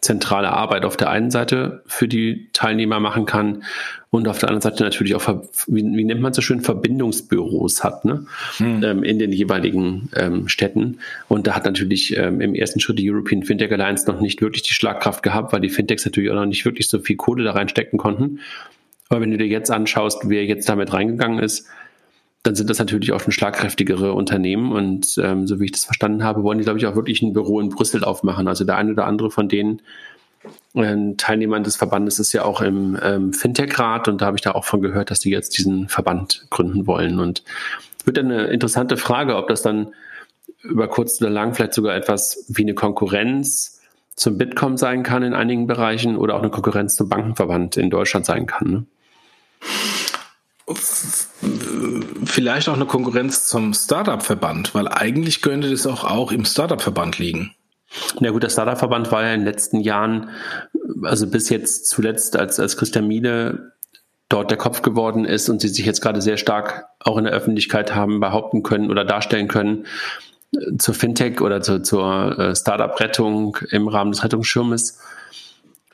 zentrale 0.00 0.50
Arbeit 0.50 0.84
auf 0.84 0.96
der 0.96 1.10
einen 1.10 1.30
Seite 1.30 1.82
für 1.86 2.08
die 2.08 2.48
Teilnehmer 2.52 3.00
machen 3.00 3.26
kann 3.26 3.64
und 4.10 4.28
auf 4.28 4.38
der 4.38 4.48
anderen 4.48 4.62
Seite 4.62 4.84
natürlich 4.84 5.14
auch, 5.14 5.26
wie, 5.66 5.82
wie 5.82 6.04
nennt 6.04 6.20
man 6.20 6.32
so 6.32 6.40
schön, 6.40 6.60
Verbindungsbüros 6.60 7.82
hat 7.82 8.04
ne? 8.04 8.26
Hm. 8.58 8.82
Ähm, 8.84 9.02
in 9.02 9.18
den 9.18 9.32
jeweiligen 9.32 10.08
ähm, 10.14 10.48
Städten. 10.48 10.98
Und 11.28 11.46
da 11.46 11.54
hat 11.54 11.64
natürlich 11.64 12.16
ähm, 12.16 12.40
im 12.40 12.54
ersten 12.54 12.80
Schritt 12.80 12.98
die 12.98 13.10
European 13.10 13.42
Fintech 13.42 13.72
Alliance 13.72 14.06
noch 14.06 14.20
nicht 14.20 14.40
wirklich 14.40 14.62
die 14.62 14.72
Schlagkraft 14.72 15.22
gehabt, 15.22 15.52
weil 15.52 15.60
die 15.60 15.68
Fintechs 15.68 16.04
natürlich 16.04 16.30
auch 16.30 16.36
noch 16.36 16.46
nicht 16.46 16.64
wirklich 16.64 16.88
so 16.88 17.00
viel 17.00 17.16
Kohle 17.16 17.44
da 17.44 17.52
reinstecken 17.52 17.98
konnten. 17.98 18.40
Aber 19.08 19.20
wenn 19.20 19.30
du 19.30 19.38
dir 19.38 19.46
jetzt 19.46 19.70
anschaust, 19.70 20.28
wer 20.28 20.44
jetzt 20.44 20.68
damit 20.68 20.92
reingegangen 20.92 21.38
ist, 21.38 21.66
dann 22.44 22.54
sind 22.54 22.68
das 22.68 22.78
natürlich 22.78 23.12
auch 23.12 23.20
schon 23.20 23.32
schlagkräftigere 23.32 24.12
Unternehmen. 24.12 24.72
Und 24.72 25.18
ähm, 25.18 25.46
so 25.46 25.58
wie 25.58 25.64
ich 25.64 25.72
das 25.72 25.84
verstanden 25.84 26.22
habe, 26.22 26.42
wollen 26.42 26.58
die, 26.58 26.64
glaube 26.64 26.78
ich, 26.78 26.86
auch 26.86 26.94
wirklich 26.94 27.22
ein 27.22 27.32
Büro 27.32 27.58
in 27.58 27.70
Brüssel 27.70 28.04
aufmachen. 28.04 28.46
Also 28.46 28.64
der 28.64 28.76
eine 28.76 28.92
oder 28.92 29.06
andere 29.06 29.30
von 29.30 29.48
denen 29.48 29.80
äh, 30.74 31.14
Teilnehmern 31.16 31.64
des 31.64 31.76
Verbandes 31.76 32.18
ist 32.18 32.34
ja 32.34 32.44
auch 32.44 32.60
im 32.60 32.98
ähm, 33.02 33.32
Fintech-Rat 33.32 34.08
und 34.08 34.20
da 34.20 34.26
habe 34.26 34.36
ich 34.36 34.42
da 34.42 34.52
auch 34.52 34.66
von 34.66 34.82
gehört, 34.82 35.10
dass 35.10 35.20
die 35.20 35.30
jetzt 35.30 35.56
diesen 35.56 35.88
Verband 35.88 36.46
gründen 36.50 36.86
wollen. 36.86 37.18
Und 37.18 37.42
wird 38.04 38.18
dann 38.18 38.30
eine 38.30 38.44
interessante 38.48 38.98
Frage, 38.98 39.36
ob 39.36 39.48
das 39.48 39.62
dann 39.62 39.94
über 40.62 40.86
kurz 40.88 41.20
oder 41.22 41.30
lang 41.30 41.54
vielleicht 41.54 41.72
sogar 41.72 41.96
etwas 41.96 42.44
wie 42.48 42.62
eine 42.62 42.74
Konkurrenz 42.74 43.80
zum 44.16 44.36
Bitkom 44.36 44.76
sein 44.76 45.02
kann 45.02 45.22
in 45.22 45.32
einigen 45.32 45.66
Bereichen 45.66 46.18
oder 46.18 46.34
auch 46.34 46.42
eine 46.42 46.50
Konkurrenz 46.50 46.94
zum 46.94 47.08
Bankenverband 47.08 47.78
in 47.78 47.88
Deutschland 47.88 48.26
sein 48.26 48.44
kann. 48.44 48.70
Ne? 48.70 48.86
Vielleicht 52.26 52.68
auch 52.68 52.74
eine 52.74 52.86
Konkurrenz 52.86 53.46
zum 53.46 53.74
Startup-Verband, 53.74 54.74
weil 54.74 54.88
eigentlich 54.88 55.42
könnte 55.42 55.70
das 55.70 55.86
auch, 55.86 56.04
auch 56.04 56.32
im 56.32 56.44
Startup-Verband 56.44 57.18
liegen. 57.18 57.54
Na 58.20 58.30
gut, 58.30 58.42
der 58.42 58.50
Startup-Verband 58.50 59.12
war 59.12 59.22
ja 59.22 59.34
in 59.34 59.40
den 59.40 59.46
letzten 59.46 59.80
Jahren, 59.80 60.30
also 61.02 61.26
bis 61.26 61.48
jetzt 61.48 61.88
zuletzt, 61.88 62.36
als, 62.36 62.58
als 62.58 62.76
Christian 62.76 63.06
Miele 63.06 63.72
dort 64.28 64.50
der 64.50 64.58
Kopf 64.58 64.82
geworden 64.82 65.24
ist 65.24 65.48
und 65.48 65.60
sie 65.60 65.68
sich 65.68 65.86
jetzt 65.86 66.00
gerade 66.00 66.20
sehr 66.20 66.36
stark 66.36 66.86
auch 67.00 67.18
in 67.18 67.24
der 67.24 67.32
Öffentlichkeit 67.32 67.94
haben 67.94 68.20
behaupten 68.20 68.62
können 68.62 68.90
oder 68.90 69.04
darstellen 69.04 69.48
können, 69.48 69.86
zur 70.78 70.94
Fintech 70.94 71.40
oder 71.40 71.60
zu, 71.60 71.82
zur 71.82 72.38
äh, 72.38 72.56
Startup-Rettung 72.56 73.58
im 73.70 73.88
Rahmen 73.88 74.12
des 74.12 74.24
Rettungsschirmes, 74.24 75.00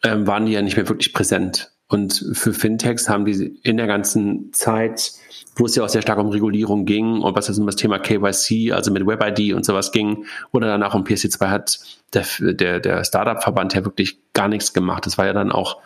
äh, 0.02 0.16
waren 0.20 0.46
die 0.46 0.52
ja 0.52 0.62
nicht 0.62 0.76
mehr 0.76 0.88
wirklich 0.88 1.12
präsent. 1.12 1.72
Und 1.91 2.24
für 2.34 2.53
Fintechs 2.53 3.09
haben 3.09 3.24
die 3.24 3.59
in 3.64 3.76
der 3.76 3.88
ganzen 3.88 4.53
Zeit, 4.53 5.11
wo 5.57 5.66
es 5.66 5.74
ja 5.74 5.82
auch 5.82 5.88
sehr 5.88 6.03
stark 6.03 6.18
um 6.18 6.28
Regulierung 6.28 6.84
ging 6.84 7.20
und 7.20 7.34
was 7.34 7.49
jetzt 7.49 7.59
um 7.59 7.66
das 7.66 7.74
Thema 7.74 7.99
KYC, 7.99 8.72
also 8.72 8.93
mit 8.93 9.05
WebID 9.05 9.55
und 9.55 9.64
sowas 9.66 9.91
ging, 9.91 10.24
oder 10.53 10.68
danach 10.68 10.95
um 10.95 11.03
PSC2 11.03 11.49
hat 11.49 11.80
der, 12.14 12.24
der, 12.41 12.78
der 12.78 13.03
Startup-Verband 13.03 13.74
ja 13.74 13.84
wirklich 13.84 14.18
gar 14.34 14.47
nichts 14.47 14.72
gemacht. 14.72 15.05
Das 15.05 15.18
war 15.18 15.26
ja 15.26 15.32
dann 15.32 15.51
auch 15.51 15.78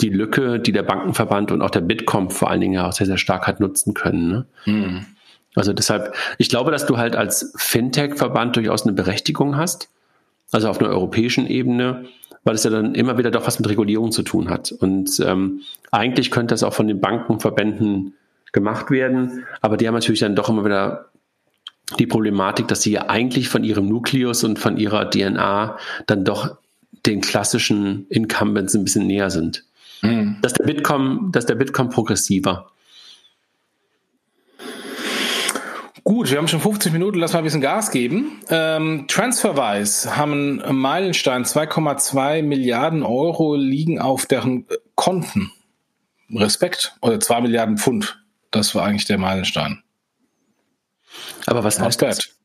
die 0.00 0.10
Lücke, 0.10 0.60
die 0.60 0.70
der 0.70 0.84
Bankenverband 0.84 1.50
und 1.50 1.60
auch 1.60 1.70
der 1.70 1.80
Bitkom 1.80 2.30
vor 2.30 2.50
allen 2.50 2.60
Dingen 2.60 2.74
ja 2.74 2.86
auch 2.86 2.92
sehr, 2.92 3.08
sehr 3.08 3.18
stark 3.18 3.48
hat 3.48 3.58
nutzen 3.58 3.94
können. 3.94 4.28
Ne? 4.28 4.46
Mhm. 4.64 5.06
Also 5.56 5.72
deshalb, 5.72 6.14
ich 6.38 6.48
glaube, 6.48 6.70
dass 6.70 6.86
du 6.86 6.98
halt 6.98 7.16
als 7.16 7.52
Fintech-Verband 7.56 8.54
durchaus 8.54 8.84
eine 8.84 8.92
Berechtigung 8.92 9.56
hast, 9.56 9.90
also 10.52 10.68
auf 10.68 10.78
einer 10.78 10.90
europäischen 10.90 11.48
Ebene, 11.48 12.04
weil 12.44 12.54
es 12.54 12.64
ja 12.64 12.70
dann 12.70 12.94
immer 12.94 13.18
wieder 13.18 13.30
doch 13.30 13.46
was 13.46 13.58
mit 13.58 13.68
Regulierung 13.68 14.12
zu 14.12 14.22
tun 14.22 14.50
hat. 14.50 14.72
Und 14.72 15.20
ähm, 15.20 15.60
eigentlich 15.90 16.30
könnte 16.30 16.54
das 16.54 16.62
auch 16.62 16.74
von 16.74 16.88
den 16.88 17.00
Bankenverbänden 17.00 18.14
gemacht 18.52 18.90
werden, 18.90 19.44
aber 19.60 19.76
die 19.76 19.86
haben 19.86 19.94
natürlich 19.94 20.20
dann 20.20 20.34
doch 20.34 20.48
immer 20.48 20.64
wieder 20.64 21.08
die 21.98 22.06
Problematik, 22.06 22.68
dass 22.68 22.82
sie 22.82 22.92
ja 22.92 23.08
eigentlich 23.08 23.48
von 23.48 23.64
ihrem 23.64 23.88
Nukleus 23.88 24.44
und 24.44 24.58
von 24.58 24.76
ihrer 24.76 25.08
DNA 25.08 25.78
dann 26.06 26.24
doch 26.24 26.56
den 27.06 27.20
klassischen 27.20 28.06
Incumbents 28.08 28.74
ein 28.74 28.84
bisschen 28.84 29.06
näher 29.06 29.30
sind. 29.30 29.64
Mhm. 30.02 30.36
Dass 30.42 30.52
der 30.52 30.64
Bitkom, 30.64 31.30
dass 31.32 31.46
der 31.46 31.54
Bitkom 31.54 31.88
progressiver. 31.88 32.70
Gut, 36.08 36.30
wir 36.30 36.38
haben 36.38 36.48
schon 36.48 36.60
50 36.60 36.90
Minuten, 36.94 37.18
lass 37.18 37.34
mal 37.34 37.40
ein 37.40 37.44
bisschen 37.44 37.60
Gas 37.60 37.90
geben. 37.90 38.40
Ähm, 38.48 39.04
Transferwise 39.08 40.16
haben 40.16 40.62
einen 40.62 40.78
Meilenstein, 40.78 41.44
2,2 41.44 42.42
Milliarden 42.42 43.02
Euro 43.02 43.56
liegen 43.56 43.98
auf 43.98 44.24
deren 44.24 44.66
Konten. 44.94 45.52
Respekt. 46.34 46.96
Oder 47.02 47.20
2 47.20 47.42
Milliarden 47.42 47.76
Pfund. 47.76 48.24
Das 48.50 48.74
war 48.74 48.86
eigentlich 48.86 49.04
der 49.04 49.18
Meilenstein. 49.18 49.82
Aber 51.44 51.62
was 51.62 51.78
heißt 51.78 52.00
das? 52.00 52.37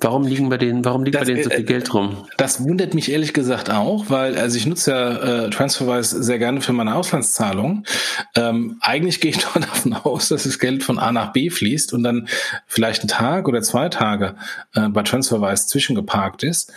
Warum 0.00 0.26
liegen 0.26 0.48
bei 0.48 0.58
denen, 0.58 0.84
warum 0.84 1.04
liegt 1.04 1.14
das, 1.14 1.22
bei 1.22 1.32
denen 1.32 1.44
so 1.44 1.50
viel 1.50 1.60
äh, 1.60 1.64
Geld 1.64 1.94
rum? 1.94 2.26
Das 2.36 2.62
wundert 2.62 2.94
mich 2.94 3.10
ehrlich 3.10 3.32
gesagt 3.32 3.70
auch, 3.70 4.06
weil 4.08 4.36
also 4.36 4.56
ich 4.56 4.66
nutze 4.66 4.90
ja 4.90 5.44
äh, 5.44 5.50
Transferwise 5.50 6.22
sehr 6.22 6.38
gerne 6.38 6.60
für 6.60 6.72
meine 6.72 6.94
Auslandszahlungen. 6.94 7.86
Ähm, 8.34 8.78
eigentlich 8.80 9.20
gehe 9.20 9.30
ich 9.30 9.38
doch 9.38 9.54
davon 9.54 9.94
aus, 9.94 10.28
dass 10.28 10.42
das 10.42 10.58
Geld 10.58 10.82
von 10.82 10.98
A 10.98 11.12
nach 11.12 11.32
B 11.32 11.50
fließt 11.50 11.92
und 11.92 12.02
dann 12.02 12.28
vielleicht 12.66 13.02
einen 13.02 13.08
Tag 13.08 13.48
oder 13.48 13.62
zwei 13.62 13.88
Tage 13.88 14.34
äh, 14.74 14.88
bei 14.88 15.02
Transferwise 15.02 15.66
zwischengeparkt 15.66 16.42
ist 16.42 16.72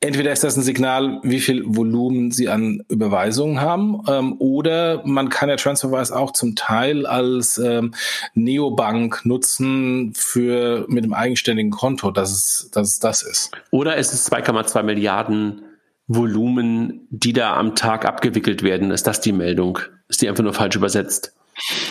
entweder 0.00 0.32
ist 0.32 0.44
das 0.44 0.56
ein 0.56 0.62
Signal, 0.62 1.20
wie 1.22 1.40
viel 1.40 1.62
Volumen 1.66 2.30
sie 2.30 2.48
an 2.48 2.82
Überweisungen 2.88 3.60
haben, 3.60 4.02
ähm, 4.08 4.36
oder 4.38 5.02
man 5.04 5.28
kann 5.28 5.48
ja 5.48 5.56
TransferWise 5.56 6.14
auch 6.16 6.32
zum 6.32 6.56
Teil 6.56 7.06
als 7.06 7.58
ähm, 7.58 7.94
Neobank 8.34 9.24
nutzen 9.24 10.12
für 10.14 10.86
mit 10.88 11.04
einem 11.04 11.14
eigenständigen 11.14 11.70
Konto, 11.70 12.10
dass 12.10 12.30
es, 12.30 12.70
dass 12.72 12.88
es 12.88 12.98
das 13.00 13.22
ist. 13.22 13.52
Oder 13.70 13.96
ist 13.96 14.12
es 14.12 14.30
2,2 14.30 14.82
Milliarden 14.82 15.62
Volumen, 16.06 17.06
die 17.10 17.32
da 17.32 17.56
am 17.56 17.74
Tag 17.74 18.04
abgewickelt 18.04 18.62
werden? 18.62 18.90
Ist 18.90 19.06
das 19.06 19.20
die 19.20 19.32
Meldung? 19.32 19.78
Ist 20.08 20.22
die 20.22 20.28
einfach 20.28 20.44
nur 20.44 20.54
falsch 20.54 20.76
übersetzt? 20.76 21.34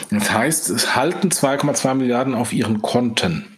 Das 0.09 0.31
heißt, 0.31 0.69
es 0.69 0.95
halten 0.95 1.29
2,2 1.29 1.93
Milliarden 1.93 2.33
auf 2.33 2.53
ihren 2.53 2.81
Konten. 2.81 3.56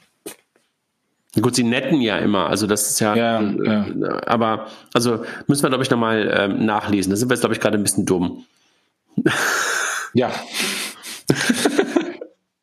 Gut, 1.40 1.56
sie 1.56 1.64
netten 1.64 2.02
ja 2.02 2.18
immer, 2.18 2.50
also 2.50 2.66
das 2.66 2.90
ist 2.90 3.00
ja, 3.00 3.16
ja, 3.16 3.40
äh, 3.40 3.94
ja. 4.00 4.22
aber 4.26 4.68
also 4.94 5.24
müssen 5.46 5.62
wir, 5.62 5.70
glaube 5.70 5.84
ich, 5.84 5.90
nochmal 5.90 6.34
ähm, 6.36 6.66
nachlesen. 6.66 7.12
Da 7.12 7.18
sind 7.18 7.30
wir 7.30 7.36
jetzt, 7.36 7.42
glaube 7.42 7.54
ich, 7.54 7.62
gerade 7.62 7.78
ein 7.78 7.84
bisschen 7.84 8.06
dumm. 8.06 8.46
Ja. 10.14 10.32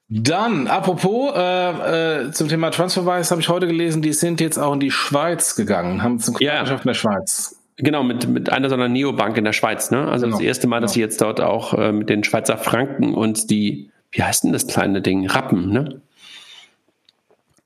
Dann, 0.09 0.67
apropos, 0.67 1.33
äh, 1.37 2.25
äh, 2.27 2.31
zum 2.33 2.49
Thema 2.49 2.71
Transferwise 2.71 3.31
habe 3.31 3.41
ich 3.41 3.49
heute 3.49 3.67
gelesen, 3.67 4.03
die 4.03 4.13
sind 4.13 4.41
jetzt 4.41 4.59
auch 4.59 4.73
in 4.73 4.81
die 4.81 4.91
Schweiz 4.91 5.55
gegangen, 5.55 6.03
haben 6.03 6.19
zum 6.19 6.35
Partnerschaft 6.35 6.71
ja. 6.71 6.77
in 6.77 6.89
der 6.89 6.95
Schweiz. 6.95 7.57
Genau, 7.77 8.03
mit, 8.03 8.27
mit 8.29 8.51
einer 8.51 8.69
so 8.69 8.75
einer 8.75 8.89
Neobank 8.89 9.37
in 9.37 9.45
der 9.45 9.53
Schweiz, 9.53 9.91
ne? 9.91 10.09
Also 10.09 10.27
genau. 10.27 10.39
das 10.39 10.47
erste 10.47 10.67
Mal, 10.67 10.81
dass 10.81 10.93
genau. 10.93 10.95
sie 10.95 11.01
jetzt 11.01 11.21
dort 11.21 11.41
auch 11.41 11.75
äh, 11.75 11.93
mit 11.93 12.09
den 12.09 12.25
Schweizer 12.25 12.57
Franken 12.57 13.15
und 13.15 13.51
die, 13.51 13.91
wie 14.13 14.23
heißt 14.23 14.45
denn 14.45 14.53
das 14.53 14.67
kleine 14.67 15.03
Ding? 15.03 15.29
Rappen, 15.29 15.71
ne? 15.71 16.01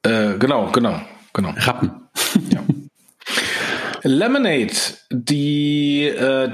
Äh, 0.03 0.39
genau, 0.39 0.71
genau, 0.73 1.01
genau. 1.33 1.51
Rappen. 1.57 1.91
Ja. 2.51 2.63
Lemonade, 4.03 4.73
die 5.11 6.05
äh, 6.05 6.49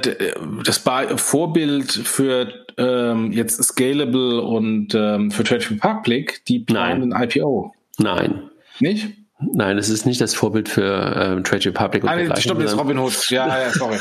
das 0.64 0.82
Vorbild 1.16 1.92
für 1.92 2.52
ähm, 2.76 3.32
jetzt 3.32 3.62
Scalable 3.62 4.42
und 4.42 4.94
ähm, 4.94 5.30
für 5.30 5.44
Trade 5.44 5.64
Republic, 5.70 6.44
die 6.46 6.60
planen 6.60 7.12
ein 7.12 7.28
IPO. 7.28 7.72
Nein. 7.98 8.50
Nicht? 8.80 9.08
Nein, 9.38 9.76
es 9.76 9.90
ist 9.90 10.06
nicht 10.06 10.18
das 10.22 10.34
Vorbild 10.34 10.66
für 10.66 11.14
ähm, 11.14 11.44
Trade 11.44 11.66
Republic. 11.66 12.02
Und 12.02 12.08
ah, 12.08 12.16
nee, 12.16 12.24
stimmt, 12.38 12.62
das 12.62 12.72
ist 12.72 12.78
Robin 12.78 12.98
Hood. 12.98 13.28
Ja, 13.28 13.46
ja, 13.46 13.70
sorry. 13.70 13.98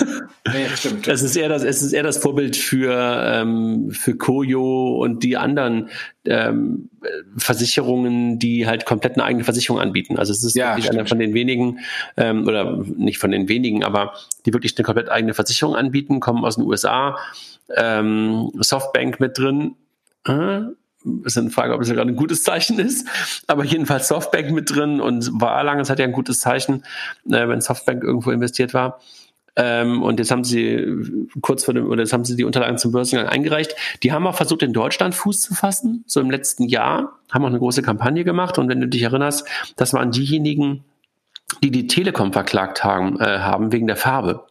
nee, 0.54 0.70
stimmt. 0.76 1.10
Es 1.10 1.24
ist 1.24 1.36
eher 1.36 1.50
das, 1.50 1.64
es 1.64 1.82
ist 1.82 1.92
eher 1.92 2.04
das 2.04 2.18
Vorbild 2.18 2.56
für, 2.56 3.22
ähm, 3.34 3.92
für 3.92 4.16
Koyo 4.16 4.98
und 4.98 5.24
die 5.24 5.36
anderen 5.36 5.90
ähm, 6.24 6.90
Versicherungen, 7.36 8.40
die 8.40 8.66
halt 8.66 8.86
komplett 8.86 9.16
eine 9.16 9.26
eigene 9.26 9.44
Versicherung 9.44 9.82
anbieten. 9.82 10.18
Also 10.18 10.32
es 10.32 10.42
ist 10.42 10.56
ja, 10.56 10.78
wirklich 10.78 10.90
einer 10.90 11.06
von 11.06 11.20
den 11.20 11.34
wenigen, 11.34 11.80
ähm, 12.16 12.48
oder 12.48 12.86
nicht 12.96 13.18
von 13.18 13.32
den 13.32 13.50
wenigen, 13.50 13.84
aber 13.84 14.14
die 14.46 14.54
wirklich 14.54 14.78
eine 14.78 14.86
komplett 14.86 15.10
eigene 15.10 15.34
Versicherung 15.34 15.76
anbieten, 15.76 16.22
kommen 16.22 16.46
aus 16.46 16.56
den 16.56 16.64
USA. 16.64 17.18
Ähm, 17.76 18.52
Softbank 18.60 19.20
mit 19.20 19.38
drin. 19.38 19.76
Äh, 20.26 20.62
ist 21.24 21.38
eine 21.38 21.50
Frage, 21.50 21.74
ob 21.74 21.82
es 21.82 21.90
gerade 21.90 22.12
ein 22.12 22.16
gutes 22.16 22.44
Zeichen 22.44 22.80
ist. 22.80 23.08
Aber 23.48 23.64
jedenfalls 23.64 24.08
Softbank 24.08 24.52
mit 24.52 24.76
drin 24.76 25.00
und 25.02 25.30
war 25.40 25.64
lange 25.64 25.84
Zeit 25.84 26.00
ja 26.00 26.06
ein 26.06 26.12
gutes 26.12 26.40
Zeichen, 26.40 26.84
äh, 27.30 27.48
wenn 27.48 27.62
Softbank 27.62 28.04
irgendwo 28.04 28.32
investiert 28.32 28.74
war. 28.74 29.00
Ähm, 29.58 30.04
und 30.04 30.20
jetzt 30.20 30.32
haben 30.32 30.44
sie 30.44 31.28
kurz 31.42 31.64
vor 31.64 31.74
dem, 31.74 31.88
oder 31.88 32.02
jetzt 32.02 32.12
haben 32.12 32.26
sie 32.26 32.36
die 32.36 32.44
Unterlagen 32.44 32.78
zum 32.78 32.92
Börsengang 32.92 33.28
eingereicht. 33.28 33.76
Die 34.04 34.12
haben 34.12 34.28
auch 34.28 34.36
versucht, 34.36 34.64
in 34.64 34.74
Deutschland 34.74 35.16
Fuß 35.16 35.42
zu 35.42 35.54
fassen, 35.54 36.04
so 36.08 36.20
im 36.20 36.30
letzten 36.30 36.68
Jahr, 36.68 37.20
haben 37.32 37.44
auch 37.44 37.50
eine 37.50 37.60
große 37.60 37.82
Kampagne 37.82 38.24
gemacht. 38.24 38.58
Und 38.58 38.68
wenn 38.68 38.82
du 38.82 38.88
dich 38.88 39.04
erinnerst, 39.04 39.48
das 39.78 39.94
waren 39.94 40.12
diejenigen, 40.12 40.84
die 41.64 41.72
die 41.72 41.88
Telekom 41.88 42.34
verklagt 42.34 42.84
haben, 42.84 43.20
äh, 43.20 43.40
haben 43.40 43.72
wegen 43.72 43.88
der 43.88 43.96
Farbe. 43.96 44.46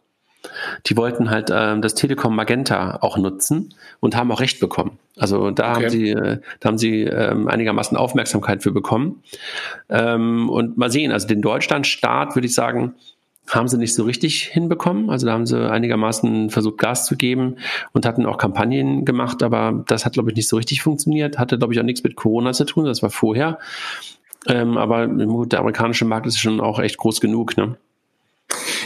Die 0.85 0.97
wollten 0.97 1.29
halt 1.29 1.49
äh, 1.49 1.79
das 1.79 1.95
Telekom 1.95 2.35
Magenta 2.35 2.97
auch 3.01 3.17
nutzen 3.17 3.73
und 3.99 4.15
haben 4.15 4.31
auch 4.31 4.39
Recht 4.39 4.59
bekommen. 4.59 4.99
Also 5.17 5.51
da 5.51 5.71
okay. 5.71 5.83
haben 5.83 5.89
sie, 5.89 6.09
äh, 6.09 6.39
da 6.59 6.69
haben 6.69 6.77
sie 6.77 7.03
ähm, 7.03 7.47
einigermaßen 7.47 7.97
Aufmerksamkeit 7.97 8.63
für 8.63 8.71
bekommen. 8.71 9.23
Ähm, 9.89 10.49
und 10.49 10.77
mal 10.77 10.91
sehen, 10.91 11.11
also 11.11 11.27
den 11.27 11.41
Deutschlandstaat 11.41 12.35
würde 12.35 12.47
ich 12.47 12.53
sagen, 12.53 12.95
haben 13.49 13.67
sie 13.67 13.77
nicht 13.77 13.93
so 13.93 14.03
richtig 14.03 14.43
hinbekommen. 14.43 15.09
Also 15.09 15.27
da 15.27 15.33
haben 15.33 15.45
sie 15.45 15.69
einigermaßen 15.69 16.49
versucht, 16.49 16.77
Gas 16.79 17.05
zu 17.05 17.15
geben 17.15 17.57
und 17.93 18.05
hatten 18.05 18.25
auch 18.25 18.37
Kampagnen 18.37 19.05
gemacht, 19.05 19.43
aber 19.43 19.83
das 19.87 20.05
hat, 20.05 20.13
glaube 20.13 20.31
ich, 20.31 20.35
nicht 20.35 20.49
so 20.49 20.57
richtig 20.57 20.81
funktioniert. 20.81 21.37
Hatte, 21.37 21.57
glaube 21.57 21.73
ich, 21.73 21.79
auch 21.79 21.83
nichts 21.83 22.03
mit 22.03 22.15
Corona 22.15 22.53
zu 22.53 22.65
tun, 22.65 22.85
das 22.85 23.03
war 23.03 23.09
vorher. 23.09 23.59
Ähm, 24.47 24.77
aber 24.77 25.07
der 25.07 25.59
amerikanische 25.59 26.05
Markt 26.05 26.27
ist 26.27 26.39
schon 26.39 26.59
auch 26.59 26.79
echt 26.79 26.97
groß 26.97 27.21
genug. 27.21 27.57
Ne? 27.57 27.77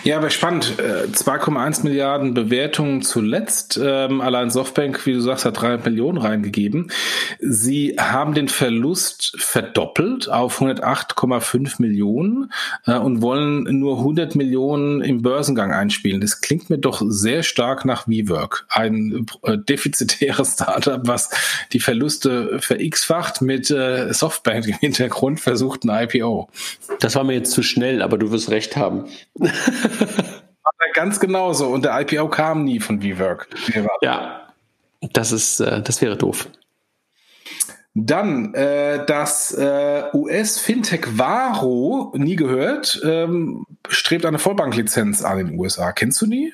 Ja, 0.03 0.17
aber 0.17 0.29
spannend. 0.29 0.75
2,1 0.77 1.79
äh, 1.79 1.83
Milliarden 1.83 2.33
Bewertungen 2.33 3.01
zuletzt. 3.01 3.79
Ähm, 3.81 4.21
allein 4.21 4.49
Softbank, 4.49 5.05
wie 5.05 5.13
du 5.13 5.21
sagst, 5.21 5.45
hat 5.45 5.61
300 5.61 5.85
Millionen 5.85 6.17
reingegeben. 6.17 6.91
Sie 7.39 7.95
haben 7.99 8.33
den 8.33 8.47
Verlust 8.47 9.33
verdoppelt 9.37 10.29
auf 10.29 10.61
108,5 10.61 11.81
Millionen 11.81 12.51
äh, 12.85 12.97
und 12.97 13.21
wollen 13.21 13.63
nur 13.79 13.97
100 13.97 14.35
Millionen 14.35 15.01
im 15.01 15.21
Börsengang 15.21 15.73
einspielen. 15.73 16.21
Das 16.21 16.41
klingt 16.41 16.69
mir 16.69 16.77
doch 16.77 17.01
sehr 17.07 17.43
stark 17.43 17.85
nach 17.85 18.07
WeWork. 18.07 18.65
Ein 18.69 19.25
äh, 19.43 19.57
defizitäres 19.57 20.53
Startup, 20.59 21.01
was 21.03 21.29
die 21.73 21.79
Verluste 21.79 22.59
ver-x-facht 22.59 23.41
mit 23.41 23.67
Softbank 23.67 24.67
im 24.67 24.75
Hintergrund 24.75 25.39
versucht 25.39 25.83
ein 25.83 26.07
IPO. 26.09 26.49
Das 26.99 27.15
war 27.15 27.23
mir 27.23 27.33
jetzt 27.33 27.51
zu 27.51 27.63
schnell, 27.63 28.01
aber 28.01 28.17
du 28.17 28.31
wirst 28.31 28.49
recht 28.49 28.75
haben. 28.75 29.05
Ganz 30.93 31.19
genauso. 31.19 31.67
Und 31.67 31.85
der 31.85 31.99
IPO 32.01 32.29
kam 32.29 32.63
nie 32.63 32.79
von 32.79 33.01
WeWork. 33.01 33.47
Ja, 34.01 34.47
das 35.13 35.31
ist, 35.31 35.59
äh, 35.59 35.81
das 35.81 36.01
wäre 36.01 36.17
doof. 36.17 36.49
Dann 37.95 38.53
äh, 38.53 39.05
das 39.05 39.51
äh, 39.51 40.03
US-Fintech 40.13 41.17
Varo, 41.17 42.13
nie 42.15 42.35
gehört, 42.35 43.01
ähm, 43.03 43.65
strebt 43.87 44.25
eine 44.25 44.39
Vollbanklizenz 44.39 45.23
an 45.23 45.39
in 45.39 45.47
den 45.47 45.59
USA. 45.59 45.91
Kennst 45.91 46.21
du 46.21 46.27
die? 46.27 46.53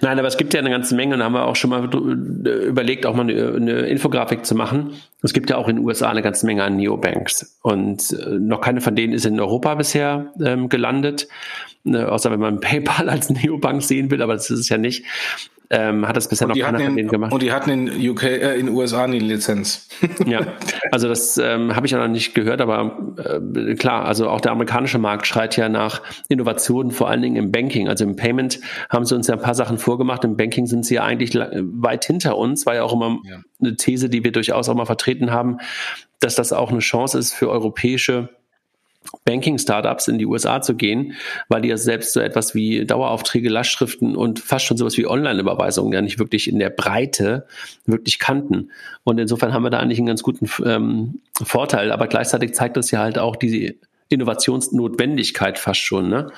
Nein, 0.00 0.18
aber 0.18 0.28
es 0.28 0.36
gibt 0.36 0.54
ja 0.54 0.60
eine 0.60 0.70
ganze 0.70 0.94
Menge 0.94 1.14
und 1.14 1.22
haben 1.22 1.32
wir 1.32 1.46
auch 1.46 1.56
schon 1.56 1.70
mal 1.70 1.84
überlegt, 1.84 3.06
auch 3.06 3.14
mal 3.14 3.22
eine, 3.22 3.54
eine 3.54 3.72
Infografik 3.82 4.44
zu 4.44 4.54
machen. 4.54 4.92
Es 5.22 5.32
gibt 5.32 5.50
ja 5.50 5.56
auch 5.56 5.68
in 5.68 5.76
den 5.76 5.84
USA 5.84 6.10
eine 6.10 6.22
ganze 6.22 6.46
Menge 6.46 6.62
an 6.64 6.76
Neobanks 6.76 7.58
und 7.62 8.12
äh, 8.12 8.38
noch 8.38 8.60
keine 8.60 8.80
von 8.80 8.96
denen 8.96 9.12
ist 9.12 9.26
in 9.26 9.38
Europa 9.38 9.74
bisher 9.74 10.32
ähm, 10.42 10.68
gelandet, 10.68 11.28
äh, 11.84 12.02
außer 12.02 12.30
wenn 12.30 12.40
man 12.40 12.60
PayPal 12.60 13.08
als 13.08 13.30
Neobank 13.30 13.82
sehen 13.82 14.10
will, 14.10 14.22
aber 14.22 14.34
das 14.34 14.50
ist 14.50 14.60
es 14.60 14.68
ja 14.68 14.78
nicht 14.78 15.04
ähm, 15.70 16.06
hat 16.06 16.16
das 16.16 16.28
bisher 16.28 16.48
noch 16.48 16.58
keiner 16.58 16.80
von 16.80 16.96
denen 16.96 17.08
gemacht. 17.08 17.32
Und 17.32 17.42
die 17.42 17.52
hatten 17.52 17.70
in 17.70 18.10
UK, 18.10 18.24
äh, 18.24 18.58
in 18.58 18.68
USA 18.68 19.04
eine 19.04 19.18
Lizenz. 19.18 19.88
ja, 20.26 20.40
also 20.90 21.06
das 21.08 21.38
ähm, 21.38 21.76
habe 21.76 21.86
ich 21.86 21.92
ja 21.92 21.98
noch 21.98 22.08
nicht 22.08 22.34
gehört, 22.34 22.60
aber 22.60 23.14
äh, 23.16 23.74
klar, 23.76 24.04
also 24.04 24.28
auch 24.28 24.40
der 24.40 24.50
amerikanische 24.50 24.98
Markt 24.98 25.28
schreit 25.28 25.56
ja 25.56 25.68
nach 25.68 26.02
Innovationen, 26.28 26.90
vor 26.90 27.08
allen 27.08 27.22
Dingen 27.22 27.36
im 27.36 27.52
Banking. 27.52 27.88
Also 27.88 28.04
im 28.04 28.16
Payment 28.16 28.60
haben 28.88 29.04
sie 29.04 29.14
uns 29.14 29.28
ja 29.28 29.34
ein 29.34 29.40
paar 29.40 29.54
Sachen 29.54 29.78
vorgemacht. 29.78 30.24
Im 30.24 30.36
Banking 30.36 30.66
sind 30.66 30.84
sie 30.84 30.96
ja 30.96 31.04
eigentlich 31.04 31.34
weit 31.34 32.04
hinter 32.04 32.36
uns, 32.36 32.66
war 32.66 32.74
ja 32.74 32.82
auch 32.82 32.92
immer 32.92 33.18
ja. 33.24 33.40
eine 33.60 33.76
These, 33.76 34.08
die 34.08 34.24
wir 34.24 34.32
durchaus 34.32 34.68
auch 34.68 34.74
mal 34.74 34.86
vertreten 34.86 35.30
haben, 35.30 35.58
dass 36.18 36.34
das 36.34 36.52
auch 36.52 36.70
eine 36.70 36.80
Chance 36.80 37.16
ist 37.16 37.32
für 37.32 37.48
europäische 37.48 38.28
Banking-Startups 39.24 40.08
in 40.08 40.18
die 40.18 40.26
USA 40.26 40.60
zu 40.60 40.74
gehen, 40.74 41.14
weil 41.48 41.62
die 41.62 41.68
ja 41.68 41.76
selbst 41.76 42.12
so 42.12 42.20
etwas 42.20 42.54
wie 42.54 42.84
Daueraufträge, 42.84 43.48
Lastschriften 43.48 44.14
und 44.14 44.40
fast 44.40 44.66
schon 44.66 44.76
sowas 44.76 44.96
wie 44.98 45.06
Online-Überweisungen 45.06 45.92
ja 45.92 46.02
nicht 46.02 46.18
wirklich 46.18 46.48
in 46.48 46.58
der 46.58 46.70
Breite 46.70 47.46
wirklich 47.86 48.18
kannten. 48.18 48.70
Und 49.04 49.18
insofern 49.18 49.52
haben 49.52 49.62
wir 49.62 49.70
da 49.70 49.78
eigentlich 49.78 49.98
einen 49.98 50.06
ganz 50.06 50.22
guten 50.22 50.48
ähm, 50.64 51.20
Vorteil, 51.42 51.92
aber 51.92 52.06
gleichzeitig 52.06 52.54
zeigt 52.54 52.76
das 52.76 52.90
ja 52.90 53.00
halt 53.00 53.18
auch 53.18 53.36
diese 53.36 53.74
Innovationsnotwendigkeit 54.10 55.58
fast 55.58 55.80
schon, 55.80 56.08
ne? 56.08 56.30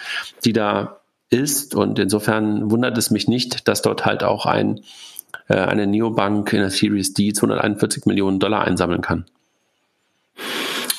die 0.45 0.53
da 0.53 1.01
ist. 1.31 1.75
Und 1.75 1.99
insofern 1.99 2.71
wundert 2.71 2.97
es 2.97 3.11
mich 3.11 3.27
nicht, 3.27 3.67
dass 3.67 3.83
dort 3.83 4.07
halt 4.07 4.23
auch 4.23 4.47
ein, 4.47 4.81
äh, 5.49 5.55
eine 5.55 5.87
Neobank 5.87 6.53
in 6.53 6.61
der 6.61 6.71
Series 6.71 7.15
D 7.15 7.33
241 7.33 8.07
Millionen 8.07 8.39
Dollar 8.39 8.65
einsammeln 8.65 9.01
kann. 9.01 9.25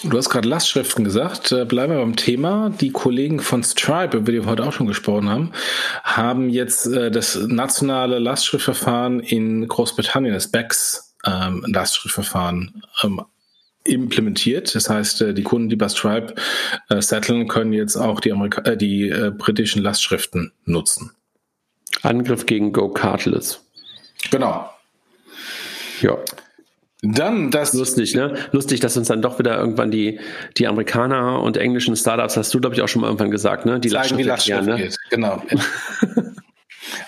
Du 0.04 0.18
hast 0.18 0.30
gerade 0.30 0.49
Lastschriften 0.49 1.06
gesagt. 1.06 1.54
Äh, 1.54 1.64
bleiben 1.64 1.93
wir 1.93 1.99
beim 1.99 2.18
Thema. 2.18 2.70
Die 2.70 2.91
Kollegen 2.91 3.39
von 3.39 3.64
Stripe, 3.64 4.18
über 4.18 4.32
die 4.34 4.41
wir 4.41 4.49
heute 4.49 4.66
auch 4.66 4.74
schon 4.74 4.88
gesprochen 4.88 5.30
haben, 5.30 5.54
haben 6.04 6.49
jetzt 6.49 6.88
äh, 6.88 7.10
das 7.10 7.36
nationale 7.36 8.20
Lastschriftverfahren 8.20 9.22
in 9.22 9.66
Großbritannien, 9.66 10.34
das 10.34 10.49
BEX 10.51 11.16
ähm, 11.26 11.66
Lastschriftverfahren, 11.68 12.84
ähm, 13.04 13.22
implementiert. 13.86 14.76
Das 14.76 14.89
heißt, 14.89 15.22
äh, 15.22 15.34
die 15.34 15.43
Kunden, 15.43 15.70
die 15.70 15.78
bei 15.78 15.88
Stripe 15.88 16.36
settlen, 16.99 17.47
können 17.47 17.72
jetzt 17.72 17.95
auch 17.95 18.20
die, 18.20 18.34
Amerika 18.34 18.76
die 18.76 19.14
britischen 19.38 19.82
Lastschriften 19.82 20.51
nutzen. 20.66 21.12
Angriff 22.01 22.45
gegen 22.45 22.74
Go 22.74 22.89
Cardless. 22.89 23.62
Genau. 24.32 24.70
Ja. 26.01 26.18
Dann 27.04 27.51
das. 27.51 27.74
Lustig, 27.74 28.16
ne? 28.16 28.34
Lustig, 28.51 28.80
dass 28.80 28.95
uns 28.95 29.10
dann 29.10 29.22
doch 29.22 29.38
wieder 29.38 29.58
irgendwann 29.58 29.91
die, 29.91 30.22
die 30.58 30.68
Amerikaner 30.68 31.41
und 31.41 31.58
englischen 31.58 31.97
Startups, 31.97 32.38
hast 32.38 32.54
du, 32.54 32.62
glaube 32.62 32.76
ich, 32.76 32.82
auch 32.82 32.88
schon 32.88 33.01
mal 33.01 33.08
irgendwann 33.08 33.30
gesagt, 33.30 33.66
ne? 33.66 33.80
Die 33.80 33.89
Lastschrift, 33.89 34.20
wie 34.20 34.24
Lastschrift 34.24 34.64
ne? 34.64 34.78
geht. 34.78 34.97
Genau. 35.10 35.43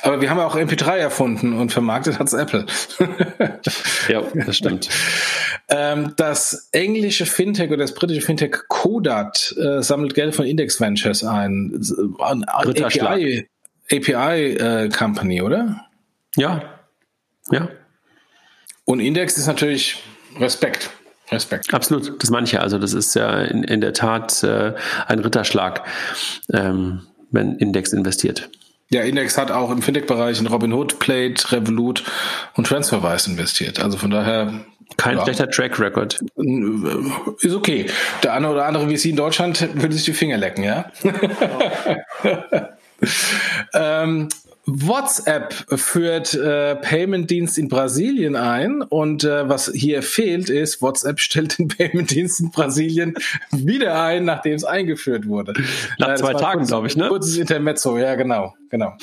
Aber 0.02 0.22
wir 0.22 0.30
haben 0.30 0.38
ja 0.38 0.46
auch 0.46 0.56
MP3 0.56 0.98
erfunden 0.98 1.54
und 1.54 1.72
vermarktet 1.72 2.20
hat's 2.20 2.34
Apple. 2.34 2.66
ja, 4.10 4.22
das 4.46 4.58
stimmt. 4.58 4.89
Ähm, 5.70 6.14
das 6.18 6.70
englische 6.72 7.26
Fintech 7.26 7.70
oder 7.70 7.78
das 7.78 7.93
britische 7.93 8.22
Fintech 8.22 8.68
Kodat 8.68 9.56
äh, 9.58 9.82
sammelt 9.82 10.14
Geld 10.14 10.36
von 10.36 10.46
Index 10.46 10.80
Ventures 10.82 11.24
ein. 11.24 11.82
API, 12.20 13.48
API 13.91 14.56
äh, 14.58 14.89
Company, 14.89 15.41
oder? 15.41 15.86
Ja. 16.36 16.62
Ja. 17.50 17.70
Und 18.86 19.00
Index 19.00 19.38
ist 19.38 19.48
natürlich 19.48 20.04
Respekt. 20.40 20.92
Respekt. 21.32 21.74
Absolut, 21.74 22.22
das 22.22 22.30
meine 22.30 22.46
ich 22.46 22.52
ja. 22.52 22.60
Also 22.60 22.78
das 22.78 22.94
ist 22.94 23.16
ja 23.16 23.42
in, 23.42 23.64
in 23.64 23.82
der 23.82 23.94
Tat 23.94 24.44
äh, 24.44 24.74
ein 25.08 25.20
Ritterschlag, 25.20 25.84
ähm, 26.54 27.02
wenn 27.32 27.58
Index 27.58 27.94
investiert. 27.94 28.50
Ja, 28.90 29.02
Index 29.02 29.38
hat 29.38 29.50
auch 29.50 29.72
im 29.72 29.82
Fintech-Bereich 29.82 30.40
in 30.40 30.46
Robinhood, 30.46 31.00
Plate, 31.00 31.52
Revolut 31.52 32.04
und 32.56 32.68
TransferWise 32.68 33.32
investiert. 33.32 33.80
Also 33.80 33.98
von 33.98 34.12
daher 34.12 34.66
kein 34.98 35.18
ja. 35.18 35.24
schlechter 35.24 35.50
Track 35.50 35.80
Record. 35.80 36.20
Ist 37.40 37.56
okay. 37.56 37.88
Der 38.24 38.34
eine 38.34 38.50
oder 38.50 38.66
andere 38.66 38.88
wie 38.90 38.98
Sie 38.98 39.10
in 39.10 39.16
Deutschland 39.16 39.68
würde 39.74 39.96
sich 39.96 40.06
die 40.06 40.14
Finger 40.14 40.38
lecken, 40.38 40.64
ja? 40.64 40.92
ähm, 43.74 44.30
WhatsApp 44.66 45.53
führt 45.80 46.34
äh, 46.34 46.76
Payment-Dienst 46.76 47.57
in 47.57 47.68
Brasilien 47.68 48.36
ein 48.36 48.82
und 48.82 49.24
äh, 49.24 49.47
was 49.47 49.72
hier 49.74 50.01
fehlt 50.01 50.49
ist, 50.49 50.82
WhatsApp 50.82 51.20
stellt 51.26 51.57
den 51.57 51.68
Payment-Dienst 51.68 52.39
in 52.39 52.51
Brasilien 52.51 53.16
wieder 53.51 54.01
ein, 54.01 54.26
nachdem 54.26 54.53
es 54.53 54.63
eingeführt 54.63 55.28
wurde. 55.28 55.53
Nach 55.99 56.09
äh, 56.09 56.16
zwei 56.16 56.34
Tagen, 56.34 56.66
glaube 56.66 56.88
ich, 56.88 56.97
ne? 56.97 57.07
Kurzes 57.09 57.38
Intermezzo, 57.38 57.97
ja 57.97 58.16
genau, 58.16 58.55
genau. 58.70 58.93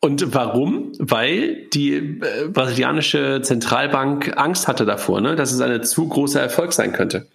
Und 0.00 0.34
warum? 0.34 0.92
Weil 0.98 1.66
die 1.74 1.94
äh, 1.94 2.48
brasilianische 2.48 3.42
Zentralbank 3.42 4.36
Angst 4.36 4.68
hatte 4.68 4.86
davor, 4.86 5.20
ne? 5.20 5.36
dass 5.36 5.52
es 5.52 5.60
eine 5.60 5.82
zu 5.82 6.08
großer 6.08 6.40
Erfolg 6.40 6.72
sein 6.72 6.92
könnte. 6.92 7.26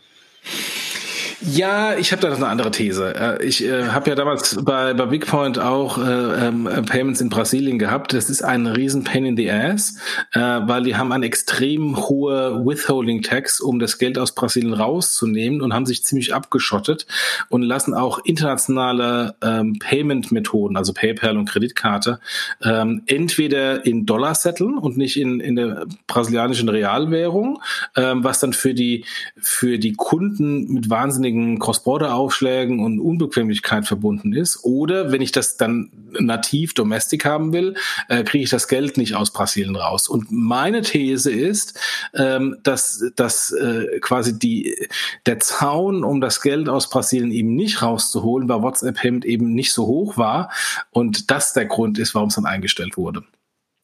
Ja, 1.47 1.95
ich 1.95 2.11
habe 2.11 2.23
da 2.23 2.29
noch 2.29 2.37
eine 2.37 2.47
andere 2.47 2.71
These. 2.71 3.13
Äh, 3.15 3.45
ich 3.45 3.63
äh, 3.63 3.89
habe 3.89 4.09
ja 4.09 4.15
damals 4.15 4.57
bei, 4.63 4.95
bei 4.95 5.05
Bigpoint 5.05 5.59
auch 5.59 5.99
äh, 5.99 6.47
ähm, 6.47 6.67
Payments 6.87 7.21
in 7.21 7.29
Brasilien 7.29 7.77
gehabt. 7.77 8.13
Das 8.13 8.31
ist 8.31 8.43
ein 8.43 8.65
riesen 8.65 9.03
Pain 9.03 9.25
in 9.25 9.37
the 9.37 9.51
Ass, 9.51 9.97
äh, 10.33 10.39
weil 10.39 10.83
die 10.83 10.95
haben 10.95 11.11
eine 11.11 11.27
extrem 11.27 11.97
hohe 11.97 12.65
Withholding 12.65 13.21
Tax, 13.21 13.61
um 13.61 13.77
das 13.77 13.99
Geld 13.99 14.17
aus 14.17 14.33
Brasilien 14.33 14.73
rauszunehmen 14.73 15.61
und 15.61 15.73
haben 15.73 15.85
sich 15.85 16.03
ziemlich 16.03 16.33
abgeschottet 16.33 17.05
und 17.49 17.61
lassen 17.61 17.93
auch 17.93 18.19
internationale 18.23 19.35
ähm, 19.43 19.77
Payment-Methoden, 19.77 20.75
also 20.77 20.93
PayPal 20.93 21.37
und 21.37 21.47
Kreditkarte, 21.47 22.19
ähm, 22.63 23.03
entweder 23.05 23.85
in 23.85 24.07
Dollar 24.07 24.33
setteln 24.33 24.79
und 24.79 24.97
nicht 24.97 25.19
in, 25.19 25.39
in 25.41 25.55
der 25.55 25.85
brasilianischen 26.07 26.69
Realwährung, 26.69 27.61
ähm, 27.95 28.23
was 28.23 28.39
dann 28.39 28.53
für 28.53 28.73
die, 28.73 29.05
für 29.39 29.77
die 29.77 29.93
Kunden 29.93 30.73
mit 30.73 30.89
wahnsinnig 30.89 31.34
wahnsinnigen 31.35 31.59
Cross-Border-Aufschlägen 31.59 32.79
und 32.79 32.99
Unbequemlichkeit 32.99 33.85
verbunden 33.85 34.33
ist. 34.33 34.63
Oder 34.63 35.11
wenn 35.11 35.21
ich 35.21 35.31
das 35.31 35.57
dann 35.57 35.91
nativ 36.19 36.73
domestic 36.73 37.25
haben 37.25 37.53
will, 37.53 37.75
äh, 38.07 38.23
kriege 38.23 38.43
ich 38.43 38.49
das 38.49 38.67
Geld 38.67 38.97
nicht 38.97 39.15
aus 39.15 39.31
Brasilien 39.31 39.75
raus. 39.75 40.07
Und 40.07 40.27
meine 40.31 40.81
These 40.81 41.31
ist, 41.31 41.79
ähm, 42.13 42.57
dass, 42.63 43.03
dass 43.15 43.51
äh, 43.51 43.99
quasi 43.99 44.37
die, 44.37 44.87
der 45.25 45.39
Zaun, 45.39 46.03
um 46.03 46.21
das 46.21 46.41
Geld 46.41 46.69
aus 46.69 46.89
Brasilien 46.89 47.31
eben 47.31 47.55
nicht 47.55 47.81
rauszuholen, 47.81 48.47
bei 48.47 48.61
WhatsApp 48.61 48.95
Payment 48.95 49.25
eben 49.25 49.53
nicht 49.53 49.73
so 49.73 49.85
hoch 49.85 50.17
war 50.17 50.51
und 50.91 51.31
das 51.31 51.53
der 51.53 51.65
Grund 51.65 51.99
ist, 51.99 52.15
warum 52.15 52.29
es 52.29 52.35
dann 52.35 52.45
eingestellt 52.45 52.97
wurde. 52.97 53.23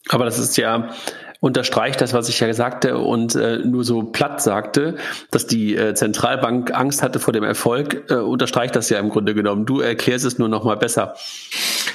Aber 0.09 0.25
das 0.25 0.39
ist 0.39 0.57
ja 0.57 0.89
unterstreicht 1.41 1.99
das, 1.99 2.13
was 2.13 2.29
ich 2.29 2.39
ja 2.39 2.53
sagte 2.53 2.99
und 2.99 3.35
äh, 3.35 3.57
nur 3.57 3.83
so 3.83 4.03
platt 4.03 4.41
sagte, 4.41 4.95
dass 5.31 5.47
die 5.47 5.75
äh, 5.75 5.95
Zentralbank 5.95 6.71
Angst 6.71 7.01
hatte 7.01 7.19
vor 7.19 7.33
dem 7.33 7.43
Erfolg, 7.43 8.09
äh, 8.09 8.13
unterstreicht 8.13 8.75
das 8.75 8.89
ja 8.89 8.99
im 8.99 9.09
Grunde 9.09 9.33
genommen. 9.33 9.65
Du 9.65 9.81
erklärst 9.81 10.23
es 10.23 10.37
nur 10.37 10.49
noch 10.49 10.63
mal 10.63 10.77
besser. 10.77 11.15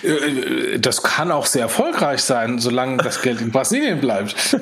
Äh, 0.03 0.09
äh, 0.09 0.79
das 0.81 1.05
kann 1.05 1.31
auch 1.31 1.47
sehr 1.47 1.63
erfolgreich 1.63 2.23
sein, 2.23 2.59
solange 2.59 2.97
das 2.97 3.23
Geld 3.23 3.41
in 3.41 3.53
Brasilien 3.53 4.01
bleibt. 4.01 4.35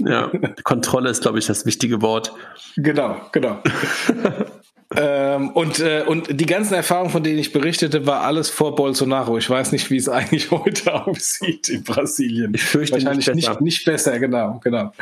ja, 0.00 0.32
Kontrolle 0.64 1.10
ist, 1.10 1.22
glaube 1.22 1.38
ich, 1.38 1.46
das 1.46 1.66
wichtige 1.66 2.02
Wort. 2.02 2.32
Genau, 2.76 3.20
genau. 3.30 3.62
Ähm, 4.96 5.50
und, 5.50 5.80
äh, 5.80 6.02
und 6.06 6.40
die 6.40 6.46
ganzen 6.46 6.72
Erfahrungen, 6.74 7.10
von 7.10 7.22
denen 7.22 7.38
ich 7.38 7.52
berichtete, 7.52 8.06
war 8.06 8.22
alles 8.22 8.48
vor 8.48 8.74
Bolsonaro. 8.74 9.36
Ich 9.36 9.48
weiß 9.48 9.72
nicht, 9.72 9.90
wie 9.90 9.98
es 9.98 10.08
eigentlich 10.08 10.50
heute 10.50 10.94
aussieht 11.06 11.68
in 11.68 11.84
Brasilien. 11.84 12.54
Ich 12.54 12.62
fürchte 12.62 12.94
Wahrscheinlich 12.94 13.26
nicht 13.26 13.34
besser. 13.34 13.50
Nicht, 13.52 13.60
nicht 13.60 13.84
besser, 13.84 14.18
genau, 14.18 14.60
genau. 14.64 14.92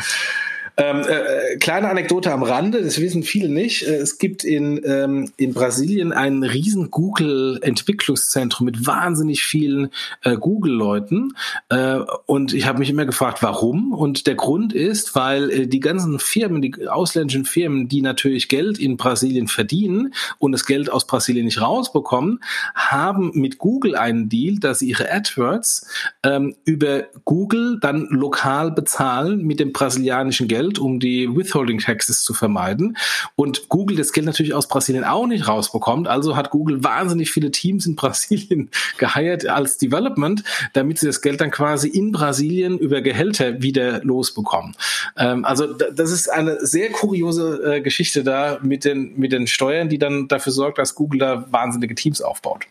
Ähm, 0.79 1.05
äh, 1.09 1.55
äh, 1.55 1.57
kleine 1.57 1.89
Anekdote 1.89 2.31
am 2.33 2.43
Rande, 2.43 2.83
das 2.83 3.01
wissen 3.01 3.23
viele 3.23 3.49
nicht. 3.49 3.87
Äh, 3.87 3.97
es 3.97 4.19
gibt 4.19 4.45
in, 4.45 4.83
ähm, 4.85 5.33
in 5.39 5.55
Brasilien 5.55 6.13
ein 6.13 6.43
riesen 6.43 6.91
Google-Entwicklungszentrum 6.91 8.67
mit 8.67 8.87
wahnsinnig 8.87 9.43
vielen 9.43 9.89
äh, 10.23 10.37
Google-Leuten. 10.37 11.33
Äh, 11.71 12.01
und 12.27 12.53
ich 12.53 12.67
habe 12.67 12.81
mich 12.81 12.91
immer 12.91 13.07
gefragt, 13.07 13.43
warum? 13.43 13.95
Und 13.95 14.27
der 14.27 14.35
Grund 14.35 14.75
ist, 14.75 15.15
weil 15.15 15.51
äh, 15.51 15.67
die 15.67 15.81
ganzen 15.81 16.19
Firmen, 16.19 16.61
die 16.61 16.87
ausländischen 16.89 17.47
Firmen, 17.47 17.89
die 17.89 18.03
natürlich 18.03 18.49
Geld 18.49 18.79
in 18.79 18.99
Brasilien 18.99 19.49
verdienen 19.49 20.13
und 20.39 20.53
das 20.53 20.67
Geld 20.67 20.93
aus 20.93 21.07
Brasilien 21.07 21.47
nicht 21.47 21.61
rausbekommen, 21.61 22.41
haben 22.75 23.31
mit 23.33 23.57
Google 23.57 23.97
einen 23.97 24.29
Deal, 24.29 24.59
dass 24.59 24.81
sie 24.81 24.91
ihre 24.91 25.11
AdWords 25.11 25.87
ähm, 26.23 26.55
über 26.65 27.05
Google 27.25 27.79
dann 27.81 28.09
lokal 28.11 28.73
bezahlen 28.73 29.43
mit 29.43 29.59
dem 29.59 29.73
brasilianischen 29.73 30.49
Geld 30.49 30.66
Geld, 30.67 30.79
um 30.79 31.01
die 31.01 31.29
Withholding 31.35 31.79
Taxes 31.79 32.23
zu 32.23 32.35
vermeiden. 32.35 32.97
Und 33.35 33.69
Google 33.69 33.97
das 33.97 34.13
Geld 34.13 34.27
natürlich 34.27 34.55
aus 34.55 34.69
Brasilien 34.69 35.05
auch 35.05 35.27
nicht 35.27 35.49
rausbekommt. 35.49 36.09
Also 36.09 36.37
hat 36.37 36.51
Google 36.51 36.83
wahnsinnig 36.83 37.31
viele 37.31 37.51
Teams 37.51 37.87
in 37.87 37.97
Brasilien 37.97 38.71
geheiert 38.99 39.47
als 39.47 39.79
Development, 39.79 40.43
damit 40.73 40.99
sie 40.99 41.07
das 41.07 41.23
Geld 41.23 41.41
dann 41.41 41.51
quasi 41.51 41.89
in 41.89 42.13
Brasilien 42.13 42.79
über 42.79 43.01
Gehälter 43.01 43.63
wieder 43.63 44.03
losbekommen. 44.05 44.75
Ähm, 45.17 45.45
also 45.45 45.67
das 45.67 46.11
ist 46.11 46.29
eine 46.29 46.65
sehr 46.65 46.91
kuriose 46.91 47.77
äh, 47.77 47.81
Geschichte 47.81 48.25
da 48.25 48.59
mit 48.63 48.85
den, 48.85 49.17
mit 49.17 49.33
den 49.33 49.47
Steuern, 49.47 49.89
die 49.89 49.99
dann 49.99 50.29
dafür 50.29 50.53
sorgt, 50.53 50.79
dass 50.79 50.95
Google 50.95 51.21
da 51.21 51.47
wahnsinnige 51.51 51.95
Teams 51.95 52.21
aufbaut. 52.21 52.65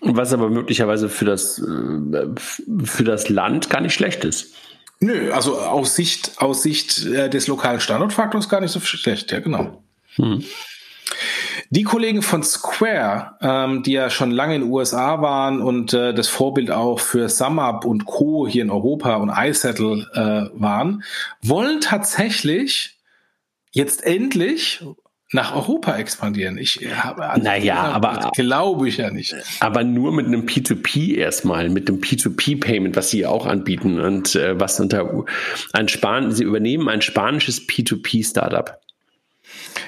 Was 0.00 0.32
aber 0.32 0.50
möglicherweise 0.50 1.08
für 1.08 1.24
das, 1.24 1.58
äh, 1.58 2.84
für 2.84 3.04
das 3.04 3.28
Land 3.28 3.70
gar 3.70 3.80
nicht 3.80 3.94
schlecht 3.94 4.24
ist. 4.24 4.54
Nö, 5.00 5.30
also 5.32 5.58
aus 5.58 5.94
Sicht, 5.94 6.32
aus 6.38 6.62
Sicht 6.62 7.04
äh, 7.04 7.28
des 7.28 7.46
lokalen 7.48 7.80
Standortfaktors 7.80 8.48
gar 8.48 8.60
nicht 8.60 8.70
so 8.70 8.80
schlecht, 8.80 9.30
ja, 9.30 9.40
genau. 9.40 9.82
Hm. 10.14 10.42
Die 11.70 11.82
Kollegen 11.82 12.22
von 12.22 12.42
Square, 12.42 13.36
ähm, 13.40 13.82
die 13.82 13.92
ja 13.92 14.08
schon 14.08 14.30
lange 14.30 14.54
in 14.54 14.62
den 14.62 14.70
USA 14.70 15.20
waren 15.20 15.60
und 15.60 15.92
äh, 15.92 16.14
das 16.14 16.28
Vorbild 16.28 16.70
auch 16.70 17.00
für 17.00 17.28
SumUp 17.28 17.84
und 17.84 18.04
Co. 18.06 18.46
hier 18.46 18.62
in 18.62 18.70
Europa 18.70 19.16
und 19.16 19.30
iSettle 19.30 20.06
äh, 20.14 20.58
waren, 20.58 21.02
wollen 21.42 21.80
tatsächlich 21.80 22.98
jetzt 23.72 24.04
endlich 24.04 24.84
nach 25.32 25.54
Europa 25.54 25.96
expandieren. 25.96 26.56
Ich 26.56 26.80
habe 26.94 27.40
naja, 27.42 27.76
aber 27.76 28.30
glaube 28.36 28.88
ich 28.88 28.98
ja 28.98 29.10
nicht. 29.10 29.34
Aber 29.60 29.82
nur 29.82 30.12
mit 30.12 30.26
einem 30.26 30.42
P2P 30.42 31.16
erstmal, 31.16 31.68
mit 31.68 31.88
einem 31.88 32.00
P2P-Payment, 32.00 32.94
was 32.94 33.10
sie 33.10 33.26
auch 33.26 33.46
anbieten 33.46 34.00
und 34.00 34.36
äh, 34.36 34.58
was 34.58 34.78
unter 34.78 35.24
ein 35.72 35.88
Span 35.88 36.30
sie 36.32 36.44
übernehmen 36.44 36.88
ein 36.88 37.02
spanisches 37.02 37.66
P2P-Startup. 37.66 38.80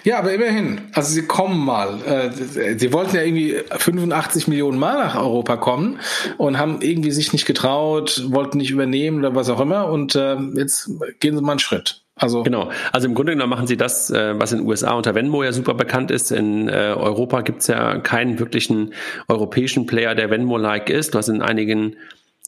Ja, 0.05 0.19
aber 0.19 0.33
immerhin. 0.33 0.81
Also 0.93 1.13
sie 1.13 1.27
kommen 1.27 1.65
mal. 1.65 2.01
Äh, 2.03 2.79
sie 2.79 2.93
wollten 2.93 3.17
ja 3.17 3.23
irgendwie 3.23 3.57
85 3.71 4.49
Millionen 4.49 4.79
Mal 4.79 4.99
nach 4.99 5.17
Europa 5.17 5.57
kommen 5.57 6.01
und 6.37 6.59
haben 6.59 6.81
irgendwie 6.81 7.11
sich 7.11 7.33
nicht 7.33 7.47
getraut, 7.47 8.25
wollten 8.29 8.59
nicht 8.59 8.71
übernehmen 8.71 9.19
oder 9.19 9.35
was 9.35 9.49
auch 9.49 9.61
immer. 9.61 9.89
Und 9.89 10.15
äh, 10.15 10.37
jetzt 10.55 10.91
gehen 11.21 11.37
sie 11.37 11.43
mal 11.43 11.53
einen 11.53 11.59
Schritt. 11.59 12.03
Also 12.19 12.43
genau. 12.43 12.71
Also 12.93 13.07
im 13.07 13.15
Grunde 13.15 13.33
genommen 13.33 13.51
machen 13.51 13.67
sie 13.67 13.77
das, 13.77 14.11
äh, 14.11 14.39
was 14.39 14.53
in 14.53 14.59
den 14.59 14.67
USA 14.67 14.93
unter 14.93 15.15
Venmo 15.15 15.43
ja 15.43 15.53
super 15.53 15.75
bekannt 15.75 16.11
ist. 16.11 16.33
In 16.33 16.69
äh, 16.69 16.95
Europa 16.97 17.43
gibt 17.43 17.61
es 17.61 17.69
ja 17.69 17.99
keinen 17.99 18.39
wirklichen 18.39 18.93
europäischen 19.29 19.87
Player, 19.87 20.15
der 20.15 20.31
Venmo-like 20.31 20.91
ist. 20.91 21.15
Du 21.15 21.19
hast 21.19 21.29
in 21.29 21.43
einigen 21.43 21.97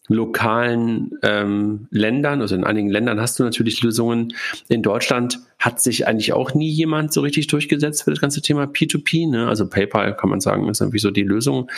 lokalen 0.08 1.12
ähm, 1.22 1.86
Ländern, 1.90 2.40
also 2.40 2.56
in 2.56 2.64
einigen 2.64 2.88
Ländern 2.88 3.20
hast 3.20 3.38
du 3.38 3.44
natürlich 3.44 3.80
Lösungen. 3.80 4.34
In 4.68 4.82
Deutschland 4.82 5.38
hat 5.60 5.80
sich 5.80 6.08
eigentlich 6.08 6.32
auch 6.32 6.52
nie 6.52 6.68
jemand 6.68 7.12
so 7.12 7.20
richtig 7.20 7.46
durchgesetzt 7.46 8.02
für 8.02 8.10
das 8.10 8.20
ganze 8.20 8.42
Thema 8.42 8.64
P2P. 8.64 9.30
Ne? 9.30 9.46
Also 9.46 9.68
PayPal 9.68 10.16
kann 10.16 10.30
man 10.30 10.40
sagen, 10.40 10.68
ist 10.68 10.80
irgendwie 10.80 10.98
so 10.98 11.12
die 11.12 11.22
Lösung, 11.22 11.70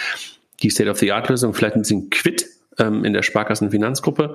die 0.63 0.71
State-of-the-Art-Lösung, 0.71 1.53
vielleicht 1.53 1.77
ein 1.77 1.83
bisschen 1.83 2.09
Quit 2.09 2.47
ähm, 2.79 3.05
in 3.05 3.13
der 3.13 3.23
Sparkassenfinanzgruppe. 3.23 4.35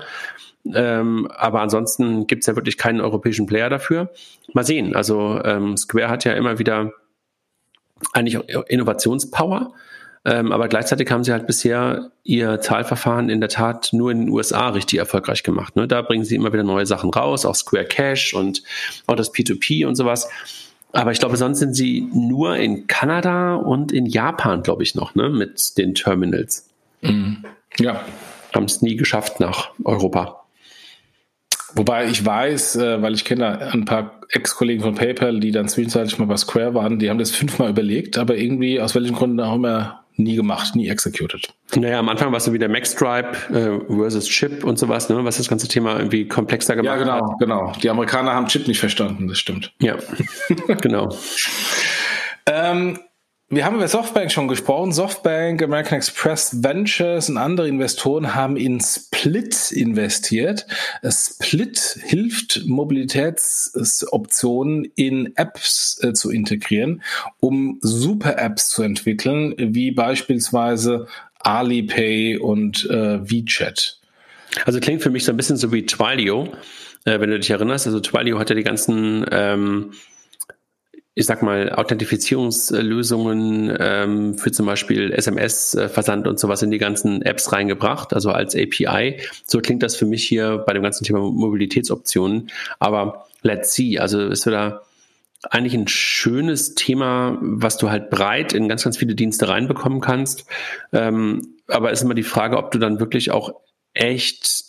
Ähm, 0.74 1.28
aber 1.32 1.62
ansonsten 1.62 2.28
gibt 2.28 2.44
es 2.44 2.48
ja 2.48 2.56
wirklich 2.56 2.78
keinen 2.78 3.02
europäischen 3.02 3.46
Player 3.46 3.70
dafür. 3.70 4.10
Mal 4.54 4.66
sehen. 4.66 4.96
Also 4.96 5.42
ähm, 5.44 5.78
Square 5.78 6.10
hat 6.10 6.26
ja 6.26 6.34
immer 6.34 6.60
wieder 6.60 6.92
eigentlich 8.14 8.36
Innovationspower, 8.68 9.74
ähm, 10.26 10.52
aber 10.52 10.68
gleichzeitig 10.68 11.10
haben 11.10 11.24
sie 11.24 11.32
halt 11.32 11.48
bisher 11.48 12.12
ihr 12.24 12.60
Zahlverfahren 12.60 13.30
in 13.30 13.40
der 13.40 13.50
Tat 13.50 13.90
nur 13.94 14.12
in 14.12 14.26
den 14.26 14.30
USA 14.30 14.70
richtig 14.70 15.00
erfolgreich 15.00 15.42
gemacht. 15.42 15.76
Ne? 15.76 15.88
Da 15.88 16.02
bringen 16.02 16.26
sie 16.26 16.36
immer 16.36 16.54
wieder 16.54 16.64
neue 16.64 16.86
Sachen 16.86 17.10
raus, 17.10 17.46
auch 17.46 17.56
Square 17.56 17.86
Cash 17.86 18.34
und 18.34 18.62
auch 19.08 19.16
das 19.16 19.34
P2P 19.34 19.88
und 19.88 19.96
sowas. 19.96 20.30
Aber 20.92 21.12
ich 21.12 21.20
glaube, 21.20 21.38
sonst 21.38 21.60
sind 21.60 21.76
sie 21.76 22.10
nur 22.14 22.56
in 22.58 22.88
Kanada 22.88 23.56
und 23.56 23.92
in 23.92 24.06
Japan, 24.06 24.64
glaube 24.64 24.84
ich, 24.84 24.96
noch, 24.96 25.16
ne, 25.16 25.30
mit 25.30 25.78
den 25.78 25.96
Terminals. 25.96 26.70
Mhm. 27.02 27.46
Ja. 27.80 28.04
Haben 28.54 28.66
es 28.66 28.82
nie 28.82 28.96
geschafft 28.96 29.40
nach 29.40 29.72
Europa. 29.84 30.44
Wobei 31.76 32.08
ich 32.08 32.26
weiß, 32.26 32.78
äh, 32.78 33.02
weil 33.02 33.14
ich 33.14 33.26
kenne 33.26 33.72
ein 33.72 33.86
paar 33.86 34.22
Ex-Kollegen 34.30 34.82
von 34.82 34.96
PayPal, 34.96 35.40
die 35.40 35.52
dann 35.52 35.68
zwischenzeitlich 35.68 36.18
mal 36.18 36.26
bei 36.26 36.38
Square 36.38 36.74
waren, 36.74 37.00
die 37.00 37.10
haben 37.10 37.20
das 37.20 37.32
fünfmal 37.32 37.70
überlegt, 37.70 38.18
aber 38.18 38.36
irgendwie 38.36 38.82
aus 38.82 38.96
welchen 38.96 39.16
Gründen 39.16 39.40
auch 39.40 39.56
immer 39.56 40.04
nie 40.18 40.36
gemacht, 40.36 40.76
nie 40.76 40.88
executed. 40.90 41.54
Naja, 41.76 42.00
am 42.00 42.10
Anfang 42.10 42.32
war 42.32 42.38
es 42.38 42.46
so 42.46 42.54
wie 42.54 42.58
der 42.58 42.70
Maxstripe 42.70 43.32
äh, 43.54 43.94
versus 43.94 44.28
Chip 44.28 44.64
und 44.64 44.80
sowas, 44.80 45.10
ne, 45.10 45.24
was 45.24 45.38
das 45.38 45.48
ganze 45.48 45.68
Thema 45.68 45.98
irgendwie 45.98 46.28
komplexer 46.28 46.76
gemacht 46.76 47.00
hat. 47.00 47.08
Ja, 47.08 47.18
genau, 47.20 47.32
hat. 47.32 47.40
genau. 47.40 47.72
Die 47.84 47.90
Amerikaner 47.90 48.34
haben 48.34 48.48
Chip 48.48 48.68
nicht 48.68 48.80
verstanden, 48.80 49.28
das 49.28 49.38
stimmt. 49.38 49.74
Ja, 49.80 49.98
genau. 50.82 51.16
ähm, 52.48 53.00
wir 53.50 53.64
haben 53.64 53.78
über 53.78 53.88
Softbank 53.88 54.30
schon 54.30 54.50
gesprochen. 54.50 54.92
Softbank, 54.92 55.64
American 55.64 56.00
Express 56.00 56.64
Ventures 56.64 57.30
und 57.30 57.38
andere 57.38 57.70
Investoren 57.70 58.36
haben 58.36 58.58
in 58.58 58.82
Split 58.82 59.72
investiert. 59.72 60.68
Split 61.02 61.98
hilft, 62.04 62.64
Mobilitätsoptionen 62.66 64.92
in 64.96 65.32
Apps 65.38 65.98
äh, 66.04 66.12
zu 66.12 66.30
integrieren, 66.30 67.02
um 67.40 67.80
Super-Apps 67.82 68.68
zu 68.68 68.84
entwickeln, 68.84 69.56
wie 69.58 69.92
beispielsweise 69.92 71.08
Alipay 71.40 72.36
und 72.36 72.86
äh, 72.90 73.30
WeChat. 73.30 74.02
Also 74.66 74.82
klingt 74.82 75.02
für 75.02 75.10
mich 75.10 75.24
so 75.24 75.32
ein 75.32 75.38
bisschen 75.38 75.56
so 75.56 75.72
wie 75.72 75.86
Twilio, 75.86 76.52
äh, 77.06 77.22
wenn 77.22 77.30
du 77.30 77.40
dich 77.40 77.50
erinnerst. 77.50 77.88
Also 77.88 78.02
Twilio 78.02 78.40
hat 78.40 78.50
ja 78.50 78.58
die 78.58 78.64
ganzen 78.64 79.26
ähm, 79.32 79.94
ich 81.18 81.26
sag 81.26 81.42
mal, 81.42 81.74
Authentifizierungslösungen 81.74 83.76
ähm, 83.80 84.38
für 84.38 84.52
zum 84.52 84.68
Beispiel 84.68 85.12
SMS-Versand 85.12 86.28
und 86.28 86.40
sowas 86.40 86.62
in 86.62 86.70
die 86.70 86.78
ganzen 86.78 87.24
Apps 87.24 87.52
reingebracht, 87.52 88.14
also 88.14 88.30
als 88.30 88.56
API. 88.56 89.20
So 89.48 89.60
klingt 89.60 89.82
das 89.82 89.96
für 89.96 90.06
mich 90.06 90.24
hier 90.24 90.60
bei 90.60 90.74
dem 90.74 90.84
ganzen 90.84 91.06
Thema 91.06 91.22
Mobilitätsoptionen. 91.22 92.52
Aber 92.78 93.26
let's 93.42 93.74
see, 93.74 93.98
also 93.98 94.28
ist 94.28 94.46
da 94.46 94.84
eigentlich 95.42 95.74
ein 95.74 95.88
schönes 95.88 96.76
Thema, 96.76 97.40
was 97.42 97.78
du 97.78 97.90
halt 97.90 98.12
breit 98.12 98.54
in 98.54 98.70
ganz, 98.70 98.84
ganz 98.84 98.96
viele 98.96 99.16
Dienste 99.16 99.50
reinbekommen 99.50 100.02
kannst. 100.02 100.46
Ähm, 100.94 101.56
aber 101.68 101.92
ist 101.92 102.04
immer 102.04 102.14
die 102.14 102.22
Frage, 102.22 102.58
ob 102.58 102.70
du 102.70 102.78
dann 102.78 103.00
wirklich 103.00 103.32
auch 103.32 103.56
echt 103.96 104.67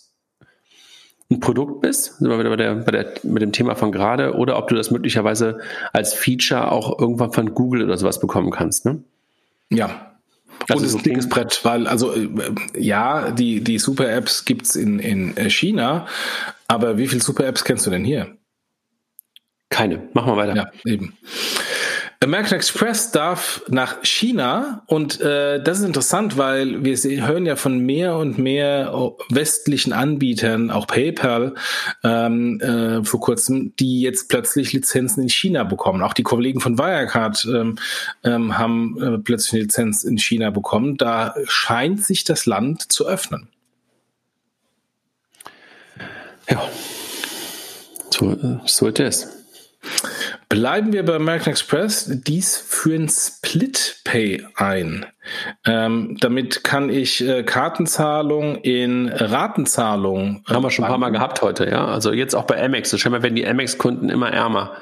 ein 1.31 1.41
Produkt 1.41 1.83
bist, 1.83 2.19
sind 2.19 2.29
wir 2.29 2.39
wieder 2.39 2.51
bei 2.51 2.57
der, 2.57 2.75
bei 2.75 2.91
der, 2.91 3.13
mit 3.23 3.43
dem 3.43 3.53
Thema 3.53 3.75
von 3.75 3.93
gerade, 3.93 4.35
oder 4.35 4.57
ob 4.57 4.69
du 4.69 4.75
das 4.75 4.91
möglicherweise 4.91 5.59
als 5.93 6.15
Feature 6.15 6.73
auch 6.73 6.99
irgendwann 6.99 7.33
von 7.33 7.55
Google 7.55 7.85
oder 7.85 7.99
sowas 7.99 8.19
bekommen 8.19 8.51
kannst, 8.51 8.87
ne? 8.87 9.03
Ja. 9.69 10.13
Also 10.69 10.81
und 10.81 10.87
es 10.87 10.95
ist 10.95 10.97
ein 10.97 11.03
dickes 11.03 11.29
Brett, 11.29 11.61
weil, 11.65 11.87
also 11.87 12.15
äh, 12.15 12.29
ja, 12.77 13.31
die, 13.31 13.63
die 13.63 13.79
Super-Apps 13.79 14.45
gibt's 14.45 14.75
in, 14.75 14.99
in 14.99 15.37
äh, 15.37 15.51
China, 15.51 16.07
aber 16.67 16.97
wie 16.97 17.07
viele 17.07 17.23
Super-Apps 17.23 17.65
kennst 17.65 17.87
du 17.87 17.91
denn 17.91 18.05
hier? 18.05 18.35
Keine. 19.69 20.09
Machen 20.15 20.33
wir 20.33 20.37
weiter. 20.37 20.57
Ja, 20.57 20.71
eben. 20.85 21.13
American 22.21 22.57
Express 22.57 23.13
darf 23.13 23.63
nach 23.69 24.03
China 24.03 24.83
und 24.87 25.21
äh, 25.21 25.63
das 25.63 25.79
ist 25.79 25.85
interessant, 25.85 26.37
weil 26.37 26.83
wir 26.83 26.97
hören 26.97 27.47
ja 27.47 27.55
von 27.55 27.79
mehr 27.79 28.17
und 28.17 28.39
mehr 28.39 28.93
westlichen 29.29 29.93
Anbietern, 29.93 30.73
auch 30.73 30.89
PayPal 30.89 31.55
ähm, 32.03 32.61
äh, 32.61 33.05
vor 33.05 33.21
kurzem, 33.21 33.73
die 33.77 34.01
jetzt 34.01 34.29
plötzlich 34.29 34.73
Lizenzen 34.73 35.23
in 35.23 35.29
China 35.29 35.63
bekommen. 35.63 36.03
Auch 36.03 36.13
die 36.13 36.25
Kollegen 36.25 36.61
von 36.61 36.77
Wirecard 36.77 37.47
ähm, 37.55 37.79
ähm, 38.25 38.59
haben 38.59 39.01
äh, 39.01 39.19
plötzlich 39.19 39.53
eine 39.53 39.63
Lizenz 39.63 40.03
in 40.03 40.19
China 40.19 40.51
bekommen. 40.51 40.97
Da 40.97 41.37
scheint 41.47 42.05
sich 42.05 42.25
das 42.25 42.47
Land 42.47 42.91
zu 42.91 43.07
öffnen. 43.07 43.49
Ja, 46.51 46.69
so, 48.11 48.33
äh, 48.33 48.59
so 48.67 48.89
it 48.89 48.99
is. 48.99 49.29
Bleiben 50.49 50.95
wir 50.95 51.05
bei 51.05 51.17
American 51.17 51.51
Express. 51.51 52.07
Dies 52.09 52.57
führen 52.57 53.09
Split 53.11 54.01
Pay 54.05 54.47
ein. 54.55 55.05
Ähm, 55.67 56.17
damit 56.21 56.65
kann 56.65 56.89
ich 56.89 57.27
äh, 57.27 57.43
Kartenzahlung 57.43 58.57
in 58.57 59.09
Ratenzahlung. 59.09 60.43
Haben 60.47 60.63
wir 60.63 60.71
schon 60.71 60.87
ein 60.87 60.91
paar 60.91 60.97
Mal 60.97 61.11
gehabt 61.11 61.43
heute, 61.43 61.69
ja. 61.69 61.87
Also 61.87 62.13
jetzt 62.13 62.35
auch 62.35 62.45
bei 62.45 62.63
Amex. 62.63 62.99
Scheinbar 62.99 63.23
werden 63.23 63.37
die 63.37 63.47
Amex-Kunden 63.47 64.09
immer 64.09 64.31
ärmer. 64.33 64.73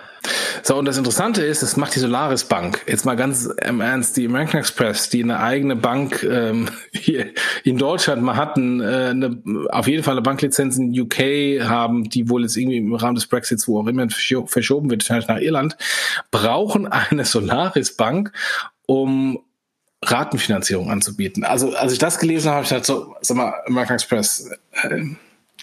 So, 0.63 0.77
und 0.77 0.85
das 0.85 0.99
Interessante 0.99 1.43
ist, 1.43 1.63
das 1.63 1.77
macht 1.77 1.95
die 1.95 1.99
Solaris 1.99 2.45
Bank. 2.45 2.83
Jetzt 2.87 3.05
mal 3.05 3.17
ganz 3.17 3.47
im 3.47 3.81
Ernst, 3.81 4.17
die 4.17 4.27
American 4.27 4.61
Express, 4.61 5.09
die 5.09 5.23
eine 5.23 5.41
eigene 5.41 5.77
Bank 5.77 6.23
ähm, 6.23 6.69
hier 6.93 7.27
in 7.65 7.79
Deutschland 7.79 8.23
mal 8.23 8.37
hatten, 8.37 8.81
äh, 8.81 9.11
eine, 9.11 9.43
auf 9.71 9.87
jeden 9.87 10.03
Fall 10.03 10.15
eine 10.15 10.23
Banklizenz 10.23 10.77
in 10.77 10.99
UK 10.99 11.69
haben, 11.69 12.09
die 12.09 12.29
wohl 12.29 12.43
jetzt 12.43 12.57
irgendwie 12.57 12.79
im 12.79 12.95
Rahmen 12.95 13.15
des 13.15 13.27
Brexits, 13.27 13.69
wo 13.69 13.81
auch 13.81 13.87
immer 13.87 14.07
verschoben 14.09 14.91
wird, 14.91 15.09
nach 15.09 15.41
Irland, 15.41 15.77
brauchen 16.31 16.87
eine 16.87 17.25
Solaris 17.25 17.97
Bank, 17.97 18.33
um 18.87 19.41
Ratenfinanzierung 20.05 20.91
anzubieten. 20.91 21.45
Also, 21.45 21.75
als 21.75 21.93
ich 21.93 21.99
das 21.99 22.19
gelesen 22.19 22.49
habe, 22.49 22.57
habe 22.57 22.65
ich 22.65 22.71
gedacht, 22.71 22.87
so, 22.87 23.17
sag 23.21 23.37
mal, 23.37 23.55
American 23.67 23.95
Express, 23.95 24.51
äh, 24.83 25.05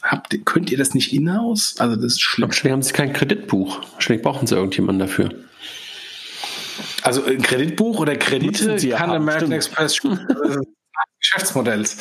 habt, 0.03 0.37
könnt 0.45 0.71
ihr 0.71 0.77
das 0.77 0.93
nicht 0.93 1.13
in-house? 1.13 1.75
Also, 1.79 1.95
das 1.95 2.13
ist 2.13 2.21
schlimm. 2.21 2.49
Wahrscheinlich 2.49 2.73
haben 2.73 2.83
sie 2.83 2.93
kein 2.93 3.13
Kreditbuch. 3.13 3.81
Wahrscheinlich 3.93 4.23
brauchen 4.23 4.47
sie 4.47 4.55
irgendjemanden 4.55 5.07
dafür. 5.07 5.29
Also, 7.01 7.23
ein 7.25 7.41
Kreditbuch 7.41 7.99
oder 7.99 8.15
Kredite 8.15 8.79
sie 8.79 8.89
kann 8.89 9.09
ja, 9.09 9.15
American 9.15 9.61
stimmt. 9.61 9.87
Express 9.87 9.99
Geschäftsmodells. 11.19 11.97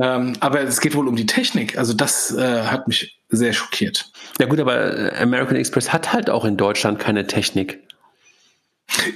Ähm, 0.00 0.34
aber 0.40 0.60
es 0.60 0.80
geht 0.80 0.94
wohl 0.94 1.08
um 1.08 1.16
die 1.16 1.26
Technik. 1.26 1.78
Also, 1.78 1.94
das 1.94 2.34
äh, 2.36 2.64
hat 2.64 2.88
mich 2.88 3.22
sehr 3.28 3.52
schockiert. 3.52 4.10
Ja, 4.38 4.46
gut, 4.46 4.60
aber 4.60 5.12
American 5.18 5.56
Express 5.56 5.92
hat 5.92 6.12
halt 6.12 6.28
auch 6.28 6.44
in 6.44 6.56
Deutschland 6.56 6.98
keine 6.98 7.26
Technik. 7.26 7.80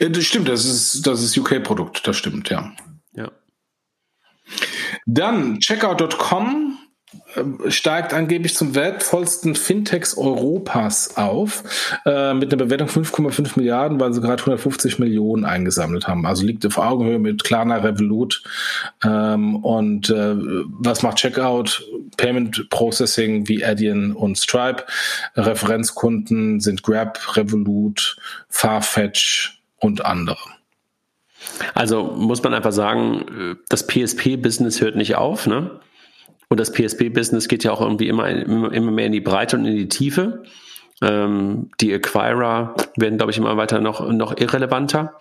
Ja, 0.00 0.08
das 0.08 0.24
stimmt, 0.24 0.48
das 0.48 0.64
ist, 0.64 1.06
das 1.06 1.22
ist 1.22 1.36
UK-Produkt, 1.36 2.06
das 2.06 2.16
stimmt, 2.16 2.50
ja. 2.50 2.72
Ja. 3.14 3.30
Dann 5.06 5.60
checkout.com 5.60 6.69
äh, 6.69 6.69
steigt 7.68 8.14
angeblich 8.14 8.54
zum 8.54 8.74
wertvollsten 8.74 9.54
Fintechs 9.54 10.16
Europas 10.16 11.16
auf, 11.16 11.64
äh, 12.06 12.34
mit 12.34 12.52
einer 12.52 12.64
Bewertung 12.64 12.88
5,5 12.88 13.56
Milliarden, 13.56 14.00
weil 14.00 14.12
sie 14.12 14.20
gerade 14.20 14.42
150 14.42 14.98
Millionen 14.98 15.44
eingesammelt 15.44 16.06
haben. 16.08 16.26
Also 16.26 16.44
liegt 16.44 16.66
auf 16.66 16.78
Augenhöhe 16.78 17.18
mit 17.18 17.44
Klarna, 17.44 17.76
Revolut. 17.76 18.42
Ähm, 19.04 19.56
und 19.56 20.10
äh, 20.10 20.34
was 20.36 21.02
macht 21.02 21.16
Checkout? 21.16 21.84
Payment 22.16 22.68
Processing 22.70 23.48
wie 23.48 23.64
Adyen 23.64 24.12
und 24.12 24.38
Stripe. 24.38 24.84
Referenzkunden 25.36 26.60
sind 26.60 26.82
Grab, 26.82 27.36
Revolut, 27.36 28.16
Farfetch, 28.48 29.60
und 29.80 30.04
andere. 30.04 30.38
Also 31.74 32.04
muss 32.04 32.42
man 32.42 32.54
einfach 32.54 32.72
sagen, 32.72 33.56
das 33.68 33.86
PSP-Business 33.86 34.80
hört 34.80 34.96
nicht 34.96 35.16
auf, 35.16 35.46
ne? 35.46 35.80
Und 36.50 36.58
das 36.58 36.72
PSP-Business 36.72 37.46
geht 37.46 37.62
ja 37.62 37.70
auch 37.70 37.80
irgendwie 37.80 38.08
immer, 38.08 38.28
immer 38.28 38.90
mehr 38.90 39.06
in 39.06 39.12
die 39.12 39.20
Breite 39.20 39.56
und 39.56 39.64
in 39.66 39.76
die 39.76 39.88
Tiefe. 39.88 40.42
Ähm, 41.00 41.70
die 41.80 41.94
Acquirer 41.94 42.74
werden, 42.96 43.18
glaube 43.18 43.30
ich, 43.30 43.38
immer 43.38 43.56
weiter 43.56 43.80
noch, 43.80 44.06
noch 44.10 44.36
irrelevanter. 44.36 45.14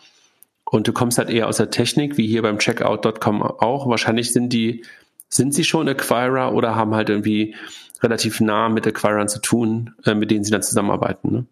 Und 0.66 0.88
du 0.88 0.92
kommst 0.92 1.20
halt 1.20 1.30
eher 1.30 1.48
aus 1.48 1.58
der 1.58 1.70
Technik, 1.70 2.18
wie 2.18 2.28
hier 2.28 2.42
beim 2.42 2.58
Checkout.com 2.58 3.44
auch. 3.44 3.88
Wahrscheinlich 3.88 4.34
sind 4.34 4.52
die, 4.54 4.84
sind 5.30 5.54
sie 5.54 5.64
schon 5.64 5.88
Acquirer 5.88 6.54
oder 6.54 6.76
haben 6.76 6.96
halt 6.96 7.10
irgendwie 7.10 7.56
relativ 8.02 8.42
nah 8.42 8.68
mit 8.68 8.88
Acquirern 8.88 9.28
zu 9.28 9.40
tun, 9.40 9.94
äh, 10.06 10.16
mit 10.16 10.32
denen 10.32 10.44
sie 10.44 10.52
dann 10.52 10.64
zusammenarbeiten. 10.64 11.32
Ne? 11.32 11.46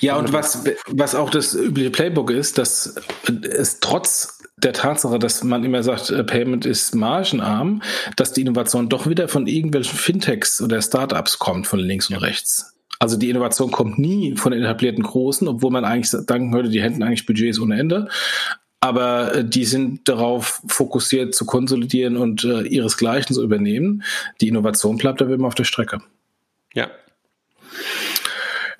Ja, 0.00 0.16
und 0.16 0.32
was, 0.32 0.64
was 0.88 1.14
auch 1.14 1.30
das 1.30 1.54
übliche 1.54 1.90
Playbook 1.90 2.30
ist, 2.30 2.58
dass 2.58 2.96
es 3.42 3.78
trotz 3.78 4.39
der 4.62 4.72
Tatsache, 4.72 5.18
dass 5.18 5.42
man 5.42 5.64
immer 5.64 5.82
sagt, 5.82 6.10
äh, 6.10 6.24
Payment 6.24 6.66
ist 6.66 6.94
margenarm, 6.94 7.82
dass 8.16 8.32
die 8.32 8.42
Innovation 8.42 8.88
doch 8.88 9.06
wieder 9.06 9.28
von 9.28 9.46
irgendwelchen 9.46 9.98
Fintechs 9.98 10.60
oder 10.60 10.80
Startups 10.82 11.38
kommt, 11.38 11.66
von 11.66 11.80
links 11.80 12.10
und 12.10 12.16
rechts. 12.16 12.74
Also 12.98 13.16
die 13.16 13.30
Innovation 13.30 13.70
kommt 13.70 13.98
nie 13.98 14.36
von 14.36 14.52
den 14.52 14.62
etablierten 14.62 15.02
Großen, 15.02 15.48
obwohl 15.48 15.70
man 15.70 15.84
eigentlich 15.84 16.10
denken 16.26 16.52
würde, 16.52 16.68
die 16.68 16.82
hätten 16.82 17.02
eigentlich 17.02 17.26
Budgets 17.26 17.58
ohne 17.58 17.78
Ende. 17.78 18.08
Aber 18.80 19.34
äh, 19.34 19.44
die 19.44 19.64
sind 19.64 20.08
darauf 20.08 20.62
fokussiert 20.66 21.34
zu 21.34 21.46
konsolidieren 21.46 22.16
und 22.16 22.44
äh, 22.44 22.62
ihresgleichen 22.62 23.34
zu 23.34 23.42
übernehmen. 23.42 24.02
Die 24.40 24.48
Innovation 24.48 24.96
bleibt 24.96 25.20
aber 25.22 25.34
immer 25.34 25.48
auf 25.48 25.54
der 25.54 25.64
Strecke. 25.64 26.00
Ja, 26.74 26.90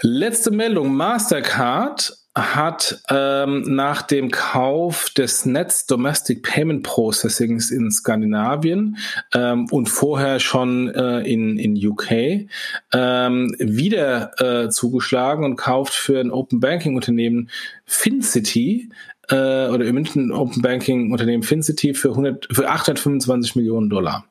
Letzte 0.03 0.51
Meldung. 0.51 0.95
Mastercard 0.95 2.16
hat 2.41 3.03
ähm, 3.11 3.62
nach 3.62 4.03
dem 4.03 4.30
Kauf 4.30 5.11
des 5.11 5.47
Netz 5.47 5.86
Domestic 5.86 6.43
Payment 6.43 6.82
Processings 6.82 7.70
in 7.70 7.91
Skandinavien 7.91 8.97
ähm, 9.34 9.66
und 9.70 9.88
vorher 9.88 10.41
schon 10.41 10.88
äh, 10.95 11.20
in, 11.20 11.59
in 11.59 11.76
UK 11.76 12.49
ähm, 12.93 13.55
wieder 13.59 14.32
äh, 14.41 14.68
zugeschlagen 14.70 15.45
und 15.45 15.57
kauft 15.57 15.95
für 15.95 16.20
ein 16.20 16.30
Open 16.30 16.61
Banking 16.61 16.97
Unternehmen 16.97 17.51
FinCity 17.86 18.91
äh, 19.30 19.68
oder 19.68 19.84
im 19.84 19.95
München 19.95 20.32
Open 20.32 20.62
Banking 20.62 21.12
Unternehmen 21.12 21.43
FinCity 21.43 21.95
für, 21.95 22.11
100, 22.11 22.49
für 22.51 22.68
825 22.68 23.57
Millionen 23.57 23.88
Dollar. 23.88 24.24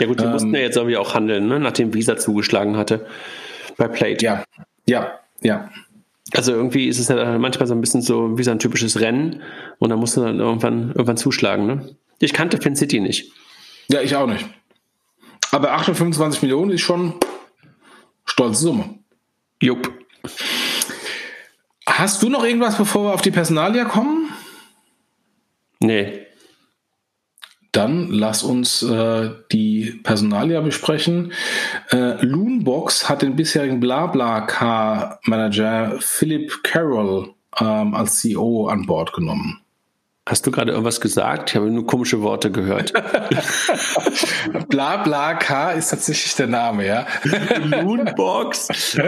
Ja 0.00 0.06
gut, 0.06 0.20
die 0.20 0.26
mussten 0.26 0.48
ähm, 0.48 0.54
ja 0.54 0.60
jetzt 0.60 0.76
irgendwie 0.76 0.96
auch 0.96 1.14
handeln, 1.14 1.48
ne? 1.48 1.60
nachdem 1.60 1.94
Visa 1.94 2.16
zugeschlagen 2.16 2.76
hatte 2.76 3.06
bei 3.76 3.88
Plate. 3.88 4.24
Ja, 4.24 4.44
ja, 4.86 5.18
ja. 5.42 5.70
Also 6.34 6.52
irgendwie 6.52 6.88
ist 6.88 6.98
es 6.98 7.08
ja 7.08 7.38
manchmal 7.38 7.66
so 7.66 7.74
ein 7.74 7.80
bisschen 7.80 8.02
so 8.02 8.38
wie 8.38 8.42
so 8.42 8.50
ein 8.50 8.58
typisches 8.58 9.00
Rennen 9.00 9.42
und 9.78 9.90
da 9.90 9.96
musst 9.96 10.16
du 10.16 10.22
dann 10.22 10.40
irgendwann, 10.40 10.88
irgendwann 10.88 11.16
zuschlagen. 11.16 11.66
Ne? 11.66 11.96
Ich 12.20 12.32
kannte 12.32 12.58
FinCity 12.58 13.00
nicht. 13.00 13.32
Ja, 13.88 14.00
ich 14.00 14.16
auch 14.16 14.26
nicht. 14.26 14.46
Aber 15.50 15.72
28 15.72 16.42
Millionen 16.42 16.70
ist 16.70 16.80
schon 16.80 17.14
stolze 18.24 18.62
Summe. 18.62 18.98
Jupp. 19.60 19.92
Hast 21.86 22.22
du 22.22 22.30
noch 22.30 22.44
irgendwas, 22.44 22.78
bevor 22.78 23.04
wir 23.04 23.14
auf 23.14 23.22
die 23.22 23.30
Personalia 23.30 23.84
kommen? 23.84 24.30
Nee. 25.80 26.26
Dann 27.72 28.10
lass 28.10 28.42
uns 28.42 28.82
äh, 28.82 29.30
die 29.50 29.98
Personalia 30.02 30.60
besprechen. 30.60 31.32
Äh, 31.90 32.22
Loonbox 32.24 33.08
hat 33.08 33.22
den 33.22 33.34
bisherigen 33.34 33.80
BlaBlaCar-Manager 33.80 35.96
Philip 35.98 36.62
Carroll 36.62 37.30
ähm, 37.58 37.94
als 37.94 38.20
CEO 38.20 38.68
an 38.68 38.84
Bord 38.84 39.14
genommen. 39.14 39.62
Hast 40.26 40.46
du 40.46 40.50
gerade 40.52 40.70
irgendwas 40.70 41.00
gesagt? 41.00 41.50
Ich 41.50 41.56
habe 41.56 41.70
nur 41.70 41.86
komische 41.86 42.22
Worte 42.22 42.52
gehört. 42.52 42.92
bla 44.68 44.98
bla 44.98 45.34
K 45.34 45.72
ist 45.72 45.88
tatsächlich 45.88 46.36
der 46.36 46.46
Name, 46.46 46.86
ja. 46.86 47.06
Moonbox. 47.82 48.68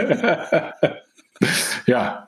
ja. 1.85 2.25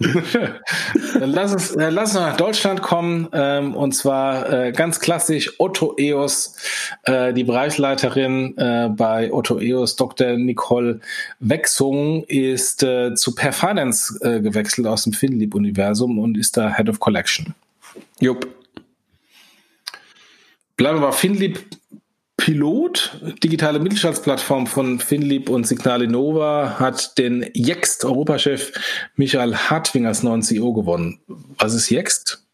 Dann 1.20 1.32
lass 1.32 1.54
uns, 1.54 1.76
äh, 1.76 1.90
lass 1.90 2.12
uns 2.12 2.20
nach 2.20 2.38
Deutschland 2.38 2.82
kommen. 2.82 3.28
Ähm, 3.34 3.76
und 3.76 3.94
zwar 3.94 4.52
äh, 4.52 4.72
ganz 4.72 5.00
klassisch 5.00 5.60
Otto 5.60 5.96
EOS, 5.98 6.56
äh, 7.04 7.34
die 7.34 7.44
Bereichsleiterin 7.44 8.58
äh, 8.58 8.90
bei 8.90 9.32
Otto 9.32 9.60
EOS, 9.60 9.96
Dr. 9.96 10.38
Nicole 10.38 11.02
Wechsung, 11.40 12.24
ist 12.26 12.84
äh, 12.84 13.14
zu 13.16 13.36
Per 13.36 13.54
Finance 13.54 14.20
äh, 14.22 14.42
gewechselt 14.42 14.88
aus 14.88 15.04
dem 15.04 15.14
Finlieb-Universum 15.14 16.20
und 16.20 16.38
ist 16.38 16.58
da 16.58 16.76
Head 16.76 16.90
of 16.90 17.00
Collection. 17.00 17.54
Jupp. 18.20 18.48
Bleiben 20.76 21.00
wir 21.00 21.08
bei 21.08 21.12
Finlieb 21.12 21.66
Pilot, 22.48 23.12
digitale 23.44 23.78
Mittelstandsplattform 23.78 24.68
von 24.68 25.00
Finlieb 25.00 25.50
und 25.50 25.68
Signal 25.68 26.02
Innova, 26.02 26.80
hat 26.80 27.18
den 27.18 27.46
Jext 27.54 28.06
Europachef 28.06 28.72
Michael 29.18 29.54
Hartwing 29.54 30.06
als 30.06 30.24
neuen 30.24 30.42
CEO 30.42 30.72
gewonnen. 30.72 31.20
Was 31.28 31.74
ist 31.74 31.90
Jext? 31.90 32.48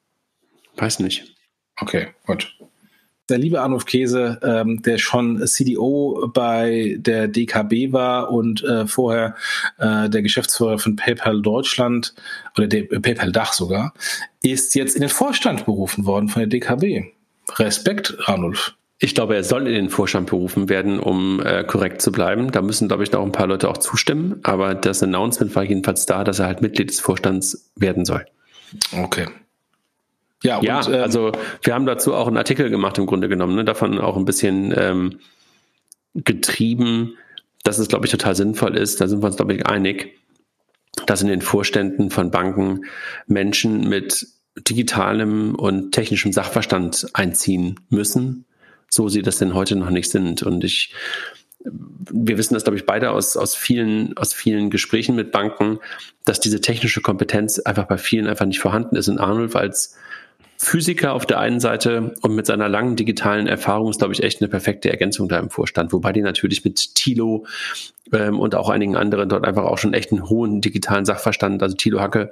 Weiß 0.77 0.97
nicht. 0.97 1.35
Okay, 1.79 2.07
gut. 2.25 2.57
Der 3.29 3.37
liebe 3.37 3.61
Arnulf 3.61 3.85
Käse, 3.85 4.39
ähm, 4.41 4.81
der 4.81 4.97
schon 4.97 5.45
CDO 5.45 6.27
bei 6.33 6.95
der 6.97 7.27
DKB 7.27 7.93
war 7.93 8.31
und 8.31 8.63
äh, 8.63 8.87
vorher 8.87 9.35
äh, 9.77 10.09
der 10.09 10.23
Geschäftsführer 10.23 10.79
von 10.79 10.95
PayPal 10.95 11.39
Deutschland 11.43 12.15
oder 12.57 12.65
der, 12.65 12.91
äh, 12.91 12.99
PayPal 12.99 13.31
Dach 13.31 13.53
sogar, 13.53 13.93
ist 14.41 14.73
jetzt 14.73 14.95
in 14.95 15.01
den 15.01 15.11
Vorstand 15.11 15.65
berufen 15.65 16.07
worden 16.07 16.29
von 16.29 16.39
der 16.39 16.49
DKB. 16.49 17.11
Respekt, 17.59 18.17
Arnulf. 18.25 18.73
Ich 19.03 19.13
glaube, 19.13 19.35
er 19.35 19.43
soll 19.43 19.67
in 19.67 19.73
den 19.73 19.89
Vorstand 19.89 20.30
berufen 20.30 20.69
werden, 20.69 20.97
um 20.97 21.41
äh, 21.41 21.65
korrekt 21.65 22.01
zu 22.01 22.09
bleiben. 22.09 22.53
Da 22.53 22.61
müssen, 22.61 22.88
glaube 22.88 23.03
ich, 23.03 23.11
noch 23.11 23.21
ein 23.21 23.34
paar 23.34 23.47
Leute 23.47 23.69
auch 23.69 23.77
zustimmen. 23.77 24.39
Aber 24.43 24.75
das 24.75 25.03
Announcement 25.03 25.53
war 25.57 25.63
jedenfalls 25.63 26.05
da, 26.05 26.23
dass 26.23 26.39
er 26.39 26.45
halt 26.45 26.61
Mitglied 26.61 26.89
des 26.89 27.01
Vorstands 27.01 27.69
werden 27.75 28.05
soll. 28.05 28.25
Okay. 28.97 29.27
Ja, 30.41 30.61
ja 30.61 30.77
und, 30.77 30.88
ähm, 30.88 31.01
also 31.01 31.34
wir 31.63 31.73
haben 31.73 31.85
dazu 31.85 32.13
auch 32.13 32.27
einen 32.27 32.38
Artikel 32.38 32.69
gemacht 32.69 32.97
im 32.97 33.05
Grunde 33.05 33.27
genommen, 33.27 33.55
ne? 33.55 33.65
davon 33.65 33.99
auch 33.99 34.15
ein 34.15 34.23
bisschen 34.23 34.73
ähm, 34.77 35.19
getrieben, 36.13 37.17
dass 37.65 37.80
es, 37.80 37.89
glaube 37.89 38.05
ich, 38.05 38.11
total 38.13 38.38
sinnvoll 38.38 38.77
ist. 38.77 39.01
Da 39.01 39.09
sind 39.09 39.21
wir 39.21 39.27
uns, 39.27 39.35
glaube 39.35 39.53
ich, 39.53 39.65
einig, 39.65 40.17
dass 41.07 41.21
in 41.21 41.27
den 41.27 41.41
Vorständen 41.41 42.09
von 42.09 42.31
Banken 42.31 42.85
Menschen 43.27 43.89
mit 43.89 44.27
digitalem 44.55 45.55
und 45.55 45.91
technischem 45.91 46.31
Sachverstand 46.31 47.07
einziehen 47.11 47.81
müssen, 47.89 48.45
so 48.93 49.09
sie 49.09 49.21
das 49.21 49.37
denn 49.37 49.53
heute 49.53 49.75
noch 49.75 49.89
nicht 49.89 50.09
sind. 50.09 50.43
Und 50.43 50.63
ich, 50.63 50.93
wir 51.63 52.37
wissen 52.37 52.53
das, 52.53 52.63
glaube 52.63 52.77
ich, 52.77 52.85
beide 52.85 53.11
aus, 53.11 53.37
aus 53.37 53.55
vielen, 53.55 54.15
aus 54.17 54.33
vielen 54.33 54.69
Gesprächen 54.69 55.15
mit 55.15 55.31
Banken, 55.31 55.79
dass 56.25 56.39
diese 56.39 56.61
technische 56.61 57.01
Kompetenz 57.01 57.59
einfach 57.59 57.85
bei 57.85 57.97
vielen 57.97 58.27
einfach 58.27 58.45
nicht 58.45 58.59
vorhanden 58.59 58.95
ist. 58.95 59.07
In 59.07 59.19
Arnold 59.19 59.55
als 59.55 59.97
Physiker 60.57 61.13
auf 61.13 61.25
der 61.25 61.39
einen 61.39 61.59
Seite 61.59 62.13
und 62.21 62.35
mit 62.35 62.45
seiner 62.45 62.69
langen 62.69 62.95
digitalen 62.95 63.47
Erfahrung 63.47 63.89
ist, 63.89 63.97
glaube 63.97 64.13
ich, 64.13 64.23
echt 64.23 64.41
eine 64.41 64.47
perfekte 64.47 64.89
Ergänzung 64.89 65.27
da 65.27 65.37
im 65.39 65.49
Vorstand. 65.49 65.91
Wobei 65.91 66.13
die 66.13 66.21
natürlich 66.21 66.63
mit 66.63 66.95
Tilo 66.95 67.45
ähm, 68.13 68.39
und 68.39 68.55
auch 68.55 68.69
einigen 68.69 68.95
anderen 68.95 69.27
dort 69.27 69.45
einfach 69.45 69.65
auch 69.65 69.77
schon 69.77 69.93
echt 69.93 70.11
einen 70.11 70.29
hohen 70.29 70.61
digitalen 70.61 71.05
Sachverstand, 71.05 71.61
also 71.61 71.75
Tilo 71.75 71.99
Hacke, 71.99 72.31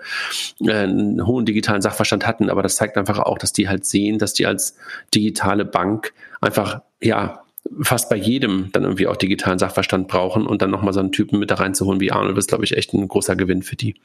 äh, 0.61 0.71
einen 0.71 1.25
hohen 1.25 1.45
digitalen 1.45 1.81
Sachverstand 1.81 2.25
hatten. 2.25 2.49
Aber 2.49 2.63
das 2.63 2.75
zeigt 2.75 2.97
einfach 2.97 3.19
auch, 3.19 3.38
dass 3.38 3.53
die 3.53 3.67
halt 3.67 3.85
sehen, 3.85 4.17
dass 4.17 4.33
die 4.33 4.45
als 4.45 4.77
digitale 5.13 5.65
Bank 5.65 6.13
einfach, 6.41 6.81
ja, 7.01 7.43
fast 7.81 8.09
bei 8.09 8.15
jedem 8.15 8.72
dann 8.72 8.84
irgendwie 8.84 9.07
auch 9.07 9.15
digitalen 9.15 9.59
Sachverstand 9.59 10.07
brauchen 10.07 10.45
und 10.47 10.61
dann 10.61 10.72
nochmal 10.72 10.93
so 10.93 10.99
einen 10.99 11.11
Typen 11.11 11.39
mit 11.39 11.51
da 11.51 11.55
reinzuholen 11.55 12.01
wie 12.01 12.11
Arnold, 12.11 12.38
ist, 12.38 12.49
glaube 12.49 12.65
ich, 12.65 12.76
echt 12.76 12.93
ein 12.93 13.07
großer 13.07 13.35
Gewinn 13.35 13.63
für 13.63 13.76
die. 13.76 13.95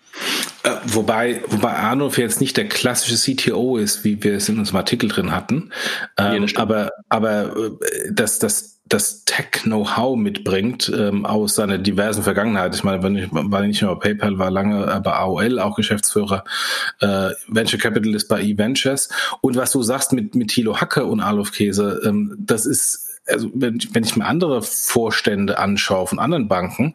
Äh, 0.63 0.71
wobei, 0.85 1.41
wobei 1.49 1.73
Arnold 1.73 2.17
jetzt 2.19 2.41
nicht 2.41 2.57
der 2.57 2.69
klassische 2.69 3.17
CTO 3.17 3.77
ist, 3.79 4.05
wie 4.05 4.23
wir 4.23 4.35
es 4.35 4.49
in 4.49 4.59
unserem 4.59 4.77
Artikel 4.77 5.09
drin 5.09 5.33
hatten. 5.33 5.71
Ähm, 6.19 6.45
ja, 6.45 6.61
aber, 6.61 6.91
aber 7.09 7.57
äh, 7.57 7.71
das, 8.13 8.39
das, 8.39 8.76
das 8.89 9.25
Tech-Know-how 9.25 10.17
mitbringt 10.17 10.93
ähm, 10.97 11.27
aus 11.27 11.57
seiner 11.57 11.79
diversen 11.79 12.23
Vergangenheit. 12.23 12.75
Ich 12.75 12.85
meine, 12.85 13.03
wenn 13.03 13.17
ich, 13.17 13.29
war 13.31 13.61
nicht 13.63 13.83
nur 13.83 13.99
bei 13.99 14.15
PayPal, 14.15 14.39
war 14.39 14.51
lange 14.51 15.01
bei 15.03 15.13
AOL 15.13 15.59
auch 15.59 15.77
Geschäftsführer, 15.77 16.45
äh, 17.01 17.31
Venture 17.49 17.81
Capitalist 17.81 18.29
bei 18.29 18.43
eVentures. 18.43 19.09
Und 19.41 19.57
was 19.57 19.73
du 19.73 19.83
sagst 19.83 20.13
mit, 20.13 20.35
mit 20.35 20.49
Thilo 20.49 20.81
Hacke 20.81 21.05
und 21.05 21.21
Alof 21.21 21.53
Käse, 21.53 22.01
ähm, 22.05 22.37
das 22.39 22.67
ist 22.67 23.03
also 23.29 23.51
wenn, 23.55 23.81
wenn 23.93 24.05
ich 24.05 24.17
mir 24.17 24.25
andere 24.25 24.63
Vorstände 24.63 25.59
anschaue 25.59 26.07
von 26.07 26.21
anderen 26.21 26.47
Banken, 26.47 26.95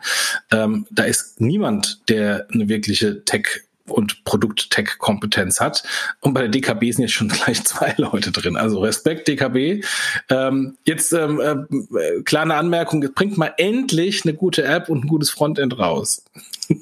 ähm, 0.51 0.87
da 0.89 1.03
ist 1.03 1.41
niemand, 1.41 2.09
der 2.09 2.47
eine 2.53 2.69
wirkliche 2.69 3.25
Tech 3.25 3.63
und 3.87 4.23
Produkt-Tech-Kompetenz 4.23 5.59
hat. 5.59 5.83
Und 6.19 6.33
bei 6.33 6.41
der 6.41 6.49
DKB 6.49 6.91
sind 6.91 7.03
jetzt 7.03 7.13
schon 7.13 7.29
gleich 7.29 7.63
zwei 7.63 7.93
Leute 7.97 8.31
drin. 8.31 8.57
Also 8.57 8.79
Respekt, 8.79 9.27
DKB. 9.27 9.83
Ähm, 10.29 10.77
jetzt 10.85 11.13
ähm, 11.13 11.39
äh, 11.39 12.21
kleine 12.23 12.55
Anmerkung, 12.55 13.01
bringt 13.13 13.37
mal 13.37 13.53
endlich 13.57 14.23
eine 14.23 14.33
gute 14.33 14.63
App 14.63 14.89
und 14.89 15.05
ein 15.05 15.07
gutes 15.07 15.29
Frontend 15.29 15.77
raus. 15.77 16.23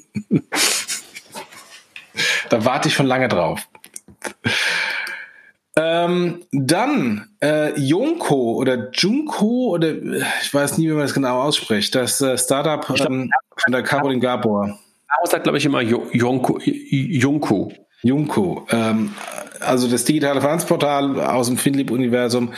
da 2.48 2.64
warte 2.64 2.88
ich 2.88 2.94
schon 2.94 3.06
lange 3.06 3.28
drauf. 3.28 3.68
Ähm, 5.76 6.44
dann 6.52 7.30
äh, 7.42 7.78
Junko 7.78 8.54
oder 8.54 8.90
Junko 8.92 9.70
oder 9.70 9.94
ich 10.42 10.52
weiß 10.52 10.78
nie, 10.78 10.88
wie 10.88 10.92
man 10.92 11.02
das 11.02 11.14
genau 11.14 11.42
ausspricht. 11.42 11.94
Das 11.94 12.20
äh, 12.20 12.36
Startup 12.36 12.84
ähm, 13.00 13.30
von 13.56 13.72
der 13.72 13.82
Caroline 13.82 14.20
Gabor. 14.20 14.78
Daraus 15.10 15.30
sagt, 15.30 15.42
glaube 15.44 15.58
ich, 15.58 15.64
immer 15.64 15.80
Junko. 15.80 16.58
Junko. 16.62 17.72
Junko. 18.02 18.66
Ähm, 18.70 19.14
also 19.60 19.88
das 19.88 20.04
digitale 20.04 20.40
Finanzportal 20.40 21.20
aus 21.20 21.48
dem 21.48 21.58
Finlieb-Universum 21.58 22.54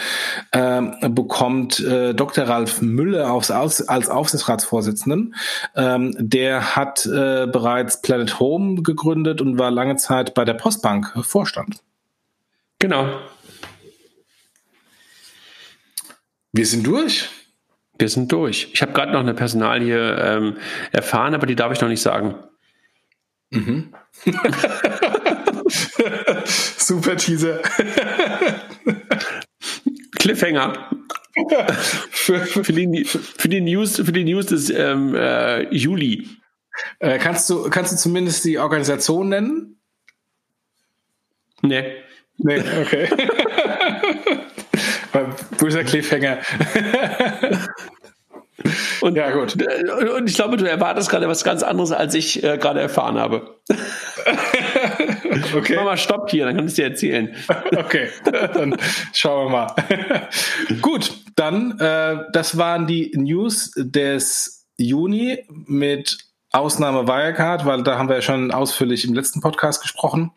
ähm, 0.53 0.95
bekommt 1.09 1.81
äh, 1.81 2.15
Dr. 2.15 2.45
Ralf 2.45 2.81
Müller 2.81 3.33
aufs, 3.33 3.51
als, 3.51 3.89
als 3.89 4.09
Aufsichtsratsvorsitzenden. 4.09 5.35
Ähm, 5.75 6.15
der 6.19 6.77
hat 6.77 7.05
äh, 7.07 7.47
bereits 7.47 8.03
Planet 8.03 8.39
Home 8.39 8.83
gegründet 8.83 9.41
und 9.41 9.59
war 9.59 9.71
lange 9.71 9.97
Zeit 9.97 10.35
bei 10.35 10.45
der 10.45 10.55
Postbank 10.55 11.13
Vorstand. 11.25 11.83
Genau. 12.79 13.07
Wir 16.53 16.67
sind 16.67 16.87
durch. 16.87 17.31
Wir 17.99 18.09
sind 18.09 18.33
durch. 18.33 18.71
Ich 18.73 18.83
habe 18.83 18.93
gerade 18.93 19.13
noch 19.13 19.21
eine 19.21 19.35
Personalie 19.35 20.17
ähm, 20.17 20.57
erfahren, 20.91 21.35
aber 21.35 21.47
die 21.47 21.57
darf 21.57 21.73
ich 21.73 21.81
noch 21.81 21.89
nicht 21.89 22.03
sagen. 22.03 22.35
Mhm. 23.51 23.93
Super 26.79 27.17
Teaser. 27.17 27.61
Cliffhanger. 30.19 30.91
für, 32.11 32.41
für, 32.41 32.73
die, 32.73 33.05
für, 33.05 33.49
die, 33.49 33.61
News, 33.61 33.97
für 33.97 34.13
die 34.13 34.25
News 34.25 34.47
des 34.47 34.71
ähm, 34.71 35.15
äh, 35.15 35.75
Juli. 35.75 36.29
Äh, 36.99 37.19
kannst, 37.19 37.49
du, 37.51 37.69
kannst 37.71 37.93
du 37.93 37.97
zumindest 37.97 38.45
die 38.45 38.59
Organisation 38.59 39.29
nennen? 39.29 39.81
Nee. 41.63 41.93
Nee, 42.39 42.61
okay. 42.81 43.09
Böser 45.59 45.85
Cliffhanger. 45.85 46.39
Und, 49.01 49.17
ja, 49.17 49.31
gut. 49.31 49.57
Und 50.17 50.29
ich 50.29 50.37
glaube, 50.37 50.57
du 50.57 50.69
erwartest 50.69 51.11
gerade 51.11 51.29
was 51.29 51.43
ganz 51.43 51.63
anderes, 51.63 51.91
als 51.91 52.15
ich 52.15 52.43
äh, 52.45 52.59
gerade 52.59 52.81
erfahren 52.81 53.19
habe. 53.19 53.59
okay. 55.55 55.75
Mach 55.77 55.85
mal 55.85 55.97
Stopp 55.97 56.31
hier, 56.31 56.45
dann 56.45 56.57
kann 56.57 56.67
ich 56.67 56.75
dir 56.75 56.85
erzählen. 56.85 57.35
okay, 57.77 58.09
dann 58.25 58.77
schauen 59.13 59.47
wir 59.47 59.51
mal. 59.51 60.29
gut, 60.81 61.13
dann, 61.35 61.79
äh, 61.81 62.19
das 62.33 62.57
waren 62.57 62.87
die 62.87 63.11
News 63.17 63.73
des 63.77 64.69
Juni 64.77 65.45
mit 65.49 66.19
Ausnahme 66.51 67.09
Wirecard, 67.09 67.65
weil 67.65 67.83
da 67.83 67.99
haben 67.99 68.09
wir 68.09 68.17
ja 68.17 68.23
schon 68.23 68.53
ausführlich 68.53 69.07
im 69.07 69.15
letzten 69.15 69.41
Podcast 69.41 69.83
gesprochen. 69.83 70.33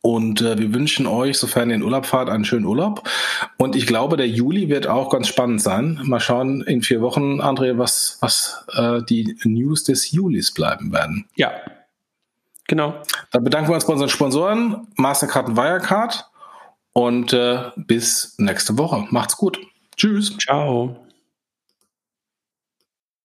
Und 0.00 0.42
äh, 0.42 0.58
wir 0.58 0.74
wünschen 0.74 1.06
euch, 1.06 1.38
sofern 1.38 1.70
ihr 1.70 1.76
in 1.76 1.82
Urlaub 1.82 2.06
fahrt, 2.06 2.28
einen 2.28 2.44
schönen 2.44 2.66
Urlaub. 2.66 3.08
Und 3.56 3.76
ich 3.76 3.86
glaube, 3.86 4.16
der 4.16 4.28
Juli 4.28 4.68
wird 4.68 4.86
auch 4.86 5.10
ganz 5.10 5.28
spannend 5.28 5.62
sein. 5.62 6.00
Mal 6.04 6.20
schauen 6.20 6.62
in 6.62 6.82
vier 6.82 7.00
Wochen, 7.00 7.40
André, 7.40 7.78
was, 7.78 8.18
was 8.20 8.64
äh, 8.74 9.02
die 9.02 9.36
News 9.44 9.84
des 9.84 10.10
Julis 10.10 10.52
bleiben 10.52 10.92
werden. 10.92 11.26
Ja, 11.36 11.52
genau. 12.66 12.94
Dann 13.30 13.44
bedanken 13.44 13.70
wir 13.70 13.74
uns 13.74 13.86
bei 13.86 13.92
unseren 13.92 14.10
Sponsoren, 14.10 14.86
Mastercard 14.96 15.48
und 15.48 15.56
Wirecard. 15.56 16.28
Und 16.92 17.32
äh, 17.32 17.58
bis 17.76 18.36
nächste 18.38 18.78
Woche. 18.78 19.06
Macht's 19.10 19.36
gut. 19.36 19.58
Tschüss. 19.96 20.36
Ciao. 20.38 21.03